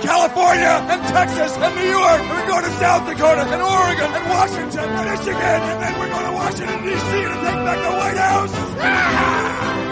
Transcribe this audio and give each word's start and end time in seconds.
We're 0.00 0.06
going 0.06 0.30
to 0.30 0.32
California 0.32 0.86
and 0.88 1.02
Texas 1.08 1.56
and 1.58 1.74
New 1.76 1.90
York. 1.90 2.20
And 2.20 2.30
we're 2.30 2.46
going 2.48 2.64
to 2.64 2.70
South 2.78 3.06
Dakota 3.06 3.42
and 3.42 3.62
Oregon 3.62 4.10
and 4.10 4.30
Washington 4.30 4.88
and 4.88 5.10
Michigan. 5.10 5.36
And 5.36 5.82
then 5.82 5.98
we're 5.98 6.08
going 6.08 6.26
to 6.26 6.32
Washington, 6.32 6.82
D.C. 6.82 7.22
to 7.22 7.28
take 7.28 7.60
back 7.64 7.78
the 7.82 7.96
White 7.96 8.16
House. 8.16 8.50
Ah! 8.80 9.66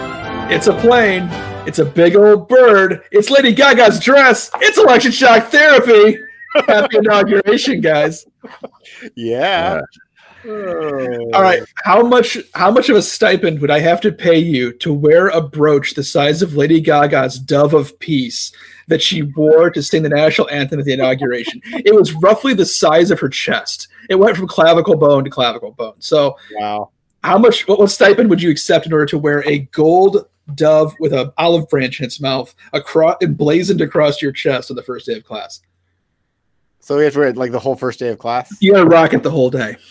It's 0.49 0.65
a 0.65 0.73
plane. 0.73 1.27
It's 1.67 1.77
a 1.77 1.85
big 1.85 2.15
old 2.15 2.47
bird. 2.47 3.03
It's 3.11 3.29
Lady 3.29 3.53
Gaga's 3.53 3.99
dress. 3.99 4.49
It's 4.61 4.79
election 4.79 5.11
shock 5.11 5.49
therapy. 5.49 6.17
Happy 6.67 6.97
inauguration, 6.97 7.81
guys. 7.81 8.25
Yeah. 9.13 9.81
Oh. 10.43 11.29
All 11.35 11.43
right. 11.43 11.61
How 11.83 12.01
much 12.01 12.39
how 12.55 12.71
much 12.71 12.89
of 12.89 12.95
a 12.95 13.03
stipend 13.03 13.61
would 13.61 13.69
I 13.69 13.79
have 13.79 14.01
to 14.01 14.11
pay 14.11 14.39
you 14.39 14.73
to 14.79 14.91
wear 14.91 15.27
a 15.27 15.39
brooch 15.39 15.93
the 15.93 16.03
size 16.03 16.41
of 16.41 16.55
Lady 16.55 16.81
Gaga's 16.81 17.37
Dove 17.37 17.75
of 17.75 17.99
Peace 17.99 18.51
that 18.89 19.01
she 19.01 19.21
wore 19.21 19.69
to 19.69 19.81
sing 19.81 20.03
the 20.03 20.09
national 20.09 20.49
anthem 20.49 20.79
at 20.79 20.85
the 20.85 20.93
inauguration? 20.93 21.61
it 21.65 21.95
was 21.95 22.13
roughly 22.13 22.53
the 22.53 22.65
size 22.65 23.11
of 23.11 23.19
her 23.19 23.29
chest. 23.29 23.87
It 24.09 24.15
went 24.15 24.35
from 24.35 24.47
clavicle 24.47 24.97
bone 24.97 25.23
to 25.23 25.29
clavicle 25.29 25.71
bone. 25.71 25.95
So 25.99 26.37
wow. 26.53 26.91
How 27.23 27.37
much 27.37 27.67
what, 27.67 27.79
what 27.79 27.91
stipend 27.91 28.29
would 28.29 28.41
you 28.41 28.49
accept 28.49 28.85
in 28.85 28.93
order 28.93 29.05
to 29.07 29.17
wear 29.17 29.47
a 29.47 29.59
gold 29.59 30.27
dove 30.55 30.93
with 30.99 31.13
an 31.13 31.31
olive 31.37 31.67
branch 31.69 31.99
in 31.99 32.05
its 32.05 32.19
mouth 32.21 32.55
across 32.73 33.17
emblazoned 33.21 33.81
across 33.81 34.21
your 34.21 34.31
chest 34.31 34.71
on 34.71 34.75
the 34.75 34.83
first 34.83 35.05
day 35.05 35.17
of 35.17 35.23
class? 35.23 35.61
So 36.79 36.97
we 36.97 37.03
have 37.03 37.13
to 37.13 37.19
wear 37.19 37.27
it 37.27 37.37
like 37.37 37.51
the 37.51 37.59
whole 37.59 37.75
first 37.75 37.99
day 37.99 38.09
of 38.09 38.19
class? 38.19 38.55
You 38.61 38.73
gotta 38.73 38.85
rock 38.85 39.13
it 39.13 39.21
the 39.21 39.31
whole 39.31 39.49
day. 39.49 39.77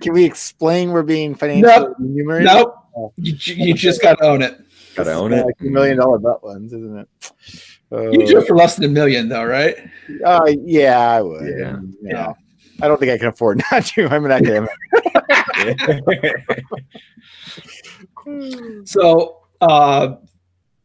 Can 0.00 0.14
we 0.14 0.24
explain 0.24 0.92
we're 0.92 1.02
being 1.02 1.34
financially 1.34 1.86
nope. 1.88 1.96
remunerated? 1.98 2.46
Nope. 2.46 2.74
Oh. 2.96 3.12
You, 3.16 3.34
you 3.54 3.74
just 3.74 4.02
got 4.02 4.18
to 4.18 4.24
own 4.24 4.42
it. 4.42 4.58
Got 4.94 5.04
to 5.04 5.12
own 5.12 5.32
it. 5.32 5.46
Like 5.46 5.60
million 5.60 5.98
dollar 5.98 6.18
butt 6.18 6.42
ones, 6.42 6.72
isn't 6.72 6.98
it? 6.98 7.08
Uh, 7.92 8.10
you 8.10 8.26
do 8.26 8.38
it 8.38 8.46
for 8.46 8.56
less 8.56 8.76
than 8.76 8.84
a 8.84 8.88
million, 8.88 9.28
though, 9.28 9.44
right? 9.44 9.76
Uh, 10.24 10.52
yeah, 10.64 10.98
I 10.98 11.22
would. 11.22 11.58
Yeah. 11.58 11.78
yeah. 12.02 12.32
I 12.82 12.88
don't 12.88 12.98
think 12.98 13.12
I 13.12 13.18
can 13.18 13.28
afford 13.28 13.62
not 13.72 13.86
to. 13.86 14.08
I'm 14.08 14.24
an 14.24 14.32
academic. 14.32 14.70
so, 18.84 19.40
uh, 19.60 20.14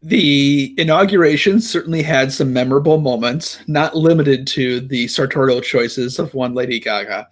the 0.05 0.75
inauguration 0.77 1.59
certainly 1.59 2.03
had 2.03 2.31
some 2.31 2.53
memorable 2.53 2.99
moments, 2.99 3.57
not 3.65 3.95
limited 3.95 4.45
to 4.45 4.81
the 4.81 5.07
sartorial 5.07 5.61
choices 5.61 6.19
of 6.19 6.31
one 6.35 6.53
Lady 6.53 6.79
Gaga. 6.79 7.27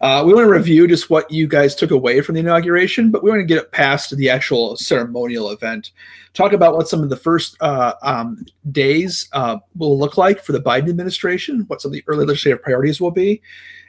Uh, 0.00 0.22
we 0.24 0.32
want 0.32 0.46
to 0.46 0.52
review 0.52 0.86
just 0.86 1.10
what 1.10 1.28
you 1.28 1.48
guys 1.48 1.74
took 1.74 1.90
away 1.90 2.20
from 2.20 2.36
the 2.36 2.40
inauguration, 2.40 3.10
but 3.10 3.24
we 3.24 3.30
want 3.30 3.40
to 3.40 3.44
get 3.44 3.72
past 3.72 4.16
the 4.16 4.30
actual 4.30 4.76
ceremonial 4.76 5.50
event. 5.50 5.90
Talk 6.34 6.52
about 6.52 6.76
what 6.76 6.86
some 6.86 7.02
of 7.02 7.10
the 7.10 7.16
first 7.16 7.56
uh, 7.60 7.94
um, 8.02 8.46
days 8.70 9.28
uh, 9.32 9.58
will 9.74 9.98
look 9.98 10.16
like 10.16 10.40
for 10.44 10.52
the 10.52 10.62
Biden 10.62 10.90
administration, 10.90 11.64
what 11.66 11.80
some 11.82 11.88
of 11.88 11.94
the 11.94 12.04
early 12.06 12.26
legislative 12.26 12.62
priorities 12.62 13.00
will 13.00 13.10
be, 13.10 13.42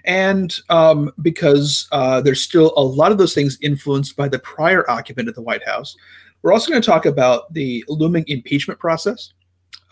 and 0.03 0.62
um, 0.70 1.12
because 1.22 1.88
uh, 1.92 2.22
there's 2.22 2.42
still 2.42 2.73
a 2.76 2.81
lot 2.81 3.12
of 3.12 3.20
those 3.20 3.36
things 3.36 3.59
influenced 3.62 4.16
by 4.16 4.28
the 4.28 4.40
prior 4.40 4.90
occupant 4.90 5.30
of 5.30 5.36
the 5.36 5.44
White 5.44 5.64
House 5.64 5.96
we're 6.46 6.54
also 6.54 6.70
going 6.70 6.80
to 6.82 6.86
talk 6.86 7.08
about 7.08 7.52
the 7.56 7.84
looming 7.88 8.24
impeachment 8.28 8.80
process 8.80 9.34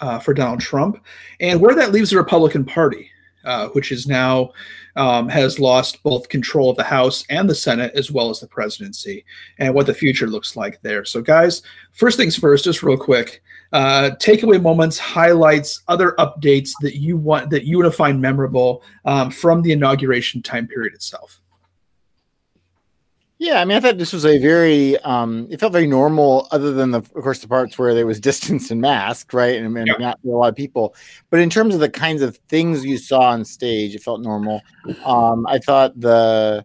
uh, 0.02 0.20
for 0.20 0.36
Donald 0.36 0.60
Trump 0.60 1.04
and 1.40 1.60
where 1.60 1.73
that 1.73 1.92
leaves 1.92 2.12
the 2.12 2.16
Republican 2.18 2.64
Party, 2.64 3.10
uh, 3.44 3.70
which 3.70 3.92
is 3.92 4.05
now 4.05 4.52
um, 4.95 5.27
has 5.30 5.60
lost 5.60 6.04
both 6.04 6.30
control 6.30 6.70
of 6.70 6.77
the 6.77 6.83
House 6.83 7.26
and 7.32 7.50
the 7.50 7.55
Senate, 7.55 7.92
as 7.95 8.11
well 8.11 8.30
as 8.30 8.39
the 8.39 8.45
presidency, 8.45 9.26
and 9.58 9.73
what 9.73 9.88
the 9.88 9.95
future 9.95 10.27
looks 10.27 10.55
like 10.55 10.80
there. 10.83 11.04
So, 11.05 11.23
guys, 11.23 11.64
first 11.92 12.17
things 12.17 12.36
first, 12.36 12.66
just 12.66 12.83
real 12.83 12.98
quick. 12.98 13.42
Uh, 13.72 14.11
takeaway 14.20 14.61
moments, 14.61 15.00
highlights, 15.00 15.82
other 15.88 16.11
updates 16.20 16.70
that 16.83 16.98
you 17.00 17.17
want 17.17 17.50
that 17.50 17.66
you 17.66 17.80
want 17.80 17.92
to 17.92 17.98
find 17.98 18.22
memorable 18.22 18.83
um, 19.06 19.32
from 19.32 19.64
the 19.64 19.72
inauguration 19.72 20.44
time 20.44 20.67
period 20.67 20.94
itself. 20.94 21.42
Yeah, 23.39 23.60
I 23.60 23.66
mean, 23.66 23.76
I 23.76 23.82
thought 23.82 23.98
this 23.98 24.14
was 24.14 24.26
a 24.26 24.38
very, 24.38 24.98
um, 24.99 25.48
it 25.49 25.60
felt 25.60 25.73
very 25.73 25.88
normal, 25.88 26.48
other 26.52 26.71
than 26.71 26.92
the, 26.92 26.99
of 26.99 27.11
course, 27.11 27.39
the 27.39 27.48
parts 27.48 27.77
where 27.77 27.94
there 27.94 28.05
was 28.05 28.20
distance 28.20 28.71
and 28.71 28.80
masked, 28.80 29.33
right, 29.33 29.58
and, 29.58 29.76
and 29.76 29.88
yeah. 29.88 29.95
not 29.99 30.20
a 30.23 30.27
lot 30.30 30.49
of 30.49 30.55
people. 30.55 30.95
But 31.30 31.39
in 31.39 31.49
terms 31.49 31.73
of 31.73 31.82
the 31.82 31.89
kinds 31.89 32.21
of 32.21 32.38
things 32.48 32.86
you 32.86 32.98
saw 32.98 33.32
on 33.32 33.44
stage, 33.44 33.95
it 33.95 34.04
felt 34.04 34.21
normal. 34.21 34.61
Um, 35.04 35.45
I 35.48 35.58
thought 35.58 35.99
the 35.99 36.64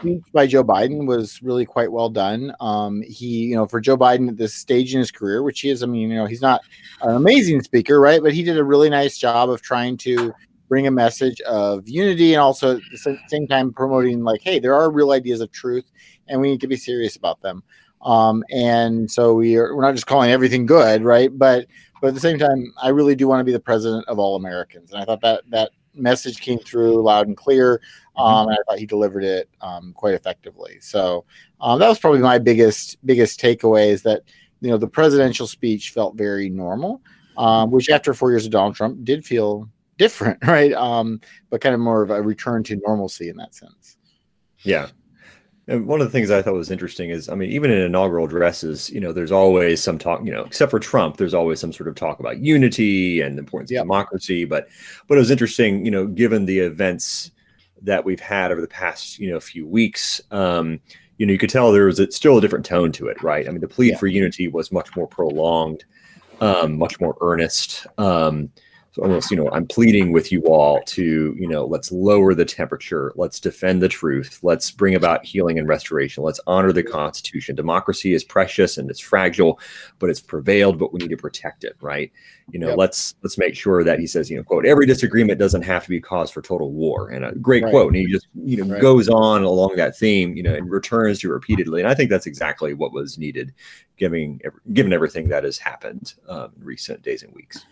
speech 0.00 0.22
by 0.32 0.46
Joe 0.46 0.64
Biden 0.64 1.06
was 1.06 1.40
really 1.42 1.66
quite 1.66 1.92
well 1.92 2.08
done. 2.08 2.52
Um, 2.60 3.02
he, 3.02 3.44
you 3.44 3.54
know, 3.54 3.66
for 3.66 3.80
Joe 3.80 3.96
Biden 3.96 4.28
at 4.28 4.36
this 4.36 4.54
stage 4.54 4.94
in 4.94 4.98
his 4.98 5.12
career, 5.12 5.42
which 5.42 5.60
he 5.60 5.68
is, 5.68 5.82
I 5.82 5.86
mean, 5.86 6.10
you 6.10 6.16
know, 6.16 6.26
he's 6.26 6.42
not 6.42 6.62
an 7.02 7.14
amazing 7.14 7.62
speaker, 7.62 8.00
right, 8.00 8.22
but 8.22 8.32
he 8.32 8.42
did 8.42 8.58
a 8.58 8.64
really 8.64 8.88
nice 8.88 9.18
job 9.18 9.50
of 9.50 9.62
trying 9.62 9.96
to 9.98 10.34
bring 10.68 10.86
a 10.86 10.90
message 10.90 11.40
of 11.42 11.88
unity 11.88 12.34
and 12.34 12.40
also 12.40 12.76
at 12.76 12.82
the 12.92 13.18
same 13.28 13.46
time 13.46 13.72
promoting 13.72 14.22
like 14.22 14.40
hey 14.42 14.58
there 14.58 14.74
are 14.74 14.90
real 14.90 15.12
ideas 15.12 15.40
of 15.40 15.50
truth 15.52 15.84
and 16.28 16.40
we 16.40 16.50
need 16.50 16.60
to 16.60 16.66
be 16.66 16.76
serious 16.76 17.16
about 17.16 17.40
them. 17.42 17.62
Um, 18.02 18.44
and 18.50 19.10
so 19.10 19.34
we 19.34 19.56
are, 19.56 19.74
we're 19.74 19.82
not 19.82 19.94
just 19.94 20.06
calling 20.06 20.30
everything 20.30 20.66
good, 20.66 21.02
right? 21.02 21.36
But 21.36 21.66
but 22.00 22.08
at 22.08 22.14
the 22.14 22.20
same 22.20 22.38
time, 22.38 22.72
I 22.80 22.88
really 22.88 23.14
do 23.14 23.26
want 23.26 23.40
to 23.40 23.44
be 23.44 23.52
the 23.52 23.60
president 23.60 24.06
of 24.06 24.18
all 24.18 24.36
Americans, 24.36 24.92
and 24.92 25.00
I 25.00 25.04
thought 25.04 25.22
that 25.22 25.42
that 25.50 25.70
message 25.94 26.40
came 26.40 26.58
through 26.58 27.02
loud 27.02 27.26
and 27.26 27.36
clear. 27.36 27.78
Mm-hmm. 28.18 28.22
Um, 28.22 28.48
and 28.48 28.58
I 28.58 28.62
thought 28.66 28.78
he 28.78 28.86
delivered 28.86 29.24
it 29.24 29.48
um, 29.60 29.92
quite 29.94 30.14
effectively. 30.14 30.78
So 30.80 31.24
um, 31.60 31.78
that 31.80 31.88
was 31.88 31.98
probably 31.98 32.20
my 32.20 32.38
biggest 32.38 33.04
biggest 33.04 33.40
takeaway 33.40 33.88
is 33.88 34.02
that 34.02 34.22
you 34.60 34.70
know 34.70 34.78
the 34.78 34.88
presidential 34.88 35.46
speech 35.46 35.90
felt 35.90 36.16
very 36.16 36.48
normal, 36.48 37.00
um, 37.38 37.70
which 37.70 37.90
after 37.90 38.14
four 38.14 38.30
years 38.30 38.44
of 38.44 38.52
Donald 38.52 38.76
Trump 38.76 39.04
did 39.04 39.24
feel 39.24 39.68
different, 39.98 40.38
right? 40.46 40.72
Um, 40.72 41.20
but 41.50 41.60
kind 41.60 41.74
of 41.74 41.80
more 41.80 42.02
of 42.02 42.10
a 42.10 42.22
return 42.22 42.62
to 42.64 42.76
normalcy 42.76 43.28
in 43.28 43.36
that 43.36 43.54
sense. 43.54 43.96
Yeah, 44.62 44.88
and 45.68 45.86
one 45.86 46.00
of 46.00 46.06
the 46.06 46.12
things 46.12 46.30
I 46.30 46.42
thought 46.42 46.54
was 46.54 46.70
interesting 46.70 47.10
is, 47.10 47.28
I 47.28 47.34
mean, 47.34 47.50
even 47.50 47.72
in 47.72 47.78
inaugural 47.78 48.26
addresses, 48.26 48.88
you 48.90 49.00
know, 49.00 49.12
there's 49.12 49.32
always 49.32 49.82
some 49.82 49.98
talk, 49.98 50.24
you 50.24 50.32
know, 50.32 50.44
except 50.44 50.70
for 50.70 50.78
Trump, 50.78 51.16
there's 51.16 51.34
always 51.34 51.58
some 51.58 51.72
sort 51.72 51.88
of 51.88 51.96
talk 51.96 52.20
about 52.20 52.38
unity 52.38 53.20
and 53.20 53.36
the 53.36 53.40
importance 53.40 53.72
of 53.72 53.78
democracy. 53.78 54.44
But, 54.44 54.68
but 55.08 55.16
it 55.16 55.18
was 55.18 55.30
interesting, 55.30 55.84
you 55.84 55.90
know, 55.90 56.06
given 56.06 56.46
the 56.46 56.60
events 56.60 57.32
that 57.82 58.04
we've 58.04 58.20
had 58.20 58.52
over 58.52 58.60
the 58.60 58.68
past, 58.68 59.18
you 59.18 59.28
know, 59.28 59.40
few 59.40 59.66
weeks, 59.66 60.20
um, 60.30 60.78
you 61.18 61.26
know, 61.26 61.32
you 61.32 61.38
could 61.38 61.50
tell 61.50 61.72
there 61.72 61.86
was 61.86 61.98
a, 61.98 62.10
still 62.12 62.38
a 62.38 62.40
different 62.40 62.64
tone 62.64 62.92
to 62.92 63.08
it, 63.08 63.20
right? 63.22 63.48
I 63.48 63.50
mean, 63.50 63.60
the 63.60 63.68
plea 63.68 63.90
yeah. 63.90 63.96
for 63.96 64.06
unity 64.06 64.46
was 64.46 64.70
much 64.70 64.94
more 64.94 65.08
prolonged, 65.08 65.84
um, 66.40 66.78
much 66.78 67.00
more 67.00 67.16
earnest. 67.20 67.86
Um, 67.98 68.50
so 68.96 69.02
almost 69.02 69.30
you 69.30 69.36
know 69.36 69.50
i'm 69.52 69.66
pleading 69.66 70.10
with 70.10 70.32
you 70.32 70.42
all 70.46 70.80
to 70.84 71.36
you 71.38 71.46
know 71.46 71.66
let's 71.66 71.92
lower 71.92 72.34
the 72.34 72.44
temperature 72.44 73.12
let's 73.16 73.38
defend 73.38 73.82
the 73.82 73.88
truth 73.88 74.38
let's 74.42 74.70
bring 74.70 74.94
about 74.94 75.24
healing 75.24 75.58
and 75.58 75.68
restoration 75.68 76.22
let's 76.22 76.40
honor 76.46 76.72
the 76.72 76.82
constitution 76.82 77.54
democracy 77.54 78.14
is 78.14 78.24
precious 78.24 78.78
and 78.78 78.90
it's 78.90 79.00
fragile 79.00 79.60
but 79.98 80.08
it's 80.08 80.20
prevailed 80.20 80.78
but 80.78 80.92
we 80.92 80.98
need 80.98 81.10
to 81.10 81.16
protect 81.16 81.62
it 81.62 81.76
right 81.80 82.10
you 82.50 82.58
know 82.58 82.68
yep. 82.68 82.78
let's 82.78 83.14
let's 83.22 83.36
make 83.36 83.54
sure 83.54 83.84
that 83.84 83.98
he 83.98 84.06
says 84.06 84.30
you 84.30 84.36
know 84.36 84.42
quote 84.42 84.64
every 84.64 84.86
disagreement 84.86 85.38
doesn't 85.38 85.62
have 85.62 85.84
to 85.84 85.90
be 85.90 86.00
cause 86.00 86.30
for 86.30 86.40
total 86.40 86.72
war 86.72 87.10
and 87.10 87.24
a 87.24 87.32
great 87.34 87.64
right. 87.64 87.70
quote 87.70 87.88
and 87.88 87.96
he 87.96 88.06
just 88.06 88.28
you 88.34 88.56
know 88.56 88.72
right. 88.72 88.80
goes 88.80 89.08
on 89.08 89.42
along 89.42 89.76
that 89.76 89.96
theme 89.96 90.34
you 90.34 90.42
know 90.42 90.54
and 90.54 90.70
returns 90.70 91.20
to 91.20 91.28
repeatedly 91.28 91.80
and 91.80 91.88
i 91.88 91.94
think 91.94 92.08
that's 92.08 92.26
exactly 92.26 92.72
what 92.72 92.92
was 92.92 93.18
needed 93.18 93.52
given 93.98 94.40
given 94.72 94.92
everything 94.92 95.28
that 95.28 95.44
has 95.44 95.58
happened 95.58 96.14
um, 96.28 96.50
in 96.56 96.64
recent 96.64 97.02
days 97.02 97.22
and 97.22 97.34
weeks 97.34 97.66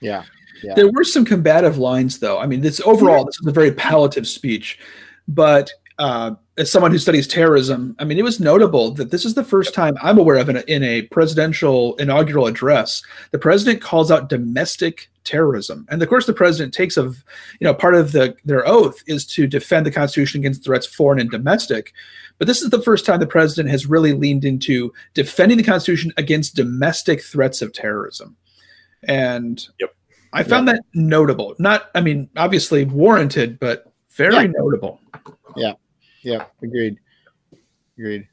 yeah 0.00 0.22
yeah. 0.62 0.74
There 0.74 0.90
were 0.90 1.04
some 1.04 1.24
combative 1.24 1.78
lines, 1.78 2.18
though. 2.18 2.38
I 2.38 2.46
mean, 2.46 2.60
this 2.60 2.80
overall, 2.80 3.24
this 3.24 3.40
was 3.40 3.48
a 3.48 3.52
very 3.52 3.72
palliative 3.72 4.26
speech, 4.26 4.78
but 5.26 5.72
uh, 5.98 6.34
as 6.56 6.70
someone 6.70 6.92
who 6.92 6.98
studies 6.98 7.26
terrorism, 7.26 7.96
I 7.98 8.04
mean, 8.04 8.18
it 8.18 8.24
was 8.24 8.38
notable 8.38 8.92
that 8.92 9.10
this 9.10 9.24
is 9.24 9.34
the 9.34 9.44
first 9.44 9.74
time 9.74 9.96
I'm 10.00 10.18
aware 10.18 10.36
of 10.36 10.48
in 10.48 10.56
a, 10.56 10.60
in 10.60 10.82
a 10.84 11.02
presidential 11.02 11.96
inaugural 11.96 12.46
address, 12.46 13.02
the 13.32 13.38
president 13.38 13.82
calls 13.82 14.10
out 14.10 14.28
domestic 14.28 15.10
terrorism, 15.24 15.86
and 15.90 16.02
of 16.02 16.08
course, 16.08 16.26
the 16.26 16.32
president 16.32 16.72
takes 16.72 16.96
of, 16.96 17.24
you 17.60 17.64
know, 17.64 17.74
part 17.74 17.94
of 17.94 18.12
the 18.12 18.36
their 18.44 18.66
oath 18.66 19.02
is 19.06 19.26
to 19.26 19.46
defend 19.46 19.86
the 19.86 19.90
Constitution 19.90 20.40
against 20.40 20.64
threats 20.64 20.86
foreign 20.86 21.20
and 21.20 21.30
domestic. 21.30 21.92
But 22.38 22.46
this 22.46 22.62
is 22.62 22.70
the 22.70 22.82
first 22.82 23.04
time 23.04 23.18
the 23.18 23.26
president 23.26 23.68
has 23.68 23.86
really 23.86 24.12
leaned 24.12 24.44
into 24.44 24.92
defending 25.14 25.58
the 25.58 25.64
Constitution 25.64 26.12
against 26.16 26.54
domestic 26.54 27.22
threats 27.22 27.60
of 27.60 27.72
terrorism. 27.72 28.36
And 29.02 29.66
yep. 29.80 29.94
I 30.32 30.42
found 30.42 30.66
yeah. 30.66 30.74
that 30.74 30.82
notable. 30.94 31.54
Not, 31.58 31.90
I 31.94 32.00
mean, 32.00 32.28
obviously 32.36 32.84
warranted, 32.84 33.58
but 33.58 33.92
very 34.10 34.34
yeah. 34.34 34.46
notable. 34.46 35.00
Yeah. 35.56 35.72
Yeah. 36.22 36.44
Agreed. 36.62 36.98
Agreed. 37.96 38.28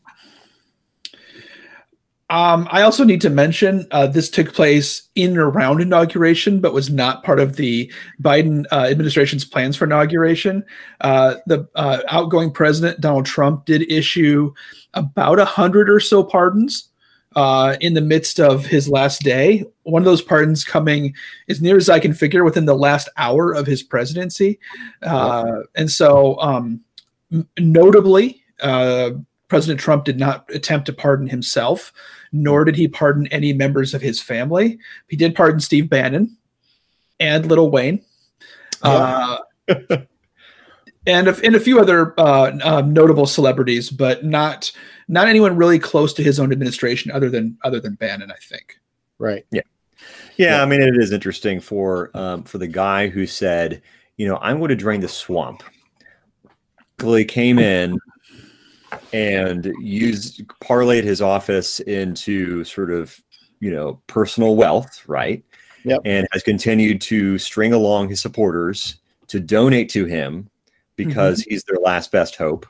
Um, 2.31 2.67
I 2.71 2.81
also 2.81 3.03
need 3.03 3.21
to 3.21 3.29
mention 3.29 3.87
uh, 3.91 4.07
this 4.07 4.31
took 4.31 4.51
place 4.51 5.09
in 5.13 5.31
and 5.31 5.37
around 5.37 5.79
inauguration, 5.79 6.59
but 6.59 6.73
was 6.73 6.89
not 6.89 7.23
part 7.23 7.39
of 7.39 7.55
the 7.55 7.91
Biden 8.19 8.65
uh, 8.71 8.85
administration's 8.85 9.45
plans 9.45 9.77
for 9.77 9.85
inauguration. 9.85 10.65
Uh, 11.01 11.35
the 11.45 11.67
uh, 11.75 12.01
outgoing 12.09 12.49
president, 12.51 12.99
Donald 12.99 13.27
Trump, 13.27 13.65
did 13.65 13.89
issue 13.91 14.51
about 14.95 15.37
a 15.39 15.45
hundred 15.45 15.87
or 15.87 15.99
so 15.99 16.23
pardons 16.23 16.89
uh, 17.35 17.75
in 17.81 17.93
the 17.93 18.01
midst 18.01 18.39
of 18.39 18.65
his 18.65 18.89
last 18.89 19.21
day. 19.21 19.63
One 19.83 20.01
of 20.01 20.05
those 20.05 20.21
pardons 20.21 20.63
coming, 20.63 21.15
as 21.49 21.61
near 21.61 21.77
as 21.77 21.89
I 21.89 21.99
can 21.99 22.13
figure, 22.13 22.43
within 22.43 22.65
the 22.65 22.75
last 22.75 23.09
hour 23.17 23.53
of 23.53 23.67
his 23.67 23.83
presidency. 23.83 24.59
Uh, 25.01 25.61
and 25.75 25.91
so, 25.91 26.39
um, 26.39 26.81
notably, 27.59 28.43
President 29.47 29.79
Trump 29.79 30.05
did 30.05 30.19
not 30.19 30.49
attempt 30.53 30.85
to 30.87 30.93
pardon 30.93 31.27
himself, 31.27 31.93
nor 32.31 32.65
did 32.65 32.75
he 32.75 32.87
pardon 32.87 33.27
any 33.27 33.53
members 33.53 33.93
of 33.93 34.01
his 34.01 34.21
family. 34.21 34.79
He 35.07 35.15
did 35.15 35.35
pardon 35.35 35.59
Steve 35.59 35.89
Bannon 35.89 36.37
and 37.19 37.45
Lil 37.45 37.69
Wayne. 37.69 38.03
Yeah. 38.83 39.37
And, 41.07 41.27
a, 41.27 41.35
and 41.43 41.55
a 41.55 41.59
few 41.59 41.79
other 41.79 42.19
uh, 42.19 42.57
uh, 42.63 42.81
notable 42.81 43.27
celebrities, 43.27 43.89
but 43.89 44.25
not 44.25 44.71
not 45.07 45.27
anyone 45.27 45.55
really 45.55 45.77
close 45.77 46.13
to 46.13 46.23
his 46.23 46.39
own 46.39 46.51
administration, 46.51 47.11
other 47.11 47.29
than 47.29 47.57
other 47.63 47.79
than 47.79 47.93
Bannon, 47.93 48.31
I 48.31 48.37
think. 48.41 48.79
Right. 49.19 49.45
Yeah. 49.51 49.61
Yeah. 50.37 50.57
yeah. 50.57 50.61
I 50.63 50.65
mean, 50.65 50.81
it 50.81 50.97
is 50.97 51.11
interesting 51.11 51.59
for 51.59 52.09
um, 52.15 52.43
for 52.43 52.57
the 52.57 52.67
guy 52.67 53.07
who 53.07 53.27
said, 53.27 53.81
you 54.17 54.27
know, 54.27 54.37
I'm 54.41 54.57
going 54.57 54.69
to 54.69 54.75
drain 54.75 55.01
the 55.01 55.07
swamp. 55.07 55.63
Well, 57.01 57.15
he 57.15 57.25
came 57.25 57.59
in 57.59 57.99
and 59.13 59.73
used 59.79 60.47
parlayed 60.61 61.03
his 61.03 61.21
office 61.21 61.79
into 61.81 62.63
sort 62.63 62.91
of 62.91 63.19
you 63.59 63.71
know 63.71 64.01
personal 64.07 64.55
wealth 64.55 65.03
right 65.07 65.43
yep. 65.83 66.01
and 66.05 66.27
has 66.31 66.43
continued 66.43 67.01
to 67.01 67.37
string 67.37 67.73
along 67.73 68.09
his 68.09 68.21
supporters 68.21 68.97
to 69.27 69.39
donate 69.39 69.89
to 69.89 70.05
him 70.05 70.49
because 70.95 71.41
mm-hmm. 71.41 71.51
he's 71.51 71.63
their 71.63 71.79
last 71.79 72.11
best 72.11 72.35
hope 72.35 72.65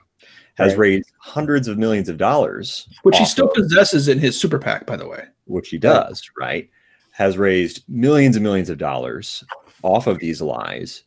has 0.56 0.72
right. 0.72 0.80
raised 0.80 1.12
hundreds 1.19 1.68
of 1.68 1.77
millions 1.77 2.10
of 2.10 2.18
dollars 2.18 2.88
which 3.04 3.18
he 3.18 3.25
still 3.25 3.48
of, 3.48 3.54
possesses 3.54 4.07
in 4.07 4.19
his 4.19 4.39
super 4.39 4.60
pac 4.60 4.86
by 4.86 4.95
the 4.95 5.07
way 5.07 5.25
which 5.45 5.69
he 5.69 5.77
does 5.77 6.30
right. 6.39 6.45
right 6.45 6.69
has 7.12 7.38
raised 7.38 7.83
millions 7.88 8.36
and 8.36 8.44
millions 8.44 8.69
of 8.69 8.77
dollars 8.77 9.44
off 9.83 10.07
of 10.07 10.19
these 10.19 10.42
lies 10.42 11.04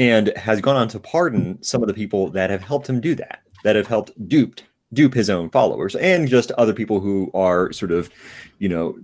and 0.00 0.32
has 0.36 0.62
gone 0.62 0.76
on 0.76 0.88
to 0.88 0.98
pardon 0.98 1.62
some 1.62 1.82
of 1.82 1.86
the 1.86 1.94
people 1.94 2.30
that 2.30 2.48
have 2.48 2.62
helped 2.62 2.88
him 2.88 3.02
do 3.02 3.14
that, 3.14 3.40
that 3.64 3.76
have 3.76 3.86
helped 3.86 4.12
duped 4.28 4.64
dupe 4.94 5.14
his 5.14 5.30
own 5.30 5.50
followers 5.50 5.94
and 5.96 6.26
just 6.26 6.50
other 6.52 6.72
people 6.72 7.00
who 7.00 7.30
are 7.34 7.70
sort 7.70 7.92
of, 7.92 8.10
you 8.58 8.68
know, 8.68 8.98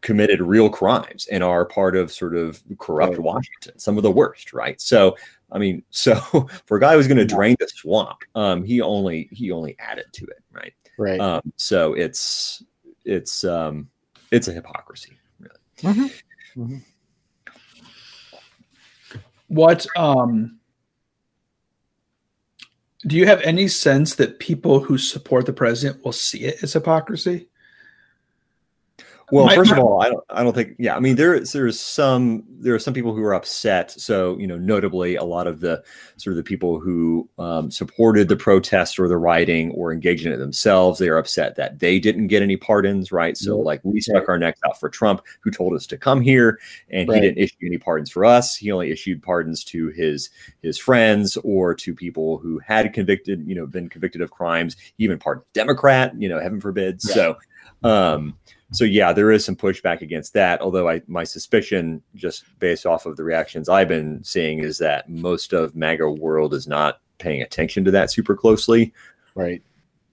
committed 0.00 0.42
real 0.42 0.68
crimes 0.68 1.26
and 1.30 1.42
are 1.42 1.64
part 1.64 1.96
of 1.96 2.10
sort 2.10 2.36
of 2.36 2.62
corrupt. 2.78 3.18
Washington, 3.18 3.78
some 3.78 3.96
of 3.96 4.02
the 4.02 4.10
worst, 4.10 4.52
right? 4.52 4.80
So, 4.80 5.16
I 5.54 5.58
mean, 5.58 5.82
so 5.90 6.14
for 6.66 6.76
a 6.76 6.80
guy 6.80 6.94
who's 6.94 7.06
going 7.06 7.16
to 7.18 7.24
drain 7.24 7.56
the 7.58 7.68
swamp, 7.68 8.18
um, 8.34 8.62
he 8.62 8.82
only 8.82 9.28
he 9.32 9.50
only 9.50 9.76
added 9.78 10.06
to 10.12 10.26
it, 10.26 10.42
right? 10.52 10.74
Right. 10.98 11.20
Um, 11.20 11.52
so 11.56 11.94
it's 11.94 12.62
it's 13.06 13.44
um, 13.44 13.88
it's 14.30 14.48
a 14.48 14.52
hypocrisy, 14.52 15.16
really. 15.40 15.94
Mm-hmm. 15.94 16.62
Mm-hmm 16.62 16.78
what 19.48 19.86
um 19.96 20.58
do 23.06 23.16
you 23.16 23.26
have 23.26 23.40
any 23.42 23.68
sense 23.68 24.14
that 24.14 24.38
people 24.38 24.80
who 24.80 24.96
support 24.96 25.44
the 25.44 25.52
president 25.52 26.02
will 26.02 26.12
see 26.12 26.44
it 26.44 26.62
as 26.62 26.72
hypocrisy? 26.72 27.48
Well, 29.32 29.48
first 29.48 29.72
of 29.72 29.78
all, 29.78 30.02
I 30.02 30.08
don't. 30.08 30.24
I 30.30 30.42
don't 30.42 30.54
think. 30.54 30.76
Yeah, 30.78 30.96
I 30.96 31.00
mean, 31.00 31.16
there 31.16 31.40
there's 31.40 31.80
some 31.80 32.44
there 32.48 32.74
are 32.74 32.78
some 32.78 32.92
people 32.92 33.14
who 33.14 33.22
are 33.22 33.34
upset. 33.34 33.90
So 33.90 34.38
you 34.38 34.46
know, 34.46 34.58
notably, 34.58 35.16
a 35.16 35.24
lot 35.24 35.46
of 35.46 35.60
the 35.60 35.82
sort 36.16 36.32
of 36.32 36.36
the 36.36 36.42
people 36.42 36.78
who 36.78 37.28
um, 37.38 37.70
supported 37.70 38.28
the 38.28 38.36
protest 38.36 38.98
or 38.98 39.08
the 39.08 39.16
rioting 39.16 39.70
or 39.72 39.92
engaged 39.92 40.26
in 40.26 40.32
it 40.32 40.36
themselves, 40.36 40.98
they 40.98 41.08
are 41.08 41.16
upset 41.16 41.56
that 41.56 41.78
they 41.78 41.98
didn't 41.98 42.26
get 42.26 42.42
any 42.42 42.56
pardons. 42.56 43.12
Right. 43.12 43.36
So 43.36 43.58
like 43.58 43.80
we 43.82 44.00
stuck 44.00 44.28
our 44.28 44.38
necks 44.38 44.60
out 44.66 44.78
for 44.78 44.90
Trump, 44.90 45.22
who 45.40 45.50
told 45.50 45.74
us 45.74 45.86
to 45.86 45.96
come 45.96 46.20
here, 46.20 46.58
and 46.90 47.08
right. 47.08 47.16
he 47.16 47.20
didn't 47.22 47.42
issue 47.42 47.56
any 47.64 47.78
pardons 47.78 48.10
for 48.10 48.24
us. 48.24 48.54
He 48.54 48.70
only 48.70 48.90
issued 48.90 49.22
pardons 49.22 49.64
to 49.64 49.88
his 49.88 50.28
his 50.62 50.78
friends 50.78 51.38
or 51.44 51.74
to 51.76 51.94
people 51.94 52.38
who 52.38 52.58
had 52.58 52.92
convicted, 52.92 53.42
you 53.46 53.54
know, 53.54 53.66
been 53.66 53.88
convicted 53.88 54.20
of 54.20 54.30
crimes. 54.30 54.76
He 54.98 55.04
even 55.04 55.18
pardoned 55.18 55.46
Democrat. 55.54 56.12
You 56.18 56.28
know, 56.28 56.40
heaven 56.40 56.60
forbid. 56.60 57.00
Yeah. 57.04 57.14
So. 57.14 57.36
Um, 57.82 58.36
so 58.72 58.84
yeah, 58.84 59.12
there 59.12 59.30
is 59.30 59.44
some 59.44 59.56
pushback 59.56 60.00
against 60.00 60.32
that. 60.32 60.60
Although 60.60 60.88
I, 60.88 61.02
my 61.06 61.24
suspicion, 61.24 62.02
just 62.14 62.44
based 62.58 62.86
off 62.86 63.06
of 63.06 63.16
the 63.16 63.24
reactions 63.24 63.68
I've 63.68 63.88
been 63.88 64.22
seeing, 64.24 64.58
is 64.58 64.78
that 64.78 65.08
most 65.08 65.52
of 65.52 65.76
MAGA 65.76 66.10
world 66.10 66.54
is 66.54 66.66
not 66.66 67.00
paying 67.18 67.42
attention 67.42 67.84
to 67.84 67.90
that 67.92 68.10
super 68.10 68.34
closely, 68.34 68.92
right? 69.34 69.62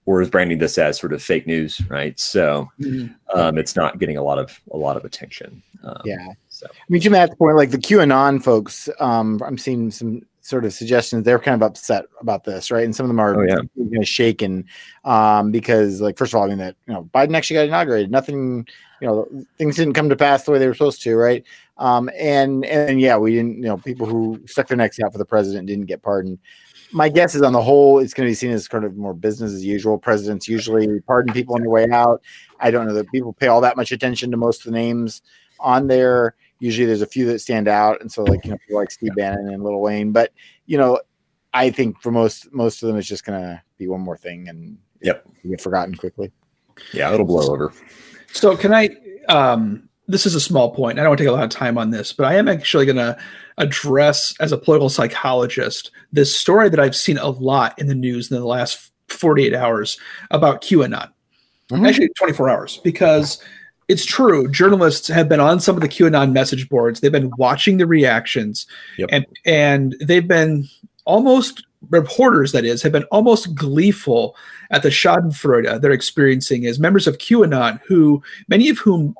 Or 0.06 0.20
is 0.20 0.30
branding 0.30 0.58
this 0.58 0.78
as 0.78 0.98
sort 0.98 1.12
of 1.12 1.22
fake 1.22 1.46
news, 1.46 1.80
right? 1.88 2.18
So 2.18 2.68
mm-hmm. 2.80 3.12
um, 3.38 3.58
it's 3.58 3.76
not 3.76 3.98
getting 3.98 4.16
a 4.16 4.22
lot 4.22 4.38
of 4.38 4.60
a 4.72 4.76
lot 4.76 4.96
of 4.96 5.04
attention. 5.04 5.62
Um, 5.82 6.02
yeah. 6.04 6.26
So 6.48 6.66
I 6.70 6.84
mean, 6.88 7.02
to 7.02 7.10
Matt's 7.10 7.34
point, 7.34 7.56
like 7.56 7.70
the 7.70 7.78
QAnon 7.78 8.42
folks, 8.42 8.88
um, 9.00 9.40
I'm 9.44 9.58
seeing 9.58 9.90
some 9.90 10.22
sort 10.42 10.64
of 10.64 10.72
suggestions 10.72 11.24
they're 11.24 11.38
kind 11.38 11.54
of 11.54 11.66
upset 11.66 12.04
about 12.20 12.44
this 12.44 12.70
right? 12.70 12.84
And 12.84 12.94
some 12.94 13.04
of 13.04 13.08
them 13.08 13.20
are 13.20 13.40
oh, 13.40 13.46
yeah. 13.46 13.60
you 13.76 13.98
know, 13.98 14.02
shaken 14.02 14.66
um, 15.04 15.52
because 15.52 16.00
like 16.00 16.18
first 16.18 16.34
of 16.34 16.38
all 16.38 16.44
i 16.44 16.48
mean 16.48 16.58
that 16.58 16.76
you 16.86 16.92
know 16.92 17.08
biden 17.14 17.36
actually 17.36 17.54
got 17.54 17.66
inaugurated. 17.66 18.10
Nothing 18.10 18.66
you 19.00 19.06
know 19.06 19.28
things 19.56 19.76
didn't 19.76 19.94
come 19.94 20.08
to 20.08 20.16
pass 20.16 20.42
the 20.42 20.50
way 20.50 20.58
they 20.58 20.66
were 20.66 20.74
supposed 20.74 21.00
to 21.02 21.16
right? 21.16 21.44
Um, 21.78 22.10
and 22.18 22.64
and 22.66 23.00
yeah 23.00 23.16
we 23.16 23.34
didn't 23.34 23.56
you 23.56 23.62
know 23.62 23.78
people 23.78 24.06
who 24.06 24.40
stuck 24.46 24.66
their 24.66 24.76
necks 24.76 25.00
out 25.00 25.12
for 25.12 25.18
the 25.18 25.24
president 25.24 25.68
didn't 25.68 25.86
get 25.86 26.02
pardoned. 26.02 26.38
My 26.94 27.08
guess 27.08 27.34
is 27.34 27.42
on 27.42 27.54
the 27.54 27.62
whole 27.62 28.00
it's 28.00 28.12
going 28.12 28.26
to 28.26 28.30
be 28.30 28.34
seen 28.34 28.50
as 28.50 28.68
kind 28.68 28.84
of 28.84 28.96
more 28.96 29.14
business 29.14 29.52
as 29.52 29.64
usual. 29.64 29.96
Presidents 29.96 30.48
usually 30.48 31.00
pardon 31.00 31.32
people 31.32 31.54
on 31.54 31.62
their 31.62 31.70
way 31.70 31.88
out. 31.88 32.20
I 32.60 32.70
don't 32.70 32.86
know 32.86 32.94
that 32.94 33.10
people 33.10 33.32
pay 33.32 33.46
all 33.46 33.62
that 33.62 33.76
much 33.76 33.92
attention 33.92 34.30
to 34.32 34.36
most 34.36 34.60
of 34.60 34.64
the 34.72 34.78
names 34.78 35.22
on 35.58 35.86
there 35.86 36.34
usually 36.62 36.86
there's 36.86 37.02
a 37.02 37.06
few 37.06 37.26
that 37.26 37.40
stand 37.40 37.66
out, 37.66 38.00
and 38.00 38.10
so 38.10 38.22
like 38.22 38.44
you 38.44 38.52
know 38.52 38.56
people 38.58 38.76
like 38.76 38.90
Steve 38.90 39.14
Bannon 39.16 39.48
and 39.52 39.64
Lil 39.64 39.80
Wayne, 39.80 40.12
but 40.12 40.32
you 40.66 40.78
know 40.78 41.00
I 41.52 41.70
think 41.70 42.00
for 42.00 42.12
most 42.12 42.52
most 42.52 42.82
of 42.82 42.86
them 42.86 42.96
it's 42.96 43.08
just 43.08 43.24
gonna 43.24 43.62
be 43.78 43.88
one 43.88 44.00
more 44.00 44.16
thing 44.16 44.48
and 44.48 44.78
yep 45.00 45.26
get 45.46 45.60
forgotten 45.60 45.94
quickly. 45.96 46.30
Yeah, 46.94 47.12
it'll 47.12 47.26
blow 47.26 47.52
over. 47.52 47.72
So 48.32 48.56
can 48.56 48.72
I? 48.72 48.90
um 49.28 49.88
This 50.06 50.24
is 50.24 50.36
a 50.36 50.40
small 50.40 50.72
point. 50.72 50.98
I 50.98 51.02
don't 51.02 51.10
want 51.10 51.18
to 51.18 51.24
take 51.24 51.30
a 51.30 51.34
lot 51.34 51.44
of 51.44 51.50
time 51.50 51.76
on 51.76 51.90
this, 51.90 52.12
but 52.12 52.26
I 52.26 52.36
am 52.36 52.48
actually 52.48 52.86
gonna 52.86 53.18
address 53.58 54.32
as 54.38 54.52
a 54.52 54.58
political 54.58 54.88
psychologist 54.88 55.90
this 56.12 56.34
story 56.34 56.68
that 56.68 56.80
I've 56.80 56.96
seen 56.96 57.18
a 57.18 57.28
lot 57.28 57.76
in 57.78 57.88
the 57.88 57.94
news 57.94 58.30
in 58.30 58.38
the 58.38 58.46
last 58.46 58.92
48 59.08 59.52
hours 59.52 59.98
about 60.30 60.62
QAnon. 60.62 61.10
Mm-hmm. 61.70 61.86
Actually, 61.86 62.08
24 62.18 62.48
hours 62.48 62.80
because 62.84 63.42
it's 63.92 64.06
true. 64.06 64.48
Journalists 64.48 65.08
have 65.08 65.28
been 65.28 65.40
on 65.40 65.60
some 65.60 65.76
of 65.76 65.82
the 65.82 65.88
QAnon 65.88 66.32
message 66.32 66.68
boards. 66.68 67.00
They've 67.00 67.12
been 67.12 67.30
watching 67.36 67.76
the 67.76 67.86
reactions, 67.86 68.66
yep. 68.96 69.10
and 69.12 69.26
and 69.44 69.94
they've 70.00 70.26
been 70.26 70.68
almost 71.04 71.66
reporters 71.90 72.52
that 72.52 72.64
is 72.64 72.82
have 72.82 72.92
been 72.92 73.04
almost 73.04 73.54
gleeful 73.54 74.36
at 74.70 74.82
the 74.82 74.88
Schadenfreude 74.88 75.80
they're 75.80 75.90
experiencing 75.90 76.64
as 76.64 76.78
members 76.78 77.06
of 77.06 77.18
QAnon, 77.18 77.80
who 77.86 78.22
many 78.48 78.68
of 78.68 78.78
whom 78.78 79.14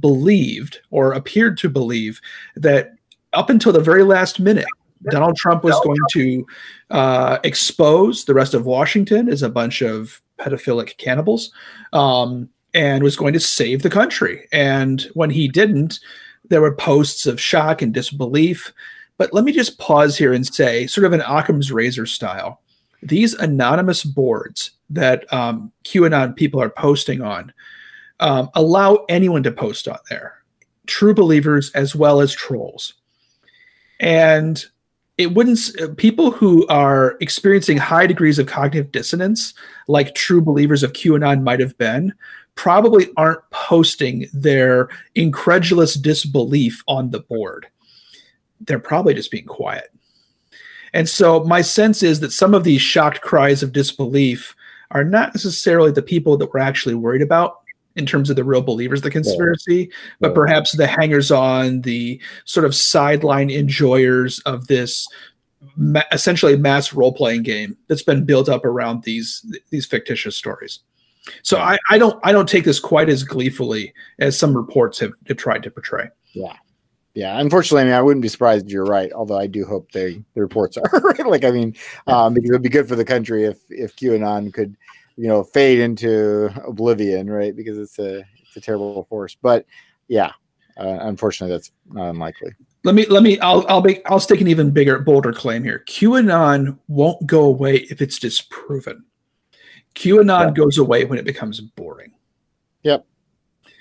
believed 0.00 0.80
or 0.90 1.12
appeared 1.12 1.58
to 1.58 1.68
believe 1.68 2.20
that 2.56 2.94
up 3.34 3.50
until 3.50 3.72
the 3.72 3.80
very 3.80 4.04
last 4.04 4.40
minute 4.40 4.64
Donald 5.10 5.36
Trump 5.36 5.64
was 5.64 5.78
going 5.84 5.98
to 6.12 6.46
uh, 6.90 7.38
expose 7.44 8.24
the 8.24 8.32
rest 8.32 8.54
of 8.54 8.64
Washington 8.64 9.28
as 9.28 9.42
a 9.42 9.50
bunch 9.50 9.82
of 9.82 10.22
pedophilic 10.38 10.96
cannibals. 10.96 11.52
Um, 11.92 12.48
and 12.74 13.02
was 13.02 13.16
going 13.16 13.32
to 13.32 13.40
save 13.40 13.82
the 13.82 13.90
country. 13.90 14.48
And 14.52 15.02
when 15.14 15.30
he 15.30 15.48
didn't, 15.48 16.00
there 16.48 16.60
were 16.60 16.74
posts 16.74 17.26
of 17.26 17.40
shock 17.40 17.80
and 17.80 17.94
disbelief. 17.94 18.72
But 19.16 19.32
let 19.32 19.44
me 19.44 19.52
just 19.52 19.78
pause 19.78 20.18
here 20.18 20.32
and 20.32 20.46
say, 20.46 20.86
sort 20.86 21.04
of 21.04 21.12
an 21.12 21.22
Occam's 21.22 21.72
razor 21.72 22.04
style, 22.04 22.60
these 23.02 23.34
anonymous 23.34 24.02
boards 24.02 24.72
that 24.90 25.32
um, 25.32 25.72
QAnon 25.84 26.34
people 26.36 26.60
are 26.60 26.70
posting 26.70 27.22
on 27.22 27.52
um, 28.20 28.50
allow 28.54 29.04
anyone 29.08 29.42
to 29.44 29.52
post 29.52 29.88
on 29.88 29.98
there, 30.10 30.42
true 30.86 31.14
believers 31.14 31.70
as 31.72 31.94
well 31.94 32.20
as 32.20 32.32
trolls. 32.32 32.94
And 34.00 34.64
it 35.16 35.32
wouldn't 35.32 35.96
people 35.96 36.32
who 36.32 36.66
are 36.66 37.16
experiencing 37.20 37.76
high 37.76 38.06
degrees 38.06 38.38
of 38.38 38.46
cognitive 38.46 38.90
dissonance 38.90 39.54
like 39.86 40.14
true 40.14 40.40
believers 40.40 40.82
of 40.82 40.92
qanon 40.92 41.42
might 41.42 41.60
have 41.60 41.78
been 41.78 42.12
probably 42.54 43.08
aren't 43.16 43.40
posting 43.50 44.26
their 44.32 44.88
incredulous 45.14 45.94
disbelief 45.94 46.82
on 46.88 47.10
the 47.10 47.20
board 47.20 47.66
they're 48.60 48.78
probably 48.78 49.14
just 49.14 49.30
being 49.30 49.46
quiet 49.46 49.90
and 50.92 51.08
so 51.08 51.42
my 51.44 51.60
sense 51.60 52.02
is 52.02 52.20
that 52.20 52.32
some 52.32 52.54
of 52.54 52.64
these 52.64 52.80
shocked 52.80 53.20
cries 53.20 53.62
of 53.62 53.72
disbelief 53.72 54.54
are 54.92 55.04
not 55.04 55.34
necessarily 55.34 55.90
the 55.90 56.02
people 56.02 56.36
that 56.36 56.52
we're 56.54 56.60
actually 56.60 56.94
worried 56.94 57.22
about 57.22 57.60
in 57.96 58.06
terms 58.06 58.30
of 58.30 58.36
the 58.36 58.44
real 58.44 58.62
believers 58.62 59.00
of 59.00 59.04
the 59.04 59.10
conspiracy, 59.10 59.76
yeah. 59.76 59.96
but 60.20 60.28
yeah. 60.28 60.34
perhaps 60.34 60.76
the 60.76 60.86
hangers 60.86 61.30
on, 61.30 61.82
the 61.82 62.20
sort 62.44 62.66
of 62.66 62.74
sideline 62.74 63.50
enjoyers 63.50 64.40
of 64.40 64.66
this 64.66 65.06
ma- 65.76 66.02
essentially 66.12 66.56
mass 66.56 66.92
role 66.92 67.12
playing 67.12 67.42
game 67.42 67.76
that's 67.88 68.02
been 68.02 68.24
built 68.24 68.48
up 68.48 68.64
around 68.64 69.02
these 69.04 69.44
these 69.70 69.86
fictitious 69.86 70.36
stories. 70.36 70.80
So 71.42 71.58
I, 71.58 71.78
I 71.90 71.98
don't 71.98 72.18
I 72.22 72.32
don't 72.32 72.48
take 72.48 72.64
this 72.64 72.80
quite 72.80 73.08
as 73.08 73.24
gleefully 73.24 73.92
as 74.18 74.38
some 74.38 74.56
reports 74.56 74.98
have, 75.00 75.12
have 75.26 75.36
tried 75.36 75.62
to 75.62 75.70
portray. 75.70 76.08
Yeah. 76.32 76.56
Yeah, 77.14 77.38
unfortunately, 77.38 77.82
I 77.82 77.84
mean, 77.84 77.94
I 77.94 78.02
wouldn't 78.02 78.22
be 78.22 78.28
surprised 78.28 78.66
if 78.66 78.72
you're 78.72 78.84
right. 78.84 79.12
Although 79.12 79.38
I 79.38 79.46
do 79.46 79.64
hope 79.64 79.92
they 79.92 80.20
the 80.34 80.40
reports 80.40 80.76
are 80.76 81.00
right. 81.00 81.26
Like, 81.26 81.44
I 81.44 81.52
mean, 81.52 81.76
um, 82.08 82.34
because 82.34 82.50
it 82.50 82.52
would 82.52 82.62
be 82.62 82.68
good 82.68 82.88
for 82.88 82.96
the 82.96 83.04
country 83.04 83.44
if 83.44 83.60
if 83.70 83.94
QAnon 83.94 84.52
could, 84.52 84.76
you 85.16 85.28
know, 85.28 85.44
fade 85.44 85.78
into 85.78 86.50
oblivion, 86.66 87.30
right? 87.30 87.54
Because 87.54 87.78
it's 87.78 88.00
a 88.00 88.24
it's 88.42 88.56
a 88.56 88.60
terrible 88.60 89.04
force. 89.04 89.36
But 89.40 89.64
yeah, 90.08 90.32
uh, 90.76 90.98
unfortunately, 91.02 91.54
that's 91.54 91.70
not 91.86 92.10
unlikely. 92.10 92.52
Let 92.82 92.96
me 92.96 93.06
let 93.06 93.22
me 93.22 93.38
I'll 93.38 93.64
I'll 93.68 93.80
make 93.80 94.02
I'll 94.10 94.18
stick 94.18 94.40
an 94.40 94.48
even 94.48 94.72
bigger 94.72 94.98
bolder 94.98 95.32
claim 95.32 95.62
here. 95.62 95.84
QAnon 95.86 96.78
won't 96.88 97.24
go 97.26 97.44
away 97.44 97.86
if 97.90 98.02
it's 98.02 98.18
disproven. 98.18 99.04
QAnon 99.94 100.46
yep. 100.46 100.54
goes 100.54 100.78
away 100.78 101.04
when 101.04 101.18
it 101.18 101.24
becomes 101.24 101.60
boring. 101.60 102.12
Yep. 102.82 103.06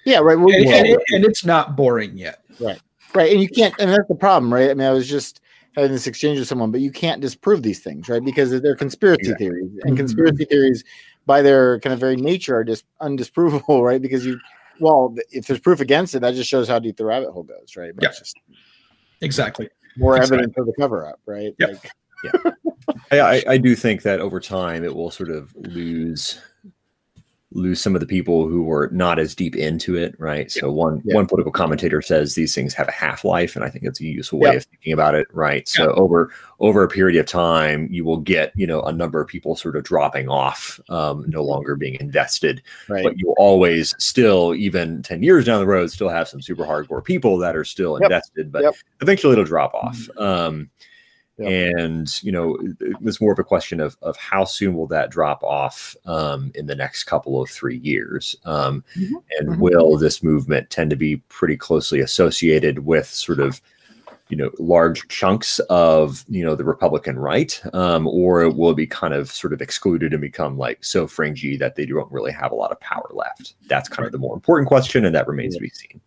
Yeah, 0.05 0.19
right. 0.19 0.37
Well, 0.37 0.53
and, 0.53 0.65
and, 0.65 1.01
and, 1.11 1.25
it's 1.25 1.45
not 1.45 1.75
boring 1.75 2.17
yet. 2.17 2.43
Right. 2.59 2.79
Right. 3.15 3.31
And 3.31 3.41
you 3.41 3.47
can't, 3.47 3.73
and 3.79 3.89
that's 3.89 4.07
the 4.07 4.15
problem, 4.15 4.53
right? 4.53 4.69
I 4.69 4.73
mean, 4.73 4.87
I 4.87 4.91
was 4.91 5.07
just 5.07 5.41
having 5.75 5.91
this 5.91 6.07
exchange 6.07 6.39
with 6.39 6.47
someone, 6.47 6.71
but 6.71 6.81
you 6.81 6.91
can't 6.91 7.21
disprove 7.21 7.63
these 7.63 7.79
things, 7.79 8.09
right? 8.09 8.23
Because 8.23 8.49
they're 8.61 8.75
conspiracy 8.75 9.29
yeah. 9.29 9.35
theories. 9.37 9.71
And 9.71 9.81
mm-hmm. 9.81 9.95
conspiracy 9.95 10.45
theories, 10.45 10.83
by 11.25 11.41
their 11.41 11.79
kind 11.79 11.93
of 11.93 11.99
very 11.99 12.15
nature, 12.15 12.57
are 12.57 12.63
just 12.63 12.85
undisprovable, 13.01 13.81
right? 13.83 14.01
Because 14.01 14.25
you, 14.25 14.39
well, 14.79 15.15
if 15.31 15.47
there's 15.47 15.59
proof 15.59 15.79
against 15.79 16.15
it, 16.15 16.19
that 16.19 16.35
just 16.35 16.49
shows 16.49 16.67
how 16.67 16.79
deep 16.79 16.97
the 16.97 17.05
rabbit 17.05 17.31
hole 17.31 17.43
goes, 17.43 17.75
right? 17.77 17.95
But 17.95 18.03
yeah. 18.03 18.09
Just, 18.09 18.37
exactly. 19.21 19.69
More 19.97 20.17
exactly. 20.17 20.37
evidence 20.39 20.57
of 20.57 20.65
the 20.65 20.73
cover 20.79 21.07
up, 21.07 21.19
right? 21.25 21.55
Yep. 21.59 21.69
Like, 21.69 21.91
yeah. 22.23 22.51
I, 23.11 23.43
I 23.47 23.57
do 23.57 23.75
think 23.75 24.01
that 24.03 24.19
over 24.19 24.39
time 24.39 24.83
it 24.83 24.95
will 24.95 25.11
sort 25.11 25.29
of 25.29 25.55
lose 25.55 26.39
lose 27.53 27.79
some 27.79 27.93
of 27.95 27.99
the 27.99 28.07
people 28.07 28.47
who 28.47 28.63
were 28.63 28.89
not 28.91 29.19
as 29.19 29.35
deep 29.35 29.55
into 29.55 29.95
it, 29.95 30.15
right? 30.19 30.51
So 30.51 30.71
one 30.71 31.01
yeah. 31.05 31.15
one 31.15 31.27
political 31.27 31.51
commentator 31.51 32.01
says 32.01 32.35
these 32.35 32.53
things 32.55 32.73
have 32.73 32.87
a 32.87 32.91
half 32.91 33.23
life, 33.23 33.55
and 33.55 33.63
I 33.63 33.69
think 33.69 33.85
it's 33.85 34.01
a 34.01 34.05
useful 34.05 34.39
way 34.39 34.55
of 34.55 34.65
thinking 34.65 34.93
about 34.93 35.15
it, 35.15 35.27
right? 35.31 35.67
So 35.67 35.91
over 35.93 36.31
over 36.59 36.83
a 36.83 36.87
period 36.87 37.19
of 37.19 37.25
time, 37.25 37.87
you 37.91 38.05
will 38.05 38.17
get 38.17 38.51
you 38.55 38.67
know 38.67 38.81
a 38.81 38.91
number 38.91 39.21
of 39.21 39.27
people 39.27 39.55
sort 39.55 39.75
of 39.75 39.83
dropping 39.83 40.29
off, 40.29 40.79
um, 40.89 41.25
no 41.27 41.43
longer 41.43 41.75
being 41.75 41.97
invested, 41.99 42.61
right. 42.89 43.03
but 43.03 43.17
you'll 43.17 43.35
always 43.37 43.95
still, 43.99 44.55
even 44.55 45.03
ten 45.03 45.23
years 45.23 45.45
down 45.45 45.59
the 45.59 45.67
road, 45.67 45.91
still 45.91 46.09
have 46.09 46.27
some 46.27 46.41
super 46.41 46.65
hardcore 46.65 47.03
people 47.03 47.37
that 47.37 47.55
are 47.55 47.65
still 47.65 47.97
yep. 47.99 48.11
invested, 48.11 48.51
but 48.51 48.63
yep. 48.63 48.75
eventually 49.01 49.33
it'll 49.33 49.45
drop 49.45 49.73
off. 49.73 49.97
Mm-hmm. 49.97 50.21
Um, 50.21 50.69
Yep. 51.39 51.75
And 51.79 52.23
you 52.23 52.31
know, 52.31 52.57
it's 52.79 53.19
more 53.19 53.33
of 53.33 53.39
a 53.39 53.43
question 53.43 53.79
of 53.79 53.97
of 54.03 54.15
how 54.17 54.45
soon 54.45 54.75
will 54.75 54.85
that 54.87 55.09
drop 55.09 55.43
off 55.43 55.95
um, 56.05 56.51
in 56.53 56.67
the 56.67 56.75
next 56.75 57.05
couple 57.05 57.41
of 57.41 57.49
three 57.49 57.77
years, 57.77 58.35
um, 58.45 58.83
mm-hmm. 58.95 59.15
and 59.39 59.49
mm-hmm. 59.49 59.61
will 59.61 59.97
this 59.97 60.21
movement 60.21 60.69
tend 60.69 60.91
to 60.91 60.95
be 60.95 61.17
pretty 61.29 61.57
closely 61.57 61.99
associated 61.99 62.85
with 62.85 63.07
sort 63.07 63.39
of 63.39 63.61
you 64.29 64.37
know 64.37 64.49
large 64.57 65.07
chunks 65.09 65.59
of 65.69 66.23
you 66.27 66.43
know 66.43 66.55
the 66.55 66.63
Republican 66.63 67.19
right, 67.19 67.61
um, 67.73 68.07
or 68.07 68.41
it 68.41 68.55
will 68.55 68.73
be 68.73 68.87
kind 68.87 69.13
of 69.13 69.29
sort 69.29 69.53
of 69.53 69.61
excluded 69.61 70.13
and 70.13 70.21
become 70.21 70.57
like 70.57 70.83
so 70.83 71.07
fringy 71.07 71.57
that 71.57 71.75
they 71.75 71.85
don't 71.85 72.11
really 72.11 72.31
have 72.31 72.51
a 72.51 72.55
lot 72.55 72.71
of 72.71 72.79
power 72.79 73.09
left? 73.11 73.55
That's 73.67 73.89
kind 73.89 74.05
of 74.05 74.11
the 74.11 74.17
more 74.17 74.33
important 74.33 74.67
question, 74.67 75.05
and 75.05 75.13
that 75.13 75.27
remains 75.27 75.55
to 75.55 75.61
be 75.61 75.69
seen. 75.69 76.01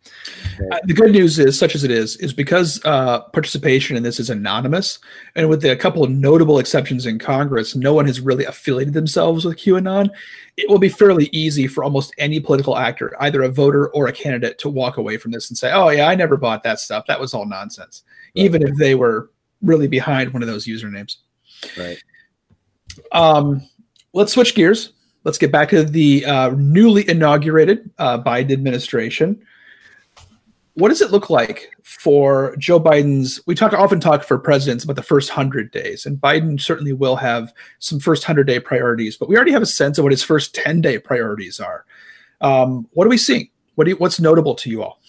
Uh, 0.72 0.78
the 0.84 0.94
good 0.94 1.12
news 1.12 1.38
is, 1.38 1.58
such 1.58 1.74
as 1.74 1.84
it 1.84 1.90
is, 1.90 2.16
is 2.16 2.32
because 2.32 2.80
uh, 2.84 3.20
participation 3.20 3.96
in 3.96 4.02
this 4.02 4.18
is 4.18 4.30
anonymous, 4.30 4.98
and 5.34 5.48
with 5.48 5.64
a 5.64 5.76
couple 5.76 6.02
of 6.02 6.10
notable 6.10 6.58
exceptions 6.58 7.06
in 7.06 7.18
Congress, 7.18 7.76
no 7.76 7.92
one 7.92 8.06
has 8.06 8.20
really 8.20 8.44
affiliated 8.44 8.94
themselves 8.94 9.44
with 9.44 9.58
QAnon. 9.58 10.08
It 10.56 10.70
will 10.70 10.78
be 10.78 10.88
fairly 10.88 11.28
easy 11.32 11.66
for 11.66 11.84
almost 11.84 12.14
any 12.18 12.40
political 12.40 12.78
actor, 12.78 13.14
either 13.20 13.42
a 13.42 13.48
voter 13.48 13.88
or 13.88 14.06
a 14.06 14.12
candidate, 14.12 14.58
to 14.60 14.70
walk 14.70 14.96
away 14.96 15.18
from 15.18 15.30
this 15.30 15.50
and 15.50 15.58
say, 15.58 15.70
"Oh 15.72 15.90
yeah, 15.90 16.08
I 16.08 16.14
never 16.14 16.36
bought 16.36 16.62
that 16.62 16.80
stuff. 16.80 17.04
That 17.06 17.20
was 17.20 17.34
all 17.34 17.46
nonsense." 17.46 18.02
even 18.36 18.62
if 18.62 18.76
they 18.76 18.94
were 18.94 19.30
really 19.62 19.88
behind 19.88 20.32
one 20.32 20.42
of 20.42 20.48
those 20.48 20.66
usernames. 20.66 21.16
Right. 21.76 21.98
Um, 23.12 23.66
let's 24.12 24.32
switch 24.32 24.54
gears. 24.54 24.92
Let's 25.24 25.38
get 25.38 25.50
back 25.50 25.70
to 25.70 25.82
the 25.82 26.24
uh, 26.24 26.50
newly 26.50 27.08
inaugurated 27.08 27.90
uh, 27.98 28.22
Biden 28.22 28.52
administration. 28.52 29.42
What 30.76 30.90
does 30.90 31.00
it 31.00 31.10
look 31.10 31.30
like 31.30 31.74
for 31.84 32.54
Joe 32.58 32.78
Biden's? 32.78 33.40
We 33.46 33.54
talk 33.54 33.72
often 33.72 33.98
talk 33.98 34.22
for 34.22 34.38
presidents 34.38 34.84
about 34.84 34.96
the 34.96 35.02
first 35.02 35.30
hundred 35.30 35.70
days, 35.70 36.04
and 36.04 36.18
Biden 36.18 36.60
certainly 36.60 36.92
will 36.92 37.16
have 37.16 37.54
some 37.78 37.98
first 37.98 38.24
hundred 38.24 38.46
day 38.46 38.60
priorities. 38.60 39.16
But 39.16 39.30
we 39.30 39.36
already 39.36 39.52
have 39.52 39.62
a 39.62 39.66
sense 39.66 39.96
of 39.96 40.02
what 40.02 40.12
his 40.12 40.22
first 40.22 40.54
ten 40.54 40.82
day 40.82 40.98
priorities 40.98 41.60
are. 41.60 41.86
Um, 42.42 42.86
what 42.92 43.06
are 43.06 43.10
we 43.10 43.16
seeing? 43.16 43.48
What 43.76 43.86
you, 43.86 43.96
what's 43.96 44.20
notable 44.20 44.54
to 44.54 44.68
you 44.68 44.82
all? 44.82 45.00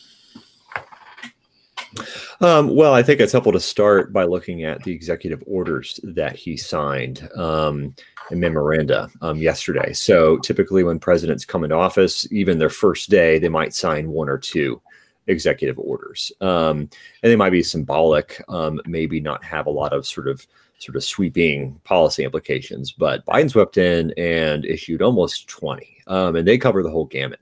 Um, 2.39 2.73
well, 2.73 2.93
I 2.93 3.03
think 3.03 3.19
it's 3.19 3.33
helpful 3.33 3.51
to 3.51 3.59
start 3.59 4.13
by 4.13 4.23
looking 4.23 4.63
at 4.63 4.83
the 4.83 4.93
executive 4.93 5.43
orders 5.45 5.99
that 6.01 6.37
he 6.37 6.55
signed 6.55 7.27
um, 7.35 7.93
in 8.31 8.39
memoranda 8.39 9.09
um, 9.21 9.37
yesterday. 9.37 9.91
So 9.91 10.37
typically, 10.37 10.85
when 10.85 10.97
presidents 10.97 11.43
come 11.43 11.65
into 11.65 11.75
office, 11.75 12.25
even 12.31 12.57
their 12.57 12.69
first 12.69 13.09
day, 13.09 13.37
they 13.37 13.49
might 13.49 13.73
sign 13.73 14.11
one 14.11 14.29
or 14.29 14.37
two 14.37 14.81
executive 15.27 15.77
orders, 15.79 16.31
um, 16.41 16.79
and 16.79 17.31
they 17.31 17.35
might 17.35 17.51
be 17.51 17.63
symbolic, 17.63 18.41
um, 18.49 18.81
maybe 18.85 19.19
not 19.19 19.43
have 19.43 19.67
a 19.67 19.71
lot 19.71 19.93
of 19.93 20.05
sort 20.05 20.27
of 20.27 20.45
sort 20.79 20.95
of 20.95 21.03
sweeping 21.03 21.79
policy 21.83 22.23
implications. 22.23 22.91
But 22.91 23.25
Biden 23.25 23.49
swept 23.49 23.77
in 23.77 24.13
and 24.17 24.65
issued 24.65 25.01
almost 25.01 25.47
20, 25.47 26.03
um, 26.07 26.35
and 26.35 26.47
they 26.47 26.57
cover 26.57 26.83
the 26.83 26.91
whole 26.91 27.05
gamut. 27.05 27.39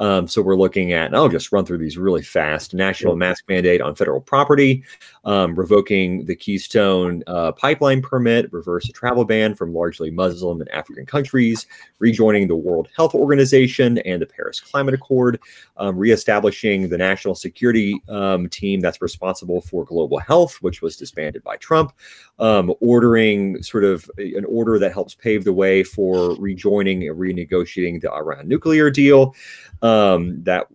Um, 0.00 0.26
so 0.26 0.40
we're 0.40 0.56
looking 0.56 0.92
at, 0.92 1.14
I'll 1.14 1.28
just 1.28 1.52
run 1.52 1.66
through 1.66 1.78
these 1.78 1.98
really 1.98 2.22
fast 2.22 2.72
national 2.72 3.16
mask 3.16 3.44
mandate 3.48 3.82
on 3.82 3.94
federal 3.94 4.20
property, 4.20 4.82
um, 5.24 5.54
revoking 5.54 6.24
the 6.24 6.34
Keystone 6.34 7.22
uh, 7.26 7.52
pipeline 7.52 8.00
permit, 8.00 8.50
reverse 8.50 8.88
a 8.88 8.92
travel 8.92 9.26
ban 9.26 9.54
from 9.54 9.74
largely 9.74 10.10
Muslim 10.10 10.60
and 10.60 10.70
African 10.70 11.04
countries, 11.04 11.66
rejoining 11.98 12.48
the 12.48 12.56
World 12.56 12.88
Health 12.96 13.14
Organization 13.14 13.98
and 13.98 14.22
the 14.22 14.26
Paris 14.26 14.58
Climate 14.58 14.94
Accord, 14.94 15.38
um, 15.76 15.98
reestablishing 15.98 16.88
the 16.88 16.98
national 16.98 17.34
security 17.34 18.02
um, 18.08 18.48
team 18.48 18.80
that's 18.80 19.02
responsible 19.02 19.60
for 19.60 19.84
global 19.84 20.18
health, 20.18 20.56
which 20.62 20.80
was 20.80 20.96
disbanded 20.96 21.44
by 21.44 21.56
Trump, 21.58 21.92
um, 22.40 22.74
ordering 22.80 23.62
sort 23.62 23.84
of 23.84 24.10
an 24.18 24.44
order 24.46 24.78
that 24.78 24.92
helps 24.92 25.14
pave 25.14 25.44
the 25.44 25.52
way 25.52 25.84
for 25.84 26.34
rejoining 26.36 27.06
and 27.06 27.18
renegotiating 27.18 28.00
the 28.00 28.10
Iran 28.12 28.48
nuclear 28.48 28.90
deal 28.90 29.34
um, 29.82 30.42
that 30.42 30.66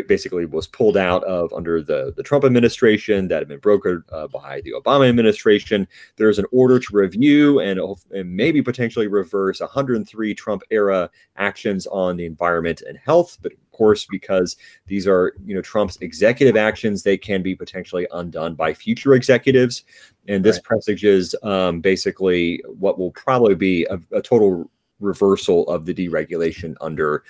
basically 0.00 0.46
was 0.46 0.66
pulled 0.66 0.96
out 0.96 1.22
of 1.24 1.52
under 1.52 1.82
the, 1.82 2.14
the 2.16 2.22
Trump 2.22 2.44
administration 2.44 3.28
that 3.28 3.40
had 3.40 3.48
been 3.48 3.60
brokered 3.60 4.02
uh, 4.10 4.26
by 4.28 4.62
the 4.62 4.72
Obama 4.72 5.08
administration. 5.08 5.86
There's 6.16 6.38
an 6.38 6.46
order 6.50 6.78
to 6.78 6.96
review 6.96 7.60
and, 7.60 7.78
and 8.10 8.34
maybe 8.34 8.62
potentially 8.62 9.06
reverse 9.06 9.60
103 9.60 10.34
Trump 10.34 10.62
era 10.70 11.10
actions 11.36 11.86
on 11.88 12.16
the 12.16 12.24
environment 12.24 12.82
and 12.82 12.96
health. 12.96 13.36
But 13.42 13.52
of 13.52 13.72
course, 13.72 14.06
because 14.10 14.56
these 14.86 15.06
are 15.06 15.34
you 15.44 15.54
know 15.54 15.62
Trump's 15.62 15.98
executive 16.00 16.56
actions, 16.56 17.02
they 17.02 17.18
can 17.18 17.42
be 17.42 17.54
potentially 17.54 18.06
undone 18.12 18.54
by 18.54 18.74
future 18.74 19.14
executives. 19.14 19.84
And 20.28 20.44
this 20.44 20.56
right. 20.56 20.64
presages 20.64 21.34
um, 21.42 21.80
basically 21.80 22.62
what 22.66 22.98
will 22.98 23.10
probably 23.12 23.54
be 23.54 23.84
a, 23.90 23.98
a 24.12 24.22
total 24.22 24.70
reversal 25.00 25.68
of 25.68 25.84
the 25.84 25.94
deregulation 25.94 26.74
under 26.80 27.24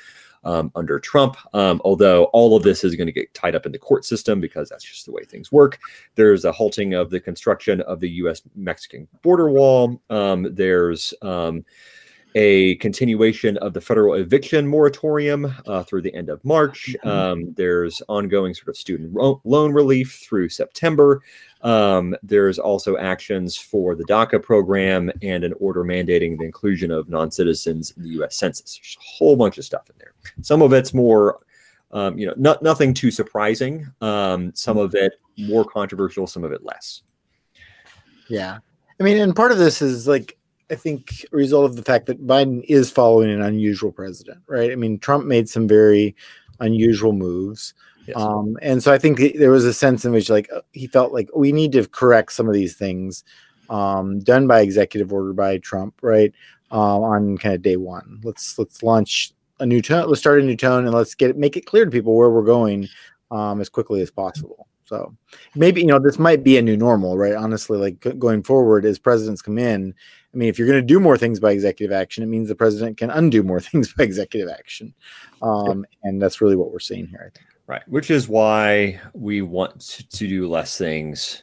um, 0.45 0.73
under 0.75 0.99
Trump. 0.99 1.37
Um, 1.55 1.81
although 1.85 2.25
all 2.27 2.57
of 2.57 2.63
this 2.63 2.85
is 2.85 2.97
going 2.97 3.07
to 3.07 3.13
get 3.13 3.33
tied 3.35 3.55
up 3.55 3.67
in 3.67 3.73
the 3.73 3.79
court 3.79 4.05
system 4.05 4.41
because 4.41 4.69
that's 4.69 4.85
just 4.85 5.07
the 5.07 5.13
way 5.13 5.25
things 5.25 5.53
work. 5.53 5.79
There's 6.17 6.45
a 6.45 6.53
halting 6.53 6.95
of 6.95 7.11
the 7.11 7.21
construction 7.21 7.81
of 7.83 8.01
the 8.01 8.11
U.S. 8.11 8.43
Mexican 8.55 9.07
border 9.23 9.51
wall. 9.51 10.03
Um, 10.11 10.49
there's 10.53 11.15
um, 11.23 11.65
a 12.35 12.77
continuation 12.77 13.57
of 13.59 13.75
the 13.75 13.81
federal 13.81 14.15
eviction 14.15 14.67
moratorium 14.67 15.55
uh, 15.67 15.83
through 15.83 16.03
the 16.03 16.15
end 16.15 16.29
of 16.29 16.45
March. 16.45 16.97
Mm-hmm. 16.99 17.09
Um, 17.09 17.55
there's 17.57 18.03
ongoing 18.09 18.55
sort 18.55 18.69
of 18.69 18.77
student 18.77 19.15
ro- 19.15 19.41
loan 19.45 19.73
relief 19.73 20.25
through 20.27 20.49
September. 20.49 21.21
Um, 21.63 22.17
there's 22.23 22.59
also 22.59 22.97
actions 22.97 23.57
for 23.57 23.95
the 23.95 24.05
DACA 24.05 24.43
program 24.43 25.13
and 25.23 25.45
an 25.45 25.55
order 25.61 25.85
mandating 25.85 26.37
the 26.37 26.45
inclusion 26.45 26.91
of 26.91 27.09
non 27.09 27.31
citizens 27.31 27.93
in 27.97 28.03
the 28.03 28.11
US 28.23 28.37
Census. 28.37 28.79
There's 28.79 28.97
a 28.99 29.05
whole 29.05 29.37
bunch 29.37 29.59
of 29.59 29.65
stuff 29.65 29.89
in 29.89 29.95
there. 29.99 30.13
Some 30.41 30.61
of 30.61 30.73
it's 30.73 30.93
more, 30.93 31.41
um, 31.93 32.19
you 32.19 32.27
know, 32.27 32.35
not, 32.37 32.63
nothing 32.63 32.93
too 32.95 33.11
surprising. 33.11 33.87
Um, 34.01 34.53
some 34.55 34.77
of 34.77 34.95
it 34.95 35.15
more 35.39 35.65
controversial, 35.65 36.27
some 36.27 36.45
of 36.45 36.53
it 36.53 36.65
less. 36.65 37.03
Yeah. 38.29 38.59
I 38.99 39.03
mean, 39.03 39.19
and 39.19 39.35
part 39.35 39.53
of 39.53 39.59
this 39.59 39.83
is 39.83 40.07
like, 40.07 40.39
I 40.71 40.75
think, 40.75 41.27
a 41.33 41.37
result 41.37 41.67
of 41.67 41.77
the 41.77 41.83
fact 41.83 42.07
that 42.07 42.27
Biden 42.27 42.65
is 42.69 42.91
following 42.91 43.31
an 43.31 43.43
unusual 43.43 43.93
president, 43.93 44.39
right? 44.47 44.73
I 44.73 44.75
mean, 44.75 44.99
Trump 44.99 45.27
made 45.27 45.49
some 45.49 45.69
very 45.69 46.17
unusual 46.61 47.13
moves. 47.13 47.75
Yes. 48.07 48.17
Um, 48.17 48.57
and 48.63 48.83
so 48.83 48.93
I 48.93 48.99
think 48.99 49.37
there 49.37 49.51
was 49.51 49.65
a 49.65 49.73
sense 49.73 50.05
in 50.05 50.13
which, 50.13 50.29
like, 50.29 50.51
uh, 50.53 50.63
he 50.73 50.87
felt 50.87 51.13
like 51.13 51.29
we 51.35 51.53
need 51.53 51.73
to 51.73 51.87
correct 51.87 52.33
some 52.33 52.49
of 52.49 52.55
these 52.55 52.75
things 52.75 53.25
um, 53.71 54.21
done 54.21 54.47
by 54.47 54.61
executive 54.61 55.13
order 55.13 55.33
by 55.33 55.59
Trump, 55.59 55.95
right? 56.03 56.33
Um, 56.71 57.03
on 57.03 57.39
kind 57.39 57.55
of 57.55 57.63
day 57.63 57.77
one. 57.77 58.21
Let's 58.25 58.59
let's 58.59 58.83
launch 58.83 59.33
a 59.61 59.67
new 59.67 59.83
tone. 59.83 60.09
Let's 60.09 60.21
start 60.21 60.41
a 60.41 60.45
new 60.45 60.57
tone, 60.57 60.85
and 60.85 60.95
let's 60.95 61.15
get 61.15 61.31
it, 61.31 61.37
make 61.37 61.57
it 61.57 61.67
clear 61.67 61.85
to 61.85 61.91
people 61.91 62.17
where 62.17 62.31
we're 62.31 62.43
going 62.43 62.89
um, 63.31 63.61
as 63.61 63.69
quickly 63.69 64.01
as 64.01 64.11
possible. 64.11 64.69
So 64.85 65.15
maybe 65.55 65.81
you 65.81 65.87
know 65.87 65.99
this 65.99 66.19
might 66.19 66.43
be 66.43 66.59
a 66.59 66.63
new 66.63 66.77
normal, 66.77 67.17
right? 67.17 67.35
Honestly, 67.35 67.79
like 67.79 68.19
going 68.19 68.43
forward 68.43 68.85
as 68.85 68.99
presidents 68.99 69.43
come 69.43 69.59
in. 69.59 69.95
I 70.35 70.37
mean, 70.37 70.49
if 70.49 70.59
you're 70.59 70.69
going 70.69 70.81
to 70.81 70.87
do 70.87 70.99
more 70.99 71.19
things 71.19 71.39
by 71.41 71.53
executive 71.53 71.93
action, 71.93 72.25
it 72.25 72.29
means 72.29 72.49
the 72.49 72.55
president 72.55 72.97
can 72.97 73.11
undo 73.11 73.43
more 73.43 73.61
things 73.61 73.93
by 73.93 74.05
executive 74.05 74.51
action, 74.51 74.95
um, 75.41 75.87
and 76.03 76.21
that's 76.21 76.41
really 76.41 76.57
what 76.57 76.73
we're 76.73 76.79
seeing 76.81 77.07
here. 77.07 77.31
I 77.33 77.39
think. 77.39 77.52
Right, 77.73 77.89
which 77.89 78.11
is 78.11 78.29
why 78.29 79.01
we 79.15 79.41
want 79.41 79.81
to 80.11 80.27
do 80.27 80.47
less 80.47 80.77
things 80.77 81.43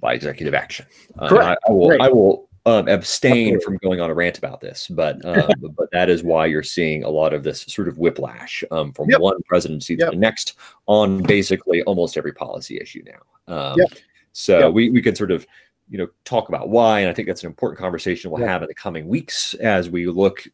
by 0.00 0.12
executive 0.12 0.52
action. 0.52 0.84
Uh, 1.18 1.34
I, 1.34 1.56
I, 1.66 1.72
will. 1.72 1.88
Right. 1.88 2.00
I 2.02 2.08
will 2.10 2.50
um, 2.66 2.88
abstain 2.88 3.58
from 3.58 3.78
going 3.78 3.98
on 3.98 4.10
a 4.10 4.14
rant 4.14 4.36
about 4.36 4.60
this, 4.60 4.86
but 4.88 5.24
um, 5.24 5.50
but 5.74 5.90
that 5.92 6.10
is 6.10 6.22
why 6.22 6.44
you're 6.44 6.62
seeing 6.62 7.04
a 7.04 7.08
lot 7.08 7.32
of 7.32 7.42
this 7.42 7.62
sort 7.62 7.88
of 7.88 7.96
whiplash 7.96 8.62
um, 8.70 8.92
from 8.92 9.08
yep. 9.08 9.20
one 9.20 9.40
presidency 9.44 9.94
yep. 9.94 10.10
to 10.10 10.14
the 10.14 10.20
next 10.20 10.58
on 10.84 11.22
basically 11.22 11.80
almost 11.84 12.18
every 12.18 12.34
policy 12.34 12.78
issue 12.78 13.02
now. 13.06 13.54
Um, 13.54 13.78
yep. 13.78 13.98
So 14.32 14.70
we 14.70 14.90
we 14.90 15.00
can 15.00 15.16
sort 15.16 15.30
of 15.30 15.46
you 15.88 15.96
know 15.96 16.08
talk 16.26 16.50
about 16.50 16.68
why, 16.68 17.00
and 17.00 17.08
I 17.08 17.14
think 17.14 17.28
that's 17.28 17.44
an 17.44 17.48
important 17.48 17.80
conversation 17.80 18.30
we'll 18.30 18.46
have 18.46 18.60
in 18.60 18.68
the 18.68 18.74
coming 18.74 19.08
weeks 19.08 19.54
as 19.54 19.88
we 19.88 20.06
look 20.06 20.46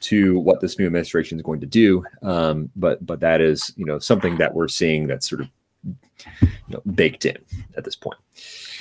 to 0.00 0.38
what 0.40 0.60
this 0.60 0.78
new 0.78 0.86
administration 0.86 1.38
is 1.38 1.42
going 1.42 1.60
to 1.60 1.66
do. 1.66 2.04
Um, 2.22 2.70
but 2.76 3.04
but 3.04 3.20
that 3.20 3.40
is 3.40 3.72
you 3.76 3.84
know 3.84 3.98
something 3.98 4.38
that 4.38 4.54
we're 4.54 4.68
seeing 4.68 5.06
that's 5.06 5.28
sort 5.28 5.42
of 5.42 5.48
you 5.84 6.48
know, 6.68 6.82
baked 6.94 7.24
in 7.24 7.36
at 7.76 7.84
this 7.84 7.96
point. 7.96 8.18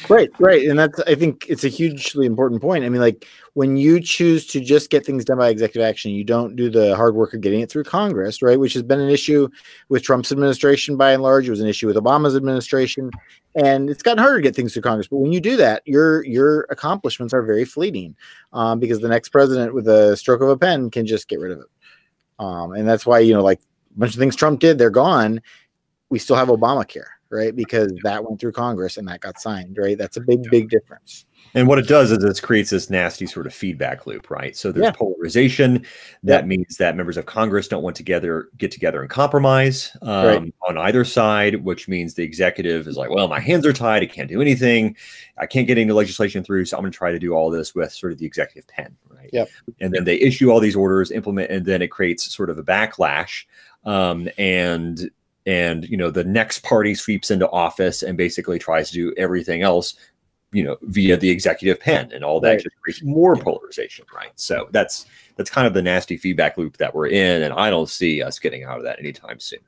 Right, 0.07 0.29
right. 0.39 0.67
And 0.67 0.79
that's 0.79 0.99
I 1.01 1.15
think 1.15 1.45
it's 1.49 1.63
a 1.63 1.69
hugely 1.69 2.25
important 2.25 2.61
point. 2.61 2.85
I 2.85 2.89
mean, 2.89 3.01
like 3.01 3.27
when 3.53 3.75
you 3.75 3.99
choose 3.99 4.45
to 4.47 4.61
just 4.61 4.89
get 4.89 5.05
things 5.05 5.25
done 5.25 5.37
by 5.37 5.49
executive 5.49 5.87
action, 5.87 6.11
you 6.11 6.23
don't 6.23 6.55
do 6.55 6.69
the 6.69 6.95
hard 6.95 7.15
work 7.15 7.33
of 7.33 7.41
getting 7.41 7.61
it 7.61 7.69
through 7.69 7.83
Congress, 7.83 8.41
right? 8.41 8.59
Which 8.59 8.73
has 8.73 8.83
been 8.83 8.99
an 8.99 9.09
issue 9.09 9.49
with 9.89 10.03
Trump's 10.03 10.31
administration 10.31 10.95
by 10.95 11.11
and 11.11 11.23
large. 11.23 11.47
It 11.47 11.51
was 11.51 11.59
an 11.59 11.67
issue 11.67 11.87
with 11.87 11.97
Obama's 11.97 12.35
administration. 12.35 13.11
And 13.55 13.89
it's 13.89 14.03
gotten 14.03 14.19
harder 14.19 14.37
to 14.37 14.43
get 14.43 14.55
things 14.55 14.73
through 14.73 14.83
Congress. 14.83 15.07
But 15.07 15.17
when 15.17 15.33
you 15.33 15.41
do 15.41 15.57
that, 15.57 15.81
your 15.85 16.23
your 16.25 16.67
accomplishments 16.69 17.33
are 17.33 17.41
very 17.41 17.65
fleeting. 17.65 18.15
Um, 18.53 18.79
because 18.79 18.99
the 18.99 19.09
next 19.09 19.29
president 19.29 19.73
with 19.73 19.87
a 19.87 20.15
stroke 20.15 20.41
of 20.41 20.49
a 20.49 20.57
pen 20.57 20.89
can 20.89 21.05
just 21.05 21.27
get 21.27 21.39
rid 21.39 21.51
of 21.51 21.59
it. 21.59 21.67
Um, 22.39 22.71
and 22.71 22.87
that's 22.87 23.05
why, 23.05 23.19
you 23.19 23.33
know, 23.33 23.43
like 23.43 23.59
a 23.95 23.99
bunch 23.99 24.13
of 24.13 24.19
things 24.19 24.35
Trump 24.35 24.61
did, 24.61 24.77
they're 24.77 24.89
gone. 24.89 25.41
We 26.09 26.19
still 26.19 26.35
have 26.35 26.47
Obamacare 26.47 27.05
right? 27.29 27.55
Because 27.55 27.93
that 28.03 28.23
went 28.23 28.39
through 28.39 28.51
Congress 28.53 28.97
and 28.97 29.07
that 29.07 29.21
got 29.21 29.39
signed, 29.39 29.77
right? 29.79 29.97
That's 29.97 30.17
a 30.17 30.21
big, 30.21 30.49
big 30.49 30.69
difference. 30.69 31.25
And 31.53 31.67
what 31.67 31.79
it 31.79 31.87
does 31.87 32.11
is 32.11 32.23
it 32.23 32.41
creates 32.43 32.69
this 32.69 32.89
nasty 32.89 33.25
sort 33.25 33.47
of 33.47 33.53
feedback 33.53 34.05
loop, 34.05 34.29
right? 34.29 34.55
So 34.55 34.71
there's 34.71 34.85
yeah. 34.85 34.91
polarization. 34.91 35.85
That 36.23 36.43
yeah. 36.43 36.47
means 36.47 36.77
that 36.77 36.95
members 36.95 37.17
of 37.17 37.25
Congress 37.25 37.67
don't 37.67 37.81
want 37.81 37.95
together 37.95 38.49
get 38.57 38.71
together 38.71 39.01
and 39.01 39.09
compromise 39.09 39.95
um, 40.01 40.25
right. 40.25 40.53
on 40.67 40.77
either 40.77 41.05
side, 41.05 41.63
which 41.63 41.87
means 41.87 42.13
the 42.13 42.23
executive 42.23 42.87
is 42.87 42.97
like, 42.97 43.09
well, 43.09 43.27
my 43.27 43.39
hands 43.39 43.65
are 43.65 43.73
tied. 43.73 44.03
I 44.03 44.07
can't 44.07 44.29
do 44.29 44.41
anything. 44.41 44.95
I 45.37 45.45
can't 45.45 45.65
get 45.65 45.77
any 45.77 45.91
legislation 45.91 46.43
through. 46.43 46.65
So 46.65 46.77
I'm 46.77 46.83
going 46.83 46.91
to 46.91 46.97
try 46.97 47.11
to 47.11 47.19
do 47.19 47.33
all 47.33 47.49
this 47.49 47.73
with 47.73 47.91
sort 47.93 48.11
of 48.11 48.19
the 48.19 48.25
executive 48.25 48.67
pen, 48.67 48.95
right? 49.09 49.29
Yep. 49.33 49.49
And 49.79 49.93
then 49.93 50.03
they 50.03 50.19
issue 50.19 50.51
all 50.51 50.59
these 50.59 50.75
orders, 50.75 51.09
implement, 51.09 51.49
and 51.51 51.65
then 51.65 51.81
it 51.81 51.89
creates 51.89 52.31
sort 52.31 52.49
of 52.49 52.57
a 52.57 52.63
backlash. 52.63 53.45
Um, 53.85 54.29
and 54.37 55.09
and 55.49 55.89
you 55.89 55.97
know 55.97 56.11
the 56.11 56.23
next 56.23 56.59
party 56.59 56.93
sweeps 56.93 57.31
into 57.31 57.49
office 57.49 58.03
and 58.03 58.15
basically 58.15 58.59
tries 58.59 58.89
to 58.89 58.93
do 58.93 59.13
everything 59.17 59.63
else 59.63 59.95
you 60.51 60.63
know 60.63 60.77
via 60.83 61.17
the 61.17 61.29
executive 61.29 61.79
pen 61.79 62.11
and 62.13 62.23
all 62.23 62.39
that 62.39 62.51
right. 62.51 62.63
just 62.63 62.75
creates 62.81 63.03
more 63.03 63.35
polarization 63.35 64.05
right? 64.15 64.31
So 64.35 64.69
that's 64.71 65.07
that's 65.37 65.49
kind 65.49 65.65
of 65.65 65.73
the 65.73 65.81
nasty 65.81 66.17
feedback 66.17 66.57
loop 66.57 66.77
that 66.77 66.93
we're 66.93 67.07
in 67.07 67.43
and 67.43 67.53
i 67.53 67.69
don't 67.69 67.89
see 67.89 68.21
us 68.21 68.39
getting 68.39 68.63
out 68.63 68.77
of 68.77 68.83
that 68.83 68.99
anytime 68.99 69.39
soon. 69.39 69.59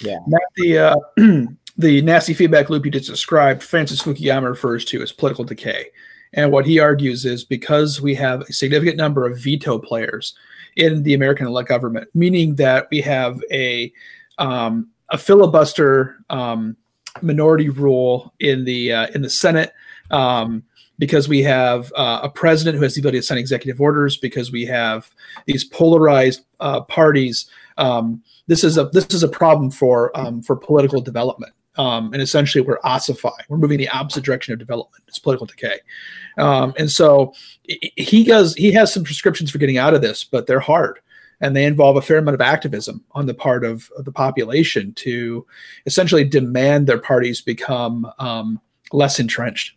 Yeah. 0.00 0.18
Not 0.26 0.42
the 0.56 0.78
uh, 0.78 0.96
the 1.76 2.02
nasty 2.02 2.32
feedback 2.32 2.70
loop 2.70 2.84
you 2.84 2.92
just 2.92 3.08
described 3.08 3.62
francis 3.62 4.02
fukuyama 4.02 4.48
refers 4.48 4.84
to 4.86 5.02
as 5.02 5.12
political 5.12 5.44
decay. 5.44 5.86
And 6.32 6.52
what 6.52 6.66
he 6.66 6.78
argues 6.78 7.24
is 7.24 7.44
because 7.44 8.00
we 8.00 8.14
have 8.16 8.42
a 8.42 8.52
significant 8.52 8.96
number 8.96 9.26
of 9.26 9.38
veto 9.38 9.78
players 9.78 10.34
in 10.76 11.02
the 11.02 11.14
american 11.14 11.46
elect 11.46 11.68
government 11.68 12.08
meaning 12.14 12.54
that 12.56 12.86
we 12.90 13.00
have 13.00 13.40
a 13.50 13.92
um, 14.38 14.90
a 15.10 15.18
filibuster 15.18 16.16
um, 16.30 16.76
minority 17.22 17.68
rule 17.68 18.32
in 18.40 18.64
the 18.64 18.92
uh, 18.92 19.06
in 19.14 19.22
the 19.22 19.30
Senate 19.30 19.72
um, 20.10 20.62
because 20.98 21.28
we 21.28 21.42
have 21.42 21.92
uh, 21.96 22.20
a 22.22 22.28
president 22.28 22.76
who 22.76 22.82
has 22.82 22.94
the 22.94 23.00
ability 23.00 23.18
to 23.18 23.22
sign 23.22 23.38
executive 23.38 23.80
orders 23.80 24.16
because 24.16 24.50
we 24.50 24.64
have 24.64 25.10
these 25.46 25.64
polarized 25.64 26.44
uh, 26.60 26.80
parties. 26.82 27.50
Um, 27.76 28.22
this 28.46 28.64
is 28.64 28.78
a 28.78 28.86
this 28.86 29.12
is 29.12 29.22
a 29.22 29.28
problem 29.28 29.70
for 29.70 30.16
um, 30.18 30.42
for 30.42 30.56
political 30.56 31.00
development. 31.00 31.52
Um, 31.78 32.14
and 32.14 32.22
essentially, 32.22 32.64
we're 32.64 32.80
ossifying. 32.84 33.44
We're 33.50 33.58
moving 33.58 33.76
the 33.76 33.90
opposite 33.90 34.24
direction 34.24 34.54
of 34.54 34.58
development. 34.58 35.04
It's 35.08 35.18
political 35.18 35.46
decay, 35.46 35.80
um, 36.38 36.72
and 36.78 36.90
so 36.90 37.34
he 37.64 38.24
does. 38.24 38.54
He 38.54 38.72
has 38.72 38.94
some 38.94 39.04
prescriptions 39.04 39.50
for 39.50 39.58
getting 39.58 39.76
out 39.76 39.92
of 39.92 40.00
this, 40.00 40.24
but 40.24 40.46
they're 40.46 40.58
hard 40.58 41.00
and 41.40 41.54
they 41.54 41.64
involve 41.64 41.96
a 41.96 42.02
fair 42.02 42.18
amount 42.18 42.34
of 42.34 42.40
activism 42.40 43.04
on 43.12 43.26
the 43.26 43.34
part 43.34 43.64
of, 43.64 43.90
of 43.96 44.04
the 44.04 44.12
population 44.12 44.92
to 44.94 45.46
essentially 45.84 46.24
demand 46.24 46.86
their 46.86 46.98
parties 46.98 47.40
become 47.40 48.10
um, 48.18 48.60
less 48.92 49.18
entrenched. 49.18 49.76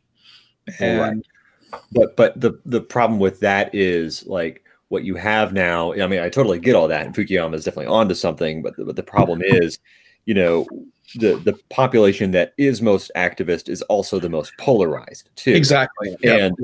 And 0.79 1.25
right. 1.71 1.81
but 1.91 2.15
but 2.15 2.39
the 2.39 2.59
the 2.65 2.81
problem 2.81 3.19
with 3.19 3.39
that 3.39 3.73
is 3.73 4.25
like 4.27 4.63
what 4.89 5.03
you 5.03 5.15
have 5.15 5.53
now. 5.53 5.93
I 5.93 6.07
mean, 6.07 6.19
I 6.19 6.29
totally 6.29 6.59
get 6.59 6.75
all 6.75 6.87
that, 6.87 7.05
and 7.05 7.15
Fukuyama 7.15 7.55
is 7.55 7.63
definitely 7.63 7.87
onto 7.87 8.13
something. 8.13 8.61
But 8.61 8.75
the, 8.77 8.85
but 8.85 8.95
the 8.95 9.03
problem 9.03 9.41
is, 9.43 9.79
you 10.25 10.33
know, 10.33 10.67
the 11.15 11.37
the 11.37 11.57
population 11.69 12.31
that 12.31 12.53
is 12.57 12.81
most 12.81 13.11
activist 13.15 13.69
is 13.69 13.81
also 13.83 14.19
the 14.19 14.29
most 14.29 14.53
polarized 14.59 15.29
too. 15.35 15.53
Exactly, 15.53 16.15
and 16.23 16.55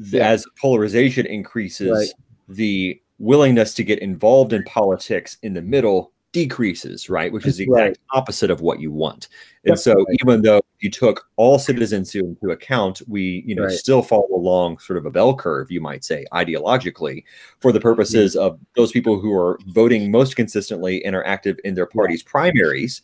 yep. 0.00 0.22
as 0.22 0.46
polarization 0.60 1.26
increases, 1.26 1.90
right. 1.90 2.08
the 2.48 3.00
willingness 3.24 3.74
to 3.74 3.84
get 3.84 3.98
involved 4.00 4.52
in 4.52 4.62
politics 4.64 5.38
in 5.42 5.54
the 5.54 5.62
middle 5.62 6.12
decreases, 6.32 7.08
right? 7.08 7.32
Which 7.32 7.46
is 7.46 7.56
the 7.56 7.64
exact 7.64 7.86
right. 7.86 7.98
opposite 8.12 8.50
of 8.50 8.60
what 8.60 8.80
you 8.80 8.90
want. 8.90 9.28
And 9.64 9.78
so 9.78 10.04
even 10.20 10.42
though 10.42 10.60
you 10.80 10.90
took 10.90 11.28
all 11.36 11.60
citizens 11.60 12.14
into 12.14 12.50
account, 12.50 13.00
we, 13.06 13.44
you 13.46 13.54
know, 13.54 13.62
right. 13.64 13.72
still 13.72 14.02
follow 14.02 14.28
along 14.32 14.78
sort 14.78 14.96
of 14.96 15.06
a 15.06 15.12
bell 15.12 15.36
curve, 15.36 15.70
you 15.70 15.80
might 15.80 16.04
say, 16.04 16.26
ideologically, 16.32 17.22
for 17.60 17.70
the 17.70 17.80
purposes 17.80 18.34
of 18.34 18.58
those 18.74 18.90
people 18.90 19.20
who 19.20 19.32
are 19.32 19.58
voting 19.68 20.10
most 20.10 20.34
consistently 20.34 21.02
and 21.04 21.14
are 21.14 21.24
active 21.24 21.56
in 21.64 21.74
their 21.74 21.86
party's 21.86 22.22
primaries. 22.22 23.00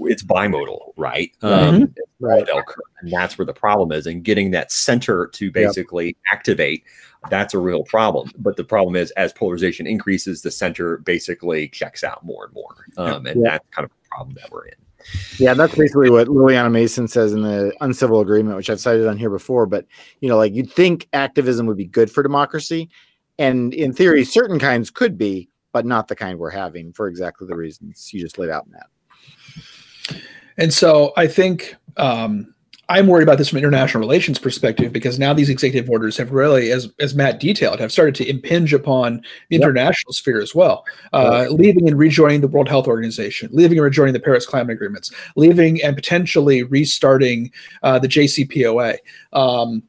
It's 0.00 0.22
bimodal, 0.22 0.92
right? 0.96 1.32
Mm-hmm. 1.42 1.82
Um, 1.82 1.94
right. 2.20 2.46
Curve. 2.46 2.76
And 3.00 3.12
that's 3.12 3.38
where 3.38 3.46
the 3.46 3.54
problem 3.54 3.92
is. 3.92 4.06
And 4.06 4.24
getting 4.24 4.50
that 4.52 4.72
center 4.72 5.26
to 5.28 5.50
basically 5.50 6.06
yep. 6.06 6.16
activate 6.32 6.84
that's 7.30 7.54
a 7.54 7.58
real 7.58 7.82
problem. 7.82 8.30
But 8.38 8.56
the 8.56 8.64
problem 8.64 8.96
is, 8.96 9.10
as 9.12 9.32
polarization 9.32 9.86
increases, 9.86 10.42
the 10.42 10.50
center 10.50 10.98
basically 10.98 11.68
checks 11.68 12.04
out 12.04 12.24
more 12.24 12.44
and 12.46 12.54
more, 12.54 12.86
um, 12.96 13.26
and 13.26 13.42
yeah. 13.42 13.52
that's 13.52 13.68
kind 13.70 13.84
of 13.84 13.90
a 13.90 14.08
problem 14.08 14.36
that 14.40 14.50
we're 14.50 14.66
in. 14.66 14.74
Yeah, 15.38 15.54
that's 15.54 15.74
basically 15.74 16.10
what 16.10 16.26
Lilliana 16.26 16.70
Mason 16.70 17.06
says 17.06 17.32
in 17.32 17.42
the 17.42 17.72
uncivil 17.80 18.20
agreement, 18.20 18.56
which 18.56 18.68
I've 18.70 18.80
cited 18.80 19.06
on 19.06 19.16
here 19.16 19.30
before. 19.30 19.66
But 19.66 19.86
you 20.20 20.28
know, 20.28 20.36
like 20.36 20.54
you'd 20.54 20.72
think 20.72 21.08
activism 21.12 21.66
would 21.66 21.76
be 21.76 21.86
good 21.86 22.10
for 22.10 22.22
democracy, 22.22 22.88
and 23.38 23.72
in 23.74 23.92
theory, 23.92 24.24
certain 24.24 24.58
kinds 24.58 24.90
could 24.90 25.16
be, 25.16 25.48
but 25.72 25.86
not 25.86 26.08
the 26.08 26.16
kind 26.16 26.38
we're 26.38 26.50
having 26.50 26.92
for 26.92 27.08
exactly 27.08 27.46
the 27.46 27.56
reasons 27.56 28.12
you 28.12 28.20
just 28.20 28.38
laid 28.38 28.50
out, 28.50 28.68
Matt. 28.68 28.86
And 30.58 30.72
so 30.72 31.12
I 31.16 31.26
think 31.26 31.76
um, 31.96 32.54
I'm 32.88 33.08
worried 33.08 33.24
about 33.24 33.38
this 33.38 33.48
from 33.48 33.58
international 33.58 34.00
relations 34.00 34.38
perspective 34.38 34.92
because 34.92 35.18
now 35.18 35.32
these 35.32 35.48
executive 35.48 35.90
orders 35.90 36.16
have 36.18 36.30
really, 36.30 36.70
as 36.70 36.88
as 37.00 37.14
Matt 37.14 37.40
detailed, 37.40 37.80
have 37.80 37.90
started 37.90 38.14
to 38.16 38.28
impinge 38.28 38.72
upon 38.72 39.22
the 39.48 39.56
international 39.56 40.12
sphere 40.12 40.40
as 40.40 40.54
well. 40.54 40.84
Uh, 41.12 41.46
Leaving 41.50 41.88
and 41.88 41.98
rejoining 41.98 42.42
the 42.42 42.48
World 42.48 42.68
Health 42.68 42.86
Organization, 42.86 43.48
leaving 43.52 43.78
and 43.78 43.84
rejoining 43.84 44.12
the 44.12 44.20
Paris 44.20 44.46
Climate 44.46 44.74
Agreements, 44.74 45.10
leaving 45.34 45.82
and 45.82 45.96
potentially 45.96 46.62
restarting 46.62 47.50
uh, 47.82 47.98
the 47.98 48.08
JCPOA. 48.08 48.98
Um, 49.32 49.82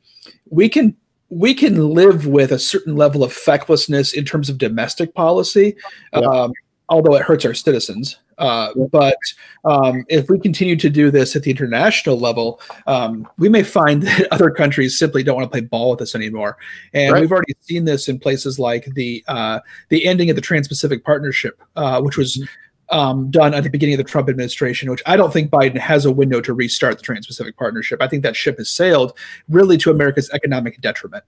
we 0.50 0.68
can 0.68 0.96
we 1.30 1.54
can 1.54 1.90
live 1.90 2.26
with 2.26 2.52
a 2.52 2.60
certain 2.60 2.96
level 2.96 3.24
of 3.24 3.32
fecklessness 3.32 4.14
in 4.14 4.26
terms 4.26 4.50
of 4.50 4.58
domestic 4.58 5.14
policy, 5.14 5.76
yep. 6.14 6.24
um, 6.24 6.52
although 6.90 7.16
it 7.16 7.22
hurts 7.22 7.46
our 7.46 7.54
citizens. 7.54 8.18
Uh, 8.38 8.72
but 8.92 9.18
um, 9.66 10.06
if 10.10 10.30
we 10.30 10.40
continue 10.40 10.76
to 10.76 10.90
do 10.90 11.10
this 11.10 11.36
at 11.36 11.44
the 11.44 11.52
international 11.52 12.20
level, 12.20 12.62
um, 12.86 13.28
we 13.38 13.50
may 13.50 13.64
find 13.64 14.04
that 14.04 14.28
other 14.32 14.52
countries 14.52 14.98
simply 14.98 15.24
don't 15.24 15.36
want 15.36 15.46
to 15.46 15.52
play 15.52 15.62
ball 15.62 15.92
with 15.92 16.02
us 16.02 16.16
anymore. 16.16 16.58
And 16.94 17.14
right. 17.14 17.22
we've 17.22 17.32
already 17.32 17.56
seen 17.62 17.86
this 17.86 18.08
in 18.08 18.20
places 18.20 18.60
like 18.60 18.86
the 18.94 19.24
uh, 19.28 19.60
the 19.90 20.06
ending 20.06 20.30
of 20.30 20.36
the 20.36 20.42
Trans-Pacific 20.42 21.04
Partnership, 21.04 21.62
uh, 21.76 22.02
which 22.02 22.18
was. 22.18 22.38
Mm-hmm. 22.38 22.46
Um, 22.90 23.30
done 23.30 23.54
at 23.54 23.66
the 23.66 23.70
beginning 23.70 23.96
of 23.96 23.98
the 23.98 24.10
Trump 24.10 24.30
administration, 24.30 24.90
which 24.90 25.04
I 25.06 25.18
don't 25.18 25.34
think 25.34 25.52
Biden 25.52 25.78
has 25.78 26.06
a 26.06 26.12
window 26.12 26.40
to 26.40 26.54
restart 26.54 26.96
the 26.96 27.04
Trans 27.04 27.28
Pacific 27.28 27.58
Partnership. 27.58 28.02
I 28.02 28.08
think 28.08 28.24
that 28.24 28.34
ship 28.34 28.60
has 28.60 28.72
sailed 28.72 29.12
really 29.50 29.76
to 29.80 29.92
America's 29.92 30.30
economic 30.30 30.80
detriment. 30.80 31.26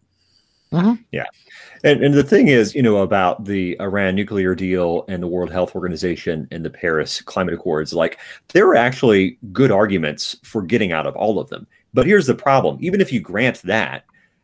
Mm-hmm. 0.72 1.02
Yeah. 1.12 1.26
And, 1.84 2.04
and 2.04 2.14
the 2.14 2.24
thing 2.24 2.48
is, 2.48 2.76
you 2.76 2.82
know, 2.82 2.98
about 2.98 3.46
the 3.46 3.80
Iran 3.80 4.16
nuclear 4.16 4.54
deal 4.54 5.06
and 5.08 5.24
the 5.24 5.28
World 5.28 5.52
Health 5.52 5.76
Organization 5.76 6.48
and 6.52 6.64
the 6.64 6.70
Paris 6.70 7.22
Climate 7.22 7.54
Accords, 7.54 7.94
like 7.94 8.20
there 8.50 8.68
are 8.68 8.76
actually 8.76 9.38
good 9.52 9.72
arguments 9.72 10.38
for 10.44 10.62
getting 10.62 10.92
out 10.92 11.08
of 11.08 11.16
all 11.16 11.40
of 11.40 11.50
them. 11.50 11.66
But 11.94 12.06
here's 12.06 12.28
the 12.28 12.36
problem 12.36 12.78
even 12.82 13.02
if 13.02 13.12
you 13.12 13.20
grant 13.20 13.62
that, 13.64 14.04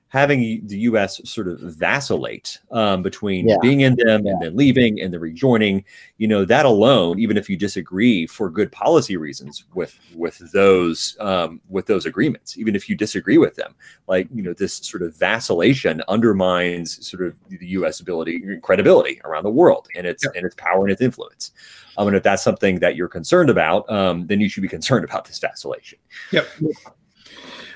having 0.09 0.65
the 0.67 0.77
U.S. 0.79 1.19
sort 1.29 1.47
of 1.47 1.59
vacillate 1.59 2.59
um, 2.71 3.01
between 3.01 3.49
yeah. 3.49 3.57
being 3.61 3.81
in 3.81 3.95
them 3.95 4.25
yeah. 4.25 4.31
and 4.31 4.41
then 4.41 4.55
leaving 4.55 5.01
and 5.01 5.13
then 5.13 5.19
rejoining, 5.19 5.83
you 6.17 6.27
know, 6.27 6.45
that 6.45 6.65
alone, 6.65 7.19
even 7.19 7.37
if 7.37 7.49
you 7.49 7.57
disagree 7.57 8.25
for 8.25 8.49
good 8.49 8.71
policy 8.71 9.17
reasons 9.17 9.65
with 9.73 9.99
with 10.15 10.37
those 10.51 11.17
um, 11.19 11.59
with 11.69 11.85
those 11.87 12.05
agreements, 12.05 12.57
even 12.57 12.75
if 12.75 12.87
you 12.87 12.95
disagree 12.95 13.37
with 13.37 13.55
them, 13.55 13.75
like 14.07 14.27
you 14.33 14.41
know, 14.41 14.53
this 14.53 14.75
sort 14.75 15.03
of 15.03 15.15
vacillation 15.15 16.01
undermines 16.07 17.05
sort 17.05 17.25
of 17.25 17.35
the 17.49 17.67
U.S. 17.67 17.99
ability 17.99 18.41
credibility 18.61 19.19
around 19.25 19.43
the 19.43 19.49
world 19.49 19.87
and 19.95 20.07
its 20.07 20.23
yeah. 20.23 20.31
and 20.35 20.45
its 20.45 20.55
power 20.55 20.83
and 20.83 20.91
its 20.91 21.01
influence. 21.01 21.51
Um, 21.97 22.07
and 22.07 22.17
if 22.17 22.23
that's 22.23 22.43
something 22.43 22.79
that 22.79 22.95
you're 22.95 23.07
concerned 23.07 23.49
about, 23.49 23.89
um, 23.89 24.27
then 24.27 24.39
you 24.39 24.49
should 24.49 24.63
be 24.63 24.67
concerned 24.67 25.05
about 25.05 25.25
this 25.25 25.39
vacillation. 25.39 25.97
Yep. 26.31 26.47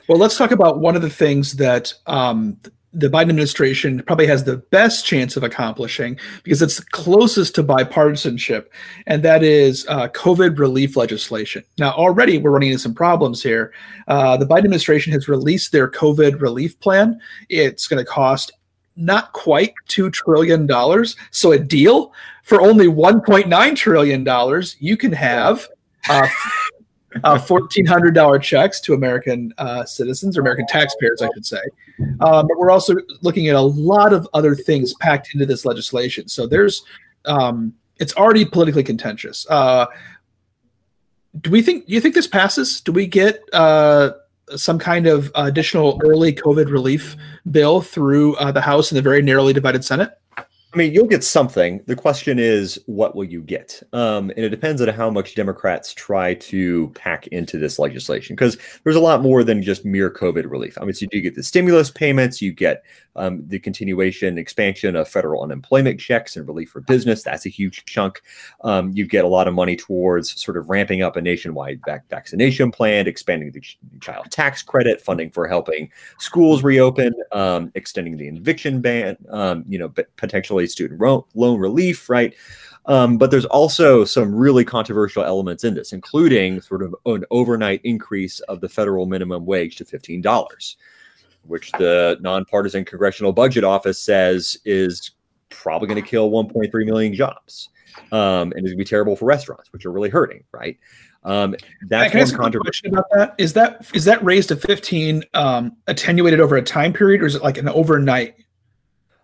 Well, 0.10 0.18
let's 0.18 0.40
talk 0.40 0.50
about 0.50 0.80
one 0.80 0.96
of 0.96 1.04
the 1.04 1.10
things 1.10 1.54
that 1.58 1.94
um, 2.08 2.58
the 2.94 3.10
Biden 3.10 3.30
administration 3.30 4.02
probably 4.08 4.26
has 4.26 4.44
the 4.44 4.58
best 4.58 5.06
chance 5.06 5.38
of 5.38 5.44
accomplishing 5.44 6.20
because 6.42 6.64
it's 6.64 6.80
closest 6.80 7.54
to 7.54 7.64
bipartisanship, 7.64 8.66
and 9.06 9.22
that 9.22 9.44
is 9.44 9.86
uh, 9.88 10.08
COVID 10.08 10.58
relief 10.58 10.98
legislation. 10.98 11.64
Now, 11.78 11.92
already 11.92 12.40
we're 12.40 12.50
running 12.50 12.70
into 12.70 12.80
some 12.80 12.96
problems 12.96 13.44
here. 13.44 13.72
Uh, 14.08 14.36
the 14.36 14.48
Biden 14.48 14.66
administration 14.66 15.14
has 15.14 15.28
released 15.28 15.72
their 15.72 15.88
COVID 15.88 16.42
relief 16.42 16.80
plan. 16.80 17.22
It's 17.48 17.88
going 17.88 18.04
to 18.04 18.12
cost 18.12 18.52
not 18.96 19.32
quite 19.34 19.76
$2 19.90 20.12
trillion. 20.12 20.68
So, 21.30 21.52
a 21.52 21.60
deal 21.60 22.14
for 22.42 22.64
only 22.64 22.88
$1.9 22.88 23.76
trillion, 23.76 24.64
you 24.80 24.98
can 24.98 25.14
have. 25.14 25.68
Uh, 26.10 26.28
uh, 27.24 27.38
$1,400 27.38 28.42
checks 28.42 28.80
to 28.82 28.94
American 28.94 29.54
uh, 29.58 29.86
citizens 29.86 30.38
or 30.38 30.42
American 30.42 30.66
taxpayers, 30.68 31.22
I 31.22 31.30
should 31.34 31.46
say. 31.46 31.62
Um, 32.22 32.48
but 32.48 32.58
we're 32.58 32.72
also 32.72 32.96
looking 33.22 33.48
at 33.48 33.56
a 33.56 33.62
lot 33.62 34.14
of 34.14 34.28
other 34.34 34.56
things 34.56 34.94
packed 34.96 35.34
into 35.34 35.46
this 35.46 35.66
legislation. 35.66 36.28
So 36.28 36.48
there's, 36.48 36.84
um, 37.26 37.74
it's 37.98 38.16
already 38.16 38.46
politically 38.46 38.84
contentious. 38.84 39.46
Uh, 39.50 39.88
do 41.42 41.52
we 41.52 41.62
think, 41.62 41.88
do 41.88 41.94
you 41.94 42.02
think 42.02 42.16
this 42.16 42.28
passes? 42.28 42.82
Do 42.82 42.92
we 42.92 43.06
get 43.06 43.44
uh, 43.54 44.12
some 44.56 44.80
kind 44.80 45.08
of 45.08 45.32
additional 45.36 46.00
early 46.04 46.34
COVID 46.34 46.72
relief 46.72 47.16
bill 47.52 47.82
through 47.82 48.36
uh, 48.38 48.52
the 48.52 48.62
House 48.62 48.92
and 48.92 48.98
the 48.98 49.02
very 49.02 49.22
narrowly 49.22 49.54
divided 49.54 49.84
Senate? 49.84 50.12
I 50.72 50.78
mean, 50.78 50.94
you'll 50.94 51.08
get 51.08 51.24
something. 51.24 51.82
The 51.88 51.96
question 51.96 52.38
is, 52.38 52.80
what 52.86 53.16
will 53.16 53.24
you 53.24 53.42
get? 53.42 53.82
Um, 53.92 54.30
and 54.30 54.40
it 54.40 54.50
depends 54.50 54.84
on 54.84 54.88
how 54.90 55.10
much 55.10 55.34
Democrats 55.34 55.96
try 55.96 56.36
to 56.36 56.90
pack 56.90 57.26
into 57.28 57.58
this 57.58 57.80
legislation, 57.80 58.36
because 58.36 58.56
there's 58.84 58.96
a 58.96 59.00
lot 59.00 59.24
more 59.24 59.44
than 59.44 59.64
just 59.64 59.84
mere 59.84 60.12
COVID 60.12 60.48
relief. 60.48 60.78
I 60.80 60.86
mean, 60.86 60.94
so 60.94 61.04
you 61.04 61.08
do 61.08 61.22
get 61.22 61.34
the 61.34 61.42
stimulus 61.42 61.90
payments, 61.90 62.40
you 62.40 62.54
get 62.54 62.84
um, 63.20 63.44
the 63.48 63.60
continuation, 63.60 64.38
expansion 64.38 64.96
of 64.96 65.08
federal 65.08 65.44
unemployment 65.44 66.00
checks 66.00 66.36
and 66.36 66.48
relief 66.48 66.70
for 66.72 66.82
business. 66.82 67.22
That's 67.22 67.46
a 67.46 67.50
huge 67.50 67.86
chunk. 67.86 68.22
Um, 68.64 68.92
you 68.96 69.06
get 69.06 69.26
a 69.26 69.28
lot 69.28 69.48
of 69.48 69.54
money 69.54 69.76
towards 69.76 70.42
sort 70.42 70.58
of 70.58 70.70
ramping 70.70 71.02
up 71.02 71.16
a 71.16 71.22
nationwide 71.22 71.82
vac- 71.86 72.10
vaccination 72.10 72.72
plan, 72.72 73.08
expanding 73.08 73.52
the 73.52 73.62
ch- 73.62 73.78
child 74.02 74.32
tax 74.32 74.64
credit, 74.64 75.02
funding 75.02 75.30
for 75.30 75.48
helping 75.48 75.92
schools 76.18 76.64
reopen, 76.64 77.14
um, 77.32 77.72
extending 77.76 78.18
the 78.18 78.28
eviction 78.28 78.82
ban, 78.82 79.18
um, 79.30 79.64
you 79.68 79.78
know, 79.78 79.90
potentially 80.16 80.66
student 80.66 81.00
ro- 81.00 81.28
loan 81.36 81.60
relief, 81.60 82.10
right? 82.10 82.34
Um, 82.86 83.18
but 83.18 83.30
there's 83.30 83.46
also 83.46 84.04
some 84.06 84.34
really 84.34 84.66
controversial 84.66 85.24
elements 85.24 85.64
in 85.64 85.76
this, 85.76 85.94
including 85.94 86.62
sort 86.62 86.82
of 86.82 86.96
an 87.06 87.26
overnight 87.30 87.82
increase 87.84 88.40
of 88.42 88.62
the 88.62 88.70
federal 88.70 89.06
minimum 89.06 89.46
wage 89.46 89.76
to 89.76 89.86
$15 89.86 90.76
which 91.44 91.72
the 91.74 92.18
nonpartisan 92.22 92.86
Congressional 92.86 93.32
Budget 93.32 93.64
Office 93.64 94.02
says 94.02 94.58
is 94.66 95.12
probably 95.50 95.88
going 95.88 96.02
to 96.02 96.08
kill 96.08 96.30
1.3 96.30 96.86
million 96.86 97.14
jobs. 97.14 97.70
Um, 98.12 98.52
and 98.52 98.54
it's 98.54 98.62
going 98.62 98.72
to 98.72 98.78
be 98.78 98.86
terrible 98.86 99.16
for 99.16 99.26
restaurants, 99.26 99.74
which 99.74 99.86
are 99.86 99.92
really 99.92 100.10
hurting, 100.10 100.44
right? 100.52 100.78
Um, 101.24 101.56
that's 101.88 102.12
Can 102.12 102.22
one 102.22 102.36
controversy 102.36 102.88
about 102.88 103.06
that. 103.14 103.36
Is 103.38 103.54
that 103.54 103.86
is 103.94 104.06
that 104.06 104.24
raised 104.24 104.50
to 104.50 104.56
15 104.56 105.24
um, 105.34 105.76
attenuated 105.88 106.40
over 106.40 106.56
a 106.56 106.62
time 106.62 106.94
period, 106.94 107.22
or 107.22 107.26
is 107.26 107.36
it 107.36 107.44
like 107.44 107.58
an 107.58 107.68
overnight? 107.68 108.36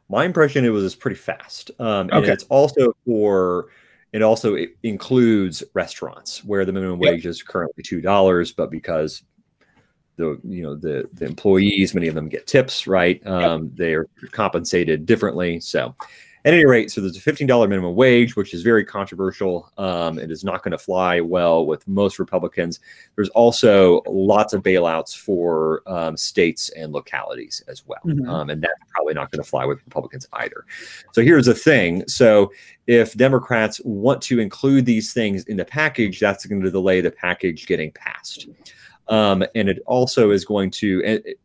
My 0.10 0.26
impression 0.26 0.66
it 0.66 0.70
was 0.70 0.94
pretty 0.94 1.16
fast. 1.16 1.72
Um, 1.80 2.10
and 2.10 2.14
okay. 2.14 2.32
it's 2.32 2.44
also 2.46 2.96
for 3.06 3.68
it 4.12 4.22
also 4.22 4.58
includes 4.84 5.64
restaurants 5.74 6.44
where 6.44 6.66
the 6.66 6.74
minimum 6.74 7.02
yep. 7.02 7.14
wage 7.14 7.26
is 7.26 7.42
currently 7.42 7.84
two 7.84 8.02
dollars, 8.02 8.52
but 8.52 8.70
because 8.70 9.24
the 10.18 10.40
you 10.44 10.64
know 10.64 10.76
the 10.76 11.10
the 11.14 11.26
employees 11.26 11.94
many 11.94 12.08
of 12.08 12.16
them 12.16 12.30
get 12.30 12.48
tips 12.48 12.88
right? 12.88 13.26
Um, 13.26 13.72
they 13.76 13.94
are 13.94 14.08
compensated 14.32 15.06
differently. 15.06 15.60
So 15.60 15.96
at 16.46 16.54
any 16.54 16.66
rate 16.66 16.92
so 16.92 17.02
there's 17.02 17.18
a 17.18 17.20
$15 17.20 17.48
minimum 17.68 17.96
wage 17.96 18.36
which 18.36 18.54
is 18.54 18.62
very 18.62 18.86
controversial. 18.86 19.72
Um, 19.78 20.20
it 20.20 20.32
is 20.32 20.44
not 20.44 20.64
going 20.64 20.74
to 20.74 20.78
fly 20.78 21.20
well 21.20 21.66
with 21.66 21.88
most 21.88 22.20
republicans. 22.20 22.80
There's 23.16 23.30
also 23.30 24.02
lots 24.08 24.54
of 24.54 24.62
bailouts 24.62 25.18
for 25.18 25.82
um, 25.88 26.16
states 26.16 26.70
and 26.70 26.94
localities 26.94 27.64
as 27.68 27.86
well. 27.86 28.02
Mm-hmm. 28.06 28.30
Um, 28.30 28.50
and 28.52 28.62
that's 28.62 28.74
probably 28.90 29.16
not 29.16 29.32
going 29.32 29.44
to 29.44 29.50
fly 29.50 29.66
with 29.66 29.80
republicans 29.86 30.28
either. 30.34 30.66
So 31.14 31.24
here's 31.24 31.48
the 31.48 31.56
thing. 31.56 32.08
So 32.08 32.52
if 32.88 33.16
democrats 33.16 33.82
want 33.84 34.22
to 34.24 34.40
include 34.40 34.86
these 34.86 35.14
things 35.14 35.44
in 35.46 35.58
the 35.58 35.66
package 35.66 36.20
that's 36.20 36.46
going 36.46 36.62
to 36.62 36.72
delay 36.72 37.02
the 37.02 37.12
package 37.12 37.66
getting 37.66 37.92
passed 37.92 38.48
um, 39.08 39.44
and 39.56 39.70
it 39.70 39.82
also 39.86 40.32
is 40.32 40.46
going 40.46 40.72
to, 40.72 41.02
it, 41.04 41.40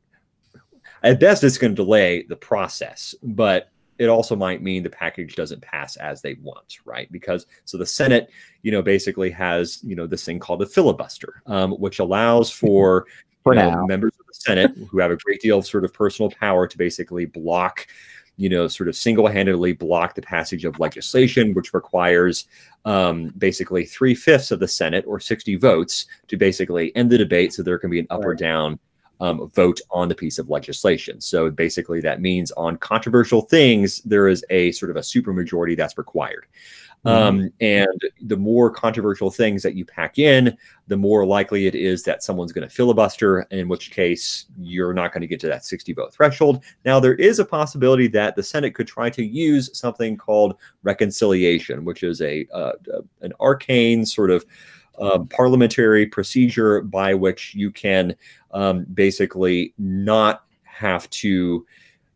at 1.02 1.20
best, 1.20 1.44
it's 1.44 1.58
going 1.58 1.74
to 1.74 1.82
delay 1.82 2.22
the 2.24 2.36
process, 2.36 3.14
but 3.22 3.70
it 4.00 4.08
also 4.08 4.34
might 4.34 4.62
mean 4.62 4.82
the 4.82 4.88
package 4.90 5.36
doesn't 5.36 5.60
pass 5.60 5.96
as 5.96 6.22
they 6.22 6.34
want, 6.42 6.78
right? 6.86 7.12
Because 7.12 7.46
so 7.66 7.76
the 7.76 7.84
Senate, 7.84 8.30
you 8.62 8.72
know, 8.72 8.80
basically 8.80 9.30
has 9.30 9.78
you 9.82 9.94
know 9.94 10.06
this 10.06 10.24
thing 10.24 10.38
called 10.38 10.62
a 10.62 10.66
filibuster, 10.66 11.42
um, 11.46 11.72
which 11.72 11.98
allows 11.98 12.50
for, 12.60 13.06
for 13.42 13.54
know, 13.54 13.86
members 13.86 14.12
of 14.18 14.26
the 14.26 14.32
Senate 14.32 14.72
who 14.90 14.98
have 14.98 15.10
a 15.10 15.16
great 15.16 15.42
deal 15.42 15.58
of 15.58 15.66
sort 15.66 15.84
of 15.84 15.92
personal 15.92 16.30
power 16.30 16.66
to 16.66 16.78
basically 16.78 17.26
block 17.26 17.86
you 18.40 18.48
know, 18.48 18.66
sort 18.68 18.88
of 18.88 18.96
single 18.96 19.26
handedly 19.26 19.74
block 19.74 20.14
the 20.14 20.22
passage 20.22 20.64
of 20.64 20.80
legislation, 20.80 21.52
which 21.52 21.74
requires 21.74 22.46
um, 22.86 23.34
basically 23.36 23.84
three 23.84 24.14
fifths 24.14 24.50
of 24.50 24.60
the 24.60 24.66
Senate 24.66 25.04
or 25.06 25.20
60 25.20 25.56
votes 25.56 26.06
to 26.28 26.38
basically 26.38 26.90
end 26.96 27.10
the 27.10 27.18
debate 27.18 27.52
so 27.52 27.62
there 27.62 27.78
can 27.78 27.90
be 27.90 27.98
an 28.00 28.06
up 28.08 28.20
right. 28.20 28.28
or 28.28 28.34
down 28.34 28.78
um, 29.20 29.50
vote 29.54 29.78
on 29.90 30.08
the 30.08 30.14
piece 30.14 30.38
of 30.38 30.48
legislation. 30.48 31.20
So 31.20 31.50
basically, 31.50 32.00
that 32.00 32.22
means 32.22 32.50
on 32.52 32.78
controversial 32.78 33.42
things, 33.42 34.00
there 34.06 34.26
is 34.26 34.42
a 34.48 34.72
sort 34.72 34.90
of 34.90 34.96
a 34.96 35.00
supermajority 35.00 35.76
that's 35.76 35.98
required. 35.98 36.46
Mm-hmm. 37.04 37.28
Um, 37.28 37.50
and 37.60 38.00
the 38.20 38.36
more 38.36 38.70
controversial 38.70 39.30
things 39.30 39.62
that 39.62 39.74
you 39.74 39.84
pack 39.84 40.18
in, 40.18 40.56
the 40.86 40.96
more 40.96 41.24
likely 41.24 41.66
it 41.66 41.74
is 41.74 42.02
that 42.02 42.22
someone's 42.22 42.52
going 42.52 42.68
to 42.68 42.74
filibuster, 42.74 43.40
in 43.50 43.68
which 43.68 43.90
case 43.90 44.46
you're 44.58 44.92
not 44.92 45.12
going 45.12 45.22
to 45.22 45.26
get 45.26 45.40
to 45.40 45.46
that 45.48 45.64
60 45.64 45.94
vote 45.94 46.12
threshold. 46.12 46.62
Now, 46.84 47.00
there 47.00 47.14
is 47.14 47.38
a 47.38 47.44
possibility 47.44 48.06
that 48.08 48.36
the 48.36 48.42
Senate 48.42 48.74
could 48.74 48.86
try 48.86 49.08
to 49.10 49.24
use 49.24 49.70
something 49.76 50.16
called 50.16 50.56
reconciliation, 50.82 51.84
which 51.84 52.02
is 52.02 52.20
a 52.20 52.46
uh, 52.52 52.72
an 53.22 53.32
arcane 53.40 54.04
sort 54.04 54.30
of 54.30 54.44
uh, 54.98 55.20
parliamentary 55.30 56.06
procedure 56.06 56.82
by 56.82 57.14
which 57.14 57.54
you 57.54 57.70
can 57.70 58.14
um, 58.50 58.84
basically 58.92 59.72
not 59.78 60.44
have 60.64 61.08
to 61.10 61.66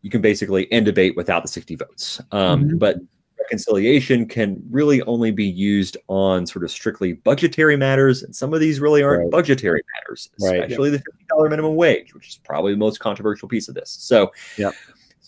you 0.03 0.11
can 0.11 0.21
basically 0.21 0.71
end 0.71 0.85
debate 0.85 1.17
without 1.17 1.41
the 1.41 1.49
60 1.49 1.77
votes. 1.77 2.21
Um, 2.31 2.65
mm-hmm. 2.65 2.77
But 2.77 2.99
reconciliation 3.45 4.27
can 4.27 4.63
really 4.71 5.03
only 5.03 5.31
be 5.31 5.45
used 5.45 5.97
on 6.09 6.47
sort 6.47 6.65
of 6.65 6.71
strictly 6.71 7.15
budgetary 7.15 7.77
matters. 7.77 8.23
And 8.23 8.35
some 8.35 8.55
of 8.55 8.61
these 8.61 8.81
really 8.81 9.03
aren't 9.03 9.23
right. 9.23 9.31
budgetary 9.31 9.83
matters, 9.97 10.31
especially 10.39 10.91
right. 10.91 11.03
the 11.31 11.37
$50 11.37 11.51
minimum 11.51 11.77
wage, 11.77 12.15
which 12.15 12.29
is 12.29 12.41
probably 12.45 12.73
the 12.73 12.79
most 12.79 13.01
controversial 13.01 13.49
piece 13.49 13.69
of 13.69 13.75
this. 13.75 13.91
So, 13.91 14.33
yeah. 14.57 14.71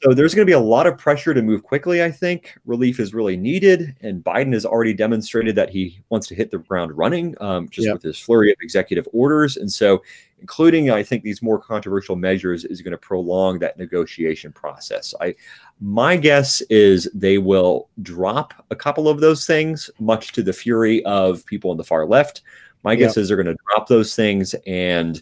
So 0.03 0.13
there's 0.13 0.35
going 0.35 0.45
to 0.47 0.51
be 0.51 0.53
a 0.53 0.61
lot 0.61 0.87
of 0.87 0.99
pressure 0.99 1.33
to 1.33 1.41
move 1.41 1.63
quickly. 1.63 2.05
I 2.05 2.11
think 2.11 2.55
relief 2.67 3.01
is 3.01 3.15
really 3.15 3.37
needed, 3.37 3.97
and 4.03 4.23
Biden 4.23 4.53
has 4.53 4.67
already 4.67 4.93
demonstrated 4.93 5.57
that 5.57 5.71
he 5.71 5.99
wants 6.11 6.27
to 6.29 6.35
hit 6.35 6.51
the 6.51 6.59
ground 6.59 6.97
running, 6.97 7.35
um, 7.41 7.67
just 7.71 7.87
Yep. 7.87 7.95
with 7.95 8.03
his 8.03 8.19
flurry 8.19 8.51
of 8.51 8.59
executive 8.61 9.09
orders. 9.15 9.57
And 9.57 9.73
so, 9.73 10.03
including 10.41 10.91
I 10.91 11.03
think 11.03 11.23
these 11.23 11.43
more 11.43 11.59
controversial 11.59 12.17
measures 12.17 12.65
is 12.65 12.83
going 12.83 12.93
to 12.93 12.99
prolong 12.99 13.59
that 13.61 13.79
negotiation 13.79 14.53
process. 14.53 15.15
I 15.21 15.35
my 15.81 16.17
guess 16.17 16.61
is 16.63 17.09
they 17.15 17.39
will 17.39 17.89
drop 18.03 18.55
a 18.71 18.77
couple 18.77 19.09
of 19.09 19.21
those 19.21 19.47
things, 19.47 19.91
much 19.99 20.33
to 20.33 20.43
the 20.43 20.53
fury 20.53 21.05
of 21.05 21.45
people 21.47 21.71
on 21.71 21.77
the 21.77 21.85
far 21.85 22.07
left. 22.07 22.43
My 22.83 22.95
guess 22.95 23.17
is 23.17 23.29
they're 23.29 23.37
going 23.37 23.47
to 23.55 23.63
drop 23.73 23.89
those 23.89 24.15
things, 24.15 24.55
and 24.67 25.21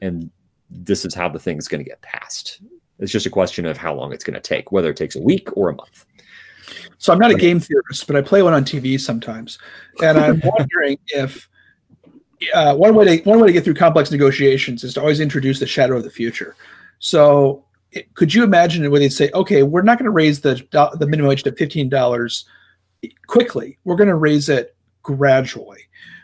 and 0.00 0.30
this 0.70 1.04
is 1.04 1.14
how 1.14 1.28
the 1.28 1.38
thing 1.38 1.58
is 1.58 1.68
going 1.68 1.82
to 1.84 1.88
get 1.88 2.00
passed. 2.00 2.60
It's 2.98 3.12
just 3.12 3.26
a 3.26 3.30
question 3.30 3.66
of 3.66 3.76
how 3.76 3.94
long 3.94 4.12
it's 4.12 4.24
going 4.24 4.34
to 4.34 4.40
take, 4.40 4.72
whether 4.72 4.90
it 4.90 4.96
takes 4.96 5.16
a 5.16 5.20
week 5.20 5.54
or 5.56 5.68
a 5.68 5.74
month. 5.74 6.06
So 6.98 7.12
I'm 7.12 7.18
not 7.18 7.30
a 7.30 7.34
game 7.34 7.60
theorist, 7.60 8.06
but 8.06 8.16
I 8.16 8.22
play 8.22 8.42
one 8.42 8.54
on 8.54 8.64
TV 8.64 8.98
sometimes, 8.98 9.58
and 10.02 10.16
I'm 10.16 10.40
wondering 10.44 10.98
if 11.08 11.48
uh, 12.54 12.74
one 12.74 12.94
way 12.94 13.18
to 13.18 13.28
one 13.28 13.40
way 13.40 13.48
to 13.48 13.52
get 13.52 13.64
through 13.64 13.74
complex 13.74 14.10
negotiations 14.10 14.84
is 14.84 14.94
to 14.94 15.00
always 15.00 15.20
introduce 15.20 15.58
the 15.58 15.66
shadow 15.66 15.96
of 15.96 16.04
the 16.04 16.10
future. 16.10 16.56
So 16.98 17.64
it, 17.90 18.12
could 18.14 18.32
you 18.32 18.44
imagine 18.44 18.88
where 18.90 19.00
they'd 19.00 19.12
say, 19.12 19.30
okay, 19.34 19.62
we're 19.62 19.82
not 19.82 19.98
going 19.98 20.06
to 20.06 20.10
raise 20.10 20.40
the 20.40 20.54
the 20.98 21.06
minimum 21.06 21.28
wage 21.28 21.42
to 21.44 21.52
fifteen 21.52 21.88
dollars 21.88 22.44
quickly. 23.26 23.78
We're 23.84 23.96
going 23.96 24.08
to 24.08 24.14
raise 24.14 24.48
it 24.48 24.76
gradually, 25.02 25.82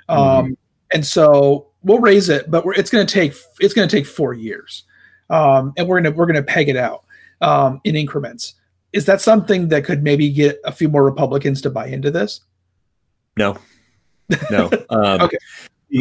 um, 0.08 0.56
and 0.92 1.06
so 1.06 1.68
we'll 1.82 2.00
raise 2.00 2.28
it, 2.28 2.50
but 2.50 2.64
we're, 2.64 2.74
it's 2.74 2.90
going 2.90 3.06
to 3.06 3.12
take 3.12 3.34
it's 3.60 3.74
going 3.74 3.88
to 3.88 3.96
take 3.96 4.06
four 4.06 4.34
years, 4.34 4.84
um, 5.30 5.72
and 5.76 5.88
we're 5.88 6.00
going 6.00 6.12
to 6.12 6.16
we're 6.16 6.26
going 6.26 6.36
to 6.36 6.42
peg 6.42 6.68
it 6.68 6.76
out 6.76 7.04
um, 7.40 7.80
in 7.84 7.96
increments. 7.96 8.54
Is 8.92 9.04
that 9.04 9.20
something 9.20 9.68
that 9.68 9.84
could 9.84 10.02
maybe 10.02 10.30
get 10.30 10.60
a 10.64 10.72
few 10.72 10.88
more 10.88 11.04
Republicans 11.04 11.60
to 11.62 11.70
buy 11.70 11.86
into 11.86 12.10
this? 12.10 12.40
No, 13.36 13.58
no. 14.50 14.70
Um, 14.90 15.20
Okay. 15.20 15.38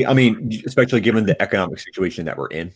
I 0.07 0.13
mean, 0.13 0.51
especially 0.65 1.01
given 1.01 1.25
the 1.25 1.41
economic 1.41 1.79
situation 1.79 2.25
that 2.25 2.37
we're 2.37 2.47
in, 2.47 2.71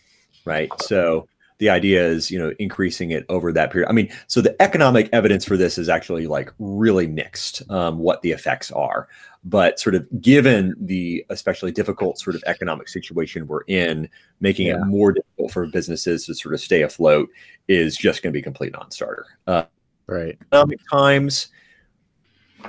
right? 0.45 0.69
So 0.81 1.27
the 1.57 1.69
idea 1.69 2.03
is, 2.03 2.31
you 2.31 2.39
know, 2.39 2.53
increasing 2.57 3.11
it 3.11 3.25
over 3.29 3.51
that 3.53 3.71
period. 3.71 3.87
I 3.89 3.91
mean, 3.91 4.11
so 4.27 4.41
the 4.41 4.59
economic 4.61 5.09
evidence 5.13 5.45
for 5.45 5.57
this 5.57 5.77
is 5.77 5.89
actually 5.89 6.25
like 6.25 6.51
really 6.57 7.05
mixed. 7.07 7.61
Um, 7.69 7.99
what 7.99 8.21
the 8.23 8.31
effects 8.31 8.71
are, 8.71 9.07
but 9.43 9.79
sort 9.79 9.93
of 9.93 10.07
given 10.21 10.73
the 10.79 11.23
especially 11.29 11.71
difficult 11.71 12.17
sort 12.19 12.35
of 12.35 12.43
economic 12.47 12.87
situation 12.87 13.45
we're 13.45 13.61
in, 13.67 14.09
making 14.39 14.67
Yeah. 14.67 14.77
it 14.81 14.85
more 14.85 15.11
difficult 15.11 15.51
for 15.51 15.67
businesses 15.67 16.25
to 16.25 16.33
sort 16.33 16.55
of 16.55 16.61
stay 16.61 16.81
afloat 16.81 17.29
is 17.67 17.95
just 17.95 18.23
going 18.23 18.31
to 18.31 18.35
be 18.35 18.39
a 18.39 18.43
complete 18.43 18.71
non-starter. 18.73 19.25
Uh, 19.47 19.65
Right. 20.07 20.37
economic 20.51 20.79
times 20.91 21.49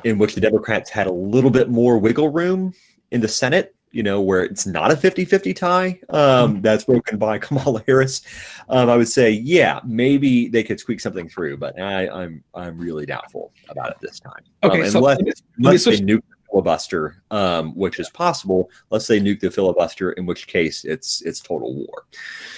in 0.04 0.18
which 0.18 0.34
the 0.34 0.40
Democrats 0.40 0.90
had 0.90 1.06
a 1.06 1.12
little 1.12 1.50
bit 1.50 1.70
more 1.70 1.98
wiggle 1.98 2.28
room 2.28 2.72
in 3.10 3.20
the 3.20 3.28
Senate, 3.28 3.74
you 3.92 4.02
know, 4.02 4.20
where 4.20 4.42
it's 4.42 4.66
not 4.66 4.90
a 4.90 4.96
50 4.96 5.24
50 5.24 5.54
tie 5.54 6.00
um, 6.10 6.60
that's 6.62 6.84
broken 6.84 7.18
by 7.18 7.38
Kamala 7.44 7.82
Harris. 7.86 8.22
Um, 8.68 8.88
I 8.90 8.96
would 8.96 9.08
say, 9.08 9.30
yeah, 9.30 9.80
maybe 9.84 10.48
they 10.48 10.62
could 10.62 10.80
squeak 10.80 10.98
something 11.00 11.28
through, 11.28 11.58
but 11.58 11.78
I, 11.80 12.08
I'm 12.08 12.42
I'm 12.54 12.78
really 12.78 13.06
doubtful 13.06 13.52
about 13.68 13.90
it 13.90 13.98
this 14.00 14.18
time. 14.18 14.42
Okay, 14.64 14.82
um, 14.82 14.90
so 14.90 14.98
unless, 14.98 15.20
me- 15.20 15.32
unless 15.58 15.84
they 15.84 15.90
nuke 16.00 16.22
the 16.22 16.36
filibuster, 16.50 17.22
um, 17.30 17.74
which 17.76 18.00
is 18.00 18.08
possible. 18.10 18.70
Let's 18.90 19.04
say 19.06 19.20
nuke 19.20 19.40
the 19.40 19.50
filibuster, 19.50 20.12
in 20.12 20.26
which 20.26 20.46
case 20.46 20.84
it's 20.84 21.20
it's 21.22 21.40
total 21.40 21.74
war. 21.74 22.04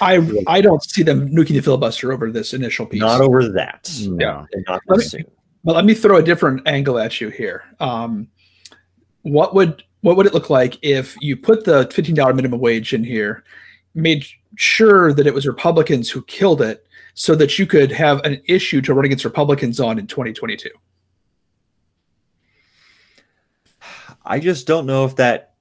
I 0.01 0.21
I 0.47 0.61
don't 0.61 0.83
see 0.85 1.03
them 1.03 1.29
nuking 1.31 1.55
the 1.55 1.61
filibuster 1.63 2.13
over 2.13 2.31
this 2.31 2.55
initial 2.55 2.87
piece. 2.87 3.01
Not 3.01 3.21
over 3.21 3.49
that. 3.49 3.91
No. 4.07 4.47
Let 4.87 5.13
me- 5.15 5.25
But 5.65 5.75
let 5.77 5.85
me 5.85 5.95
throw 5.95 6.17
a 6.19 6.23
different 6.23 6.69
angle 6.69 6.99
at 6.99 7.21
you 7.21 7.31
here. 7.31 7.65
Um, 7.81 8.29
what 9.23 9.55
would 9.55 9.83
what 10.05 10.19
would 10.19 10.27
it 10.27 10.35
look 10.35 10.51
like 10.51 10.77
if 10.83 11.17
you 11.23 11.35
put 11.35 11.65
the 11.65 11.91
fifteen 11.91 12.15
dollar 12.15 12.35
minimum 12.35 12.61
wage 12.61 12.93
in 12.93 13.03
here, 13.03 13.43
made 13.95 14.27
sure 14.55 15.15
that 15.15 15.27
it 15.27 15.33
was 15.33 15.47
Republicans 15.47 16.11
who 16.11 16.23
killed 16.25 16.61
it, 16.61 16.87
so 17.15 17.35
that 17.35 17.59
you 17.59 17.67
could 17.67 17.91
have 17.91 18.21
an 18.23 18.39
issue 18.47 18.83
to 18.83 18.93
run 18.93 19.07
against 19.07 19.25
Republicans 19.25 19.81
on 19.81 19.99
in 19.99 20.07
twenty 20.07 20.35
twenty 20.35 20.57
two? 20.57 20.69
I 24.27 24.41
just 24.41 24.67
don't 24.67 24.85
know 24.85 25.07
if 25.07 25.17
that. 25.17 25.55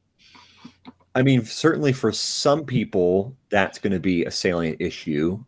I 1.16 1.22
mean, 1.22 1.46
certainly 1.46 1.94
for 1.94 2.12
some 2.12 2.66
people, 2.66 3.38
that's 3.50 3.80
going 3.80 3.94
to 3.94 4.00
be 4.00 4.26
a 4.26 4.32
salient 4.32 4.82
issue, 4.82 5.42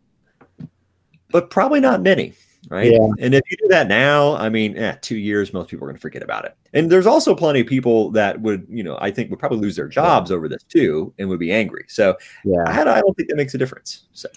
but 1.30 1.50
probably 1.50 1.80
not 1.80 2.00
many, 2.00 2.32
right? 2.68 2.92
Yeah. 2.92 3.08
And 3.18 3.34
if 3.34 3.42
you 3.50 3.56
do 3.56 3.68
that 3.68 3.88
now, 3.88 4.36
I 4.36 4.48
mean, 4.48 4.76
eh, 4.76 4.96
two 5.00 5.16
years, 5.16 5.52
most 5.52 5.68
people 5.68 5.84
are 5.84 5.88
going 5.88 5.96
to 5.96 6.00
forget 6.00 6.22
about 6.22 6.44
it. 6.44 6.56
And 6.72 6.90
there's 6.90 7.06
also 7.06 7.34
plenty 7.34 7.60
of 7.60 7.66
people 7.66 8.10
that 8.12 8.40
would, 8.40 8.66
you 8.68 8.82
know, 8.82 8.98
I 9.00 9.10
think 9.10 9.30
would 9.30 9.38
probably 9.38 9.58
lose 9.58 9.76
their 9.76 9.88
jobs 9.88 10.30
over 10.30 10.48
this 10.48 10.62
too 10.64 11.12
and 11.18 11.28
would 11.28 11.38
be 11.38 11.52
angry. 11.52 11.84
So 11.88 12.16
Yeah. 12.44 12.64
I, 12.66 12.80
I 12.80 13.00
don't 13.00 13.16
think 13.16 13.28
that 13.28 13.36
makes 13.36 13.54
a 13.54 13.58
difference. 13.58 14.06
So 14.12 14.28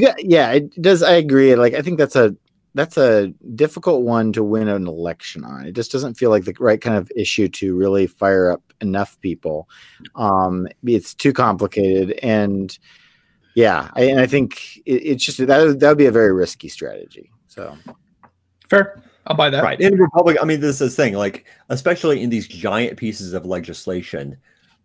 got, 0.00 0.24
yeah, 0.24 0.52
it 0.52 0.82
does. 0.82 1.02
I 1.02 1.14
agree. 1.14 1.54
Like, 1.56 1.74
I 1.74 1.82
think 1.82 1.98
that's 1.98 2.16
a 2.16 2.34
that's 2.74 2.96
a 2.96 3.28
difficult 3.54 4.02
one 4.02 4.32
to 4.32 4.44
win 4.44 4.68
an 4.68 4.86
election 4.86 5.44
on. 5.44 5.66
It 5.66 5.72
just 5.72 5.90
doesn't 5.90 6.14
feel 6.14 6.30
like 6.30 6.44
the 6.44 6.54
right 6.60 6.80
kind 6.80 6.96
of 6.96 7.10
issue 7.16 7.48
to 7.48 7.76
really 7.76 8.06
fire 8.06 8.52
up 8.52 8.62
enough 8.80 9.20
people. 9.20 9.68
Um, 10.14 10.68
it's 10.84 11.14
too 11.14 11.32
complicated, 11.32 12.12
and 12.22 12.76
yeah, 13.54 13.90
I, 13.94 14.02
and 14.02 14.20
I 14.20 14.26
think 14.26 14.76
it, 14.86 15.02
it's 15.04 15.24
just 15.24 15.38
that 15.38 15.46
that 15.80 15.88
would 15.88 15.98
be 15.98 16.06
a 16.06 16.12
very 16.12 16.32
risky 16.32 16.68
strategy. 16.68 17.30
So 17.50 17.76
Fair, 18.68 19.02
I'll 19.26 19.36
buy 19.36 19.50
that. 19.50 19.64
Right. 19.64 19.80
In 19.80 19.98
Republic, 19.98 20.38
I 20.40 20.44
mean, 20.44 20.60
this 20.60 20.80
is 20.80 20.96
the 20.96 21.02
thing, 21.02 21.14
like, 21.14 21.46
especially 21.68 22.22
in 22.22 22.30
these 22.30 22.46
giant 22.46 22.96
pieces 22.96 23.32
of 23.32 23.44
legislation, 23.44 24.36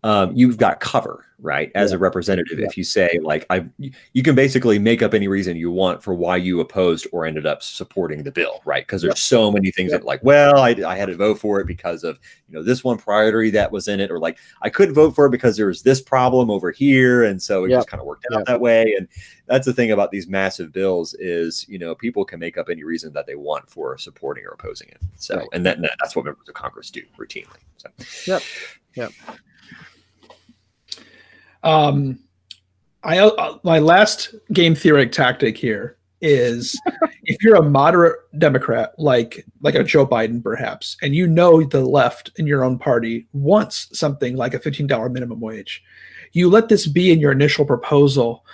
um, 0.05 0.31
you've 0.35 0.57
got 0.57 0.79
cover, 0.81 1.25
right? 1.39 1.71
As 1.73 1.91
a 1.91 1.97
representative, 1.97 2.59
if 2.59 2.77
you 2.77 2.83
say, 2.83 3.19
like, 3.23 3.43
I, 3.49 3.65
you 4.13 4.21
can 4.21 4.35
basically 4.35 4.77
make 4.77 5.01
up 5.01 5.15
any 5.15 5.27
reason 5.27 5.57
you 5.57 5.71
want 5.71 6.03
for 6.03 6.13
why 6.13 6.37
you 6.37 6.59
opposed 6.59 7.07
or 7.11 7.25
ended 7.25 7.47
up 7.47 7.63
supporting 7.63 8.21
the 8.21 8.31
bill, 8.31 8.61
right? 8.65 8.85
Because 8.85 9.01
there's 9.01 9.19
so 9.19 9.51
many 9.51 9.71
things 9.71 9.91
that, 9.91 10.05
like, 10.05 10.23
well, 10.23 10.59
I, 10.59 10.75
I 10.85 10.95
had 10.95 11.07
to 11.07 11.15
vote 11.15 11.39
for 11.39 11.59
it 11.59 11.65
because 11.65 12.03
of, 12.03 12.19
you 12.47 12.53
know, 12.53 12.61
this 12.61 12.83
one 12.83 12.99
priority 12.99 13.49
that 13.49 13.71
was 13.71 13.87
in 13.87 13.99
it, 13.99 14.11
or 14.11 14.19
like, 14.19 14.37
I 14.61 14.69
couldn't 14.69 14.93
vote 14.93 15.15
for 15.15 15.25
it 15.25 15.31
because 15.31 15.57
there 15.57 15.65
was 15.65 15.81
this 15.81 16.01
problem 16.01 16.51
over 16.51 16.69
here. 16.69 17.23
And 17.23 17.41
so 17.41 17.65
it 17.65 17.69
just 17.69 17.87
kind 17.87 17.99
of 17.99 18.05
worked 18.05 18.27
out 18.31 18.45
that 18.45 18.61
way. 18.61 18.93
And 18.95 19.07
that's 19.47 19.65
the 19.65 19.73
thing 19.73 19.89
about 19.89 20.11
these 20.11 20.27
massive 20.27 20.71
bills 20.71 21.15
is 21.15 21.65
you 21.67 21.77
know 21.79 21.95
people 21.95 22.25
can 22.25 22.39
make 22.39 22.57
up 22.57 22.69
any 22.69 22.83
reason 22.83 23.13
that 23.13 23.25
they 23.25 23.35
want 23.35 23.69
for 23.69 23.97
supporting 23.97 24.43
or 24.45 24.49
opposing 24.49 24.87
it 24.89 24.97
so 25.17 25.37
Right. 25.37 25.47
and 25.53 25.65
that, 25.65 25.79
that's 25.99 26.15
what 26.15 26.25
members 26.25 26.47
of 26.47 26.55
congress 26.55 26.89
do 26.89 27.01
routinely 27.17 27.59
so 27.77 27.89
Yep. 28.25 28.41
Yep. 28.95 29.11
Um, 31.65 32.19
I 33.03 33.19
uh, 33.19 33.57
my 33.63 33.79
last 33.79 34.33
game 34.53 34.75
theoretic 34.75 35.11
tactic 35.11 35.57
here 35.57 35.97
is 36.21 36.79
if 37.23 37.43
you're 37.43 37.55
a 37.55 37.63
moderate 37.63 38.19
Democrat 38.37 38.93
like 38.97 39.45
like 39.61 39.75
a 39.75 39.83
Joe 39.83 40.07
Biden 40.07 40.41
perhaps, 40.41 40.95
and 41.01 41.13
you 41.13 41.27
know 41.27 41.63
the 41.63 41.81
left 41.81 42.31
in 42.37 42.47
your 42.47 42.63
own 42.63 42.79
party 42.79 43.27
wants 43.33 43.89
something 43.97 44.37
like 44.37 44.53
a 44.53 44.59
fifteen 44.59 44.87
dollar 44.87 45.09
minimum 45.09 45.39
wage, 45.39 45.83
you 46.31 46.49
let 46.49 46.69
this 46.69 46.87
be 46.87 47.11
in 47.11 47.19
your 47.19 47.31
initial 47.31 47.65
proposal 47.65 48.45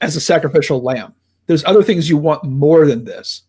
as 0.00 0.16
a 0.16 0.20
sacrificial 0.20 0.80
lamb. 0.80 1.14
There's 1.46 1.64
other 1.64 1.82
things 1.82 2.08
you 2.08 2.16
want 2.16 2.44
more 2.44 2.86
than 2.86 3.04
this, 3.04 3.42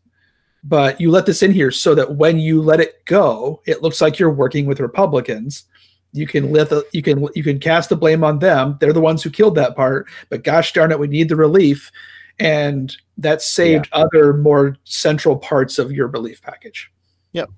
but 0.64 1.00
you 1.00 1.12
let 1.12 1.28
this 1.28 1.44
in 1.44 1.52
here 1.52 1.70
so 1.70 1.94
that 1.94 2.16
when 2.16 2.40
you 2.40 2.62
let 2.62 2.80
it 2.80 3.06
go, 3.06 3.62
it 3.68 3.84
looks 3.84 4.02
like 4.02 4.18
you're 4.18 4.32
working 4.32 4.66
with 4.66 4.80
Republicans 4.80 5.66
you 6.13 6.28
can 6.28 6.52
let 6.52 6.69
the 6.69 6.86
you 6.91 7.02
can 7.02 7.28
you 7.36 7.43
can 7.43 7.60
cast 7.60 7.89
the 7.89 7.95
blame 7.95 8.24
on 8.24 8.39
them. 8.39 8.78
They're 8.80 8.93
the 8.93 9.02
ones 9.02 9.24
who 9.24 9.30
killed 9.30 9.56
that 9.56 9.76
part 9.76 10.08
but 10.30 10.43
gosh 10.43 10.74
darn 10.74 10.91
it 10.91 11.00
we 11.00 11.08
need 11.08 11.30
the 11.30 11.36
relief. 11.36 11.91
And 12.39 12.95
that 13.17 13.41
saved 13.41 13.88
other 13.91 14.34
more 14.34 14.76
central 14.84 15.38
parts 15.38 15.78
of 15.78 15.91
your 15.91 16.08
relief 16.08 16.41
package. 16.41 16.91
Yep. 17.34 17.50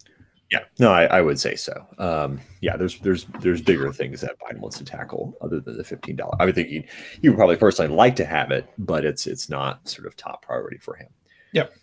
yeah. 0.52 0.60
No 0.78 0.92
i, 0.92 1.06
I 1.06 1.22
would 1.22 1.40
say 1.40 1.56
so. 1.56 1.74
Um, 1.98 2.40
yeah 2.62 2.78
there's 2.78 3.00
there's 3.00 3.26
there's 3.40 3.62
bigger 3.62 3.92
things 3.92 4.22
that 4.22 4.38
biden 4.40 4.60
wants 4.60 4.78
to 4.78 4.86
tackle 4.86 5.36
other 5.42 5.60
than 5.60 5.78
the 5.78 5.84
$15 5.84 6.36
i 6.40 6.46
would 6.46 6.56
think 6.56 6.70
he, 6.70 6.86
he 7.22 7.30
would 7.30 7.38
probably 7.38 7.58
personally 7.58 7.94
like 7.94 8.16
to 8.18 8.26
have 8.26 8.52
it 8.52 8.70
but 8.78 9.04
it's 9.04 9.26
it's 9.26 9.50
not 9.50 9.88
sort 9.88 10.06
of 10.06 10.16
top 10.16 10.44
priority 10.46 10.78
for 10.78 10.96
him. 10.96 11.10
Yep. 11.54 11.74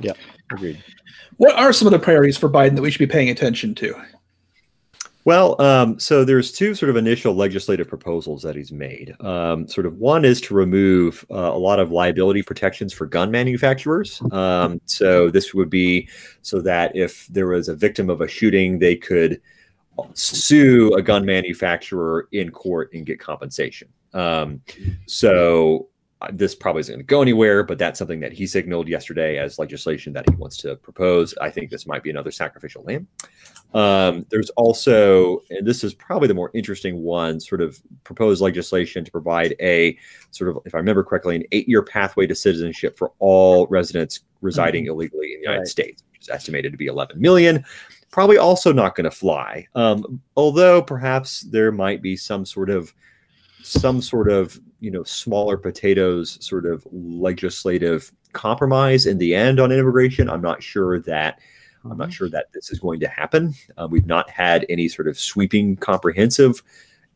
Yep. 0.00 0.16
Agreed. 0.52 0.82
what 1.38 1.54
are 1.56 1.72
some 1.72 1.86
of 1.86 1.92
the 1.92 1.98
priorities 1.98 2.36
for 2.36 2.48
biden 2.48 2.74
that 2.76 2.82
we 2.82 2.90
should 2.90 2.98
be 2.98 3.06
paying 3.06 3.30
attention 3.30 3.74
to 3.76 4.00
Well, 5.24 5.60
um, 5.60 5.98
so 5.98 6.22
there's 6.22 6.52
two 6.52 6.74
sort 6.74 6.90
of 6.90 6.96
initial 6.96 7.34
legislative 7.34 7.88
proposals 7.88 8.42
that 8.42 8.56
he's 8.56 8.72
made. 8.72 9.16
Um, 9.20 9.66
sort 9.66 9.86
of 9.86 9.96
one 9.96 10.24
is 10.24 10.38
to 10.42 10.54
remove 10.54 11.24
uh, 11.30 11.34
a 11.34 11.58
lot 11.58 11.80
of 11.80 11.90
liability 11.90 12.42
protections 12.42 12.92
for 12.92 13.06
gun 13.06 13.30
manufacturers. 13.30 14.20
Um, 14.32 14.82
so 14.84 15.30
this 15.30 15.54
would 15.54 15.70
be 15.70 16.08
so 16.42 16.60
that 16.60 16.94
if 16.94 17.26
there 17.28 17.46
was 17.46 17.68
a 17.68 17.74
victim 17.74 18.10
of 18.10 18.20
a 18.20 18.28
shooting, 18.28 18.78
they 18.78 18.96
could 18.96 19.40
sue 20.12 20.92
a 20.94 21.00
gun 21.00 21.24
manufacturer 21.24 22.28
in 22.32 22.50
court 22.50 22.92
and 22.92 23.06
get 23.06 23.18
compensation. 23.18 23.88
Um, 24.12 24.60
so 25.06 25.88
uh, 26.20 26.28
this 26.32 26.54
probably 26.54 26.80
isn't 26.80 26.94
going 26.94 27.00
to 27.00 27.06
go 27.06 27.22
anywhere, 27.22 27.62
but 27.62 27.78
that's 27.78 27.98
something 27.98 28.20
that 28.20 28.32
he 28.32 28.46
signaled 28.46 28.88
yesterday 28.88 29.38
as 29.38 29.58
legislation 29.58 30.12
that 30.12 30.28
he 30.28 30.36
wants 30.36 30.56
to 30.58 30.76
propose. 30.76 31.34
I 31.40 31.50
think 31.50 31.70
this 31.70 31.86
might 31.86 32.02
be 32.02 32.10
another 32.10 32.30
sacrificial 32.30 32.82
lamb. 32.84 33.08
Um, 33.74 34.24
there's 34.30 34.50
also, 34.50 35.42
and 35.50 35.66
this 35.66 35.82
is 35.82 35.94
probably 35.94 36.28
the 36.28 36.34
more 36.34 36.50
interesting 36.54 37.02
one, 37.02 37.40
sort 37.40 37.60
of 37.60 37.80
proposed 38.04 38.40
legislation 38.40 39.04
to 39.04 39.10
provide 39.10 39.54
a 39.60 39.98
sort 40.30 40.50
of, 40.50 40.58
if 40.64 40.74
I 40.74 40.78
remember 40.78 41.02
correctly, 41.02 41.36
an 41.36 41.42
eight 41.50 41.68
year 41.68 41.82
pathway 41.82 42.26
to 42.28 42.34
citizenship 42.34 42.96
for 42.96 43.12
all 43.18 43.66
residents 43.66 44.20
residing 44.40 44.84
mm-hmm. 44.84 44.92
illegally 44.92 45.34
in 45.34 45.40
the 45.40 45.42
United 45.42 45.58
right. 45.58 45.66
States, 45.66 46.04
which 46.12 46.22
is 46.22 46.28
estimated 46.28 46.70
to 46.72 46.78
be 46.78 46.86
11 46.86 47.20
million. 47.20 47.64
Probably 48.12 48.38
also 48.38 48.72
not 48.72 48.94
going 48.94 49.04
to 49.04 49.10
fly. 49.10 49.66
Um, 49.74 50.20
although 50.36 50.80
perhaps 50.80 51.40
there 51.40 51.72
might 51.72 52.00
be 52.00 52.16
some 52.16 52.44
sort 52.44 52.70
of 52.70 52.94
some 53.64 54.02
sort 54.02 54.30
of 54.30 54.60
you 54.80 54.90
know 54.90 55.02
smaller 55.04 55.56
potatoes 55.56 56.36
sort 56.46 56.66
of 56.66 56.86
legislative 56.92 58.12
compromise 58.34 59.06
in 59.06 59.18
the 59.18 59.34
end 59.34 59.58
on 59.58 59.72
immigration. 59.72 60.28
I'm 60.30 60.42
not 60.42 60.62
sure 60.62 61.00
that 61.00 61.40
I'm 61.84 61.98
not 61.98 62.08
mm-hmm. 62.08 62.12
sure 62.12 62.28
that 62.30 62.52
this 62.52 62.70
is 62.70 62.78
going 62.78 63.00
to 63.00 63.08
happen. 63.08 63.54
Uh, 63.76 63.88
we've 63.90 64.06
not 64.06 64.30
had 64.30 64.64
any 64.68 64.88
sort 64.88 65.08
of 65.08 65.18
sweeping, 65.18 65.76
comprehensive 65.76 66.62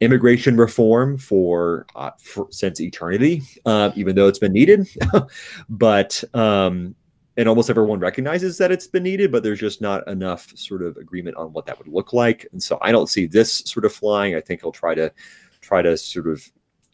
immigration 0.01 0.57
reform 0.57 1.19
for, 1.19 1.87
uh, 1.97 2.11
for 2.19 2.47
since 2.51 2.81
eternity, 2.81 3.43
uh, 3.67 3.91
even 3.97 4.15
though 4.15 4.29
it's 4.29 4.39
been 4.39 4.53
needed. 4.53 4.89
but 5.69 6.23
um, 6.35 6.95
and 7.37 7.49
almost 7.49 7.71
everyone 7.71 8.01
recognizes 8.01 8.59
that 8.59 8.73
it's 8.73 8.89
been 8.89 9.05
needed, 9.05 9.31
but 9.31 9.45
there's 9.45 9.61
just 9.61 9.81
not 9.81 10.07
enough 10.09 10.53
sort 10.57 10.83
of 10.83 10.97
agreement 10.97 11.37
on 11.37 11.53
what 11.53 11.67
that 11.67 11.79
would 11.79 11.89
look 11.89 12.13
like. 12.13 12.47
And 12.53 12.61
so 12.63 12.79
I 12.83 12.91
don't 12.91 13.09
see 13.09 13.27
this 13.27 13.59
sort 13.65 13.85
of 13.85 13.93
flying. 13.93 14.35
I 14.35 14.41
think 14.41 14.61
he'll 14.61 14.73
try 14.73 14.95
to 14.97 15.13
try 15.61 15.81
to 15.81 15.97
sort 15.97 16.27
of 16.27 16.51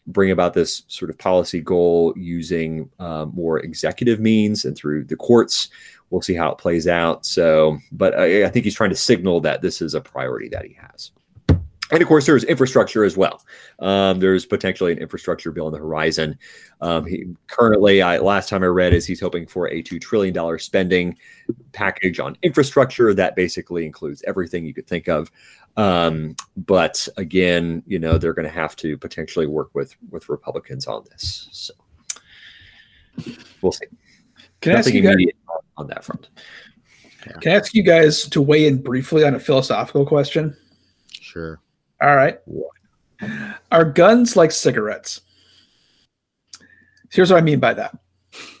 bring 0.07 0.29
about 0.29 0.53
this 0.53 0.83
sort 0.87 1.09
of 1.09 1.17
policy 1.17 1.61
goal 1.61 2.13
using 2.15 2.89
uh, 2.99 3.25
more 3.33 3.59
executive 3.59 4.19
means 4.19 4.65
and 4.65 4.77
through 4.77 5.03
the 5.05 5.15
courts. 5.15 5.69
We'll 6.09 6.21
see 6.21 6.35
how 6.35 6.51
it 6.51 6.57
plays 6.57 6.87
out. 6.87 7.25
So, 7.25 7.77
but 7.91 8.17
I, 8.17 8.45
I 8.45 8.49
think 8.49 8.65
he's 8.65 8.75
trying 8.75 8.91
to 8.91 8.95
signal 8.95 9.41
that 9.41 9.61
this 9.61 9.81
is 9.81 9.93
a 9.95 10.01
priority 10.01 10.49
that 10.49 10.65
he 10.65 10.73
has. 10.73 11.11
And 11.91 12.01
of 12.01 12.07
course, 12.07 12.25
there's 12.25 12.43
infrastructure 12.43 13.03
as 13.03 13.15
well. 13.15 13.43
Um, 13.77 14.19
there's 14.19 14.45
potentially 14.45 14.91
an 14.91 14.97
infrastructure 14.97 15.51
bill 15.51 15.67
on 15.67 15.71
the 15.71 15.77
horizon. 15.77 16.37
Um, 16.81 17.05
he, 17.05 17.25
currently, 17.47 18.01
I, 18.01 18.17
last 18.17 18.49
time 18.49 18.63
I 18.63 18.67
read, 18.67 18.93
is 18.93 19.05
he's 19.05 19.21
hoping 19.21 19.45
for 19.45 19.69
a 19.69 19.83
two 19.83 19.99
trillion 19.99 20.33
dollar 20.33 20.57
spending 20.57 21.15
package 21.73 22.19
on 22.19 22.37
infrastructure 22.41 23.13
that 23.13 23.35
basically 23.35 23.85
includes 23.85 24.23
everything 24.25 24.65
you 24.65 24.73
could 24.73 24.87
think 24.87 25.07
of. 25.07 25.31
Um, 25.77 26.35
but 26.57 27.07
again, 27.17 27.83
you 27.85 27.99
know, 27.99 28.17
they're 28.17 28.33
going 28.33 28.47
to 28.47 28.53
have 28.53 28.75
to 28.77 28.97
potentially 28.97 29.45
work 29.45 29.69
with 29.75 29.95
with 30.09 30.27
Republicans 30.27 30.87
on 30.87 31.03
this. 31.11 31.49
So 31.51 31.73
we'll 33.61 33.73
see. 33.73 33.85
Can 34.61 34.73
Nothing 34.73 35.05
I 35.05 35.11
ask 35.11 35.19
you 35.19 35.25
guys, 35.27 35.35
on 35.77 35.87
that 35.87 36.03
front? 36.03 36.29
Can 37.41 37.53
I 37.53 37.55
ask 37.55 37.73
you 37.73 37.83
guys 37.83 38.27
to 38.29 38.41
weigh 38.41 38.67
in 38.67 38.81
briefly 38.81 39.23
on 39.23 39.33
a 39.33 39.39
philosophical 39.39 40.05
question? 40.05 40.55
Sure. 41.11 41.59
All 42.01 42.15
right. 42.15 42.39
Are 43.71 43.85
guns 43.85 44.35
like 44.35 44.51
cigarettes? 44.51 45.21
Here's 47.11 47.31
what 47.31 47.37
I 47.37 47.41
mean 47.41 47.59
by 47.59 47.73
that. 47.73 47.97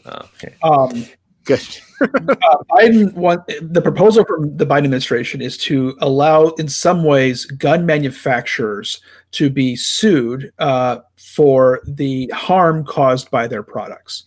Okay. 0.05 0.55
Um, 0.63 1.05
Good. 1.45 1.61
uh, 2.01 2.57
Biden 2.71 3.13
want 3.13 3.43
the 3.61 3.81
proposal 3.81 4.25
from 4.25 4.57
the 4.57 4.65
Biden 4.65 4.85
administration 4.85 5.41
is 5.41 5.57
to 5.59 5.95
allow, 6.01 6.47
in 6.51 6.67
some 6.67 7.03
ways, 7.03 7.45
gun 7.45 7.85
manufacturers 7.85 8.99
to 9.31 9.51
be 9.51 9.75
sued 9.75 10.51
uh, 10.57 10.99
for 11.17 11.81
the 11.85 12.27
harm 12.33 12.83
caused 12.83 13.29
by 13.29 13.47
their 13.47 13.61
products. 13.61 14.25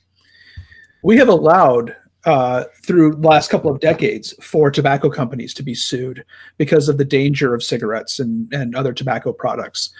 We 1.03 1.17
have 1.17 1.29
allowed 1.29 1.97
uh, 2.25 2.65
through 2.85 3.15
the 3.15 3.29
last 3.29 3.51
couple 3.51 3.71
of 3.71 3.81
decades 3.81 4.35
for 4.43 4.71
tobacco 4.71 5.09
companies 5.09 5.55
to 5.55 5.63
be 5.63 5.75
sued 5.75 6.25
because 6.57 6.89
of 6.89 6.99
the 6.99 7.05
danger 7.05 7.55
of 7.55 7.63
cigarettes 7.63 8.19
and, 8.19 8.53
and 8.53 8.75
other 8.75 8.93
tobacco 8.93 9.33
products 9.33 9.91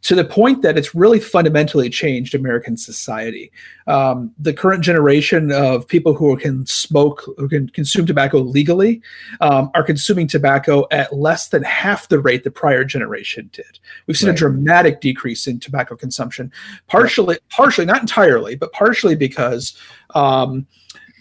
to 0.00 0.14
the 0.14 0.24
point 0.24 0.62
that 0.62 0.78
it's 0.78 0.94
really 0.94 1.18
fundamentally 1.18 1.90
changed 1.90 2.34
American 2.34 2.76
society. 2.76 3.50
Um, 3.86 4.32
the 4.38 4.52
current 4.52 4.84
generation 4.84 5.50
of 5.50 5.88
people 5.88 6.14
who 6.14 6.36
can 6.36 6.66
smoke, 6.66 7.24
who 7.36 7.48
can 7.48 7.68
consume 7.70 8.06
tobacco 8.06 8.38
legally, 8.38 9.02
um, 9.40 9.70
are 9.74 9.82
consuming 9.82 10.28
tobacco 10.28 10.86
at 10.90 11.12
less 11.12 11.48
than 11.48 11.62
half 11.64 12.08
the 12.08 12.20
rate 12.20 12.44
the 12.44 12.50
prior 12.50 12.84
generation 12.84 13.50
did. 13.52 13.78
We've 14.06 14.16
seen 14.16 14.28
right. 14.28 14.36
a 14.36 14.38
dramatic 14.38 15.00
decrease 15.00 15.46
in 15.46 15.58
tobacco 15.58 15.96
consumption, 15.96 16.52
partially, 16.86 17.38
partially, 17.50 17.86
not 17.86 18.00
entirely, 18.00 18.54
but 18.54 18.72
partially 18.72 19.16
because. 19.16 19.76
Um, 20.14 20.66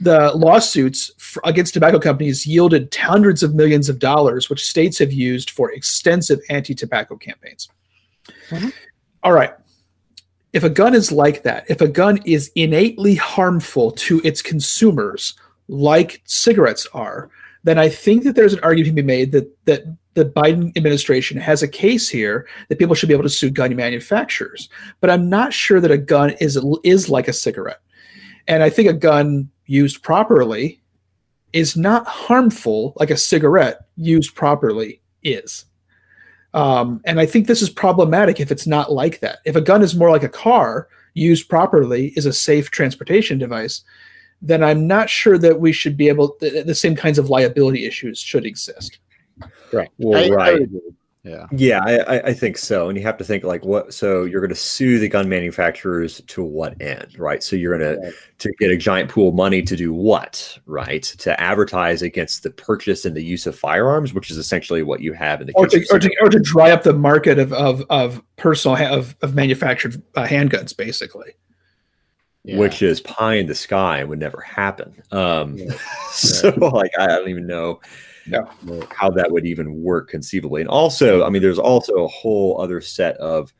the 0.01 0.31
lawsuits 0.35 1.11
against 1.43 1.73
tobacco 1.73 1.99
companies 1.99 2.45
yielded 2.45 2.93
hundreds 2.93 3.43
of 3.43 3.55
millions 3.55 3.89
of 3.89 3.99
dollars, 3.99 4.49
which 4.49 4.65
states 4.65 4.99
have 4.99 5.11
used 5.11 5.49
for 5.49 5.71
extensive 5.71 6.39
anti 6.49 6.75
tobacco 6.75 7.15
campaigns. 7.15 7.69
Mm-hmm. 8.49 8.69
All 9.23 9.33
right. 9.33 9.53
If 10.53 10.63
a 10.63 10.69
gun 10.69 10.95
is 10.95 11.11
like 11.11 11.43
that, 11.43 11.65
if 11.69 11.81
a 11.81 11.87
gun 11.87 12.19
is 12.25 12.51
innately 12.55 13.15
harmful 13.15 13.91
to 13.91 14.21
its 14.23 14.41
consumers, 14.41 15.33
like 15.67 16.21
cigarettes 16.25 16.87
are, 16.93 17.29
then 17.63 17.77
I 17.77 17.89
think 17.89 18.23
that 18.23 18.35
there's 18.35 18.53
an 18.53 18.61
argument 18.61 18.95
to 18.95 19.01
be 19.01 19.05
made 19.05 19.31
that 19.33 19.65
that 19.65 19.83
the 20.13 20.25
Biden 20.25 20.75
administration 20.75 21.37
has 21.37 21.61
a 21.61 21.67
case 21.67 22.09
here 22.09 22.47
that 22.69 22.79
people 22.79 22.95
should 22.95 23.09
be 23.09 23.13
able 23.13 23.23
to 23.23 23.29
sue 23.29 23.51
gun 23.51 23.75
manufacturers. 23.75 24.69
But 24.99 25.11
I'm 25.11 25.29
not 25.29 25.53
sure 25.53 25.79
that 25.79 25.91
a 25.91 25.97
gun 25.97 26.31
is 26.39 26.59
is 26.83 27.09
like 27.09 27.27
a 27.27 27.33
cigarette. 27.33 27.81
And 28.47 28.63
I 28.63 28.69
think 28.69 28.89
a 28.89 28.93
gun 28.93 29.49
used 29.67 30.01
properly 30.01 30.81
is 31.53 31.77
not 31.77 32.07
harmful 32.07 32.93
like 32.97 33.09
a 33.09 33.17
cigarette 33.17 33.85
used 33.95 34.35
properly 34.35 35.01
is. 35.23 35.65
Um, 36.53 37.01
and 37.05 37.19
I 37.19 37.25
think 37.25 37.47
this 37.47 37.61
is 37.61 37.69
problematic 37.69 38.39
if 38.39 38.51
it's 38.51 38.67
not 38.67 38.91
like 38.91 39.19
that. 39.19 39.39
If 39.45 39.55
a 39.55 39.61
gun 39.61 39.83
is 39.83 39.95
more 39.95 40.09
like 40.09 40.23
a 40.23 40.29
car 40.29 40.87
used 41.13 41.49
properly 41.49 42.07
is 42.15 42.25
a 42.25 42.33
safe 42.33 42.71
transportation 42.71 43.37
device, 43.37 43.83
then 44.41 44.63
I'm 44.63 44.87
not 44.87 45.09
sure 45.09 45.37
that 45.37 45.59
we 45.59 45.71
should 45.71 45.97
be 45.97 46.07
able 46.07 46.35
the, 46.39 46.63
the 46.63 46.75
same 46.75 46.95
kinds 46.95 47.17
of 47.17 47.29
liability 47.29 47.85
issues 47.85 48.19
should 48.19 48.45
exist. 48.45 48.99
Right. 49.73 49.89
Well, 49.97 50.31
I, 50.31 50.35
right. 50.35 50.61
I 50.61 50.65
yeah. 51.27 51.45
Yeah, 51.51 52.03
I, 52.07 52.19
I 52.29 52.33
think 52.33 52.57
so. 52.57 52.87
And 52.87 52.97
you 52.97 53.03
have 53.03 53.17
to 53.17 53.23
think 53.23 53.43
like 53.43 53.65
what 53.65 53.93
so 53.93 54.23
you're 54.23 54.41
gonna 54.41 54.55
sue 54.55 54.99
the 54.99 55.09
gun 55.09 55.27
manufacturers 55.27 56.21
to 56.21 56.43
what 56.43 56.81
end, 56.81 57.17
right? 57.19 57.43
So 57.43 57.55
you're 57.55 57.77
gonna 57.77 57.97
right. 57.97 58.13
to 58.39 58.51
get 58.59 58.71
a 58.71 58.77
giant 58.77 59.09
pool 59.09 59.29
of 59.29 59.35
money 59.35 59.61
to 59.61 59.75
do 59.75 59.93
what, 59.93 60.57
right? 60.65 61.03
To 61.03 61.39
advertise 61.39 62.01
against 62.01 62.43
the 62.43 62.51
purchase 62.51 63.05
and 63.05 63.15
the 63.15 63.23
use 63.23 63.45
of 63.45 63.57
firearms, 63.57 64.13
which 64.13 64.31
is 64.31 64.37
essentially 64.37 64.83
what 64.83 65.01
you 65.01 65.13
have 65.13 65.41
in 65.41 65.47
the 65.47 65.53
or 65.53 65.67
to, 65.67 65.85
or 65.91 65.99
to, 65.99 66.09
or 66.21 66.29
to 66.29 66.39
dry 66.39 66.71
up 66.71 66.83
the 66.83 66.93
market 66.93 67.39
of 67.39 67.51
of, 67.53 67.83
of 67.89 68.21
personal 68.37 68.77
of, 68.77 69.15
of 69.21 69.35
manufactured 69.35 70.01
uh, 70.15 70.25
handguns, 70.25 70.75
basically. 70.75 71.33
Yeah. 72.43 72.59
Which 72.59 72.81
is 72.81 73.01
pie 73.01 73.35
in 73.35 73.47
the 73.47 73.55
sky 73.55 73.99
and 73.99 74.07
would 74.07 74.19
never 74.19 74.39
happen. 74.39 75.03
Um, 75.11 75.57
yeah. 75.57 75.73
so 76.11 76.49
like 76.51 76.91
I 76.97 77.07
don't 77.07 77.27
even 77.27 77.45
know 77.45 77.81
yeah. 78.27 78.45
how 78.89 79.09
that 79.11 79.31
would 79.31 79.45
even 79.45 79.81
work 79.83 80.09
conceivably. 80.09 80.61
And 80.61 80.69
also, 80.69 81.23
I 81.23 81.29
mean, 81.29 81.41
there's 81.41 81.59
also 81.59 82.03
a 82.03 82.07
whole 82.07 82.59
other 82.61 82.81
set 82.81 83.15
of 83.17 83.53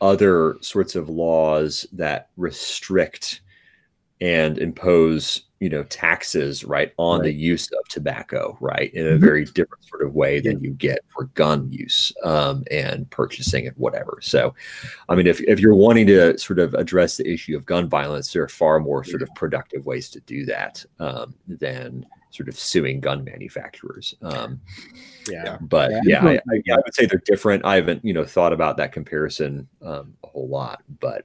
other 0.00 0.56
sorts 0.60 0.94
of 0.94 1.08
laws 1.08 1.86
that 1.92 2.30
restrict 2.36 3.40
and 4.20 4.58
impose 4.58 5.47
you 5.60 5.68
know 5.68 5.82
taxes 5.84 6.64
right 6.64 6.92
on 6.98 7.20
right. 7.20 7.26
the 7.26 7.34
use 7.34 7.68
of 7.72 7.88
tobacco 7.88 8.56
right 8.60 8.92
in 8.94 9.06
a 9.06 9.10
mm-hmm. 9.10 9.24
very 9.24 9.44
different 9.44 9.84
sort 9.84 10.02
of 10.02 10.14
way 10.14 10.40
than 10.40 10.62
you 10.62 10.70
get 10.70 11.00
for 11.08 11.24
gun 11.34 11.70
use 11.72 12.12
um, 12.24 12.64
and 12.70 13.08
purchasing 13.10 13.66
and 13.66 13.76
whatever 13.76 14.18
so 14.22 14.54
i 15.08 15.14
mean 15.14 15.26
if, 15.26 15.40
if 15.42 15.58
you're 15.60 15.74
wanting 15.74 16.06
to 16.06 16.36
sort 16.38 16.58
of 16.58 16.74
address 16.74 17.16
the 17.16 17.28
issue 17.28 17.56
of 17.56 17.66
gun 17.66 17.88
violence 17.88 18.32
there 18.32 18.42
are 18.42 18.48
far 18.48 18.78
more 18.78 19.04
sort 19.04 19.22
of 19.22 19.28
productive 19.34 19.84
ways 19.84 20.08
to 20.08 20.20
do 20.20 20.44
that 20.44 20.84
um, 21.00 21.34
than 21.46 22.06
sort 22.30 22.48
of 22.48 22.58
suing 22.58 23.00
gun 23.00 23.24
manufacturers. 23.24 24.14
Um, 24.22 24.60
yeah, 25.30 25.58
but 25.60 25.90
yeah, 25.90 26.00
yeah 26.04 26.26
I, 26.26 26.34
I, 26.34 26.62
yeah, 26.64 26.74
I, 26.74 26.78
would 26.84 26.94
say 26.94 27.06
they're 27.06 27.22
different. 27.24 27.64
I 27.64 27.76
haven't 27.76 28.04
you 28.04 28.12
know 28.12 28.24
thought 28.24 28.52
about 28.52 28.76
that 28.78 28.92
comparison 28.92 29.68
um, 29.82 30.14
a 30.24 30.28
whole 30.28 30.48
lot, 30.48 30.82
but 31.00 31.24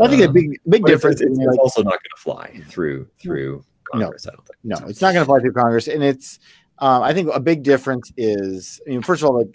I 0.00 0.08
think 0.08 0.22
um, 0.22 0.30
a 0.30 0.32
big 0.32 0.60
big 0.68 0.84
difference. 0.84 1.20
It's, 1.20 1.30
it's, 1.30 1.40
it's 1.40 1.58
also 1.58 1.82
not 1.82 1.92
going 1.92 2.00
to 2.16 2.22
fly 2.22 2.62
through 2.68 3.08
through 3.18 3.64
Congress. 3.90 4.26
No, 4.26 4.32
I 4.32 4.34
don't 4.34 4.46
think. 4.46 4.58
No, 4.64 4.88
it's 4.88 5.00
not 5.00 5.12
going 5.12 5.22
to 5.22 5.26
fly 5.26 5.40
through 5.40 5.52
Congress, 5.52 5.88
and 5.88 6.02
it's. 6.02 6.38
Um, 6.78 7.02
I 7.02 7.12
think 7.12 7.28
a 7.34 7.40
big 7.40 7.62
difference 7.62 8.10
is, 8.16 8.80
I 8.86 8.90
mean, 8.90 9.02
first 9.02 9.22
of 9.22 9.28
all, 9.28 9.36
like 9.36 9.54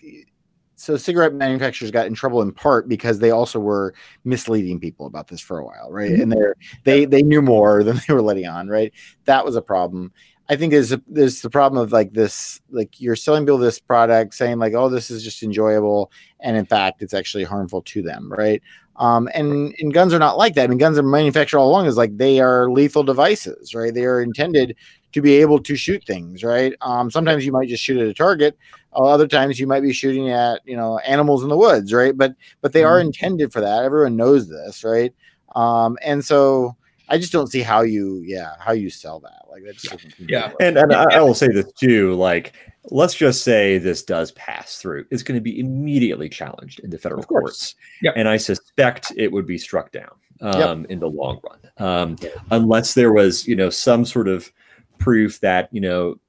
so 0.75 0.97
cigarette 0.97 1.33
manufacturers 1.33 1.89
got 1.89 2.05
in 2.05 2.13
trouble 2.13 2.41
in 2.41 2.51
part 2.51 2.87
because 2.87 3.19
they 3.19 3.31
also 3.31 3.59
were 3.59 3.93
misleading 4.25 4.79
people 4.79 5.05
about 5.07 5.27
this 5.27 5.39
for 5.39 5.57
a 5.57 5.65
while 5.65 5.89
right 5.89 6.11
mm-hmm. 6.11 6.21
and 6.21 6.31
they 6.31 6.45
they 6.83 7.05
they 7.05 7.23
knew 7.23 7.41
more 7.41 7.83
than 7.85 7.99
they 8.07 8.13
were 8.13 8.21
letting 8.21 8.45
on 8.45 8.67
right 8.67 8.91
that 9.23 9.45
was 9.45 9.55
a 9.55 9.61
problem 9.61 10.11
I 10.47 10.55
think 10.55 10.71
there's 10.71 10.91
a, 10.91 11.01
there's 11.07 11.41
the 11.41 11.49
problem 11.49 11.81
of 11.81 11.91
like 11.91 12.13
this, 12.13 12.61
like 12.69 13.01
you're 13.01 13.15
selling 13.15 13.45
people 13.45 13.57
this 13.57 13.79
product, 13.79 14.35
saying 14.35 14.59
like, 14.59 14.73
oh, 14.73 14.89
this 14.89 15.09
is 15.09 15.23
just 15.23 15.41
enjoyable, 15.41 16.11
and 16.39 16.55
in 16.55 16.65
fact, 16.65 17.01
it's 17.01 17.15
actually 17.15 17.45
harmful 17.45 17.81
to 17.81 18.03
them, 18.03 18.31
right? 18.31 18.61
Um, 18.97 19.29
and 19.33 19.75
and 19.79 19.93
guns 19.93 20.13
are 20.13 20.19
not 20.19 20.37
like 20.37 20.55
that. 20.55 20.63
I 20.63 20.67
mean, 20.67 20.77
guns 20.77 20.97
are 20.97 21.03
manufactured 21.03 21.57
all 21.57 21.69
along 21.69 21.87
as 21.87 21.97
like 21.97 22.17
they 22.17 22.39
are 22.39 22.69
lethal 22.69 23.03
devices, 23.03 23.75
right? 23.75 23.93
They 23.93 24.05
are 24.05 24.21
intended 24.21 24.75
to 25.11 25.21
be 25.21 25.35
able 25.35 25.59
to 25.59 25.75
shoot 25.75 26.03
things, 26.05 26.43
right? 26.43 26.73
Um, 26.81 27.11
sometimes 27.11 27.45
you 27.45 27.51
might 27.51 27.69
just 27.69 27.83
shoot 27.83 27.99
at 27.99 28.07
a 28.07 28.13
target. 28.13 28.57
Uh, 28.93 29.03
other 29.03 29.27
times 29.27 29.59
you 29.59 29.67
might 29.67 29.81
be 29.81 29.93
shooting 29.93 30.29
at 30.29 30.61
you 30.65 30.77
know 30.77 30.99
animals 30.99 31.43
in 31.43 31.49
the 31.49 31.57
woods, 31.57 31.93
right? 31.93 32.17
But 32.17 32.35
but 32.61 32.73
they 32.73 32.81
mm-hmm. 32.81 32.89
are 32.89 32.99
intended 32.99 33.51
for 33.51 33.61
that. 33.61 33.83
Everyone 33.83 34.15
knows 34.15 34.49
this, 34.49 34.83
right? 34.83 35.13
Um, 35.55 35.97
and 36.01 36.23
so 36.23 36.75
I 37.09 37.17
just 37.17 37.31
don't 37.31 37.47
see 37.47 37.61
how 37.61 37.81
you, 37.81 38.21
yeah, 38.25 38.53
how 38.59 38.71
you 38.71 38.89
sell 38.89 39.19
that. 39.21 39.45
Like 39.49 39.63
that 39.63 39.75
just 39.75 39.91
doesn't. 39.91 40.13
Yeah, 40.19 40.51
and 40.59 40.77
and 40.77 40.93
I, 40.93 41.05
I 41.17 41.21
will 41.21 41.33
say 41.33 41.47
this 41.47 41.71
too. 41.73 42.13
Like, 42.15 42.53
let's 42.91 43.13
just 43.13 43.43
say 43.43 43.77
this 43.77 44.03
does 44.03 44.31
pass 44.31 44.77
through. 44.77 45.05
It's 45.11 45.23
going 45.23 45.37
to 45.37 45.41
be 45.41 45.59
immediately 45.59 46.29
challenged 46.29 46.79
in 46.79 46.89
the 46.89 46.97
federal 46.97 47.23
courts. 47.23 47.75
Yeah, 48.01 48.11
and 48.15 48.27
I 48.27 48.37
suspect 48.37 49.11
it 49.15 49.31
would 49.31 49.45
be 49.45 49.57
struck 49.57 49.91
down 49.91 50.11
um, 50.41 50.81
yep. 50.81 50.91
in 50.91 50.99
the 50.99 51.09
long 51.09 51.39
run, 51.43 51.87
um, 51.87 52.17
unless 52.51 52.93
there 52.95 53.13
was, 53.13 53.47
you 53.47 53.55
know, 53.55 53.69
some 53.69 54.03
sort 54.03 54.27
of 54.27 54.51
proof 54.97 55.39
that 55.41 55.69
you 55.71 55.81
know 55.81 56.19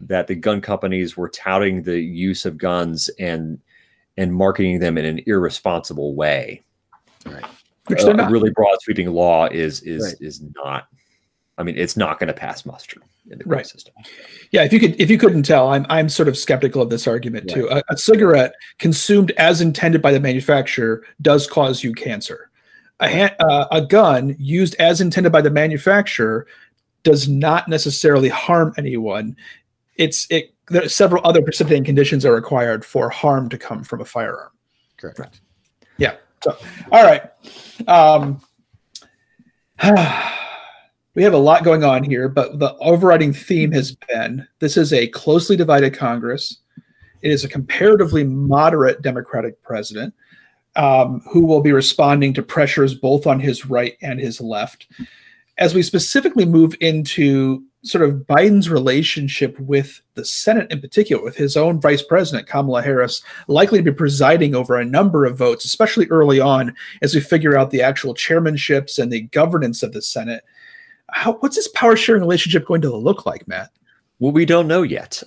that 0.00 0.26
the 0.26 0.34
gun 0.34 0.60
companies 0.60 1.16
were 1.16 1.28
touting 1.28 1.82
the 1.82 2.00
use 2.00 2.44
of 2.44 2.58
guns 2.58 3.08
and 3.18 3.58
and 4.16 4.34
marketing 4.34 4.80
them 4.80 4.98
in 4.98 5.04
an 5.04 5.20
irresponsible 5.26 6.14
way. 6.14 6.62
Right 7.24 7.44
which 7.90 8.02
a, 8.02 8.26
a 8.26 8.30
really 8.30 8.50
broad 8.50 8.76
sweeping 8.82 9.08
law 9.08 9.46
is 9.46 9.82
is 9.82 10.04
right. 10.04 10.16
is 10.20 10.42
not. 10.54 10.88
I 11.58 11.62
mean, 11.62 11.76
it's 11.76 11.96
not 11.96 12.18
going 12.18 12.28
to 12.28 12.32
pass 12.32 12.64
muster 12.64 13.02
in 13.30 13.38
the 13.38 13.44
right. 13.44 13.66
system. 13.66 13.92
Yeah, 14.50 14.64
if 14.64 14.72
you 14.72 14.80
could, 14.80 14.98
if 15.00 15.10
you 15.10 15.18
couldn't 15.18 15.42
tell, 15.42 15.68
I'm 15.68 15.84
I'm 15.90 16.08
sort 16.08 16.28
of 16.28 16.36
skeptical 16.36 16.80
of 16.80 16.88
this 16.90 17.06
argument 17.06 17.50
too. 17.50 17.68
A, 17.70 17.82
a, 17.90 17.96
cigarette 17.96 18.54
consumed 18.78 19.32
as 19.32 19.60
intended 19.60 20.00
by 20.00 20.12
the 20.12 20.20
manufacturer 20.20 21.04
does 21.20 21.46
cause 21.46 21.84
you 21.84 21.92
cancer. 21.92 22.50
A, 23.00 23.08
ha- 23.08 23.36
uh, 23.40 23.66
a 23.70 23.82
gun 23.82 24.36
used 24.38 24.74
as 24.76 25.00
intended 25.00 25.32
by 25.32 25.42
the 25.42 25.50
manufacturer 25.50 26.46
does 27.02 27.28
not 27.28 27.68
necessarily 27.68 28.28
harm 28.28 28.74
anyone. 28.78 29.36
It's 29.96 30.26
it. 30.30 30.54
There, 30.68 30.88
several 30.88 31.26
other 31.26 31.42
precipitating 31.42 31.84
conditions 31.84 32.24
are 32.24 32.32
required 32.32 32.84
for 32.84 33.10
harm 33.10 33.48
to 33.48 33.58
come 33.58 33.82
from 33.82 34.00
a 34.00 34.04
firearm. 34.04 34.50
Correct. 34.96 35.18
Right. 35.18 35.40
So, 36.42 36.56
all 36.90 37.04
right. 37.04 37.22
Um, 37.86 38.40
we 41.14 41.22
have 41.22 41.34
a 41.34 41.38
lot 41.38 41.64
going 41.64 41.84
on 41.84 42.02
here, 42.02 42.28
but 42.28 42.58
the 42.58 42.74
overriding 42.78 43.32
theme 43.32 43.72
has 43.72 43.96
been 44.08 44.46
this 44.58 44.76
is 44.76 44.92
a 44.92 45.08
closely 45.08 45.56
divided 45.56 45.94
Congress. 45.94 46.58
It 47.22 47.30
is 47.30 47.44
a 47.44 47.48
comparatively 47.48 48.24
moderate 48.24 49.02
Democratic 49.02 49.62
president 49.62 50.14
um, 50.76 51.20
who 51.30 51.44
will 51.44 51.60
be 51.60 51.72
responding 51.72 52.32
to 52.34 52.42
pressures 52.42 52.94
both 52.94 53.26
on 53.26 53.40
his 53.40 53.66
right 53.66 53.98
and 54.00 54.18
his 54.18 54.40
left. 54.40 54.86
As 55.60 55.74
we 55.74 55.82
specifically 55.82 56.46
move 56.46 56.74
into 56.80 57.62
sort 57.82 58.04
of 58.04 58.26
Biden's 58.26 58.68
relationship 58.68 59.58
with 59.58 60.02
the 60.14 60.24
Senate 60.24 60.70
in 60.70 60.80
particular, 60.80 61.22
with 61.22 61.36
his 61.36 61.56
own 61.56 61.80
vice 61.80 62.02
president, 62.02 62.46
Kamala 62.46 62.82
Harris, 62.82 63.22
likely 63.48 63.78
to 63.78 63.90
be 63.90 63.96
presiding 63.96 64.54
over 64.54 64.76
a 64.76 64.84
number 64.84 65.24
of 65.24 65.38
votes, 65.38 65.64
especially 65.64 66.06
early 66.08 66.40
on 66.40 66.74
as 67.02 67.14
we 67.14 67.20
figure 67.20 67.56
out 67.56 67.70
the 67.70 67.82
actual 67.82 68.14
chairmanships 68.14 68.98
and 68.98 69.10
the 69.10 69.22
governance 69.22 69.82
of 69.82 69.92
the 69.92 70.02
Senate. 70.02 70.44
How, 71.10 71.34
what's 71.34 71.56
this 71.56 71.68
power 71.68 71.96
sharing 71.96 72.22
relationship 72.22 72.66
going 72.66 72.82
to 72.82 72.94
look 72.94 73.24
like, 73.26 73.48
Matt? 73.48 73.70
Well, 74.18 74.32
we 74.32 74.44
don't 74.44 74.68
know 74.68 74.82
yet. 74.82 75.22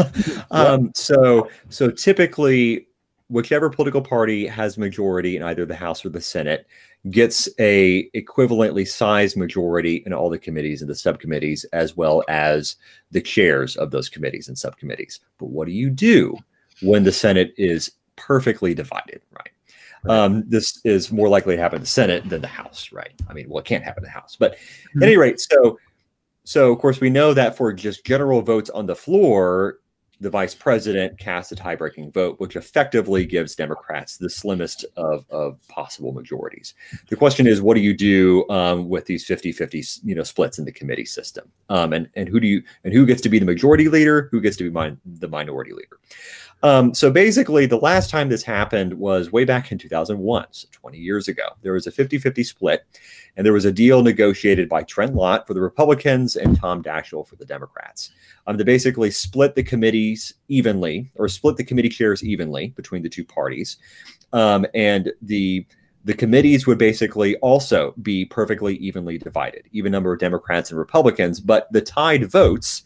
um, 0.50 0.90
so, 0.94 1.50
so 1.68 1.90
typically, 1.90 2.87
whichever 3.28 3.68
political 3.70 4.02
party 4.02 4.46
has 4.46 4.78
majority 4.78 5.36
in 5.36 5.42
either 5.42 5.66
the 5.66 5.76
House 5.76 6.04
or 6.04 6.08
the 6.08 6.20
Senate 6.20 6.66
gets 7.10 7.48
a 7.58 8.08
equivalently 8.10 8.86
sized 8.86 9.36
majority 9.36 10.02
in 10.04 10.12
all 10.12 10.28
the 10.28 10.38
committees 10.38 10.80
and 10.80 10.90
the 10.90 10.94
subcommittees 10.94 11.64
as 11.72 11.96
well 11.96 12.24
as 12.28 12.76
the 13.10 13.20
chairs 13.20 13.76
of 13.76 13.90
those 13.90 14.08
committees 14.08 14.48
and 14.48 14.58
subcommittees 14.58 15.20
but 15.38 15.46
what 15.46 15.66
do 15.66 15.72
you 15.72 15.90
do 15.90 16.36
when 16.82 17.04
the 17.04 17.12
senate 17.12 17.54
is 17.56 17.92
perfectly 18.16 18.74
divided 18.74 19.22
right. 19.32 19.50
Um, 20.08 20.44
this 20.46 20.80
is 20.84 21.10
more 21.10 21.28
likely 21.28 21.56
to 21.56 21.62
happen 21.62 21.76
in 21.76 21.82
the 21.82 21.88
Senate 21.88 22.28
than 22.28 22.40
the 22.40 22.46
House, 22.46 22.90
right? 22.92 23.12
I 23.28 23.32
mean, 23.32 23.48
well, 23.48 23.58
it 23.58 23.64
can't 23.64 23.82
happen 23.82 24.04
in 24.04 24.06
the 24.06 24.10
House, 24.12 24.36
but 24.38 24.52
mm-hmm. 24.54 25.02
at 25.02 25.06
any 25.08 25.16
rate, 25.16 25.40
so 25.40 25.78
so 26.44 26.72
of 26.72 26.78
course 26.78 27.00
we 27.00 27.10
know 27.10 27.34
that 27.34 27.56
for 27.56 27.72
just 27.72 28.06
general 28.06 28.40
votes 28.40 28.70
on 28.70 28.86
the 28.86 28.94
floor, 28.94 29.80
the 30.20 30.30
vice 30.30 30.54
president 30.54 31.18
casts 31.18 31.52
a 31.52 31.56
tie-breaking 31.56 32.10
vote, 32.12 32.40
which 32.40 32.56
effectively 32.56 33.24
gives 33.24 33.54
Democrats 33.54 34.16
the 34.16 34.28
slimmest 34.28 34.84
of, 34.96 35.24
of 35.30 35.58
possible 35.68 36.12
majorities. 36.12 36.74
The 37.08 37.16
question 37.16 37.46
is, 37.46 37.62
what 37.62 37.74
do 37.74 37.80
you 37.80 37.96
do 37.96 38.48
um, 38.48 38.88
with 38.88 39.06
these 39.06 39.26
50-50 39.26 40.00
you 40.04 40.14
know, 40.14 40.24
splits 40.24 40.58
in 40.58 40.64
the 40.64 40.72
committee 40.72 41.04
system? 41.04 41.50
Um, 41.68 41.92
and, 41.92 42.08
and 42.14 42.28
who 42.28 42.40
do 42.40 42.46
you 42.46 42.62
and 42.84 42.92
who 42.92 43.06
gets 43.06 43.20
to 43.22 43.28
be 43.28 43.38
the 43.38 43.46
majority 43.46 43.88
leader? 43.88 44.28
Who 44.32 44.40
gets 44.40 44.56
to 44.56 44.70
be 44.70 44.96
the 45.04 45.28
minority 45.28 45.72
leader? 45.72 45.98
Um, 46.62 46.92
so 46.92 47.10
basically, 47.10 47.66
the 47.66 47.78
last 47.78 48.10
time 48.10 48.28
this 48.28 48.42
happened 48.42 48.94
was 48.94 49.30
way 49.30 49.44
back 49.44 49.70
in 49.70 49.78
2001, 49.78 50.46
so 50.50 50.68
20 50.72 50.98
years 50.98 51.28
ago. 51.28 51.44
There 51.62 51.74
was 51.74 51.86
a 51.86 51.92
50 51.92 52.18
50 52.18 52.42
split, 52.42 52.84
and 53.36 53.46
there 53.46 53.52
was 53.52 53.64
a 53.64 53.72
deal 53.72 54.02
negotiated 54.02 54.68
by 54.68 54.82
Trent 54.82 55.14
Lott 55.14 55.46
for 55.46 55.54
the 55.54 55.60
Republicans 55.60 56.34
and 56.34 56.58
Tom 56.58 56.82
Daschle 56.82 57.26
for 57.26 57.36
the 57.36 57.44
Democrats 57.44 58.10
um, 58.46 58.58
to 58.58 58.64
basically 58.64 59.10
split 59.10 59.54
the 59.54 59.62
committees 59.62 60.34
evenly 60.48 61.10
or 61.14 61.28
split 61.28 61.56
the 61.56 61.64
committee 61.64 61.88
chairs 61.88 62.24
evenly 62.24 62.68
between 62.70 63.02
the 63.02 63.08
two 63.08 63.24
parties. 63.24 63.76
Um, 64.32 64.66
and 64.74 65.12
the 65.22 65.64
the 66.04 66.14
committees 66.14 66.66
would 66.66 66.78
basically 66.78 67.36
also 67.36 67.92
be 68.02 68.24
perfectly 68.24 68.76
evenly 68.76 69.18
divided, 69.18 69.68
even 69.72 69.92
number 69.92 70.12
of 70.12 70.18
Democrats 70.18 70.70
and 70.70 70.78
Republicans, 70.78 71.38
but 71.38 71.70
the 71.72 71.82
tied 71.82 72.30
votes. 72.30 72.82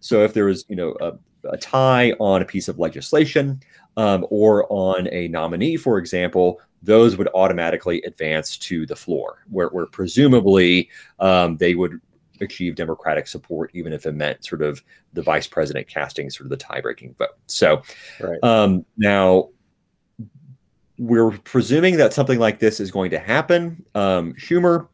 So 0.00 0.24
if 0.24 0.34
there 0.34 0.46
was, 0.46 0.64
you 0.68 0.74
know, 0.74 0.96
a, 1.00 1.12
a 1.50 1.56
tie 1.56 2.12
on 2.18 2.42
a 2.42 2.44
piece 2.44 2.68
of 2.68 2.78
legislation 2.78 3.60
um, 3.96 4.26
or 4.30 4.66
on 4.70 5.08
a 5.12 5.28
nominee, 5.28 5.76
for 5.76 5.98
example, 5.98 6.60
those 6.82 7.16
would 7.16 7.28
automatically 7.34 8.02
advance 8.02 8.56
to 8.56 8.86
the 8.86 8.96
floor, 8.96 9.44
where, 9.50 9.68
where 9.68 9.86
presumably 9.86 10.88
um, 11.18 11.56
they 11.56 11.74
would 11.74 12.00
achieve 12.40 12.74
Democratic 12.74 13.26
support, 13.26 13.70
even 13.74 13.92
if 13.92 14.06
it 14.06 14.12
meant 14.12 14.44
sort 14.44 14.62
of 14.62 14.82
the 15.14 15.22
vice 15.22 15.46
president 15.46 15.88
casting 15.88 16.28
sort 16.30 16.46
of 16.46 16.50
the 16.50 16.56
tie 16.56 16.80
breaking 16.80 17.14
vote. 17.18 17.30
So 17.46 17.82
right. 18.20 18.38
um, 18.42 18.84
now 18.98 19.48
we're 20.98 21.30
presuming 21.38 21.96
that 21.96 22.12
something 22.12 22.38
like 22.38 22.58
this 22.58 22.80
is 22.80 22.90
going 22.90 23.10
to 23.10 23.18
happen. 23.18 23.84
Um, 23.94 24.34
Schumer, 24.34 24.88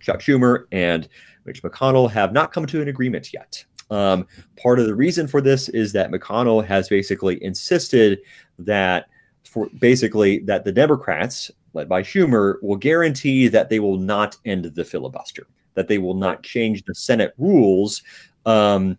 Chuck 0.00 0.20
Schumer, 0.20 0.64
and 0.72 1.08
Mitch 1.44 1.62
McConnell 1.62 2.10
have 2.10 2.32
not 2.32 2.52
come 2.52 2.66
to 2.66 2.82
an 2.82 2.88
agreement 2.88 3.32
yet. 3.32 3.64
Um, 3.92 4.26
part 4.56 4.78
of 4.78 4.86
the 4.86 4.94
reason 4.94 5.28
for 5.28 5.42
this 5.42 5.68
is 5.68 5.92
that 5.92 6.10
McConnell 6.10 6.64
has 6.64 6.88
basically 6.88 7.42
insisted 7.44 8.20
that 8.58 9.06
for 9.44 9.68
basically 9.78 10.38
that 10.40 10.64
the 10.64 10.72
Democrats, 10.72 11.50
led 11.74 11.90
by 11.90 12.02
Schumer, 12.02 12.54
will 12.62 12.76
guarantee 12.76 13.48
that 13.48 13.68
they 13.68 13.80
will 13.80 13.98
not 13.98 14.38
end 14.46 14.64
the 14.64 14.84
filibuster, 14.84 15.46
that 15.74 15.88
they 15.88 15.98
will 15.98 16.14
not 16.14 16.42
change 16.42 16.84
the 16.84 16.94
Senate 16.94 17.34
rules 17.36 18.02
um, 18.46 18.96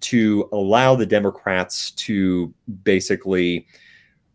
to 0.00 0.48
allow 0.52 0.94
the 0.94 1.06
Democrats 1.06 1.90
to 1.92 2.54
basically 2.84 3.66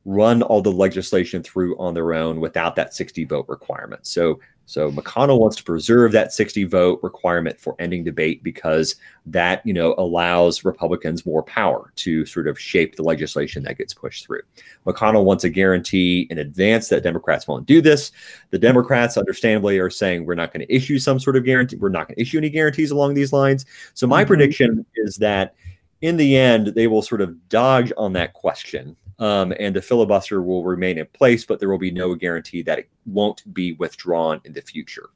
run 0.06 0.42
all 0.42 0.62
the 0.62 0.72
legislation 0.72 1.42
through 1.42 1.78
on 1.78 1.94
their 1.94 2.14
own 2.14 2.40
without 2.40 2.76
that 2.76 2.94
60 2.94 3.24
vote 3.26 3.46
requirement. 3.48 4.06
So 4.06 4.40
so 4.66 4.92
McConnell 4.92 5.40
wants 5.40 5.58
to 5.58 5.64
preserve 5.64 6.14
that 6.14 6.32
60 6.32 6.64
vote 6.66 7.00
requirement 7.04 7.60
for 7.60 7.76
ending 7.80 8.04
debate 8.04 8.44
because 8.44 8.96
that, 9.26 9.66
you 9.66 9.74
know, 9.74 9.94
allows 9.98 10.64
Republicans 10.64 11.26
more 11.26 11.44
power 11.44 11.92
to 11.98 12.26
sort 12.26 12.48
of 12.48 12.60
shape 12.60 12.96
the 12.96 13.04
legislation 13.04 13.64
that 13.64 13.78
gets 13.78 13.94
pushed 13.94 14.26
through. 14.26 14.42
McConnell 14.86 15.26
wants 15.26 15.44
a 15.44 15.50
guarantee 15.50 16.28
in 16.30 16.38
advance 16.38 16.88
that 16.90 17.04
Democrats 17.04 17.48
won't 17.48 17.66
do 17.66 17.82
this. 17.82 18.12
The 18.52 18.60
Democrats 18.60 19.18
understandably 19.18 19.80
are 19.80 19.90
saying 19.90 20.26
we're 20.26 20.36
not 20.36 20.54
going 20.54 20.66
to 20.66 20.74
issue 20.74 20.98
some 20.98 21.20
sort 21.20 21.36
of 21.36 21.44
guarantee. 21.44 21.76
We're 21.76 21.90
not 21.90 22.08
going 22.08 22.16
to 22.16 22.22
issue 22.22 22.38
any 22.38 22.50
guarantees 22.50 22.92
along 22.92 23.16
these 23.16 23.34
lines. 23.34 23.66
So 23.94 24.08
my 24.08 24.22
mm-hmm. 24.22 24.28
prediction 24.28 24.86
is 24.96 25.18
that 25.18 25.56
in 26.02 26.18
the 26.18 26.38
end, 26.38 26.68
they 26.68 26.88
will 26.88 27.02
sort 27.02 27.22
of 27.22 27.50
dodge 27.50 27.92
on 27.98 28.14
that 28.14 28.34
question 28.34 28.96
um, 29.20 29.54
and 29.60 29.76
the 29.76 29.82
filibuster 29.82 30.42
will 30.42 30.64
remain 30.64 30.98
in 30.98 31.06
place, 31.14 31.46
but 31.46 31.60
there 31.60 31.70
will 31.70 31.78
be 31.78 31.92
no 31.92 32.16
guarantee 32.16 32.62
that 32.64 32.80
it 32.80 32.90
won't 33.06 33.54
be 33.54 33.74
withdrawn 33.74 34.42
in 34.44 34.54
the 34.54 34.62
future. 34.62 35.10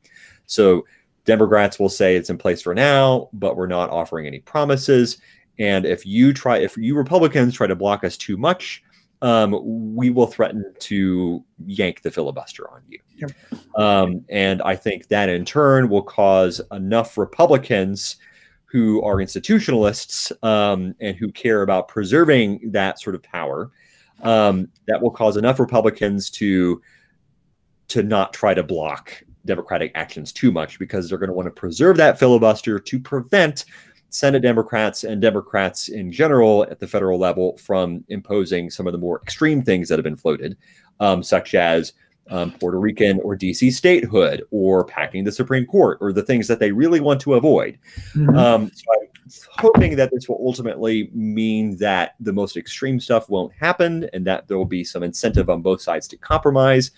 So 0.45 0.85
Democrats 1.25 1.79
will 1.79 1.89
say 1.89 2.15
it's 2.15 2.29
in 2.29 2.37
place 2.37 2.61
for 2.61 2.73
now, 2.73 3.29
but 3.33 3.57
we're 3.57 3.67
not 3.67 3.89
offering 3.89 4.27
any 4.27 4.39
promises. 4.39 5.19
And 5.59 5.85
if 5.85 6.05
you 6.05 6.33
try, 6.33 6.57
if 6.57 6.77
you 6.77 6.95
Republicans 6.95 7.55
try 7.55 7.67
to 7.67 7.75
block 7.75 8.03
us 8.03 8.15
too 8.15 8.37
much, 8.37 8.83
um, 9.21 9.95
we 9.95 10.09
will 10.09 10.27
threaten 10.27 10.73
to 10.79 11.43
yank 11.65 12.01
the 12.03 12.11
filibuster 12.11 12.69
on 12.69 12.81
you. 12.87 12.99
Yep. 13.15 13.31
Um, 13.75 14.23
and 14.29 14.61
I 14.61 14.75
think 14.75 15.07
that 15.07 15.27
in 15.27 15.43
turn 15.43 15.89
will 15.89 16.03
cause 16.03 16.61
enough 16.71 17.17
Republicans 17.17 18.17
who 18.65 19.01
are 19.01 19.15
institutionalists 19.15 20.31
um, 20.43 20.93
and 20.99 21.15
who 21.15 21.31
care 21.31 21.61
about 21.61 21.87
preserving 21.87 22.71
that 22.71 22.99
sort 22.99 23.15
of 23.15 23.23
power, 23.23 23.71
um, 24.23 24.69
that 24.87 25.01
will 25.01 25.11
cause 25.11 25.37
enough 25.37 25.59
Republicans 25.59 26.29
to 26.31 26.81
to 27.89 28.03
not 28.03 28.33
try 28.33 28.53
to 28.53 28.63
block 28.63 29.23
Democratic 29.45 29.91
actions 29.95 30.33
too 30.33 30.51
much 30.51 30.77
because 30.77 31.07
they're 31.07 31.17
going 31.17 31.29
to 31.29 31.33
want 31.33 31.47
to 31.47 31.51
preserve 31.51 31.97
that 31.97 32.19
filibuster 32.19 32.79
to 32.79 32.99
prevent 32.99 33.65
Senate 34.09 34.41
Democrats 34.41 35.03
and 35.03 35.21
Democrats 35.21 35.89
in 35.89 36.11
general 36.11 36.63
at 36.69 36.79
the 36.79 36.87
federal 36.87 37.19
level 37.19 37.57
from 37.57 38.03
imposing 38.09 38.69
some 38.69 38.87
of 38.87 38.93
the 38.93 38.99
more 38.99 39.21
extreme 39.21 39.61
things 39.61 39.89
that 39.89 39.97
have 39.97 40.03
been 40.03 40.15
floated, 40.15 40.57
um, 40.99 41.23
such 41.23 41.55
as 41.55 41.93
um, 42.29 42.51
Puerto 42.51 42.79
Rican 42.79 43.19
or 43.21 43.37
DC 43.37 43.71
statehood 43.71 44.43
or 44.51 44.83
packing 44.83 45.23
the 45.23 45.31
Supreme 45.31 45.65
Court 45.65 45.97
or 46.01 46.11
the 46.11 46.23
things 46.23 46.47
that 46.47 46.59
they 46.59 46.71
really 46.71 46.99
want 46.99 47.21
to 47.21 47.35
avoid. 47.35 47.77
Mm-hmm. 48.13 48.37
Um, 48.37 48.71
so 48.73 48.85
I'm 48.99 49.06
hoping 49.51 49.95
that 49.95 50.11
this 50.13 50.27
will 50.27 50.39
ultimately 50.43 51.09
mean 51.13 51.77
that 51.77 52.15
the 52.19 52.33
most 52.33 52.57
extreme 52.57 52.99
stuff 52.99 53.29
won't 53.29 53.53
happen 53.53 54.09
and 54.13 54.25
that 54.25 54.47
there 54.47 54.57
will 54.57 54.65
be 54.65 54.83
some 54.83 55.03
incentive 55.03 55.49
on 55.49 55.61
both 55.61 55.81
sides 55.81 56.07
to 56.09 56.17
compromise. 56.17 56.91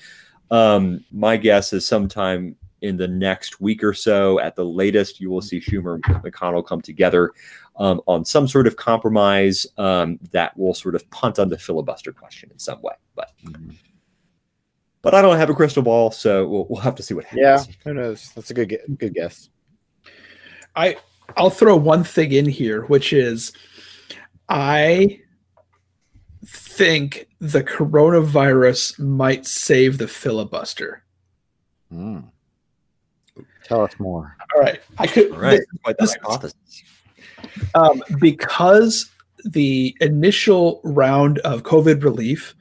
Um, 0.51 1.03
my 1.11 1.37
guess 1.37 1.73
is 1.73 1.85
sometime 1.85 2.55
in 2.81 2.97
the 2.97 3.07
next 3.07 3.59
week 3.59 3.83
or 3.83 3.93
so, 3.93 4.39
at 4.39 4.55
the 4.55 4.65
latest, 4.65 5.19
you 5.19 5.29
will 5.29 5.41
see 5.41 5.59
Schumer 5.59 5.95
and 5.95 6.03
McConnell 6.23 6.65
come 6.65 6.81
together 6.81 7.33
um, 7.77 8.01
on 8.07 8.25
some 8.25 8.47
sort 8.47 8.67
of 8.67 8.75
compromise 8.75 9.65
um, 9.77 10.19
that 10.31 10.57
will 10.57 10.73
sort 10.73 10.95
of 10.95 11.09
punt 11.11 11.39
on 11.39 11.49
the 11.49 11.57
filibuster 11.57 12.11
question 12.11 12.49
in 12.51 12.59
some 12.59 12.81
way. 12.81 12.93
But 13.15 13.31
mm-hmm. 13.43 13.71
but 15.01 15.13
I 15.13 15.21
don't 15.21 15.37
have 15.37 15.49
a 15.49 15.53
crystal 15.53 15.83
ball, 15.83 16.11
so 16.11 16.47
we'll, 16.47 16.67
we'll 16.69 16.81
have 16.81 16.95
to 16.95 17.03
see 17.03 17.13
what 17.13 17.25
happens. 17.25 17.67
Yeah, 17.67 17.73
who 17.83 17.93
knows? 17.93 18.31
That's 18.35 18.51
a 18.51 18.53
good 18.53 18.77
good 18.97 19.13
guess. 19.13 19.49
I 20.75 20.97
I'll 21.37 21.49
throw 21.49 21.75
one 21.75 22.03
thing 22.03 22.31
in 22.31 22.45
here, 22.45 22.83
which 22.83 23.13
is 23.13 23.51
I 24.47 25.21
think 26.45 27.27
the 27.39 27.63
coronavirus 27.63 28.99
might 28.99 29.45
save 29.45 29.97
the 29.97 30.07
filibuster. 30.07 31.03
Mm. 31.93 32.29
Tell 33.63 33.83
us 33.83 33.93
more. 33.99 34.35
All 34.55 34.61
right. 34.61 34.81
I 34.97 35.07
could. 35.07 35.31
All 35.31 35.39
right. 35.39 35.61
This, 35.99 36.15
hypothesis. 36.15 36.83
Um, 37.75 38.01
because 38.19 39.09
the 39.45 39.95
initial 40.01 40.81
round 40.83 41.39
of 41.39 41.63
COVID 41.63 42.03
relief 42.03 42.55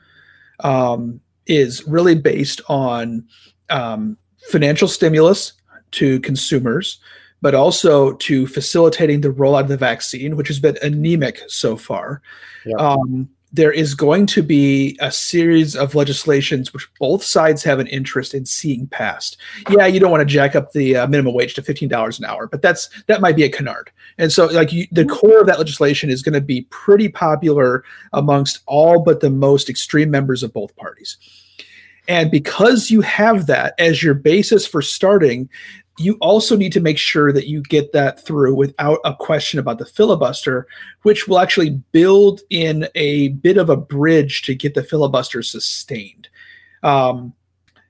um, 0.61 1.21
is 1.47 1.87
really 1.87 2.15
based 2.15 2.61
on 2.69 3.27
um, 3.71 4.19
financial 4.51 4.89
stimulus 4.89 5.55
to 5.93 6.21
consumers, 6.21 7.01
but 7.41 7.55
also 7.55 8.13
to 8.15 8.47
facilitating 8.47 9.21
the 9.21 9.31
rollout 9.31 9.63
of 9.63 9.69
the 9.69 9.77
vaccine, 9.77 10.37
which 10.37 10.49
has 10.49 10.59
been 10.59 10.79
anemic 10.83 11.43
so 11.49 11.77
far. 11.77 12.23
Yeah. 12.65 12.77
Um, 12.77 13.29
there 13.53 13.73
is 13.73 13.95
going 13.95 14.27
to 14.27 14.43
be 14.43 14.97
a 15.01 15.11
series 15.11 15.75
of 15.75 15.95
legislations 15.95 16.75
which 16.75 16.87
both 17.01 17.23
sides 17.23 17.63
have 17.63 17.79
an 17.79 17.87
interest 17.87 18.35
in 18.35 18.45
seeing 18.45 18.87
passed. 18.89 19.39
Yeah, 19.71 19.87
you 19.87 20.01
don't 20.01 20.11
want 20.11 20.21
to 20.21 20.27
jack 20.27 20.55
up 20.55 20.73
the 20.73 20.97
uh, 20.97 21.07
minimum 21.07 21.35
wage 21.35 21.55
to 21.55 21.63
fifteen 21.63 21.89
dollars 21.89 22.19
an 22.19 22.27
hour, 22.27 22.47
but 22.47 22.61
that's 22.61 22.91
that 23.07 23.21
might 23.21 23.37
be 23.37 23.45
a 23.45 23.49
canard. 23.49 23.91
And 24.19 24.31
so, 24.31 24.47
like 24.47 24.73
you, 24.73 24.87
the 24.93 25.07
core 25.07 25.41
of 25.41 25.47
that 25.47 25.59
legislation 25.59 26.11
is 26.11 26.23
going 26.23 26.35
to 26.35 26.41
be 26.41 26.63
pretty 26.71 27.09
popular 27.09 27.85
amongst 28.13 28.61
all 28.67 29.01
but 29.01 29.21
the 29.21 29.31
most 29.31 29.71
extreme 29.71 30.11
members 30.11 30.43
of 30.43 30.53
both 30.53 30.77
parties. 30.77 31.17
And 32.07 32.31
because 32.31 32.91
you 32.91 33.03
have 33.03 33.47
that 33.47 33.75
as 33.79 34.03
your 34.03 34.15
basis 34.15 34.67
for 34.67 34.81
starting, 34.81 35.49
you 35.99 36.17
also 36.21 36.57
need 36.57 36.73
to 36.73 36.81
make 36.81 36.99
sure 36.99 37.33
that 37.33 37.49
you 37.49 37.63
get 37.63 37.93
that 37.93 38.25
through 38.25 38.55
without 38.55 39.01
a 39.05 39.15
question 39.15 39.59
about 39.59 39.79
the 39.79 39.87
filibuster, 39.87 40.67
which 41.03 41.27
will 41.27 41.39
actually 41.39 41.71
build 41.93 42.41
in 42.51 42.89
a 42.95 43.29
bit 43.29 43.59
of 43.59 43.69
a 43.69 43.77
bridge 43.77 44.43
to 44.43 44.55
get 44.55 44.75
the 44.75 44.83
filibuster 44.83 45.43
sustained. 45.43 46.29
Um, 46.83 47.35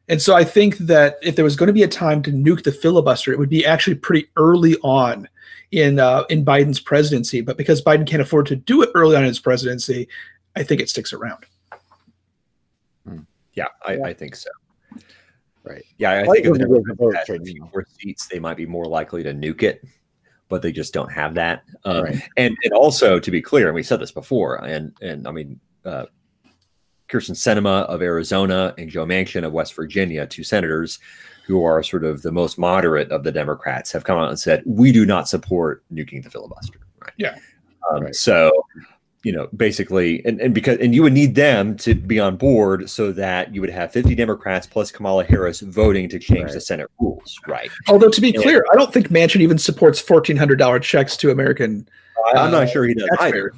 and 0.09 0.23
so 0.23 0.35
I 0.35 0.45
think 0.45 0.79
that 0.79 1.19
if 1.23 1.37
there 1.37 1.45
was 1.45 1.57
going 1.57 1.67
to 1.67 1.73
be 1.75 1.83
a 1.83 1.89
time 1.89 2.23
to 2.23 2.33
nuke 2.33 2.65
the 2.65 2.73
filibuster, 2.73 3.33
it 3.33 3.39
would 3.39 3.51
be 3.51 3.67
actually 3.67 3.97
pretty 3.97 4.29
early 4.37 4.77
on 4.83 5.29
in 5.71 5.99
uh, 5.99 6.25
in 6.31 6.45
Biden's 6.45 6.81
presidency. 6.81 7.43
But 7.43 7.59
because 7.59 7.83
Biden 7.83 8.07
can't 8.07 8.23
afford 8.23 8.47
to 8.47 8.57
do 8.57 8.83
it 8.83 8.89
early 8.95 9.17
on 9.17 9.23
in 9.23 9.29
his 9.29 9.41
presidency, 9.41 10.09
I 10.57 10.63
think 10.63 10.81
it 10.81 10.89
sticks 10.89 11.13
around. 11.13 11.45
Yeah, 13.53 13.67
I, 13.85 14.01
I 14.01 14.15
think 14.15 14.37
so. 14.37 14.51
Right. 15.69 15.85
Yeah, 15.99 16.23
I 16.23 16.27
think 16.27 16.47
if 16.47 16.57
they 16.57 17.55
more 17.59 17.87
seats, 18.01 18.27
they 18.27 18.39
might 18.39 18.57
be 18.57 18.65
more 18.65 18.87
likely 18.87 19.23
to 19.23 19.35
nuke 19.35 19.63
it, 19.63 19.85
but 20.49 20.63
they 20.63 20.73
just 20.73 20.95
don't 20.95 21.13
have 21.13 21.35
that. 21.35 21.63
Um, 21.85 22.05
right. 22.05 22.23
And 22.39 22.57
and 22.65 22.73
also 22.73 23.19
to 23.19 23.31
be 23.31 23.43
clear, 23.43 23.67
and 23.67 23.75
we 23.75 23.83
said 23.83 24.01
this 24.01 24.11
before, 24.11 24.65
and 24.65 24.95
and 25.03 25.29
I 25.29 25.31
mean, 25.31 25.61
uh, 25.85 26.07
Kyrsten 27.09 27.37
Sinema 27.37 27.85
of 27.85 28.01
Arizona 28.01 28.75
and 28.79 28.89
Joe 28.89 29.05
Manchin 29.05 29.45
of 29.45 29.53
West 29.53 29.75
Virginia, 29.75 30.27
two 30.27 30.43
senators 30.43 31.01
who 31.47 31.65
are 31.65 31.83
sort 31.83 32.05
of 32.05 32.23
the 32.23 32.33
most 32.33 32.59
moderate 32.59 33.11
of 33.11 33.25
the 33.25 33.33
Democrats, 33.33 33.93
have 33.93 34.05
come 34.05 34.19
out 34.19 34.31
and 34.31 34.39
said 34.39 34.63
we 34.65 34.91
do 34.91 35.05
not 35.05 35.29
support 35.29 35.85
nuking 35.93 36.23
the 36.23 36.31
filibuster. 36.31 36.81
Right. 36.99 37.13
Yeah. 37.19 37.37
Um, 37.91 38.05
right. 38.05 38.15
So 38.15 38.58
you 39.25 39.33
know, 39.33 39.49
basically, 39.57 40.25
and, 40.25 40.41
and 40.41 40.55
because, 40.55 40.79
and 40.79 40.95
you 40.95 41.03
would 41.03 41.13
need 41.13 41.35
them 41.35 41.77
to 41.79 41.95
be 41.95 42.21
on 42.21 42.37
board 42.37 42.89
so 42.89 43.11
that 43.13 43.53
you 43.55 43.61
would 43.61 43.71
have 43.71 43.93
50 43.93 44.15
Democrats 44.15 44.67
plus 44.67 44.93
Kamala 44.93 45.25
Harris 45.25 45.61
voting 45.61 46.09
to 46.09 46.19
change 46.19 46.45
right. 46.45 46.53
the 46.53 46.61
Senate 46.61 46.91
rules, 47.01 47.37
right? 47.47 47.71
Although, 47.89 48.11
to 48.11 48.21
be 48.21 48.35
and, 48.35 48.43
clear, 48.43 48.65
I 48.73 48.77
don't 48.77 48.93
think 48.93 49.09
Manchin 49.09 49.41
even 49.41 49.59
supports 49.59 50.01
$1,400 50.03 50.83
checks 50.83 51.17
to 51.19 51.31
American. 51.31 51.89
I'm 52.35 52.51
not 52.51 52.65
uh, 52.65 52.67
sure 52.67 52.85
he 52.85 52.95
does 52.95 53.09
either. 53.21 53.53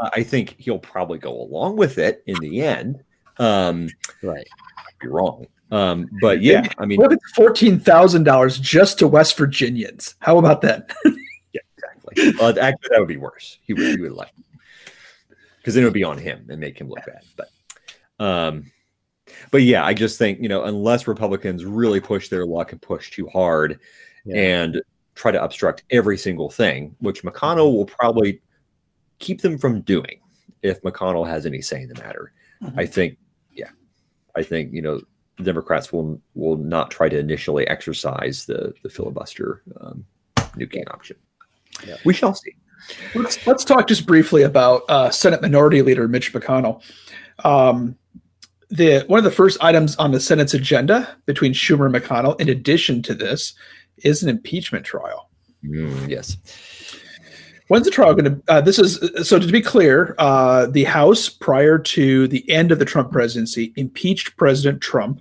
I, 0.00 0.10
I, 0.14 0.22
think 0.22 0.56
he'll 0.58 0.78
probably 0.78 1.18
go 1.18 1.40
along 1.40 1.76
with 1.76 1.98
it 1.98 2.22
in 2.26 2.36
the 2.40 2.62
end. 2.62 3.02
Um, 3.38 3.88
right. 4.22 4.46
I'd 4.78 4.98
be 5.00 5.08
wrong. 5.08 5.46
Um, 5.70 6.08
but 6.20 6.42
yeah, 6.42 6.66
I 6.78 6.86
mean, 6.86 6.98
what 6.98 7.12
if 7.12 7.18
it's 7.18 7.32
fourteen 7.32 7.80
thousand 7.80 8.22
dollars 8.22 8.58
just 8.58 9.00
to 9.00 9.08
West 9.08 9.36
Virginians? 9.36 10.14
How 10.20 10.38
about 10.38 10.60
that? 10.60 10.94
yeah, 11.52 11.60
exactly. 11.76 12.32
Uh, 12.40 12.54
actually, 12.60 12.88
that 12.90 13.00
would 13.00 13.08
be 13.08 13.16
worse. 13.16 13.58
He 13.66 13.72
would, 13.72 13.82
he 13.82 14.00
would 14.00 14.12
like 14.12 14.30
because 15.66 15.74
then 15.74 15.82
it 15.82 15.86
would 15.88 15.94
be 15.94 16.04
on 16.04 16.16
him 16.16 16.46
and 16.48 16.60
make 16.60 16.80
him 16.80 16.88
look 16.88 17.04
bad. 17.04 17.24
But, 17.36 18.24
um, 18.24 18.70
but 19.50 19.62
yeah, 19.62 19.84
I 19.84 19.94
just 19.94 20.16
think 20.16 20.40
you 20.40 20.48
know 20.48 20.62
unless 20.62 21.08
Republicans 21.08 21.64
really 21.64 21.98
push 21.98 22.28
their 22.28 22.46
luck 22.46 22.70
and 22.70 22.80
push 22.80 23.10
too 23.10 23.26
hard, 23.26 23.80
yeah. 24.24 24.36
and 24.36 24.82
try 25.16 25.32
to 25.32 25.42
obstruct 25.42 25.82
every 25.90 26.16
single 26.16 26.50
thing, 26.50 26.94
which 27.00 27.24
McConnell 27.24 27.74
will 27.74 27.84
probably 27.84 28.40
keep 29.18 29.40
them 29.40 29.58
from 29.58 29.80
doing 29.80 30.20
if 30.62 30.80
McConnell 30.82 31.26
has 31.26 31.46
any 31.46 31.60
say 31.60 31.82
in 31.82 31.88
the 31.88 31.94
matter. 32.00 32.32
Mm-hmm. 32.62 32.78
I 32.78 32.86
think, 32.86 33.18
yeah, 33.52 33.70
I 34.36 34.44
think 34.44 34.72
you 34.72 34.82
know 34.82 35.00
Democrats 35.42 35.92
will 35.92 36.22
will 36.34 36.58
not 36.58 36.92
try 36.92 37.08
to 37.08 37.18
initially 37.18 37.66
exercise 37.66 38.46
the 38.46 38.72
the 38.84 38.88
filibuster 38.88 39.62
um, 39.80 40.06
nuking 40.36 40.88
option. 40.94 41.16
Yeah. 41.84 41.96
We 42.04 42.14
shall 42.14 42.34
see. 42.34 42.54
Let's 43.14 43.46
let's 43.46 43.64
talk 43.64 43.88
just 43.88 44.06
briefly 44.06 44.42
about 44.42 44.82
uh, 44.88 45.10
Senate 45.10 45.42
Minority 45.42 45.82
Leader 45.82 46.08
Mitch 46.08 46.32
McConnell. 46.32 46.82
Um, 47.44 47.96
the 48.70 49.04
one 49.06 49.18
of 49.18 49.24
the 49.24 49.30
first 49.30 49.62
items 49.62 49.96
on 49.96 50.12
the 50.12 50.20
Senate's 50.20 50.54
agenda 50.54 51.16
between 51.26 51.52
Schumer 51.52 51.86
and 51.86 51.94
McConnell, 51.94 52.40
in 52.40 52.48
addition 52.48 53.02
to 53.02 53.14
this, 53.14 53.54
is 53.98 54.22
an 54.22 54.28
impeachment 54.28 54.84
trial. 54.84 55.30
Mm, 55.64 56.08
yes. 56.08 56.36
When's 57.68 57.84
the 57.84 57.90
trial 57.90 58.14
going 58.14 58.24
to? 58.24 58.42
Uh, 58.46 58.60
this 58.60 58.78
is 58.78 59.28
so 59.28 59.40
to 59.40 59.46
be 59.46 59.60
clear. 59.60 60.14
Uh, 60.18 60.66
the 60.66 60.84
House, 60.84 61.28
prior 61.28 61.78
to 61.78 62.28
the 62.28 62.48
end 62.48 62.70
of 62.70 62.78
the 62.78 62.84
Trump 62.84 63.10
presidency, 63.10 63.72
impeached 63.76 64.36
President 64.36 64.80
Trump. 64.80 65.20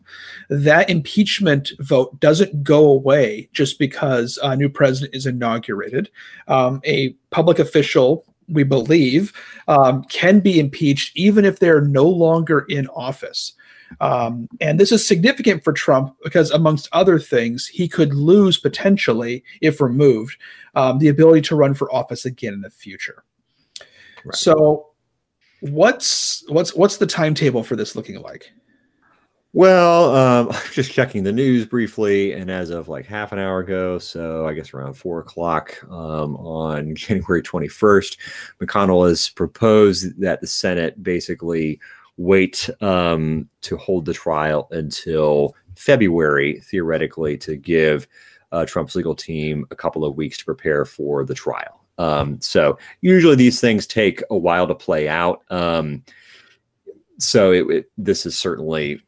That 0.50 0.90
impeachment 0.90 1.72
vote 1.80 2.20
doesn't 2.20 2.64
go 2.64 2.86
away 2.86 3.50
just 3.54 3.80
because 3.80 4.38
a 4.44 4.56
new 4.56 4.70
president 4.70 5.16
is 5.16 5.26
inaugurated. 5.26 6.12
Um, 6.48 6.82
a 6.86 7.14
public 7.32 7.58
official, 7.58 8.26
we 8.48 8.64
believe, 8.64 9.34
um, 9.68 10.04
can 10.04 10.40
be 10.40 10.60
impeached 10.60 11.18
even 11.18 11.46
if 11.46 11.58
they're 11.58 11.82
no 11.82 12.08
longer 12.08 12.66
in 12.70 12.86
office. 12.90 13.54
Um, 14.02 14.48
and 14.60 14.80
this 14.80 14.92
is 14.92 15.06
significant 15.06 15.64
for 15.64 15.74
Trump 15.74 16.16
because, 16.24 16.52
amongst 16.52 16.90
other 16.92 17.20
things, 17.20 17.68
he 17.68 17.88
could 17.88 18.14
lose 18.14 18.58
potentially, 18.58 19.44
if 19.62 19.82
removed, 19.82 20.38
um, 20.76 21.00
the 21.00 21.08
ability 21.08 21.42
to 21.42 21.56
run 21.56 21.74
for 21.74 21.94
office 21.94 22.26
again 22.26 22.54
in 22.54 22.62
the 22.62 22.70
future. 22.70 23.24
Right. 24.24 24.36
So, 24.36 24.88
what's 25.62 26.44
what's 26.50 26.76
what's 26.76 26.98
the 26.98 27.08
timetable 27.08 27.64
for 27.64 27.76
this 27.76 27.96
looking 27.96 28.22
like? 28.22 28.52
Well, 29.56 30.14
um, 30.14 30.50
I'm 30.52 30.72
just 30.74 30.92
checking 30.92 31.24
the 31.24 31.32
news 31.32 31.66
briefly, 31.66 32.34
and 32.34 32.52
as 32.52 32.72
of 32.72 32.90
like 32.90 33.06
half 33.06 33.32
an 33.32 33.40
hour 33.40 33.60
ago, 33.60 33.98
so 34.00 34.46
I 34.46 34.54
guess 34.54 34.74
around 34.74 34.96
four 34.96 35.20
o'clock 35.20 35.82
um, 35.86 36.36
on 36.36 36.94
January 36.96 37.42
21st, 37.42 38.18
McConnell 38.62 39.08
has 39.08 39.30
proposed 39.30 40.20
that 40.20 40.42
the 40.42 40.48
Senate 40.48 41.02
basically 41.02 41.80
wait 42.18 42.70
um, 42.82 43.50
to 43.62 43.78
hold 43.78 44.06
the 44.06 44.14
trial 44.14 44.68
until 44.72 45.56
February, 45.76 46.62
theoretically, 46.62 47.38
to 47.38 47.56
give 47.56 48.08
uh, 48.52 48.66
Trump's 48.66 48.96
legal 48.96 49.16
team 49.16 49.66
a 49.72 49.76
couple 49.76 50.06
of 50.06 50.16
weeks 50.16 50.38
to 50.38 50.46
prepare 50.46 50.86
for 50.86 51.26
the 51.26 51.34
trial. 51.34 51.86
Um, 51.98 52.40
so 52.42 52.78
usually 53.02 53.36
these 53.36 53.60
things 53.60 53.88
take 53.88 54.22
a 54.30 54.38
while 54.38 54.68
to 54.68 54.76
play 54.76 55.08
out. 55.08 55.44
Um, 55.50 56.04
so 57.20 57.52
it, 57.52 57.70
it, 57.70 57.92
this 57.98 58.26
is 58.26 58.38
certainly 58.38 59.02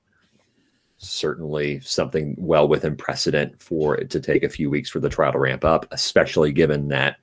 certainly 1.00 1.80
something 1.82 2.34
well 2.38 2.68
within 2.68 2.95
precedent 2.95 3.62
for 3.62 3.95
it 3.95 4.10
to 4.10 4.20
take 4.20 4.43
a 4.43 4.50
few 4.50 4.70
weeks 4.70 4.89
for 4.89 5.00
the 5.00 5.10
trial 5.10 5.32
to 5.32 5.39
ramp 5.39 5.64
up, 5.64 5.86
especially 5.91 6.52
given 6.52 6.88
that 6.88 7.18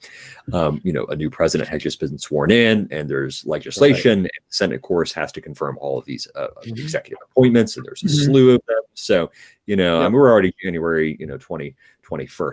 um, 0.53 0.81
you 0.85 0.93
know 0.93 1.05
a 1.07 1.17
new 1.17 1.29
president 1.29 1.69
has 1.69 1.83
just 1.83 1.99
been 1.99 2.17
sworn 2.17 2.51
in 2.51 2.87
and 2.91 3.09
there's 3.09 3.45
legislation. 3.47 4.11
Right. 4.11 4.17
And 4.17 4.25
the 4.27 4.31
Senate, 4.49 4.77
of 4.77 4.83
course, 4.83 5.13
has 5.13 5.33
to 5.33 5.41
confirm 5.41 5.77
all 5.81 5.99
of 5.99 6.05
these 6.05 6.29
uh, 6.37 6.49
mm-hmm. 6.49 6.71
executive 6.71 7.19
appointments, 7.31 7.77
and 7.77 7.85
there's 7.85 8.03
a 8.03 8.07
mm-hmm. 8.07 8.25
slew 8.25 8.55
of 8.55 8.63
them. 8.67 8.83
So 8.95 9.31
you 9.67 9.77
know, 9.77 10.03
yeah. 10.03 10.09
we're 10.09 10.31
already 10.31 10.55
January, 10.63 11.17
you 11.19 11.27
know, 11.27 11.39
20, 11.39 11.75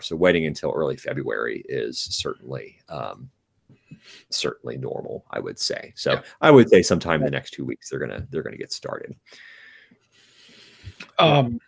So 0.02 0.16
waiting 0.16 0.46
until 0.46 0.72
early 0.72 0.98
February 0.98 1.64
is 1.68 2.00
certainly 2.00 2.80
um, 2.90 3.30
certainly 4.30 4.78
normal, 4.78 5.26
I 5.32 5.40
would 5.40 5.60
say. 5.60 5.94
So 5.96 6.14
yeah. 6.14 6.22
I 6.40 6.52
would 6.52 6.70
say 6.70 6.82
sometime 6.82 7.22
in 7.22 7.26
the 7.26 7.32
next 7.32 7.52
two 7.52 7.66
weeks 7.66 7.90
they're 7.90 8.00
gonna 8.00 8.26
they're 8.30 8.44
gonna 8.44 8.58
get 8.58 8.74
started. 8.74 9.16
Um, 11.20 11.59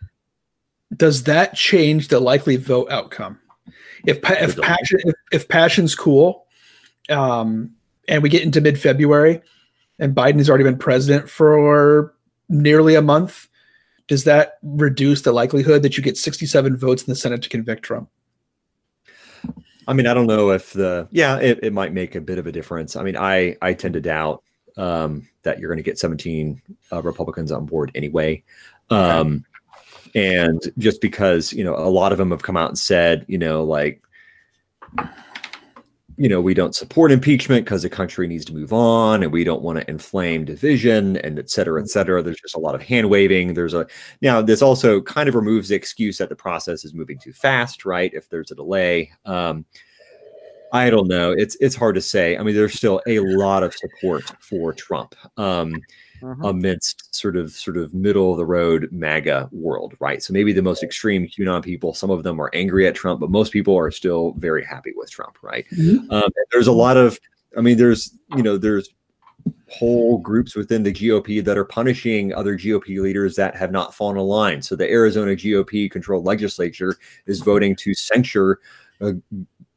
does 0.96 1.24
that 1.24 1.54
change 1.54 2.08
the 2.08 2.20
likely 2.20 2.56
vote 2.56 2.90
outcome? 2.90 3.38
If 4.06 4.18
if 4.24 4.60
passion 4.60 5.00
if, 5.04 5.14
if 5.32 5.48
passion's 5.48 5.94
cool, 5.94 6.46
um, 7.08 7.70
and 8.08 8.22
we 8.22 8.28
get 8.28 8.42
into 8.42 8.60
mid 8.60 8.78
February, 8.78 9.40
and 9.98 10.14
Biden 10.14 10.38
has 10.38 10.48
already 10.48 10.64
been 10.64 10.78
president 10.78 11.30
for 11.30 12.14
nearly 12.48 12.94
a 12.94 13.02
month, 13.02 13.48
does 14.06 14.24
that 14.24 14.58
reduce 14.62 15.22
the 15.22 15.32
likelihood 15.32 15.82
that 15.82 15.96
you 15.96 16.02
get 16.02 16.16
67 16.16 16.76
votes 16.76 17.02
in 17.02 17.10
the 17.10 17.16
Senate 17.16 17.42
to 17.42 17.48
convict 17.48 17.82
Trump? 17.82 18.10
I 19.86 19.92
mean, 19.92 20.06
I 20.06 20.14
don't 20.14 20.26
know 20.26 20.50
if 20.50 20.72
the 20.72 21.08
yeah, 21.10 21.38
it, 21.38 21.60
it 21.62 21.72
might 21.72 21.92
make 21.92 22.14
a 22.14 22.20
bit 22.20 22.38
of 22.38 22.46
a 22.46 22.52
difference. 22.52 22.96
I 22.96 23.02
mean, 23.02 23.16
I 23.16 23.56
I 23.62 23.74
tend 23.74 23.94
to 23.94 24.00
doubt 24.00 24.42
um, 24.76 25.28
that 25.42 25.58
you're 25.58 25.68
going 25.68 25.78
to 25.78 25.84
get 25.84 25.98
17 25.98 26.60
uh, 26.92 27.02
Republicans 27.02 27.52
on 27.52 27.66
board 27.66 27.90
anyway. 27.94 28.42
Um. 28.90 29.44
And 30.16 30.62
just 30.78 31.00
because, 31.00 31.52
you 31.52 31.64
know, 31.64 31.74
a 31.74 31.90
lot 31.90 32.12
of 32.12 32.18
them 32.18 32.30
have 32.30 32.44
come 32.44 32.56
out 32.56 32.68
and 32.68 32.78
said, 32.78 33.24
you 33.26 33.36
know, 33.36 33.64
like, 33.64 34.00
you 36.16 36.28
know, 36.28 36.40
we 36.40 36.54
don't 36.54 36.76
support 36.76 37.10
impeachment 37.10 37.64
because 37.64 37.82
the 37.82 37.88
country 37.88 38.28
needs 38.28 38.44
to 38.44 38.54
move 38.54 38.72
on 38.72 39.24
and 39.24 39.32
we 39.32 39.42
don't 39.42 39.62
want 39.62 39.80
to 39.80 39.90
inflame 39.90 40.44
division 40.44 41.16
and 41.16 41.36
et 41.40 41.50
cetera, 41.50 41.82
et 41.82 41.88
cetera. 41.88 42.22
There's 42.22 42.40
just 42.40 42.54
a 42.54 42.60
lot 42.60 42.76
of 42.76 42.82
hand 42.82 43.10
waving. 43.10 43.54
There's 43.54 43.74
a 43.74 43.88
now, 44.22 44.40
this 44.40 44.62
also 44.62 45.00
kind 45.00 45.28
of 45.28 45.34
removes 45.34 45.70
the 45.70 45.74
excuse 45.74 46.18
that 46.18 46.28
the 46.28 46.36
process 46.36 46.84
is 46.84 46.94
moving 46.94 47.18
too 47.18 47.32
fast, 47.32 47.84
right? 47.84 48.14
If 48.14 48.28
there's 48.28 48.52
a 48.52 48.54
delay. 48.54 49.10
Um, 49.24 49.64
I 50.72 50.90
don't 50.90 51.08
know. 51.08 51.32
It's 51.32 51.56
it's 51.60 51.74
hard 51.74 51.96
to 51.96 52.00
say. 52.00 52.36
I 52.36 52.44
mean, 52.44 52.54
there's 52.54 52.74
still 52.74 53.02
a 53.08 53.18
lot 53.18 53.64
of 53.64 53.74
support 53.74 54.22
for 54.40 54.72
Trump. 54.72 55.16
Um, 55.36 55.80
uh-huh. 56.24 56.48
amidst 56.48 57.14
sort 57.14 57.36
of 57.36 57.52
sort 57.52 57.76
of 57.76 57.92
middle 57.92 58.32
of 58.32 58.38
the 58.38 58.46
road 58.46 58.88
MAGA 58.90 59.48
world, 59.52 59.94
right? 60.00 60.22
So 60.22 60.32
maybe 60.32 60.52
the 60.52 60.62
most 60.62 60.82
extreme 60.82 61.28
QAnon 61.28 61.62
people, 61.62 61.94
some 61.94 62.10
of 62.10 62.22
them 62.22 62.40
are 62.40 62.50
angry 62.54 62.86
at 62.86 62.94
Trump, 62.94 63.20
but 63.20 63.30
most 63.30 63.52
people 63.52 63.76
are 63.76 63.90
still 63.90 64.32
very 64.38 64.64
happy 64.64 64.92
with 64.96 65.10
Trump, 65.10 65.36
right? 65.42 65.66
Mm-hmm. 65.72 66.10
Um, 66.10 66.30
there's 66.52 66.66
a 66.66 66.72
lot 66.72 66.96
of, 66.96 67.18
I 67.56 67.60
mean, 67.60 67.76
there's 67.76 68.16
you 68.36 68.42
know, 68.42 68.56
there's 68.56 68.88
whole 69.68 70.18
groups 70.18 70.54
within 70.54 70.82
the 70.82 70.92
GOP 70.92 71.44
that 71.44 71.58
are 71.58 71.64
punishing 71.64 72.32
other 72.32 72.56
GOP 72.56 73.00
leaders 73.00 73.36
that 73.36 73.56
have 73.56 73.72
not 73.72 73.94
fallen 73.94 74.16
in 74.16 74.22
line. 74.22 74.62
So 74.62 74.76
the 74.76 74.90
Arizona 74.90 75.32
GOP 75.32 75.90
controlled 75.90 76.24
legislature 76.24 76.96
is 77.26 77.40
voting 77.40 77.76
to 77.76 77.94
censure 77.94 78.60
uh, 79.00 79.12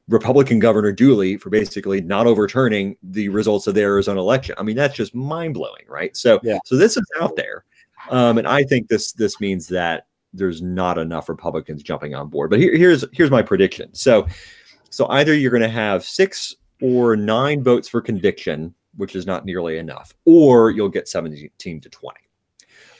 Republican 0.09 0.59
Governor 0.59 0.93
Ducey 0.93 1.39
for 1.39 1.49
basically 1.49 2.01
not 2.01 2.27
overturning 2.27 2.95
the 3.03 3.29
results 3.29 3.67
of 3.67 3.75
the 3.75 3.81
Arizona 3.81 4.19
election. 4.19 4.55
I 4.57 4.63
mean, 4.63 4.75
that's 4.75 4.95
just 4.95 5.13
mind 5.13 5.53
blowing, 5.53 5.83
right? 5.87 6.15
So, 6.15 6.39
yeah. 6.43 6.59
so 6.65 6.77
this 6.77 6.95
is 6.95 7.05
out 7.19 7.35
there, 7.35 7.65
um, 8.09 8.37
and 8.37 8.47
I 8.47 8.63
think 8.63 8.87
this 8.87 9.11
this 9.11 9.41
means 9.41 9.67
that 9.67 10.07
there's 10.33 10.61
not 10.61 10.97
enough 10.97 11.29
Republicans 11.29 11.83
jumping 11.83 12.15
on 12.15 12.29
board. 12.29 12.49
But 12.49 12.59
here, 12.59 12.75
here's 12.75 13.03
here's 13.11 13.31
my 13.31 13.41
prediction. 13.41 13.93
So, 13.93 14.27
so 14.89 15.07
either 15.09 15.33
you're 15.33 15.51
going 15.51 15.61
to 15.61 15.69
have 15.69 16.03
six 16.03 16.55
or 16.81 17.15
nine 17.15 17.63
votes 17.63 17.89
for 17.89 18.01
conviction, 18.01 18.73
which 18.95 19.15
is 19.15 19.25
not 19.25 19.45
nearly 19.45 19.77
enough, 19.77 20.13
or 20.25 20.71
you'll 20.71 20.89
get 20.89 21.07
17 21.09 21.81
to 21.81 21.89
20 21.89 22.17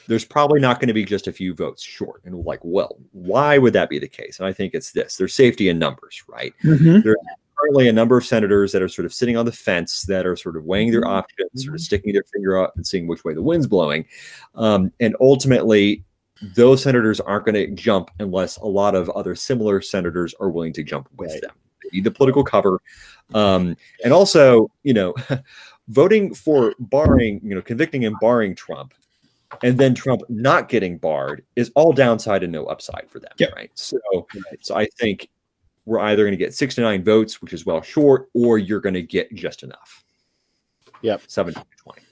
there's 0.08 0.24
probably 0.24 0.58
not 0.58 0.80
going 0.80 0.88
to 0.88 0.94
be 0.94 1.04
just 1.04 1.28
a 1.28 1.32
few 1.32 1.54
votes 1.54 1.82
short. 1.82 2.22
And 2.24 2.34
like, 2.44 2.60
well, 2.62 2.96
why 3.12 3.58
would 3.58 3.74
that 3.74 3.90
be 3.90 3.98
the 3.98 4.08
case? 4.08 4.38
And 4.38 4.48
I 4.48 4.52
think 4.52 4.74
it's 4.74 4.90
this 4.90 5.16
there's 5.16 5.34
safety 5.34 5.68
in 5.68 5.78
numbers, 5.78 6.24
right? 6.26 6.54
Mm-hmm. 6.64 7.00
There's 7.00 7.16
currently 7.56 7.88
a 7.88 7.92
number 7.92 8.16
of 8.16 8.24
senators 8.24 8.72
that 8.72 8.82
are 8.82 8.88
sort 8.88 9.04
of 9.04 9.12
sitting 9.12 9.36
on 9.36 9.44
the 9.44 9.52
fence 9.52 10.02
that 10.02 10.26
are 10.26 10.34
sort 10.34 10.56
of 10.56 10.64
weighing 10.64 10.90
their 10.90 11.02
mm-hmm. 11.02 11.10
options, 11.10 11.50
mm-hmm. 11.50 11.58
sort 11.58 11.74
of 11.74 11.80
mm-hmm. 11.80 11.84
sticking 11.84 12.12
their 12.14 12.24
finger 12.32 12.58
out 12.58 12.72
and 12.76 12.86
seeing 12.86 13.06
which 13.06 13.22
way 13.24 13.34
the 13.34 13.42
wind's 13.42 13.66
blowing. 13.66 14.06
Um, 14.54 14.90
and 14.98 15.14
ultimately, 15.20 16.04
those 16.40 16.82
senators 16.82 17.20
aren't 17.20 17.44
going 17.44 17.54
to 17.54 17.70
jump 17.74 18.10
unless 18.18 18.56
a 18.56 18.66
lot 18.66 18.94
of 18.94 19.10
other 19.10 19.34
similar 19.34 19.82
senators 19.82 20.34
are 20.40 20.48
willing 20.48 20.72
to 20.72 20.82
jump 20.82 21.08
with 21.18 21.32
right. 21.32 21.42
them. 21.42 21.52
They 21.82 21.98
need 21.98 22.04
the 22.04 22.10
political 22.10 22.44
cover. 22.44 22.80
Um, 23.34 23.76
and 24.02 24.14
also, 24.14 24.70
you 24.84 24.94
know, 24.94 25.14
voting 25.88 26.32
for 26.32 26.74
barring, 26.78 27.40
you 27.42 27.54
know, 27.54 27.60
convicting 27.60 28.06
and 28.06 28.16
barring 28.20 28.54
Trump 28.54 28.94
and 29.62 29.78
then 29.78 29.94
Trump 29.94 30.22
not 30.28 30.68
getting 30.68 30.98
barred 30.98 31.44
is 31.56 31.70
all 31.74 31.92
downside 31.92 32.42
and 32.42 32.52
no 32.52 32.66
upside 32.66 33.08
for 33.08 33.18
them. 33.18 33.32
Yep. 33.38 33.52
Right. 33.54 33.70
So, 33.74 33.98
right. 34.14 34.58
so 34.60 34.76
I 34.76 34.86
think 34.98 35.28
we're 35.84 36.00
either 36.00 36.22
going 36.22 36.32
to 36.32 36.36
get 36.36 36.54
six 36.54 36.74
to 36.74 36.82
nine 36.82 37.02
votes, 37.02 37.40
which 37.40 37.52
is 37.52 37.64
well 37.64 37.80
short, 37.80 38.28
or 38.34 38.58
you're 38.58 38.80
going 38.80 38.94
to 38.94 39.02
get 39.02 39.34
just 39.34 39.62
enough. 39.62 40.04
Yep. 41.02 41.22
17 41.26 41.62
to 41.62 41.82
20. 41.82 42.02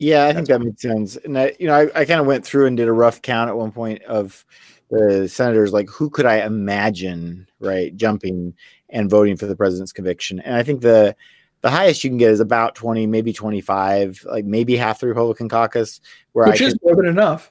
Yeah, 0.00 0.24
I 0.24 0.32
That's 0.32 0.36
think 0.36 0.48
that 0.48 0.60
makes 0.66 0.82
sense. 0.82 1.16
And 1.16 1.38
I, 1.38 1.54
you 1.60 1.66
know, 1.66 1.74
I, 1.74 2.00
I 2.00 2.04
kind 2.06 2.20
of 2.20 2.26
went 2.26 2.44
through 2.44 2.66
and 2.66 2.76
did 2.76 2.88
a 2.88 2.92
rough 2.92 3.20
count 3.22 3.50
at 3.50 3.56
one 3.56 3.70
point 3.70 4.02
of 4.04 4.44
the 4.90 5.28
senators, 5.28 5.72
like 5.72 5.88
who 5.88 6.10
could 6.10 6.26
I 6.26 6.40
imagine, 6.40 7.46
right, 7.60 7.94
jumping 7.94 8.54
and 8.88 9.10
voting 9.10 9.36
for 9.36 9.46
the 9.46 9.54
president's 9.54 9.92
conviction. 9.92 10.40
And 10.40 10.56
I 10.56 10.62
think 10.62 10.80
the 10.80 11.14
the 11.62 11.70
highest 11.70 12.02
you 12.02 12.10
can 12.10 12.18
get 12.18 12.30
is 12.30 12.40
about 12.40 12.74
20, 12.74 13.06
maybe 13.06 13.32
25, 13.32 14.24
like 14.30 14.44
maybe 14.44 14.76
half 14.76 15.00
the 15.00 15.08
Republican 15.08 15.48
caucus. 15.48 16.00
Where 16.32 16.46
which 16.46 16.62
I 16.62 16.66
is 16.66 16.78
more 16.82 16.96
than 16.96 17.06
enough. 17.06 17.50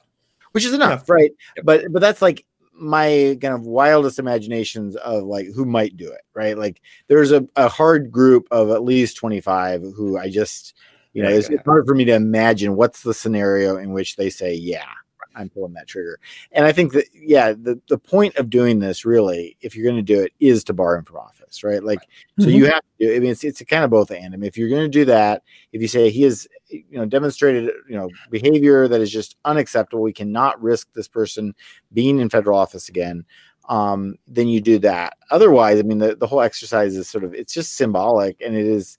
Which 0.52 0.64
is 0.64 0.74
enough, 0.74 1.04
yeah. 1.08 1.14
right? 1.14 1.32
But 1.62 1.92
but 1.92 2.00
that's 2.00 2.20
like 2.20 2.44
my 2.80 3.36
kind 3.40 3.54
of 3.54 3.66
wildest 3.66 4.18
imaginations 4.18 4.96
of 4.96 5.24
like 5.24 5.46
who 5.54 5.64
might 5.64 5.96
do 5.96 6.10
it, 6.10 6.22
right? 6.34 6.56
Like 6.56 6.80
there's 7.08 7.30
a, 7.30 7.46
a 7.54 7.68
hard 7.68 8.10
group 8.10 8.48
of 8.50 8.70
at 8.70 8.82
least 8.82 9.16
25 9.18 9.82
who 9.94 10.18
I 10.18 10.30
just, 10.30 10.74
you 11.12 11.22
know, 11.22 11.28
yeah, 11.28 11.36
it's, 11.36 11.50
yeah. 11.50 11.56
it's 11.56 11.64
hard 11.64 11.86
for 11.86 11.94
me 11.94 12.04
to 12.06 12.14
imagine 12.14 12.76
what's 12.76 13.02
the 13.02 13.14
scenario 13.14 13.76
in 13.76 13.92
which 13.92 14.16
they 14.16 14.30
say, 14.30 14.54
yeah, 14.54 14.88
I'm 15.34 15.48
pulling 15.48 15.72
that 15.74 15.86
trigger. 15.86 16.18
And 16.52 16.66
I 16.66 16.72
think 16.72 16.92
that 16.92 17.06
yeah, 17.14 17.52
the 17.52 17.80
the 17.88 17.98
point 17.98 18.36
of 18.36 18.50
doing 18.50 18.78
this 18.78 19.04
really, 19.04 19.56
if 19.60 19.74
you're 19.74 19.84
going 19.84 19.96
to 19.96 20.02
do 20.02 20.20
it, 20.20 20.32
is 20.40 20.64
to 20.64 20.72
bar 20.72 20.96
him 20.96 21.04
from 21.04 21.16
office, 21.18 21.62
right? 21.62 21.82
Like, 21.82 22.00
mm-hmm. 22.00 22.44
so 22.44 22.48
you 22.48 22.66
have 22.66 22.80
to. 22.80 23.06
Do, 23.06 23.16
I 23.16 23.18
mean, 23.18 23.30
it's 23.30 23.44
it's 23.44 23.60
a 23.60 23.64
kind 23.64 23.84
of 23.84 23.90
both 23.90 24.10
and. 24.10 24.34
I 24.34 24.36
mean, 24.36 24.48
if 24.48 24.56
you're 24.56 24.68
going 24.68 24.82
to 24.82 24.88
do 24.88 25.04
that, 25.06 25.42
if 25.72 25.80
you 25.80 25.88
say 25.88 26.10
he 26.10 26.22
has, 26.22 26.46
you 26.68 26.84
know, 26.92 27.06
demonstrated, 27.06 27.70
you 27.88 27.96
know, 27.96 28.08
behavior 28.30 28.88
that 28.88 29.00
is 29.00 29.10
just 29.10 29.36
unacceptable, 29.44 30.02
we 30.02 30.12
cannot 30.12 30.60
risk 30.62 30.88
this 30.94 31.08
person 31.08 31.54
being 31.92 32.18
in 32.20 32.28
federal 32.28 32.58
office 32.58 32.88
again. 32.88 33.24
Um, 33.68 34.16
then 34.26 34.48
you 34.48 34.60
do 34.60 34.78
that. 34.80 35.16
Otherwise, 35.30 35.78
I 35.78 35.82
mean, 35.82 35.98
the, 35.98 36.16
the 36.16 36.26
whole 36.26 36.40
exercise 36.40 36.96
is 36.96 37.08
sort 37.08 37.22
of 37.22 37.34
it's 37.34 37.52
just 37.52 37.76
symbolic 37.76 38.40
and 38.40 38.56
it 38.56 38.66
is 38.66 38.98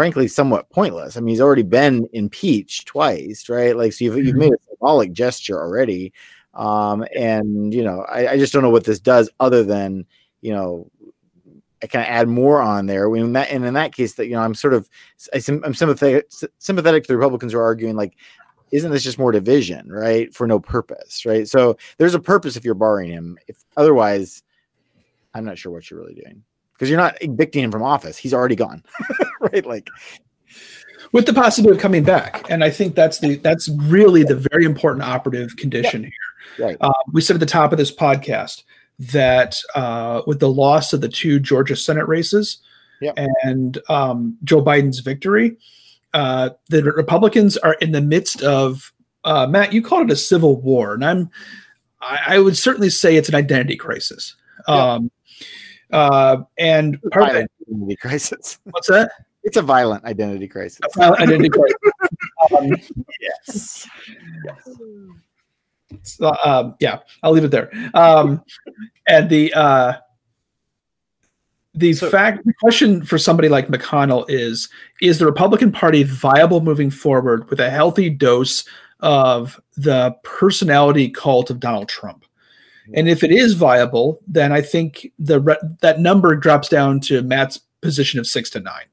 frankly 0.00 0.26
somewhat 0.26 0.70
pointless. 0.70 1.14
I 1.14 1.20
mean, 1.20 1.28
he's 1.28 1.42
already 1.42 1.62
been 1.62 2.08
impeached 2.14 2.86
twice, 2.86 3.50
right? 3.50 3.76
Like, 3.76 3.92
so 3.92 4.06
you've, 4.06 4.16
you've 4.16 4.28
mm-hmm. 4.28 4.38
made 4.38 4.52
a 4.54 4.64
symbolic 4.66 5.12
gesture 5.12 5.60
already. 5.60 6.14
Um, 6.54 7.04
and, 7.14 7.74
you 7.74 7.84
know, 7.84 8.06
I, 8.08 8.28
I 8.28 8.38
just 8.38 8.50
don't 8.50 8.62
know 8.62 8.70
what 8.70 8.84
this 8.84 8.98
does 8.98 9.28
other 9.40 9.62
than, 9.62 10.06
you 10.40 10.54
know, 10.54 10.90
I 11.82 11.86
kind 11.86 12.02
of 12.02 12.08
add 12.08 12.28
more 12.28 12.62
on 12.62 12.86
there. 12.86 13.10
When 13.10 13.34
that, 13.34 13.50
and 13.50 13.62
in 13.62 13.74
that 13.74 13.94
case, 13.94 14.14
that 14.14 14.24
you 14.24 14.32
know, 14.32 14.40
I'm 14.40 14.54
sort 14.54 14.72
of, 14.72 14.88
I, 15.34 15.42
am 15.46 15.74
sympathetic, 15.74 16.30
sympathetic 16.56 17.02
to 17.02 17.08
the 17.08 17.18
Republicans 17.18 17.52
who 17.52 17.58
are 17.58 17.62
arguing 17.62 17.94
like, 17.94 18.16
isn't 18.70 18.92
this 18.92 19.04
just 19.04 19.18
more 19.18 19.32
division, 19.32 19.92
right, 19.92 20.34
for 20.34 20.46
no 20.46 20.58
purpose, 20.58 21.26
right? 21.26 21.46
So 21.46 21.76
there's 21.98 22.14
a 22.14 22.20
purpose 22.20 22.56
if 22.56 22.64
you're 22.64 22.72
barring 22.72 23.10
him. 23.10 23.36
If 23.48 23.58
otherwise, 23.76 24.42
I'm 25.34 25.44
not 25.44 25.58
sure 25.58 25.70
what 25.70 25.90
you're 25.90 26.00
really 26.00 26.14
doing 26.14 26.42
because 26.80 26.88
you're 26.88 26.98
not 26.98 27.22
evicting 27.22 27.62
him 27.62 27.70
from 27.70 27.82
office. 27.82 28.16
He's 28.16 28.32
already 28.32 28.56
gone, 28.56 28.82
right? 29.40 29.66
Like 29.66 29.90
with 31.12 31.26
the 31.26 31.34
possibility 31.34 31.76
of 31.76 31.82
coming 31.82 32.02
back, 32.02 32.50
and 32.50 32.64
I 32.64 32.70
think 32.70 32.94
that's 32.94 33.18
the 33.18 33.36
that's 33.36 33.68
really 33.68 34.24
the 34.24 34.46
very 34.50 34.64
important 34.64 35.04
operative 35.04 35.56
condition 35.56 36.04
yeah. 36.04 36.08
here. 36.56 36.66
Right. 36.66 36.76
Uh, 36.80 36.92
we 37.12 37.20
said 37.20 37.34
at 37.34 37.40
the 37.40 37.46
top 37.46 37.72
of 37.72 37.78
this 37.78 37.94
podcast 37.94 38.62
that 38.98 39.60
uh, 39.74 40.22
with 40.26 40.40
the 40.40 40.48
loss 40.48 40.94
of 40.94 41.02
the 41.02 41.08
two 41.08 41.38
Georgia 41.38 41.76
Senate 41.76 42.08
races 42.08 42.58
yeah. 43.02 43.12
and 43.42 43.78
um, 43.90 44.38
Joe 44.42 44.64
Biden's 44.64 45.00
victory, 45.00 45.58
uh, 46.14 46.50
the 46.70 46.82
Republicans 46.82 47.58
are 47.58 47.74
in 47.74 47.92
the 47.92 48.00
midst 48.00 48.42
of 48.42 48.90
uh, 49.24 49.46
Matt. 49.46 49.74
You 49.74 49.82
called 49.82 50.10
it 50.10 50.14
a 50.14 50.16
civil 50.16 50.58
war, 50.62 50.94
and 50.94 51.04
I'm 51.04 51.30
I, 52.00 52.20
I, 52.28 52.38
would 52.38 52.56
certainly 52.56 52.88
say 52.88 53.16
it's 53.16 53.28
an 53.28 53.34
identity 53.34 53.76
crisis. 53.76 54.34
Yeah. 54.66 54.94
Um, 54.94 55.10
Uh, 55.92 56.38
and 56.58 57.00
part 57.10 57.28
of 57.28 57.34
that, 57.34 57.50
identity 57.68 57.96
crisis. 57.96 58.58
what's 58.70 58.88
that? 58.88 59.10
It's 59.42 59.56
a 59.56 59.62
violent 59.62 60.04
identity 60.04 60.46
crisis. 60.48 60.80
A 60.84 60.98
Violent 60.98 61.20
identity 61.22 61.48
crisis. 61.48 61.76
Um, 62.58 62.72
Yes. 63.20 63.86
So, 66.02 66.34
um, 66.44 66.74
yeah, 66.80 67.00
I'll 67.22 67.32
leave 67.32 67.44
it 67.44 67.50
there. 67.50 67.70
Um, 67.94 68.42
and 69.08 69.28
the 69.28 69.52
uh, 69.54 69.94
the 71.74 71.92
So- 71.92 72.08
fact 72.10 72.44
the 72.44 72.54
question 72.62 73.02
for 73.04 73.18
somebody 73.18 73.48
like 73.48 73.68
McConnell 73.68 74.24
is: 74.28 74.68
Is 75.02 75.18
the 75.18 75.26
Republican 75.26 75.72
Party 75.72 76.02
viable 76.04 76.60
moving 76.60 76.90
forward 76.90 77.48
with 77.50 77.60
a 77.60 77.70
healthy 77.70 78.08
dose 78.08 78.64
of 79.00 79.60
the 79.76 80.14
personality 80.22 81.10
cult 81.10 81.50
of 81.50 81.60
Donald 81.60 81.88
Trump? 81.88 82.24
And 82.94 83.08
if 83.08 83.22
it 83.22 83.30
is 83.30 83.54
viable, 83.54 84.20
then 84.26 84.52
I 84.52 84.60
think 84.60 85.12
the 85.18 85.40
re- 85.40 85.56
that 85.80 86.00
number 86.00 86.34
drops 86.36 86.68
down 86.68 87.00
to 87.00 87.22
Matt's 87.22 87.58
position 87.80 88.20
of 88.20 88.26
six 88.26 88.50
to 88.50 88.60
nine. 88.60 88.84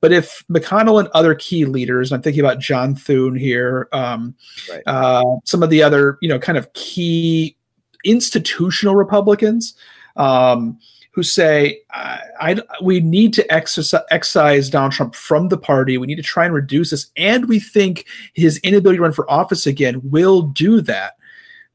But 0.00 0.12
if 0.12 0.44
McConnell 0.50 0.98
and 0.98 1.08
other 1.14 1.34
key 1.34 1.64
leaders, 1.64 2.10
and 2.10 2.16
I'm 2.18 2.22
thinking 2.22 2.40
about 2.40 2.58
John 2.58 2.96
Thune 2.96 3.36
here, 3.36 3.88
um, 3.92 4.34
Right. 4.68 4.82
uh, 4.86 5.36
some 5.44 5.62
of 5.62 5.70
the 5.70 5.82
other, 5.82 6.18
you 6.20 6.28
know, 6.28 6.40
kind 6.40 6.58
of 6.58 6.72
key 6.72 7.56
institutional 8.04 8.96
Republicans 8.96 9.74
um, 10.16 10.78
who 11.12 11.22
say, 11.22 11.80
I, 11.92 12.20
I, 12.40 12.62
we 12.82 12.98
need 13.00 13.32
to 13.34 13.52
exercise, 13.52 14.02
excise 14.10 14.68
Donald 14.70 14.92
Trump 14.92 15.14
from 15.14 15.48
the 15.48 15.58
party. 15.58 15.98
We 15.98 16.08
need 16.08 16.16
to 16.16 16.22
try 16.22 16.44
and 16.46 16.54
reduce 16.54 16.90
this. 16.90 17.06
And 17.16 17.48
we 17.48 17.60
think 17.60 18.06
his 18.34 18.58
inability 18.58 18.96
to 18.96 19.02
run 19.02 19.12
for 19.12 19.30
office 19.30 19.66
again 19.66 20.00
will 20.02 20.42
do 20.42 20.80
that. 20.80 21.12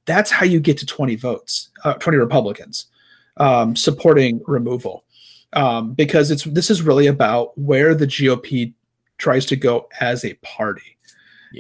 That's 0.08 0.32
how 0.32 0.46
you 0.46 0.60
get 0.60 0.78
to 0.80 0.86
20 0.86 1.16
votes, 1.16 1.70
uh, 1.84 1.94
20 1.94 2.18
Republicans 2.18 2.88
um, 3.38 3.76
supporting 3.76 4.42
removal. 4.48 5.04
Um, 5.54 5.94
because 5.94 6.30
it's 6.30 6.44
this 6.44 6.70
is 6.70 6.82
really 6.82 7.08
about 7.08 7.58
where 7.58 7.96
the 7.96 8.06
GOP 8.06 8.74
tries 9.18 9.46
to 9.46 9.56
go 9.56 9.88
as 10.02 10.26
a 10.26 10.34
party. 10.36 10.98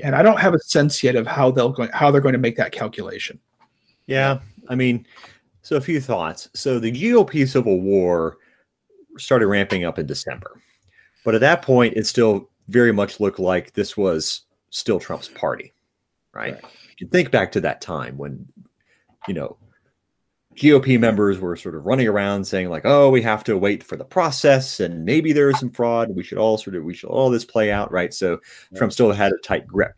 And 0.03 0.13
I 0.13 0.21
don't 0.21 0.39
have 0.39 0.53
a 0.53 0.59
sense 0.59 1.01
yet 1.01 1.15
of 1.15 1.25
how 1.25 1.49
they'll 1.49 1.69
go, 1.69 1.87
how 1.93 2.11
they're 2.11 2.21
going 2.21 2.33
to 2.33 2.39
make 2.39 2.57
that 2.57 2.73
calculation. 2.73 3.39
Yeah, 4.05 4.39
I 4.67 4.75
mean, 4.75 5.07
so 5.61 5.77
a 5.77 5.81
few 5.81 6.01
thoughts. 6.01 6.49
So 6.53 6.79
the 6.79 6.91
GOP 6.91 7.47
civil 7.47 7.79
war 7.79 8.37
started 9.17 9.47
ramping 9.47 9.85
up 9.85 9.97
in 9.97 10.05
December, 10.05 10.61
but 11.23 11.33
at 11.33 11.41
that 11.41 11.61
point, 11.61 11.95
it 11.95 12.05
still 12.05 12.49
very 12.67 12.91
much 12.91 13.19
looked 13.21 13.39
like 13.39 13.73
this 13.73 13.95
was 13.95 14.41
still 14.69 14.99
Trump's 14.99 15.29
party, 15.29 15.73
right? 16.33 16.59
You 16.97 17.07
think 17.07 17.31
back 17.31 17.51
to 17.53 17.61
that 17.61 17.81
time 17.81 18.17
when, 18.17 18.47
you 19.27 19.33
know, 19.33 19.57
GOP 20.57 20.99
members 20.99 21.39
were 21.39 21.55
sort 21.55 21.75
of 21.75 21.85
running 21.85 22.07
around 22.07 22.45
saying 22.45 22.69
like, 22.69 22.81
"Oh, 22.83 23.11
we 23.11 23.21
have 23.21 23.43
to 23.43 23.57
wait 23.57 23.83
for 23.83 23.95
the 23.95 24.03
process, 24.03 24.79
and 24.79 25.05
maybe 25.05 25.31
there 25.31 25.51
is 25.51 25.59
some 25.59 25.69
fraud. 25.69 26.15
We 26.15 26.23
should 26.23 26.39
all 26.39 26.57
sort 26.57 26.75
of 26.75 26.83
we 26.83 26.95
should 26.95 27.09
all 27.09 27.29
this 27.29 27.45
play 27.45 27.71
out, 27.71 27.91
right?" 27.91 28.11
So 28.11 28.39
Trump 28.75 28.91
still 28.91 29.11
had 29.11 29.31
a 29.31 29.37
tight 29.37 29.67
grip, 29.67 29.93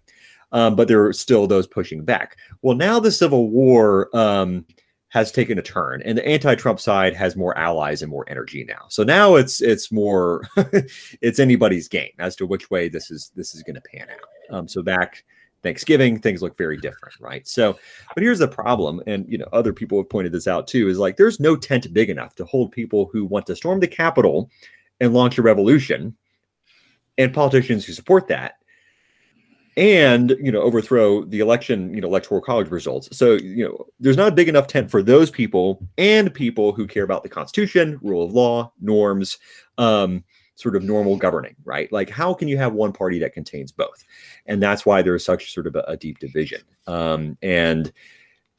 um, 0.52 0.76
but 0.76 0.90
there 0.90 1.02
were 1.02 1.14
still 1.14 1.48
those 1.48 1.66
pushing 1.66 2.04
back. 2.04 2.36
Well, 2.62 2.76
now 2.76 3.00
the 3.00 3.12
Civil 3.12 3.50
War 3.50 4.14
um, 4.14 4.66
has 5.08 5.32
taken 5.32 5.58
a 5.58 5.62
turn, 5.62 6.02
and 6.04 6.18
the 6.18 6.28
anti-Trump 6.28 6.82
side 6.82 7.16
has 7.16 7.38
more 7.38 7.58
allies 7.58 8.02
and 8.02 8.12
more 8.12 8.26
energy 8.28 8.66
now. 8.68 8.86
So 8.90 9.04
now 9.04 9.36
it's 9.36 9.62
it's 9.62 9.94
more 9.94 10.42
it's 11.22 11.40
anybody's 11.40 11.88
game 11.88 12.12
as 12.20 12.36
to 12.36 12.46
which 12.46 12.70
way 12.70 12.90
this 12.90 13.12
is 13.12 13.32
this 13.34 13.56
is 13.56 13.64
going 13.64 13.76
to 13.76 13.82
pan 13.82 14.08
out. 14.10 14.56
Um, 14.58 14.68
so 14.68 14.84
back 14.84 15.24
Thanksgiving, 15.62 16.20
things 16.20 16.42
look 16.42 16.58
very 16.58 16.78
different, 16.78 17.16
right? 17.20 17.48
So, 17.48 17.78
but 18.14 18.24
here's 18.24 18.40
the 18.40 18.48
problem, 18.48 19.02
and 19.08 19.26
you 19.28 19.38
know, 19.38 19.48
other 19.52 19.74
people 19.74 19.98
have 19.98 20.10
pointed 20.10 20.32
this 20.32 20.48
out 20.48 20.68
too, 20.68 20.88
is 20.88 20.98
like 20.98 21.18
there's 21.18 21.40
no 21.40 21.56
tent 21.56 21.94
big 21.94 22.10
enough 22.10 22.36
to 22.36 22.46
hold 22.46 22.72
people 22.72 23.10
who 23.12 23.26
want 23.26 23.46
to 23.48 23.56
storm 23.56 23.80
the 23.80 23.88
Capitol 23.88 24.50
and 25.00 25.14
launch 25.14 25.38
a 25.38 25.42
revolution, 25.42 26.16
and 27.18 27.34
politicians 27.34 27.86
who 27.86 27.94
support 27.94 28.28
that, 28.28 28.56
and 29.78 30.36
you 30.42 30.52
know, 30.52 30.62
overthrow 30.62 31.24
the 31.24 31.40
election, 31.40 31.94
you 31.94 32.02
know, 32.02 32.08
electoral 32.08 32.42
college 32.42 32.70
results. 32.70 33.16
So, 33.18 33.34
you 33.34 33.66
know, 33.66 33.86
there's 34.00 34.18
not 34.18 34.30
a 34.30 34.36
big 34.36 34.50
enough 34.50 34.68
tent 34.68 34.92
for 34.92 35.02
those 35.02 35.30
people 35.30 35.86
and 35.98 36.34
people 36.34 36.74
who 36.74 36.88
care 36.88 37.04
about 37.04 37.24
the 37.24 37.30
Constitution, 37.30 38.00
rule 38.02 38.24
of 38.24 38.34
law, 38.34 38.72
norms, 38.82 39.38
um, 39.78 40.24
sort 40.60 40.76
of 40.76 40.84
normal 40.84 41.16
governing, 41.16 41.56
right? 41.64 41.90
Like, 41.92 42.10
how 42.10 42.34
can 42.34 42.50
you 42.50 42.58
have 42.58 42.74
one 42.74 42.92
party 42.92 43.18
that 43.20 43.34
contains 43.34 43.72
both? 43.72 44.04
And 44.46 44.62
that's 44.62 44.86
why 44.86 45.02
there 45.02 45.16
is 45.16 45.24
such 45.24 45.54
sort 45.54 45.68
of 45.68 45.76
a, 45.76 45.84
a 45.88 45.98
deep 45.98 46.20
division. 46.20 46.62
Um, 46.86 47.38
and 47.42 47.92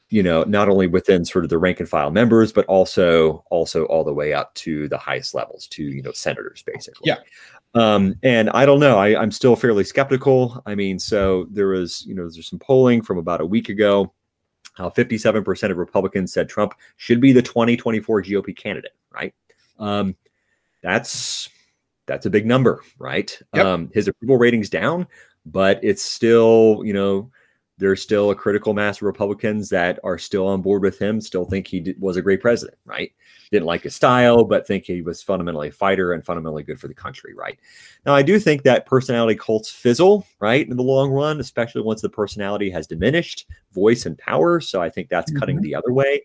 you 0.09 0.21
know, 0.21 0.43
not 0.43 0.67
only 0.67 0.87
within 0.87 1.23
sort 1.23 1.45
of 1.45 1.49
the 1.49 1.57
rank 1.57 1.79
and 1.79 1.87
file 1.87 2.11
members, 2.11 2.51
but 2.51 2.65
also 2.65 3.45
also 3.49 3.85
all 3.85 4.03
the 4.03 4.13
way 4.13 4.33
up 4.33 4.53
to 4.55 4.89
the 4.89 4.97
highest 4.97 5.33
levels, 5.33 5.67
to 5.67 5.83
you 5.83 6.01
know, 6.01 6.11
senators, 6.11 6.63
basically. 6.63 7.03
Yeah. 7.05 7.17
Um, 7.75 8.15
and 8.21 8.49
I 8.49 8.65
don't 8.65 8.81
know. 8.81 8.97
I, 8.97 9.19
I'm 9.19 9.31
still 9.31 9.55
fairly 9.55 9.85
skeptical. 9.85 10.61
I 10.65 10.75
mean, 10.75 10.99
so 10.99 11.47
there 11.49 11.67
was, 11.67 12.05
you 12.05 12.13
know, 12.13 12.23
there's 12.23 12.49
some 12.49 12.59
polling 12.59 13.01
from 13.01 13.19
about 13.19 13.39
a 13.39 13.45
week 13.45 13.69
ago. 13.69 14.11
How 14.73 14.89
57% 14.89 15.71
of 15.71 15.77
Republicans 15.77 16.33
said 16.33 16.49
Trump 16.49 16.73
should 16.97 17.21
be 17.21 17.31
the 17.31 17.41
2024 17.41 18.23
GOP 18.23 18.55
candidate, 18.55 18.95
right? 19.13 19.33
Um, 19.79 20.15
that's 20.81 21.49
that's 22.11 22.25
a 22.25 22.29
big 22.29 22.45
number, 22.45 22.81
right? 22.99 23.39
Yep. 23.55 23.65
Um, 23.65 23.89
his 23.93 24.09
approval 24.09 24.37
rating's 24.37 24.69
down, 24.69 25.07
but 25.45 25.79
it's 25.81 26.03
still, 26.03 26.81
you 26.83 26.91
know, 26.91 27.31
there's 27.77 28.01
still 28.01 28.31
a 28.31 28.35
critical 28.35 28.73
mass 28.73 28.97
of 28.97 29.03
Republicans 29.03 29.69
that 29.69 29.97
are 30.03 30.17
still 30.17 30.45
on 30.45 30.61
board 30.61 30.83
with 30.83 30.99
him, 30.99 31.21
still 31.21 31.45
think 31.45 31.67
he 31.67 31.79
did, 31.79 31.99
was 32.01 32.17
a 32.17 32.21
great 32.21 32.41
president, 32.41 32.77
right? 32.83 33.13
Didn't 33.49 33.65
like 33.65 33.83
his 33.83 33.95
style, 33.95 34.43
but 34.43 34.67
think 34.67 34.83
he 34.83 35.01
was 35.01 35.23
fundamentally 35.23 35.69
a 35.69 35.71
fighter 35.71 36.11
and 36.11 36.23
fundamentally 36.23 36.63
good 36.63 36.81
for 36.81 36.89
the 36.89 36.93
country, 36.93 37.33
right? 37.33 37.57
Now, 38.05 38.13
I 38.13 38.23
do 38.23 38.39
think 38.39 38.63
that 38.63 38.85
personality 38.85 39.39
cults 39.39 39.71
fizzle, 39.71 40.27
right, 40.41 40.67
in 40.67 40.75
the 40.75 40.83
long 40.83 41.11
run, 41.11 41.39
especially 41.39 41.81
once 41.81 42.01
the 42.01 42.09
personality 42.09 42.69
has 42.71 42.87
diminished 42.87 43.47
voice 43.71 44.05
and 44.05 44.17
power. 44.17 44.59
So 44.59 44.81
I 44.81 44.89
think 44.89 45.07
that's 45.07 45.31
cutting 45.31 45.61
the 45.61 45.75
other 45.75 45.93
way. 45.93 46.23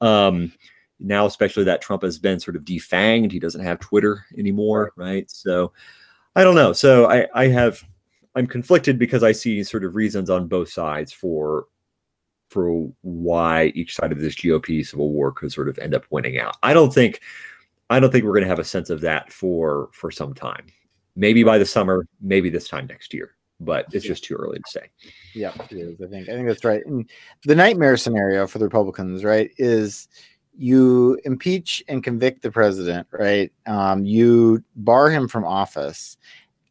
Um, 0.00 0.52
now, 0.98 1.26
especially 1.26 1.64
that 1.64 1.82
Trump 1.82 2.02
has 2.02 2.18
been 2.18 2.40
sort 2.40 2.56
of 2.56 2.64
defanged, 2.64 3.32
he 3.32 3.38
doesn't 3.38 3.64
have 3.64 3.78
Twitter 3.80 4.24
anymore, 4.38 4.92
right? 4.96 5.30
So 5.30 5.72
I 6.34 6.44
don't 6.44 6.54
know. 6.54 6.72
So 6.72 7.10
I, 7.10 7.26
I 7.34 7.48
have 7.48 7.82
I'm 8.34 8.46
conflicted 8.46 8.98
because 8.98 9.22
I 9.22 9.32
see 9.32 9.62
sort 9.64 9.84
of 9.84 9.94
reasons 9.94 10.30
on 10.30 10.46
both 10.46 10.70
sides 10.70 11.12
for 11.12 11.66
for 12.48 12.88
why 13.02 13.72
each 13.74 13.96
side 13.96 14.12
of 14.12 14.20
this 14.20 14.36
GOP 14.36 14.86
civil 14.86 15.10
war 15.10 15.32
could 15.32 15.52
sort 15.52 15.68
of 15.68 15.78
end 15.78 15.94
up 15.94 16.04
winning 16.10 16.38
out. 16.38 16.56
I 16.62 16.74
don't 16.74 16.92
think 16.92 17.20
I 17.90 18.00
don't 18.00 18.10
think 18.10 18.24
we're 18.24 18.32
going 18.32 18.44
to 18.44 18.48
have 18.48 18.58
a 18.58 18.64
sense 18.64 18.90
of 18.90 19.00
that 19.00 19.32
for 19.32 19.88
for 19.92 20.10
some 20.10 20.34
time. 20.34 20.66
Maybe 21.16 21.42
by 21.42 21.58
the 21.58 21.66
summer, 21.66 22.06
maybe 22.20 22.50
this 22.50 22.68
time 22.68 22.86
next 22.86 23.14
year, 23.14 23.36
but 23.58 23.86
it's 23.92 24.04
just 24.04 24.22
too 24.22 24.34
early 24.34 24.58
to 24.58 24.70
say. 24.70 24.90
Yeah, 25.34 25.52
it 25.70 25.76
is. 25.76 26.00
I 26.00 26.06
think 26.06 26.28
I 26.28 26.32
think 26.32 26.46
that's 26.46 26.64
right. 26.64 26.84
And 26.84 27.08
the 27.44 27.54
nightmare 27.54 27.96
scenario 27.96 28.46
for 28.46 28.58
the 28.58 28.66
Republicans, 28.66 29.24
right, 29.24 29.50
is 29.56 30.08
you 30.58 31.18
impeach 31.24 31.82
and 31.88 32.02
convict 32.02 32.42
the 32.42 32.50
president, 32.50 33.06
right? 33.10 33.52
Um, 33.66 34.04
you 34.04 34.62
bar 34.76 35.10
him 35.10 35.28
from 35.28 35.44
office. 35.44 36.16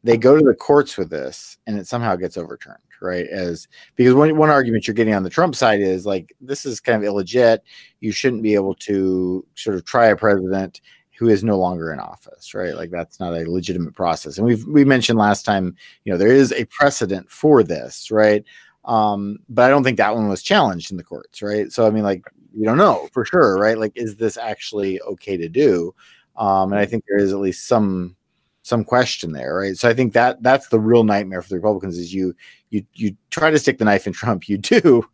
They 0.03 0.17
go 0.17 0.37
to 0.37 0.43
the 0.43 0.53
courts 0.53 0.97
with 0.97 1.09
this, 1.09 1.57
and 1.65 1.77
it 1.79 1.87
somehow 1.87 2.15
gets 2.15 2.37
overturned, 2.37 2.77
right? 3.01 3.27
As 3.27 3.67
because 3.95 4.13
one 4.13 4.37
one 4.37 4.49
argument 4.49 4.87
you're 4.87 4.93
getting 4.93 5.15
on 5.15 5.23
the 5.23 5.29
Trump 5.29 5.55
side 5.55 5.81
is 5.81 6.05
like 6.05 6.35
this 6.41 6.65
is 6.65 6.79
kind 6.79 7.03
of 7.03 7.11
illegit. 7.11 7.59
You 8.01 8.11
shouldn't 8.11 8.43
be 8.43 8.53
able 8.53 8.75
to 8.75 9.45
sort 9.55 9.75
of 9.75 9.85
try 9.85 10.07
a 10.07 10.15
president 10.15 10.81
who 11.17 11.29
is 11.29 11.43
no 11.43 11.57
longer 11.57 11.93
in 11.93 11.99
office, 11.99 12.53
right? 12.53 12.75
Like 12.75 12.91
that's 12.91 13.19
not 13.19 13.33
a 13.33 13.49
legitimate 13.49 13.95
process. 13.95 14.37
And 14.37 14.45
we've 14.45 14.65
we 14.67 14.85
mentioned 14.85 15.17
last 15.17 15.43
time, 15.43 15.75
you 16.03 16.11
know, 16.11 16.17
there 16.17 16.27
is 16.27 16.51
a 16.51 16.65
precedent 16.65 17.29
for 17.31 17.63
this, 17.63 18.11
right? 18.11 18.43
Um, 18.83 19.39
but 19.49 19.63
I 19.65 19.69
don't 19.69 19.83
think 19.83 19.97
that 19.97 20.13
one 20.13 20.27
was 20.27 20.43
challenged 20.43 20.91
in 20.91 20.97
the 20.97 21.03
courts, 21.03 21.41
right? 21.41 21.71
So 21.71 21.87
I 21.87 21.89
mean, 21.89 22.03
like 22.03 22.23
you 22.55 22.65
don't 22.65 22.77
know 22.77 23.09
for 23.11 23.25
sure, 23.25 23.57
right? 23.57 23.77
Like, 23.77 23.93
is 23.95 24.15
this 24.15 24.37
actually 24.37 25.01
okay 25.01 25.37
to 25.37 25.49
do? 25.49 25.93
Um, 26.37 26.71
and 26.71 26.79
I 26.79 26.85
think 26.85 27.03
there 27.07 27.17
is 27.17 27.33
at 27.33 27.39
least 27.39 27.67
some 27.67 28.15
some 28.63 28.83
question 28.83 29.31
there, 29.31 29.55
right? 29.55 29.77
So 29.77 29.87
I 29.87 29.93
think 29.93 30.13
that 30.13 30.41
that's 30.41 30.69
the 30.69 30.79
real 30.79 31.03
nightmare 31.03 31.41
for 31.41 31.49
the 31.49 31.55
Republicans 31.55 31.97
is 31.97 32.13
you 32.13 32.35
you 32.69 32.83
you 32.93 33.15
try 33.29 33.51
to 33.51 33.59
stick 33.59 33.77
the 33.77 33.85
knife 33.85 34.07
in 34.07 34.13
Trump, 34.21 34.49
you 34.49 34.57
do, 34.57 35.07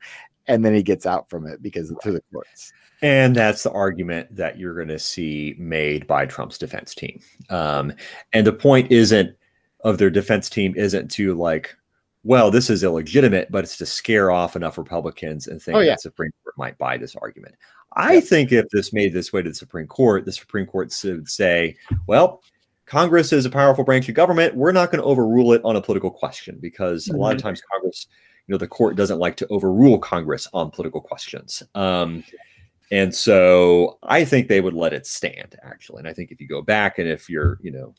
and 0.48 0.64
then 0.64 0.74
he 0.74 0.84
gets 0.84 1.06
out 1.06 1.30
from 1.30 1.46
it 1.46 1.62
because 1.62 1.94
through 2.02 2.14
the 2.14 2.24
courts. 2.32 2.74
And 3.04 3.36
that's 3.36 3.64
the 3.64 3.72
argument 3.72 4.36
that 4.36 4.60
you're 4.60 4.76
going 4.76 4.88
to 4.90 5.00
see 5.00 5.56
made 5.58 6.06
by 6.06 6.28
Trump's 6.28 6.60
defense 6.60 6.94
team. 6.94 7.20
Um, 7.50 7.94
and 8.32 8.46
the 8.46 8.54
point 8.54 8.92
isn't 8.92 9.36
of 9.84 9.98
their 9.98 10.12
defense 10.12 10.50
team 10.50 10.76
isn't 10.78 11.10
to 11.12 11.34
like, 11.34 11.76
well, 12.24 12.52
this 12.52 12.70
is 12.70 12.84
illegitimate, 12.84 13.52
but 13.52 13.64
it's 13.64 13.78
to 13.78 13.86
scare 13.86 14.32
off 14.32 14.56
enough 14.56 14.78
Republicans 14.78 15.48
and 15.48 15.62
think 15.62 15.78
Oh, 15.78 15.80
yeah. 15.82 15.92
that 15.92 16.02
Supreme 16.02 16.32
Court 16.44 16.58
might 16.58 16.78
buy 16.78 16.98
this 16.98 17.16
argument. 17.16 17.56
I 17.94 18.22
think 18.22 18.52
if 18.52 18.70
this 18.70 18.94
made 18.94 19.12
this 19.12 19.34
way 19.34 19.42
to 19.42 19.50
the 19.50 19.56
Supreme 19.56 19.88
Court, 19.88 20.26
the 20.26 20.32
Supreme 20.32 20.66
Court 20.66 20.94
would 21.04 21.28
say, 21.30 21.76
well, 22.08 22.42
Congress 22.86 23.34
is 23.34 23.46
a 23.46 23.50
powerful 23.50 23.84
branch 23.84 24.08
of 24.08 24.16
government. 24.16 24.56
We're 24.56 24.72
not 24.72 24.92
going 24.92 25.02
to 25.02 25.08
overrule 25.08 25.54
it 25.54 25.62
on 25.64 25.76
a 25.76 25.82
political 25.82 26.12
question 26.12 26.58
because 26.62 27.08
a 27.08 27.16
lot 27.18 27.36
of 27.36 27.42
times 27.42 27.62
Congress, 27.72 28.08
you 28.48 28.54
know, 28.54 28.58
the 28.58 28.68
court 28.68 28.96
doesn't 28.96 29.20
like 29.20 29.36
to 29.38 29.48
overrule 29.48 29.98
Congress 29.98 30.48
on 30.54 30.72
political 30.72 31.02
questions. 31.02 31.64
Um, 31.76 32.24
and 32.92 33.14
so 33.16 33.98
I 34.04 34.26
think 34.26 34.48
they 34.48 34.62
would 34.62 34.74
let 34.74 34.94
it 34.94 35.08
stand 35.08 35.56
actually. 35.64 36.00
And 36.00 36.08
I 36.08 36.14
think 36.14 36.32
if 36.32 36.42
you 36.42 36.48
go 36.48 36.62
back 36.62 37.00
and 37.00 37.08
if 37.08 37.30
you're, 37.30 37.58
you 37.62 37.72
know, 37.72 37.94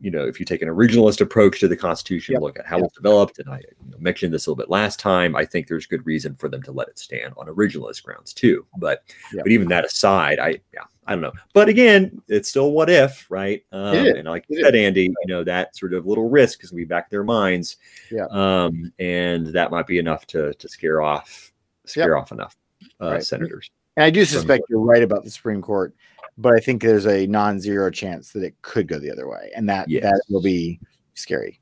you 0.00 0.10
know, 0.10 0.26
if 0.26 0.40
you 0.40 0.46
take 0.46 0.62
an 0.62 0.68
originalist 0.68 1.20
approach 1.20 1.60
to 1.60 1.68
the 1.68 1.76
Constitution, 1.76 2.34
yep. 2.34 2.42
look 2.42 2.58
at 2.58 2.66
how 2.66 2.76
yep. 2.76 2.86
it's 2.86 2.94
developed, 2.94 3.38
and 3.38 3.48
I 3.50 3.58
you 3.58 3.90
know, 3.90 3.98
mentioned 3.98 4.32
this 4.32 4.46
a 4.46 4.50
little 4.50 4.62
bit 4.62 4.70
last 4.70 4.98
time, 4.98 5.36
I 5.36 5.44
think 5.44 5.66
there's 5.66 5.86
good 5.86 6.04
reason 6.06 6.34
for 6.36 6.48
them 6.48 6.62
to 6.62 6.72
let 6.72 6.88
it 6.88 6.98
stand 6.98 7.34
on 7.36 7.46
originalist 7.46 8.02
grounds 8.02 8.32
too. 8.32 8.66
But 8.78 9.02
yep. 9.32 9.44
but 9.44 9.52
even 9.52 9.68
that 9.68 9.84
aside, 9.84 10.38
I 10.38 10.60
yeah, 10.72 10.84
I 11.06 11.12
don't 11.12 11.20
know. 11.20 11.32
But 11.52 11.68
again, 11.68 12.22
it's 12.28 12.48
still 12.48 12.72
what 12.72 12.88
if, 12.88 13.26
right? 13.30 13.62
Um, 13.72 13.94
and 13.94 14.26
like 14.26 14.44
you 14.48 14.62
said, 14.62 14.74
Andy, 14.74 15.04
you 15.04 15.26
know 15.26 15.44
that 15.44 15.76
sort 15.76 15.92
of 15.92 16.06
little 16.06 16.28
risk 16.30 16.64
is 16.64 16.70
going 16.70 16.82
to 16.82 16.86
be 16.86 16.88
back 16.88 17.10
their 17.10 17.24
minds, 17.24 17.76
yeah. 18.10 18.26
Um, 18.30 18.92
and 18.98 19.48
that 19.48 19.70
might 19.70 19.86
be 19.86 19.98
enough 19.98 20.26
to 20.28 20.54
to 20.54 20.68
scare 20.68 21.02
off 21.02 21.52
scare 21.84 22.16
off 22.16 22.32
enough 22.32 22.56
uh, 23.00 23.12
right. 23.12 23.24
senators. 23.24 23.70
And 23.96 24.04
I 24.04 24.10
do 24.10 24.24
suspect 24.24 24.64
you're 24.70 24.80
right 24.80 25.02
about 25.02 25.24
the 25.24 25.30
Supreme 25.30 25.60
Court 25.60 25.94
but 26.40 26.54
I 26.54 26.60
think 26.60 26.82
there's 26.82 27.06
a 27.06 27.26
non-zero 27.26 27.90
chance 27.90 28.32
that 28.32 28.42
it 28.42 28.54
could 28.62 28.88
go 28.88 28.98
the 28.98 29.10
other 29.10 29.28
way, 29.28 29.50
and 29.54 29.68
that 29.68 29.88
yes. 29.88 30.02
that 30.02 30.22
will 30.28 30.42
be 30.42 30.80
scary 31.14 31.60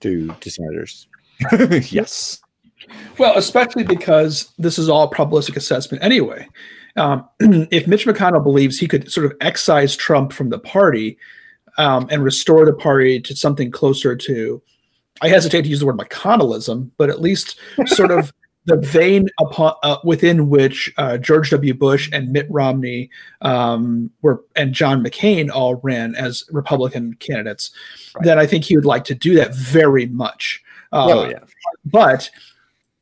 to 0.00 0.28
to 0.40 0.50
senators. 0.50 1.08
yes. 1.90 2.40
Well, 3.18 3.36
especially 3.36 3.84
because 3.84 4.52
this 4.58 4.78
is 4.78 4.88
all 4.88 5.10
probabilistic 5.10 5.56
assessment 5.56 6.04
anyway. 6.04 6.46
Um, 6.96 7.28
if 7.40 7.86
Mitch 7.86 8.06
McConnell 8.06 8.42
believes 8.42 8.78
he 8.78 8.86
could 8.86 9.10
sort 9.10 9.26
of 9.26 9.32
excise 9.40 9.96
Trump 9.96 10.32
from 10.32 10.50
the 10.50 10.58
party 10.58 11.18
um, 11.78 12.06
and 12.10 12.22
restore 12.22 12.64
the 12.64 12.74
party 12.74 13.20
to 13.20 13.34
something 13.34 13.70
closer 13.70 14.14
to, 14.14 14.62
I 15.22 15.28
hesitate 15.28 15.62
to 15.62 15.68
use 15.68 15.80
the 15.80 15.86
word 15.86 15.96
McConnellism, 15.96 16.90
but 16.98 17.08
at 17.08 17.20
least 17.20 17.58
sort 17.86 18.10
of 18.10 18.32
the 18.66 18.76
vein 18.76 19.28
upon 19.38 19.74
uh, 19.82 19.98
within 20.04 20.48
which 20.48 20.92
uh, 20.96 21.18
George 21.18 21.50
W. 21.50 21.74
Bush 21.74 22.08
and 22.12 22.32
Mitt 22.32 22.46
Romney 22.48 23.10
um, 23.42 24.10
were 24.22 24.42
and 24.56 24.72
John 24.72 25.04
McCain 25.04 25.50
all 25.50 25.76
ran 25.76 26.14
as 26.14 26.44
Republican 26.50 27.14
candidates, 27.14 27.70
right. 28.14 28.24
then 28.24 28.38
I 28.38 28.46
think 28.46 28.64
he 28.64 28.76
would 28.76 28.86
like 28.86 29.04
to 29.04 29.14
do 29.14 29.34
that 29.34 29.54
very 29.54 30.06
much. 30.06 30.62
Uh, 30.92 31.06
oh 31.10 31.28
yeah. 31.28 31.40
But 31.84 32.30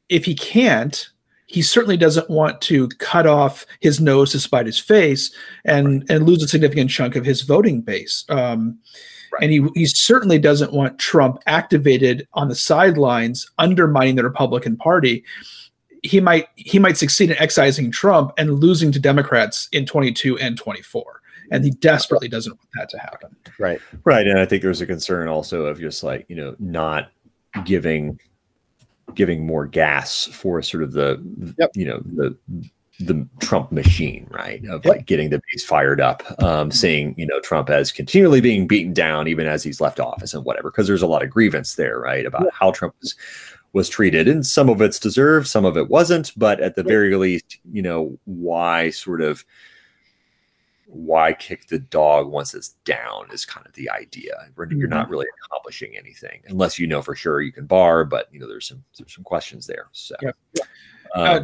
if 0.09 0.25
he 0.25 0.35
can't, 0.35 1.09
he 1.47 1.63
certainly 1.63 1.97
doesn't 1.97 2.31
want 2.31 2.61
to 2.63 2.89
cut 2.89 3.27
off 3.27 3.67
his 3.81 4.01
nose 4.01 4.33
to 4.33 4.41
spite 4.41 4.67
his 4.67 4.79
face 4.79 5.33
and 5.65 6.01
right. 6.01 6.11
and 6.11 6.27
lose 6.27 6.43
a 6.43 6.49
significant 6.49 6.91
chunk 6.91 7.15
of 7.15 7.25
his 7.25 7.43
voting 7.43 7.83
base. 7.83 8.25
Um, 8.29 8.79
Right. 9.33 9.43
And 9.43 9.53
he, 9.53 9.67
he 9.75 9.87
certainly 9.87 10.39
doesn't 10.39 10.73
want 10.73 10.99
Trump 10.99 11.43
activated 11.47 12.29
on 12.35 12.49
the 12.49 12.55
sidelines, 12.55 13.51
undermining 13.59 14.17
the 14.17 14.25
Republican 14.25 14.77
Party. 14.77 15.25
He 16.03 16.21
might 16.21 16.49
he 16.57 16.79
might 16.79 16.99
succeed 16.99 17.31
in 17.31 17.37
excising 17.39 17.91
Trump 17.91 18.33
and 18.37 18.61
losing 18.61 18.93
to 18.93 19.01
Democrats 19.01 19.69
in 19.73 19.87
22 19.87 20.39
and 20.39 20.59
24 20.59 21.23
and 21.53 21.65
he 21.65 21.71
desperately 21.71 22.29
doesn't 22.29 22.53
want 22.53 22.69
that 22.75 22.89
to 22.89 22.99
happen. 22.99 23.37
Right. 23.59 23.81
Right. 24.05 24.27
And 24.27 24.39
I 24.39 24.47
think 24.47 24.63
there's 24.63 24.81
a 24.81 24.87
concern 24.87 25.29
also 25.29 25.67
of 25.67 25.79
just 25.79 26.03
like, 26.03 26.25
you 26.29 26.35
know, 26.35 26.57
not 26.59 27.11
giving 27.65 28.19
giving 29.15 29.47
more 29.47 29.67
gas 29.67 30.27
for 30.27 30.63
sort 30.63 30.83
of 30.83 30.93
the 30.93 31.23
yep. 31.59 31.71
you 31.75 31.85
know, 31.85 32.01
the 32.05 32.37
the 33.07 33.27
Trump 33.41 33.73
machine, 33.73 34.27
right? 34.31 34.65
Of 34.67 34.85
like 34.85 35.07
getting 35.07 35.31
the 35.31 35.41
base 35.51 35.65
fired 35.65 36.01
up, 36.01 36.23
um, 36.43 36.71
seeing 36.71 37.15
you 37.17 37.27
know 37.27 37.41
Trump 37.41 37.71
as 37.71 37.93
continually 37.93 38.41
being 38.41 38.67
beaten 38.67 38.93
down 38.93 39.29
even 39.29 39.47
as 39.47 39.63
he's 39.63 39.81
left 39.81 40.01
office 40.01 40.35
and 40.35 40.45
whatever, 40.45 40.71
because 40.71 40.87
there's 40.87 41.03
a 41.03 41.07
lot 41.07 41.23
of 41.23 41.31
grievance 41.31 41.75
there, 41.75 41.99
right, 41.99 42.27
about 42.27 42.49
how 42.53 42.71
Trump 42.71 42.95
was 43.01 43.15
was 43.73 43.89
treated, 43.89 44.29
and 44.29 44.47
some 44.47 44.69
of 44.69 44.81
it's 44.83 44.99
deserved, 44.99 45.47
some 45.47 45.65
of 45.65 45.77
it 45.77 45.89
wasn't, 45.89 46.33
but 46.37 46.61
at 46.61 46.77
the 46.77 46.83
very 46.83 47.17
least, 47.17 47.59
you 47.73 47.81
know, 47.81 48.19
why 48.25 48.91
sort 48.91 49.23
of 49.23 49.45
why 50.87 51.33
kick 51.33 51.69
the 51.69 51.79
dog 51.79 52.29
once 52.29 52.53
it's 52.53 52.71
down 52.85 53.27
is 53.33 53.47
kind 53.47 53.67
of 53.67 53.73
the 53.73 53.89
idea. 53.89 54.35
You're 54.57 54.67
mm-hmm. 54.67 54.91
not 54.91 55.09
really 55.09 55.27
accomplishing 55.47 55.97
anything 55.97 56.43
unless 56.49 56.79
you 56.79 56.87
know 56.87 57.01
for 57.01 57.15
sure 57.15 57.41
you 57.41 57.53
can 57.53 57.65
bar, 57.67 58.05
but 58.05 58.29
you 58.31 58.39
know 58.39 58.47
there's 58.47 58.69
some 58.69 58.85
there's 58.99 59.15
some 59.15 59.25
questions 59.25 59.67
there. 59.67 59.89
So. 59.93 60.17
Um, 61.15 61.27
uh, 61.27 61.41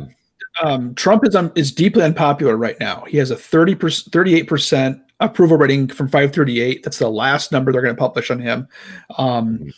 um, 0.62 0.94
Trump 0.94 1.26
is 1.26 1.34
um, 1.34 1.52
is 1.54 1.72
deeply 1.72 2.02
unpopular 2.02 2.56
right 2.56 2.78
now. 2.80 3.04
He 3.08 3.16
has 3.18 3.30
a 3.30 3.36
30 3.36 3.74
38 4.10 4.42
percent 4.44 5.02
approval 5.20 5.56
rating 5.56 5.88
from 5.88 6.06
538. 6.08 6.82
That's 6.82 6.98
the 6.98 7.10
last 7.10 7.52
number 7.52 7.72
they're 7.72 7.82
going 7.82 7.94
to 7.94 7.98
publish 7.98 8.30
on 8.30 8.38
him. 8.38 8.68
Um, 9.16 9.72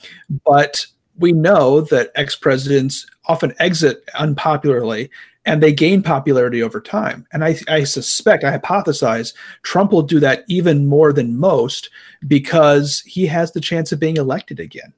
but 0.45 0.87
we 1.19 1.33
know 1.33 1.83
that 1.83 2.11
ex 2.15 2.37
presidents 2.37 3.07
often 3.27 3.55
exit 3.59 4.03
unpopularly 4.19 5.11
and 5.47 5.63
they 5.63 5.73
gain 5.73 6.03
popularity 6.03 6.63
over 6.63 6.81
time. 6.81 7.27
And 7.33 7.45
I, 7.45 7.57
I 7.69 7.85
suspect, 7.85 8.45
I 8.45 8.59
hypothesize, 8.59 9.35
Trump 9.63 9.93
will 9.93 10.03
do 10.03 10.21
that 10.21 10.45
even 10.49 10.87
more 10.87 11.13
than 11.13 11.39
most 11.39 11.91
because 12.27 13.01
he 13.07 13.27
has 13.27 13.53
the 13.53 13.61
chance 13.61 13.91
of 13.91 14.01
being 14.01 14.17
elected 14.17 14.61
again. 14.61 14.93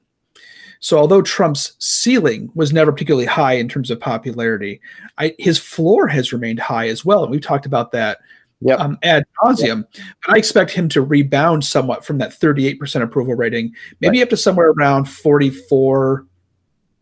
So 0.83 0.97
although 0.97 1.21
Trump's 1.21 1.77
ceiling 1.79 2.51
was 2.55 2.73
never 2.73 2.91
particularly 2.91 3.25
high 3.25 3.53
in 3.53 3.69
terms 3.69 3.89
of 3.89 4.01
popularity, 4.01 4.81
I, 5.17 5.33
his 5.39 5.57
floor 5.57 6.07
has 6.07 6.33
remained 6.33 6.59
high 6.59 6.89
as 6.89 7.05
well, 7.05 7.23
and 7.23 7.31
we've 7.31 7.39
talked 7.39 7.65
about 7.65 7.93
that 7.93 8.19
yep. 8.59 8.81
um, 8.81 8.97
ad 9.01 9.23
nauseum. 9.41 9.87
Yep. 9.95 10.05
But 10.25 10.35
I 10.35 10.37
expect 10.37 10.71
him 10.71 10.89
to 10.89 11.01
rebound 11.01 11.63
somewhat 11.63 12.03
from 12.03 12.17
that 12.17 12.31
38% 12.31 13.01
approval 13.01 13.33
rating, 13.33 13.73
maybe 14.01 14.17
right. 14.17 14.23
up 14.23 14.29
to 14.31 14.37
somewhere 14.37 14.71
around 14.71 15.05
44 15.05 16.25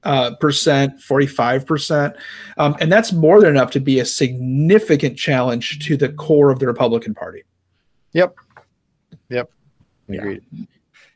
uh, 0.03 0.35
percent, 0.35 1.01
45 1.01 1.65
percent, 1.65 2.15
um, 2.57 2.75
and 2.79 2.91
that's 2.91 3.11
more 3.11 3.41
than 3.41 3.49
enough 3.49 3.71
to 3.71 3.79
be 3.79 3.99
a 3.99 4.05
significant 4.05 5.17
challenge 5.17 5.83
to 5.87 5.97
the 5.97 6.09
core 6.09 6.51
of 6.51 6.59
the 6.59 6.67
Republican 6.67 7.15
Party. 7.15 7.43
Yep. 8.13 8.35
Yep. 9.29 9.49
Agreed. 10.07 10.43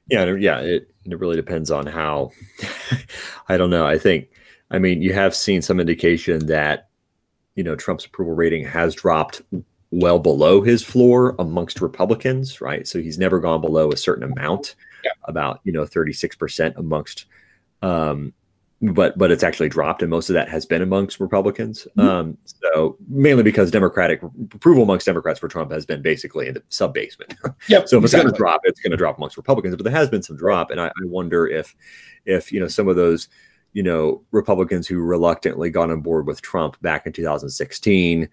Yeah. 0.07 0.25
Yeah. 0.25 0.33
yeah 0.33 0.59
it, 0.61 0.94
it 1.13 1.19
really 1.19 1.35
depends 1.35 1.71
on 1.71 1.85
how. 1.85 2.31
I 3.49 3.57
don't 3.57 3.69
know. 3.69 3.85
I 3.85 3.97
think, 3.97 4.29
I 4.71 4.79
mean, 4.79 5.01
you 5.01 5.13
have 5.13 5.35
seen 5.35 5.61
some 5.61 5.79
indication 5.79 6.47
that, 6.47 6.89
you 7.55 7.63
know, 7.63 7.75
Trump's 7.75 8.05
approval 8.05 8.33
rating 8.33 8.65
has 8.65 8.95
dropped 8.95 9.41
well 9.91 10.19
below 10.19 10.61
his 10.61 10.83
floor 10.83 11.35
amongst 11.39 11.81
Republicans, 11.81 12.59
right? 12.59 12.87
So 12.87 12.99
he's 12.99 13.17
never 13.17 13.39
gone 13.39 13.61
below 13.61 13.91
a 13.91 13.97
certain 13.97 14.29
amount, 14.29 14.75
yeah. 15.03 15.11
about, 15.25 15.61
you 15.63 15.71
know, 15.71 15.83
36% 15.83 16.75
amongst 16.75 17.25
um, 17.81 18.33
but 18.81 19.17
but 19.17 19.31
it's 19.31 19.43
actually 19.43 19.69
dropped, 19.69 20.01
and 20.01 20.09
most 20.09 20.29
of 20.29 20.33
that 20.33 20.49
has 20.49 20.65
been 20.65 20.81
amongst 20.81 21.19
Republicans. 21.19 21.87
Mm-hmm. 21.97 22.07
Um, 22.07 22.37
so 22.45 22.97
mainly 23.07 23.43
because 23.43 23.71
Democratic 23.71 24.21
approval 24.53 24.83
amongst 24.83 25.05
Democrats 25.05 25.39
for 25.39 25.47
Trump 25.47 25.71
has 25.71 25.85
been 25.85 26.01
basically 26.01 26.47
in 26.47 26.55
the 26.55 26.63
sub 26.69 26.93
basement. 26.93 27.35
Yep. 27.67 27.87
so 27.87 27.97
if 27.97 28.03
exactly. 28.03 28.03
it's 28.03 28.13
going 28.13 28.33
to 28.33 28.37
drop, 28.37 28.61
it's 28.65 28.79
going 28.79 28.91
to 28.91 28.97
drop 28.97 29.17
amongst 29.17 29.37
Republicans. 29.37 29.75
But 29.75 29.83
there 29.83 29.93
has 29.93 30.09
been 30.09 30.21
some 30.21 30.37
drop, 30.37 30.71
and 30.71 30.79
I, 30.79 30.87
I 30.87 31.05
wonder 31.05 31.47
if 31.47 31.75
if 32.25 32.51
you 32.51 32.59
know 32.59 32.67
some 32.67 32.87
of 32.87 32.95
those 32.95 33.29
you 33.73 33.81
know 33.81 34.23
Republicans 34.31 34.87
who 34.87 34.99
reluctantly 34.99 35.69
got 35.69 35.89
on 35.89 36.01
board 36.01 36.27
with 36.27 36.41
Trump 36.41 36.79
back 36.81 37.07
in 37.07 37.13
2016 37.13 38.29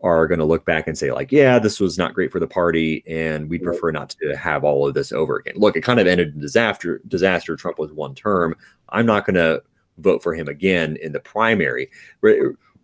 are 0.00 0.28
going 0.28 0.38
to 0.38 0.44
look 0.44 0.64
back 0.64 0.86
and 0.86 0.96
say 0.96 1.10
like 1.10 1.32
yeah 1.32 1.58
this 1.58 1.80
was 1.80 1.98
not 1.98 2.14
great 2.14 2.30
for 2.30 2.38
the 2.38 2.46
party 2.46 3.02
and 3.08 3.50
we'd 3.50 3.64
prefer 3.64 3.90
not 3.90 4.10
to 4.10 4.36
have 4.36 4.62
all 4.62 4.86
of 4.86 4.94
this 4.94 5.10
over 5.10 5.38
again 5.38 5.54
look 5.56 5.76
it 5.76 5.80
kind 5.80 5.98
of 5.98 6.06
ended 6.06 6.32
in 6.34 6.40
disaster 6.40 7.00
disaster 7.08 7.56
trump 7.56 7.80
was 7.80 7.92
one 7.92 8.14
term 8.14 8.54
i'm 8.90 9.04
not 9.04 9.26
going 9.26 9.34
to 9.34 9.60
vote 9.98 10.22
for 10.22 10.34
him 10.34 10.48
again 10.48 10.96
in 11.02 11.12
the 11.12 11.20
primary. 11.20 11.90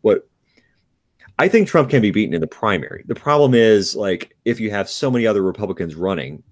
What 0.03 0.29
I 1.39 1.49
think 1.49 1.69
Trump 1.69 1.91
can 1.91 2.01
be 2.01 2.11
beaten 2.11 2.35
in 2.35 2.41
the 2.41 2.47
primary. 2.47 3.05
The 3.07 3.15
problem 3.15 3.55
is 3.55 3.97
like 3.97 4.37
if 4.45 4.61
you 4.61 4.71
have 4.71 4.89
so 4.89 5.11
many 5.11 5.27
other 5.27 5.43
Republicans 5.43 5.95
running, 5.95 6.43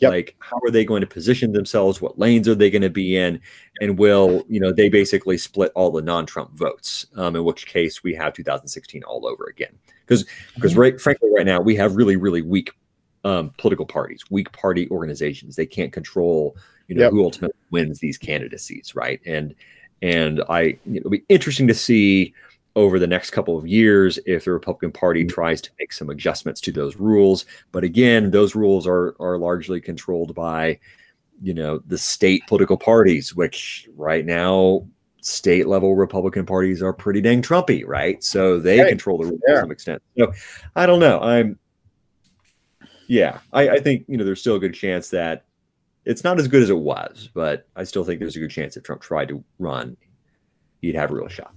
yep. 0.00 0.10
like 0.10 0.36
how 0.38 0.58
are 0.64 0.70
they 0.70 0.84
going 0.84 1.02
to 1.02 1.06
position 1.06 1.52
themselves? 1.52 2.00
What 2.00 2.18
lanes 2.18 2.48
are 2.48 2.54
they 2.54 2.70
going 2.70 2.82
to 2.82 2.90
be 2.90 3.16
in? 3.16 3.40
And 3.80 3.98
will 3.98 4.44
you 4.48 4.58
know 4.58 4.72
they 4.72 4.88
basically 4.88 5.36
split 5.36 5.70
all 5.74 5.90
the 5.90 6.02
non-Trump 6.02 6.52
votes? 6.52 7.06
Um, 7.16 7.36
in 7.36 7.44
which 7.44 7.66
case 7.66 8.02
we 8.02 8.14
have 8.14 8.32
2016 8.32 9.02
all 9.04 9.26
over 9.26 9.44
again. 9.44 9.78
Because 10.06 10.24
because 10.54 10.76
right, 10.76 10.98
frankly, 11.00 11.30
right 11.34 11.46
now 11.46 11.60
we 11.60 11.76
have 11.76 11.96
really 11.96 12.16
really 12.16 12.42
weak 12.42 12.70
um, 13.24 13.52
political 13.58 13.86
parties, 13.86 14.24
weak 14.30 14.50
party 14.52 14.88
organizations. 14.90 15.56
They 15.56 15.66
can't 15.66 15.92
control 15.92 16.56
you 16.88 16.96
know 16.96 17.04
yep. 17.04 17.12
who 17.12 17.24
ultimately 17.24 17.58
wins 17.70 18.00
these 18.00 18.16
candidacies, 18.16 18.94
right? 18.94 19.20
And 19.26 19.54
and 20.02 20.42
I 20.48 20.76
it'll 20.92 21.10
be 21.10 21.24
interesting 21.28 21.68
to 21.68 21.74
see 21.74 22.34
over 22.74 22.98
the 22.98 23.06
next 23.06 23.30
couple 23.30 23.56
of 23.56 23.66
years 23.66 24.18
if 24.26 24.44
the 24.44 24.52
Republican 24.52 24.92
Party 24.92 25.22
mm-hmm. 25.22 25.34
tries 25.34 25.60
to 25.60 25.70
make 25.78 25.92
some 25.92 26.10
adjustments 26.10 26.60
to 26.62 26.72
those 26.72 26.96
rules. 26.96 27.44
But 27.70 27.84
again, 27.84 28.30
those 28.30 28.54
rules 28.54 28.86
are 28.86 29.14
are 29.20 29.38
largely 29.38 29.80
controlled 29.80 30.34
by 30.34 30.78
you 31.42 31.54
know 31.54 31.78
the 31.86 31.98
state 31.98 32.46
political 32.46 32.76
parties, 32.76 33.34
which 33.34 33.88
right 33.96 34.24
now 34.24 34.86
state 35.20 35.68
level 35.68 35.94
Republican 35.94 36.44
parties 36.44 36.82
are 36.82 36.92
pretty 36.92 37.20
dang 37.20 37.42
Trumpy, 37.42 37.84
right? 37.86 38.22
So 38.24 38.58
they 38.58 38.78
hey, 38.78 38.88
control 38.88 39.18
the 39.18 39.26
rules 39.26 39.40
yeah. 39.46 39.54
to 39.54 39.60
some 39.60 39.70
extent. 39.70 40.02
So 40.18 40.32
I 40.74 40.86
don't 40.86 41.00
know. 41.00 41.20
I'm 41.20 41.58
yeah, 43.06 43.40
I, 43.52 43.68
I 43.68 43.80
think 43.80 44.04
you 44.08 44.16
know 44.16 44.24
there's 44.24 44.40
still 44.40 44.56
a 44.56 44.60
good 44.60 44.74
chance 44.74 45.10
that 45.10 45.44
it's 46.04 46.24
not 46.24 46.38
as 46.38 46.48
good 46.48 46.62
as 46.62 46.70
it 46.70 46.78
was, 46.78 47.30
but 47.34 47.68
I 47.76 47.84
still 47.84 48.04
think 48.04 48.18
there's 48.20 48.36
a 48.36 48.40
good 48.40 48.50
chance 48.50 48.76
if 48.76 48.82
Trump 48.82 49.02
tried 49.02 49.28
to 49.28 49.42
run, 49.58 49.96
he'd 50.80 50.94
have 50.94 51.10
a 51.10 51.14
real 51.14 51.28
shot. 51.28 51.54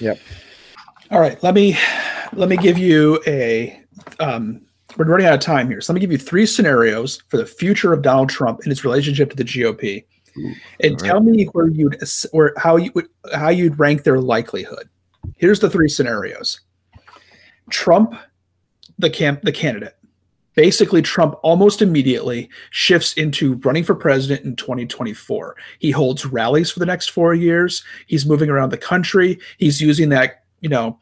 Yep. 0.00 0.18
All 1.10 1.20
right, 1.20 1.40
let 1.42 1.54
me 1.54 1.78
let 2.32 2.48
me 2.48 2.56
give 2.56 2.78
you 2.78 3.20
a. 3.26 3.80
Um, 4.20 4.62
we're 4.96 5.06
running 5.06 5.26
out 5.26 5.34
of 5.34 5.40
time 5.40 5.68
here, 5.68 5.80
so 5.80 5.92
let 5.92 5.94
me 5.94 6.00
give 6.00 6.12
you 6.12 6.18
three 6.18 6.46
scenarios 6.46 7.22
for 7.28 7.36
the 7.36 7.46
future 7.46 7.92
of 7.92 8.02
Donald 8.02 8.28
Trump 8.28 8.60
and 8.62 8.72
its 8.72 8.84
relationship 8.84 9.30
to 9.30 9.36
the 9.36 9.44
GOP, 9.44 10.04
Ooh, 10.38 10.54
and 10.80 10.98
tell 10.98 11.20
right. 11.20 11.24
me 11.24 11.44
where 11.46 11.68
you'd 11.68 11.96
or 12.32 12.52
how 12.56 12.76
you 12.76 12.90
would 12.94 13.08
how 13.34 13.48
you'd 13.48 13.78
rank 13.78 14.02
their 14.02 14.20
likelihood. 14.20 14.88
Here's 15.36 15.60
the 15.60 15.70
three 15.70 15.88
scenarios: 15.88 16.60
Trump, 17.70 18.14
the 18.98 19.10
camp, 19.10 19.42
the 19.42 19.52
candidate. 19.52 19.96
Basically, 20.56 21.02
Trump 21.02 21.36
almost 21.42 21.82
immediately 21.82 22.48
shifts 22.70 23.12
into 23.12 23.54
running 23.56 23.84
for 23.84 23.94
president 23.94 24.44
in 24.44 24.56
2024. 24.56 25.54
He 25.78 25.90
holds 25.90 26.26
rallies 26.26 26.70
for 26.70 26.80
the 26.80 26.86
next 26.86 27.10
four 27.10 27.34
years. 27.34 27.84
He's 28.06 28.26
moving 28.26 28.50
around 28.50 28.70
the 28.70 28.78
country. 28.78 29.38
He's 29.58 29.80
using 29.80 30.08
that, 30.08 30.42
you 30.60 30.68
know, 30.68 30.98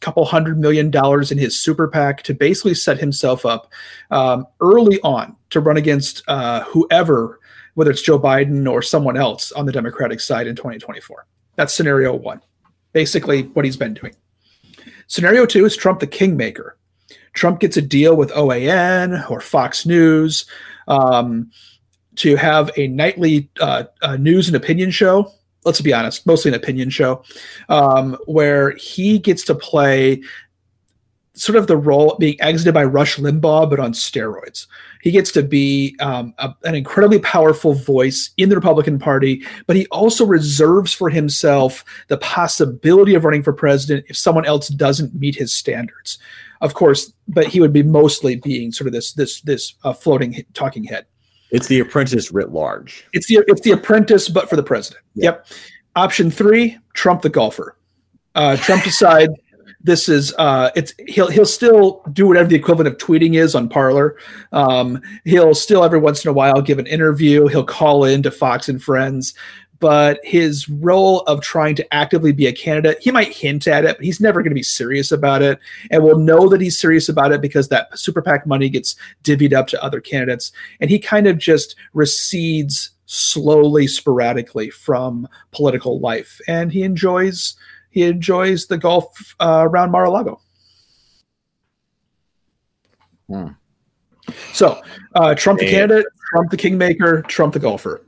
couple 0.00 0.24
hundred 0.24 0.58
million 0.58 0.90
dollars 0.90 1.32
in 1.32 1.38
his 1.38 1.58
super 1.58 1.88
PAC 1.88 2.22
to 2.22 2.34
basically 2.34 2.74
set 2.74 2.98
himself 2.98 3.44
up 3.44 3.72
um, 4.10 4.46
early 4.60 5.00
on 5.02 5.34
to 5.50 5.60
run 5.60 5.76
against 5.76 6.22
uh, 6.28 6.62
whoever, 6.64 7.40
whether 7.74 7.90
it's 7.90 8.02
Joe 8.02 8.18
Biden 8.18 8.70
or 8.70 8.82
someone 8.82 9.16
else 9.16 9.52
on 9.52 9.66
the 9.66 9.72
Democratic 9.72 10.20
side 10.20 10.46
in 10.46 10.54
2024. 10.54 11.26
That's 11.56 11.74
scenario 11.74 12.14
one, 12.14 12.40
basically 12.92 13.42
what 13.42 13.64
he's 13.64 13.76
been 13.76 13.94
doing. 13.94 14.14
Scenario 15.08 15.46
two 15.46 15.64
is 15.64 15.76
Trump 15.76 16.00
the 16.00 16.06
kingmaker. 16.06 16.77
Trump 17.38 17.60
gets 17.60 17.76
a 17.76 17.82
deal 17.82 18.16
with 18.16 18.30
OAN 18.32 19.30
or 19.30 19.40
Fox 19.40 19.86
News 19.86 20.44
um, 20.88 21.50
to 22.16 22.36
have 22.36 22.70
a 22.76 22.88
nightly 22.88 23.48
uh, 23.60 23.84
uh, 24.02 24.16
news 24.16 24.48
and 24.48 24.56
opinion 24.56 24.90
show 24.90 25.32
let's 25.64 25.80
be 25.82 25.92
honest, 25.92 26.26
mostly 26.26 26.50
an 26.50 26.54
opinion 26.54 26.88
show, 26.88 27.22
um, 27.68 28.16
where 28.26 28.70
he 28.76 29.18
gets 29.18 29.44
to 29.44 29.54
play 29.54 30.22
sort 31.34 31.56
of 31.56 31.68
the 31.68 31.76
role 31.76 32.16
being 32.18 32.40
exited 32.40 32.74
by 32.74 32.82
Rush 32.82 33.16
Limbaugh, 33.16 33.70
but 33.70 33.78
on 33.78 33.92
steroids. 33.92 34.66
He 35.02 35.12
gets 35.12 35.30
to 35.32 35.42
be 35.42 35.96
um, 36.00 36.34
a, 36.38 36.52
an 36.64 36.74
incredibly 36.74 37.20
powerful 37.20 37.74
voice 37.74 38.30
in 38.36 38.48
the 38.48 38.56
Republican 38.56 38.98
Party, 38.98 39.44
but 39.66 39.76
he 39.76 39.86
also 39.88 40.26
reserves 40.26 40.92
for 40.92 41.10
himself 41.10 41.84
the 42.08 42.18
possibility 42.18 43.14
of 43.14 43.24
running 43.24 43.44
for 43.44 43.52
president 43.52 44.06
if 44.08 44.16
someone 44.16 44.46
else 44.46 44.68
doesn't 44.68 45.14
meet 45.14 45.36
his 45.36 45.54
standards. 45.54 46.18
Of 46.60 46.74
course, 46.74 47.12
but 47.28 47.46
he 47.46 47.60
would 47.60 47.72
be 47.72 47.82
mostly 47.82 48.36
being 48.36 48.72
sort 48.72 48.86
of 48.88 48.92
this 48.92 49.12
this 49.12 49.40
this 49.42 49.74
uh, 49.84 49.92
floating 49.92 50.44
talking 50.54 50.84
head. 50.84 51.06
It's 51.50 51.66
the 51.66 51.80
apprentice 51.80 52.30
writ 52.30 52.50
large. 52.50 53.06
It's 53.12 53.26
the 53.26 53.44
it's 53.46 53.62
the 53.62 53.72
apprentice, 53.72 54.28
but 54.28 54.50
for 54.50 54.56
the 54.56 54.62
president. 54.62 55.04
Yeah. 55.14 55.24
Yep. 55.24 55.46
Option 55.96 56.30
three: 56.30 56.78
Trump 56.94 57.22
the 57.22 57.30
golfer. 57.30 57.76
Uh, 58.34 58.56
Trump 58.56 58.84
decides 58.84 59.32
this 59.80 60.08
is 60.08 60.34
uh, 60.38 60.70
it's 60.74 60.92
he'll 61.06 61.28
he'll 61.28 61.46
still 61.46 62.02
do 62.12 62.26
whatever 62.26 62.48
the 62.48 62.56
equivalent 62.56 62.88
of 62.88 62.98
tweeting 62.98 63.34
is 63.34 63.54
on 63.54 63.68
Parler. 63.68 64.16
Um, 64.52 65.00
he'll 65.24 65.54
still 65.54 65.84
every 65.84 65.98
once 65.98 66.24
in 66.24 66.28
a 66.28 66.32
while 66.32 66.60
give 66.60 66.78
an 66.78 66.86
interview. 66.86 67.46
He'll 67.46 67.64
call 67.64 68.04
in 68.04 68.22
to 68.24 68.30
Fox 68.30 68.68
and 68.68 68.82
Friends, 68.82 69.34
but 69.80 70.20
his 70.24 70.68
role 70.68 71.20
of 71.20 71.40
trying 71.40 71.74
to 71.76 71.94
actively 71.94 72.32
be 72.32 72.46
a 72.46 72.52
candidate, 72.52 72.98
he 73.00 73.10
might 73.10 73.32
hint 73.32 73.68
at 73.68 73.84
it, 73.84 73.96
but 73.96 74.04
he's 74.04 74.20
never 74.20 74.42
going 74.42 74.50
to 74.50 74.54
be 74.54 74.62
serious 74.62 75.12
about 75.12 75.42
it. 75.42 75.58
And 75.90 76.02
we'll 76.02 76.18
know 76.18 76.48
that 76.48 76.60
he's 76.60 76.78
serious 76.78 77.08
about 77.08 77.32
it 77.32 77.40
because 77.40 77.68
that 77.68 77.96
super 77.98 78.22
PAC 78.22 78.46
money 78.46 78.68
gets 78.68 78.96
divvied 79.22 79.52
up 79.52 79.68
to 79.68 79.82
other 79.82 80.00
candidates. 80.00 80.52
And 80.80 80.90
he 80.90 80.98
kind 80.98 81.26
of 81.26 81.38
just 81.38 81.76
recedes 81.92 82.90
slowly, 83.06 83.86
sporadically 83.86 84.70
from 84.70 85.28
political 85.52 86.00
life. 86.00 86.40
And 86.48 86.72
he 86.72 86.82
enjoys 86.82 87.56
he 87.90 88.02
enjoys 88.02 88.66
the 88.66 88.76
golf 88.76 89.34
uh, 89.40 89.64
around 89.66 89.90
Mar-a-Lago. 89.90 90.40
Hmm. 93.28 93.48
So, 94.52 94.82
uh, 95.14 95.34
Trump 95.34 95.58
the 95.58 95.70
candidate, 95.70 96.04
Trump 96.30 96.50
the 96.50 96.56
kingmaker, 96.56 97.22
Trump 97.22 97.54
the 97.54 97.60
golfer. 97.60 98.02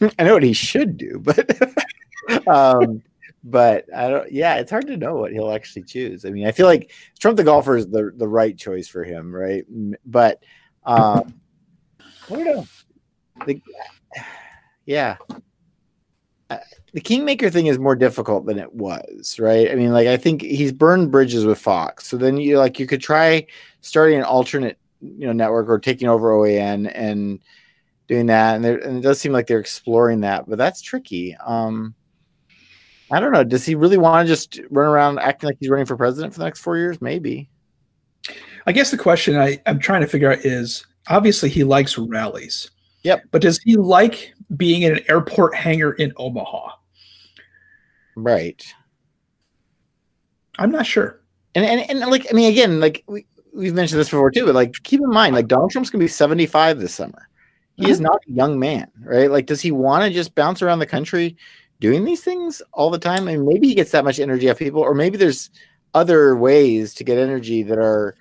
I 0.18 0.24
know 0.24 0.34
what 0.34 0.42
he 0.42 0.52
should 0.52 0.96
do, 0.96 1.20
but 1.22 2.46
um, 2.48 3.02
but 3.44 3.86
I 3.94 4.08
don't. 4.08 4.30
Yeah, 4.32 4.56
it's 4.56 4.70
hard 4.70 4.86
to 4.88 4.96
know 4.96 5.16
what 5.16 5.32
he'll 5.32 5.52
actually 5.52 5.84
choose. 5.84 6.24
I 6.24 6.30
mean, 6.30 6.46
I 6.46 6.52
feel 6.52 6.66
like 6.66 6.90
Trump 7.18 7.36
the 7.36 7.44
golfer 7.44 7.76
is 7.76 7.88
the 7.88 8.12
the 8.16 8.28
right 8.28 8.56
choice 8.56 8.88
for 8.88 9.04
him, 9.04 9.34
right? 9.34 9.64
But 10.04 10.42
um, 10.84 11.34
I 12.00 12.30
don't 12.30 12.44
know. 12.44 12.66
The, 13.46 13.62
yeah, 14.86 15.16
uh, 16.50 16.58
the 16.92 17.00
Kingmaker 17.00 17.50
thing 17.50 17.66
is 17.66 17.78
more 17.78 17.96
difficult 17.96 18.46
than 18.46 18.58
it 18.58 18.72
was, 18.72 19.38
right? 19.38 19.70
I 19.70 19.74
mean, 19.74 19.92
like 19.92 20.08
I 20.08 20.16
think 20.16 20.42
he's 20.42 20.72
burned 20.72 21.10
bridges 21.10 21.44
with 21.44 21.58
Fox, 21.58 22.06
so 22.06 22.16
then 22.16 22.36
you 22.36 22.58
like 22.58 22.78
you 22.78 22.86
could 22.86 23.00
try 23.00 23.46
starting 23.80 24.18
an 24.18 24.24
alternate, 24.24 24.78
you 25.00 25.26
know, 25.26 25.32
network 25.32 25.68
or 25.68 25.78
taking 25.78 26.08
over 26.08 26.32
OAN 26.32 26.90
and 26.92 27.40
doing 28.08 28.26
that, 28.26 28.56
and, 28.56 28.64
and 28.64 28.98
it 28.98 29.00
does 29.00 29.20
seem 29.20 29.32
like 29.32 29.46
they're 29.46 29.60
exploring 29.60 30.20
that, 30.20 30.48
but 30.48 30.58
that's 30.58 30.80
tricky. 30.80 31.36
Um, 31.44 31.94
I 33.10 33.20
don't 33.20 33.32
know. 33.32 33.44
Does 33.44 33.64
he 33.64 33.74
really 33.74 33.98
want 33.98 34.26
to 34.26 34.32
just 34.32 34.60
run 34.70 34.88
around 34.88 35.18
acting 35.20 35.48
like 35.48 35.58
he's 35.60 35.70
running 35.70 35.86
for 35.86 35.96
president 35.96 36.32
for 36.32 36.40
the 36.40 36.44
next 36.44 36.60
four 36.60 36.76
years? 36.76 37.00
Maybe. 37.00 37.48
I 38.66 38.72
guess 38.72 38.90
the 38.90 38.98
question 38.98 39.36
I, 39.36 39.60
I'm 39.66 39.78
trying 39.78 40.00
to 40.00 40.08
figure 40.08 40.32
out 40.32 40.44
is 40.44 40.84
obviously 41.08 41.48
he 41.48 41.62
likes 41.62 41.96
rallies. 41.96 42.70
Yep. 43.04 43.26
But 43.30 43.42
does 43.42 43.60
he 43.64 43.76
like 43.76 44.34
being 44.56 44.82
in 44.82 44.96
an 44.96 45.04
airport 45.08 45.54
hangar 45.54 45.92
in 45.92 46.12
Omaha? 46.16 46.72
Right. 48.16 48.64
I'm 50.58 50.72
not 50.72 50.86
sure. 50.86 51.20
And, 51.54 51.64
and 51.64 52.02
and 52.02 52.10
like 52.10 52.26
I 52.30 52.34
mean 52.34 52.50
again 52.50 52.80
like 52.80 53.04
we 53.06 53.24
we've 53.54 53.72
mentioned 53.72 54.00
this 54.00 54.10
before 54.10 54.30
too 54.30 54.44
but 54.44 54.54
like 54.54 54.74
keep 54.82 55.00
in 55.00 55.08
mind 55.08 55.34
like 55.34 55.46
Donald 55.46 55.70
Trump's 55.70 55.88
going 55.88 56.00
to 56.00 56.04
be 56.04 56.08
75 56.08 56.80
this 56.80 56.94
summer. 56.94 57.28
He 57.76 57.90
is 57.90 58.00
not 58.00 58.20
a 58.26 58.32
young 58.32 58.58
man, 58.58 58.90
right? 59.00 59.30
Like, 59.30 59.46
does 59.46 59.60
he 59.60 59.70
want 59.70 60.04
to 60.04 60.10
just 60.10 60.34
bounce 60.34 60.62
around 60.62 60.78
the 60.78 60.86
country 60.86 61.36
doing 61.78 62.04
these 62.04 62.22
things 62.22 62.62
all 62.72 62.90
the 62.90 62.98
time? 62.98 63.28
I 63.28 63.32
And 63.32 63.46
maybe 63.46 63.68
he 63.68 63.74
gets 63.74 63.90
that 63.90 64.04
much 64.04 64.18
energy 64.18 64.50
off 64.50 64.58
people, 64.58 64.80
or 64.80 64.94
maybe 64.94 65.18
there's 65.18 65.50
other 65.92 66.36
ways 66.36 66.94
to 66.94 67.04
get 67.04 67.18
energy 67.18 67.62
that 67.64 67.78
are, 67.78 68.16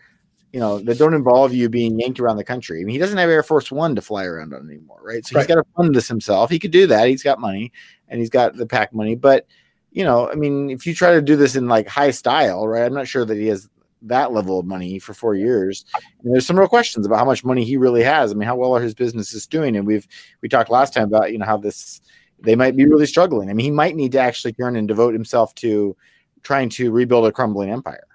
you 0.51 0.59
know, 0.59 0.79
that 0.79 0.97
don't 0.97 1.13
involve 1.13 1.53
you 1.53 1.69
being 1.69 1.99
yanked 1.99 2.19
around 2.19 2.37
the 2.37 2.43
country. 2.43 2.81
I 2.81 2.83
mean, 2.83 2.93
he 2.93 2.99
doesn't 2.99 3.17
have 3.17 3.29
Air 3.29 3.43
Force 3.43 3.71
One 3.71 3.95
to 3.95 4.01
fly 4.01 4.25
around 4.25 4.53
on 4.53 4.69
anymore, 4.69 4.99
right? 5.01 5.25
So 5.25 5.35
right. 5.35 5.41
he's 5.41 5.47
got 5.47 5.61
to 5.61 5.69
fund 5.75 5.95
this 5.95 6.07
himself. 6.07 6.49
He 6.49 6.59
could 6.59 6.71
do 6.71 6.87
that. 6.87 7.07
He's 7.07 7.23
got 7.23 7.39
money 7.39 7.71
and 8.09 8.19
he's 8.19 8.29
got 8.29 8.55
the 8.55 8.65
PAC 8.65 8.93
money, 8.93 9.15
but 9.15 9.47
you 9.91 10.03
know, 10.03 10.29
I 10.29 10.35
mean, 10.35 10.69
if 10.69 10.85
you 10.85 10.93
try 10.93 11.13
to 11.13 11.21
do 11.21 11.37
this 11.37 11.55
in 11.55 11.69
like 11.69 11.87
high 11.87 12.11
style, 12.11 12.67
right? 12.67 12.83
I'm 12.83 12.93
not 12.93 13.07
sure 13.07 13.23
that 13.23 13.37
he 13.37 13.47
has 13.47 13.69
that 14.05 14.31
level 14.31 14.59
of 14.59 14.65
money 14.65 14.99
for 14.99 15.13
four 15.13 15.35
years. 15.35 15.85
And 16.23 16.33
there's 16.33 16.45
some 16.45 16.57
real 16.57 16.67
questions 16.67 17.05
about 17.05 17.19
how 17.19 17.25
much 17.25 17.43
money 17.43 17.63
he 17.63 17.77
really 17.77 18.03
has. 18.03 18.31
I 18.31 18.35
mean, 18.35 18.47
how 18.47 18.55
well 18.55 18.75
are 18.75 18.81
his 18.81 18.93
businesses 18.93 19.47
doing? 19.47 19.75
And 19.75 19.85
we've 19.85 20.07
we 20.41 20.49
talked 20.49 20.69
last 20.69 20.93
time 20.93 21.03
about 21.03 21.31
you 21.31 21.37
know 21.37 21.45
how 21.45 21.57
this 21.57 22.01
they 22.39 22.55
might 22.55 22.75
be 22.75 22.85
really 22.85 23.05
struggling. 23.05 23.49
I 23.49 23.53
mean, 23.53 23.65
he 23.65 23.71
might 23.71 23.95
need 23.95 24.11
to 24.13 24.19
actually 24.19 24.53
turn 24.53 24.75
and 24.75 24.87
devote 24.87 25.13
himself 25.13 25.55
to 25.55 25.95
trying 26.43 26.69
to 26.69 26.91
rebuild 26.91 27.25
a 27.25 27.31
crumbling 27.31 27.69
empire. 27.69 28.05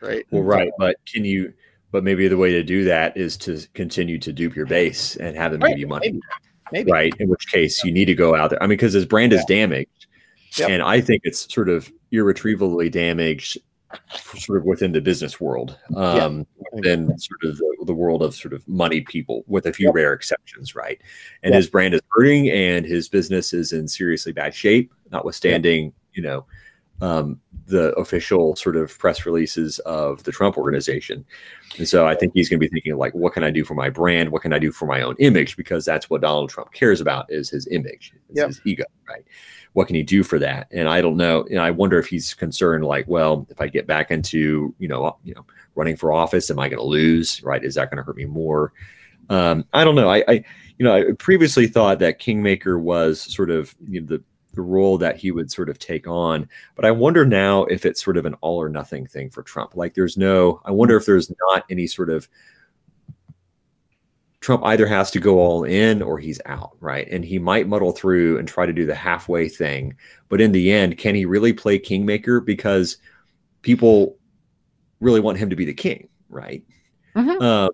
Right. 0.00 0.26
Well, 0.30 0.42
right, 0.42 0.70
but 0.78 0.96
can 1.06 1.24
you? 1.24 1.52
But 1.90 2.04
maybe 2.04 2.26
the 2.26 2.36
way 2.36 2.50
to 2.52 2.62
do 2.62 2.84
that 2.84 3.16
is 3.16 3.36
to 3.38 3.60
continue 3.74 4.18
to 4.18 4.32
dupe 4.32 4.56
your 4.56 4.66
base 4.66 5.16
and 5.16 5.36
have 5.36 5.52
them 5.52 5.60
right, 5.60 5.70
give 5.70 5.78
you 5.78 5.86
money. 5.86 6.08
Maybe. 6.08 6.20
maybe. 6.72 6.92
Right. 6.92 7.14
In 7.20 7.28
which 7.28 7.46
case 7.46 7.84
you 7.84 7.92
need 7.92 8.06
to 8.06 8.14
go 8.14 8.34
out 8.34 8.50
there. 8.50 8.60
I 8.62 8.66
mean, 8.66 8.70
because 8.70 8.92
his 8.92 9.06
brand 9.06 9.32
yeah. 9.32 9.38
is 9.38 9.44
damaged. 9.44 10.06
Yep. 10.56 10.70
And 10.70 10.82
I 10.82 11.00
think 11.00 11.22
it's 11.24 11.52
sort 11.52 11.68
of 11.68 11.92
irretrievably 12.10 12.90
damaged 12.90 13.58
sort 14.36 14.58
of 14.58 14.64
within 14.64 14.92
the 14.92 15.00
business 15.00 15.40
world 15.40 15.78
um 15.96 16.46
yeah. 16.82 16.96
sort 17.16 17.44
of 17.44 17.56
the, 17.56 17.84
the, 17.86 17.94
world 17.94 18.22
of 18.22 18.34
sort 18.34 18.52
of 18.52 18.66
money 18.68 19.00
people 19.00 19.44
with 19.46 19.66
a 19.66 19.72
few 19.72 19.86
yep. 19.86 19.94
rare 19.94 20.12
exceptions 20.12 20.74
right 20.74 21.00
and 21.42 21.52
yep. 21.52 21.58
his 21.58 21.68
brand 21.68 21.94
is 21.94 22.00
hurting 22.10 22.50
and 22.50 22.84
his 22.84 23.08
business 23.08 23.52
is 23.52 23.72
in 23.72 23.88
seriously 23.88 24.32
bad 24.32 24.54
shape 24.54 24.92
notwithstanding 25.10 25.84
yep. 25.84 25.92
you 26.12 26.22
know 26.22 26.44
um, 27.00 27.40
the 27.66 27.92
official 27.94 28.56
sort 28.56 28.76
of 28.76 28.96
press 28.98 29.24
releases 29.24 29.78
of 29.80 30.22
the 30.24 30.32
Trump 30.32 30.58
organization. 30.58 31.24
And 31.78 31.88
so 31.88 32.06
I 32.06 32.14
think 32.14 32.32
he's 32.34 32.48
going 32.48 32.60
to 32.60 32.66
be 32.66 32.68
thinking 32.68 32.96
like, 32.96 33.14
what 33.14 33.32
can 33.32 33.42
I 33.42 33.50
do 33.50 33.64
for 33.64 33.74
my 33.74 33.88
brand? 33.88 34.30
What 34.30 34.42
can 34.42 34.52
I 34.52 34.58
do 34.58 34.70
for 34.70 34.86
my 34.86 35.02
own 35.02 35.16
image? 35.18 35.56
Because 35.56 35.84
that's 35.84 36.10
what 36.10 36.20
Donald 36.20 36.50
Trump 36.50 36.72
cares 36.72 37.00
about 37.00 37.26
is 37.30 37.48
his 37.48 37.66
image, 37.68 38.12
yep. 38.30 38.48
his 38.48 38.60
ego, 38.64 38.84
right? 39.08 39.24
What 39.74 39.86
can 39.86 39.96
he 39.96 40.02
do 40.02 40.22
for 40.22 40.38
that? 40.38 40.68
And 40.70 40.88
I 40.88 41.00
don't 41.00 41.16
know. 41.16 41.44
And 41.50 41.58
I 41.58 41.70
wonder 41.70 41.98
if 41.98 42.06
he's 42.06 42.32
concerned, 42.32 42.84
like, 42.84 43.06
well, 43.06 43.46
if 43.50 43.60
I 43.60 43.68
get 43.68 43.86
back 43.86 44.10
into, 44.10 44.74
you 44.78 44.88
know, 44.88 45.16
you 45.24 45.34
know, 45.34 45.44
running 45.74 45.96
for 45.96 46.12
office, 46.12 46.50
am 46.50 46.60
I 46.60 46.68
going 46.68 46.78
to 46.78 46.86
lose? 46.86 47.42
Right? 47.42 47.62
Is 47.62 47.74
that 47.74 47.90
going 47.90 47.98
to 47.98 48.04
hurt 48.04 48.16
me 48.16 48.24
more? 48.24 48.72
Um, 49.28 49.64
I 49.72 49.84
don't 49.84 49.96
know. 49.96 50.08
I, 50.08 50.24
I, 50.28 50.32
you 50.78 50.84
know, 50.84 50.94
I 50.94 51.12
previously 51.18 51.66
thought 51.66 51.98
that 51.98 52.20
Kingmaker 52.20 52.78
was 52.78 53.20
sort 53.20 53.50
of 53.50 53.74
you 53.88 54.00
know, 54.00 54.06
the 54.06 54.22
the 54.54 54.62
role 54.62 54.96
that 54.98 55.16
he 55.16 55.32
would 55.32 55.50
sort 55.50 55.68
of 55.68 55.80
take 55.80 56.06
on. 56.06 56.48
But 56.76 56.84
I 56.84 56.92
wonder 56.92 57.26
now 57.26 57.64
if 57.64 57.84
it's 57.84 58.02
sort 58.02 58.16
of 58.16 58.24
an 58.24 58.34
all 58.34 58.62
or 58.62 58.68
nothing 58.68 59.06
thing 59.06 59.28
for 59.28 59.42
Trump. 59.42 59.74
Like, 59.74 59.94
there's 59.94 60.16
no. 60.16 60.60
I 60.64 60.70
wonder 60.70 60.96
if 60.96 61.06
there's 61.06 61.32
not 61.50 61.64
any 61.68 61.88
sort 61.88 62.10
of 62.10 62.28
Trump 64.44 64.62
either 64.66 64.86
has 64.86 65.10
to 65.10 65.18
go 65.18 65.38
all 65.38 65.64
in 65.64 66.02
or 66.02 66.18
he's 66.18 66.38
out, 66.44 66.76
right? 66.78 67.08
And 67.10 67.24
he 67.24 67.38
might 67.38 67.66
muddle 67.66 67.92
through 67.92 68.36
and 68.36 68.46
try 68.46 68.66
to 68.66 68.74
do 68.74 68.84
the 68.84 68.94
halfway 68.94 69.48
thing. 69.48 69.96
But 70.28 70.42
in 70.42 70.52
the 70.52 70.70
end, 70.70 70.98
can 70.98 71.14
he 71.14 71.24
really 71.24 71.54
play 71.54 71.78
kingmaker? 71.78 72.42
Because 72.42 72.98
people 73.62 74.18
really 75.00 75.20
want 75.20 75.38
him 75.38 75.48
to 75.48 75.56
be 75.56 75.64
the 75.64 75.72
king, 75.72 76.10
right? 76.28 76.62
Mm-hmm. 77.16 77.42
Uh, 77.42 77.68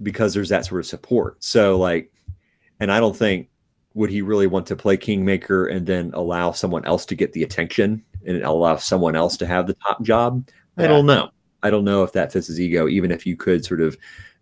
because 0.00 0.32
there's 0.32 0.50
that 0.50 0.64
sort 0.64 0.78
of 0.78 0.86
support. 0.86 1.42
So, 1.42 1.76
like, 1.76 2.12
and 2.78 2.92
I 2.92 3.00
don't 3.00 3.16
think 3.16 3.48
would 3.94 4.10
he 4.10 4.22
really 4.22 4.46
want 4.46 4.68
to 4.68 4.76
play 4.76 4.96
kingmaker 4.96 5.66
and 5.66 5.88
then 5.88 6.12
allow 6.14 6.52
someone 6.52 6.84
else 6.84 7.04
to 7.06 7.16
get 7.16 7.32
the 7.32 7.42
attention 7.42 8.04
and 8.24 8.44
allow 8.44 8.76
someone 8.76 9.16
else 9.16 9.36
to 9.38 9.46
have 9.48 9.66
the 9.66 9.74
top 9.74 10.02
job? 10.02 10.48
Yeah. 10.76 10.84
I 10.84 10.86
don't 10.86 11.06
know. 11.06 11.30
I 11.64 11.70
don't 11.70 11.84
know 11.84 12.04
if 12.04 12.12
that 12.12 12.32
fits 12.32 12.46
his 12.46 12.60
ego, 12.60 12.86
even 12.86 13.10
if 13.10 13.26
you 13.26 13.36
could 13.36 13.64
sort 13.64 13.80
of 13.80 13.98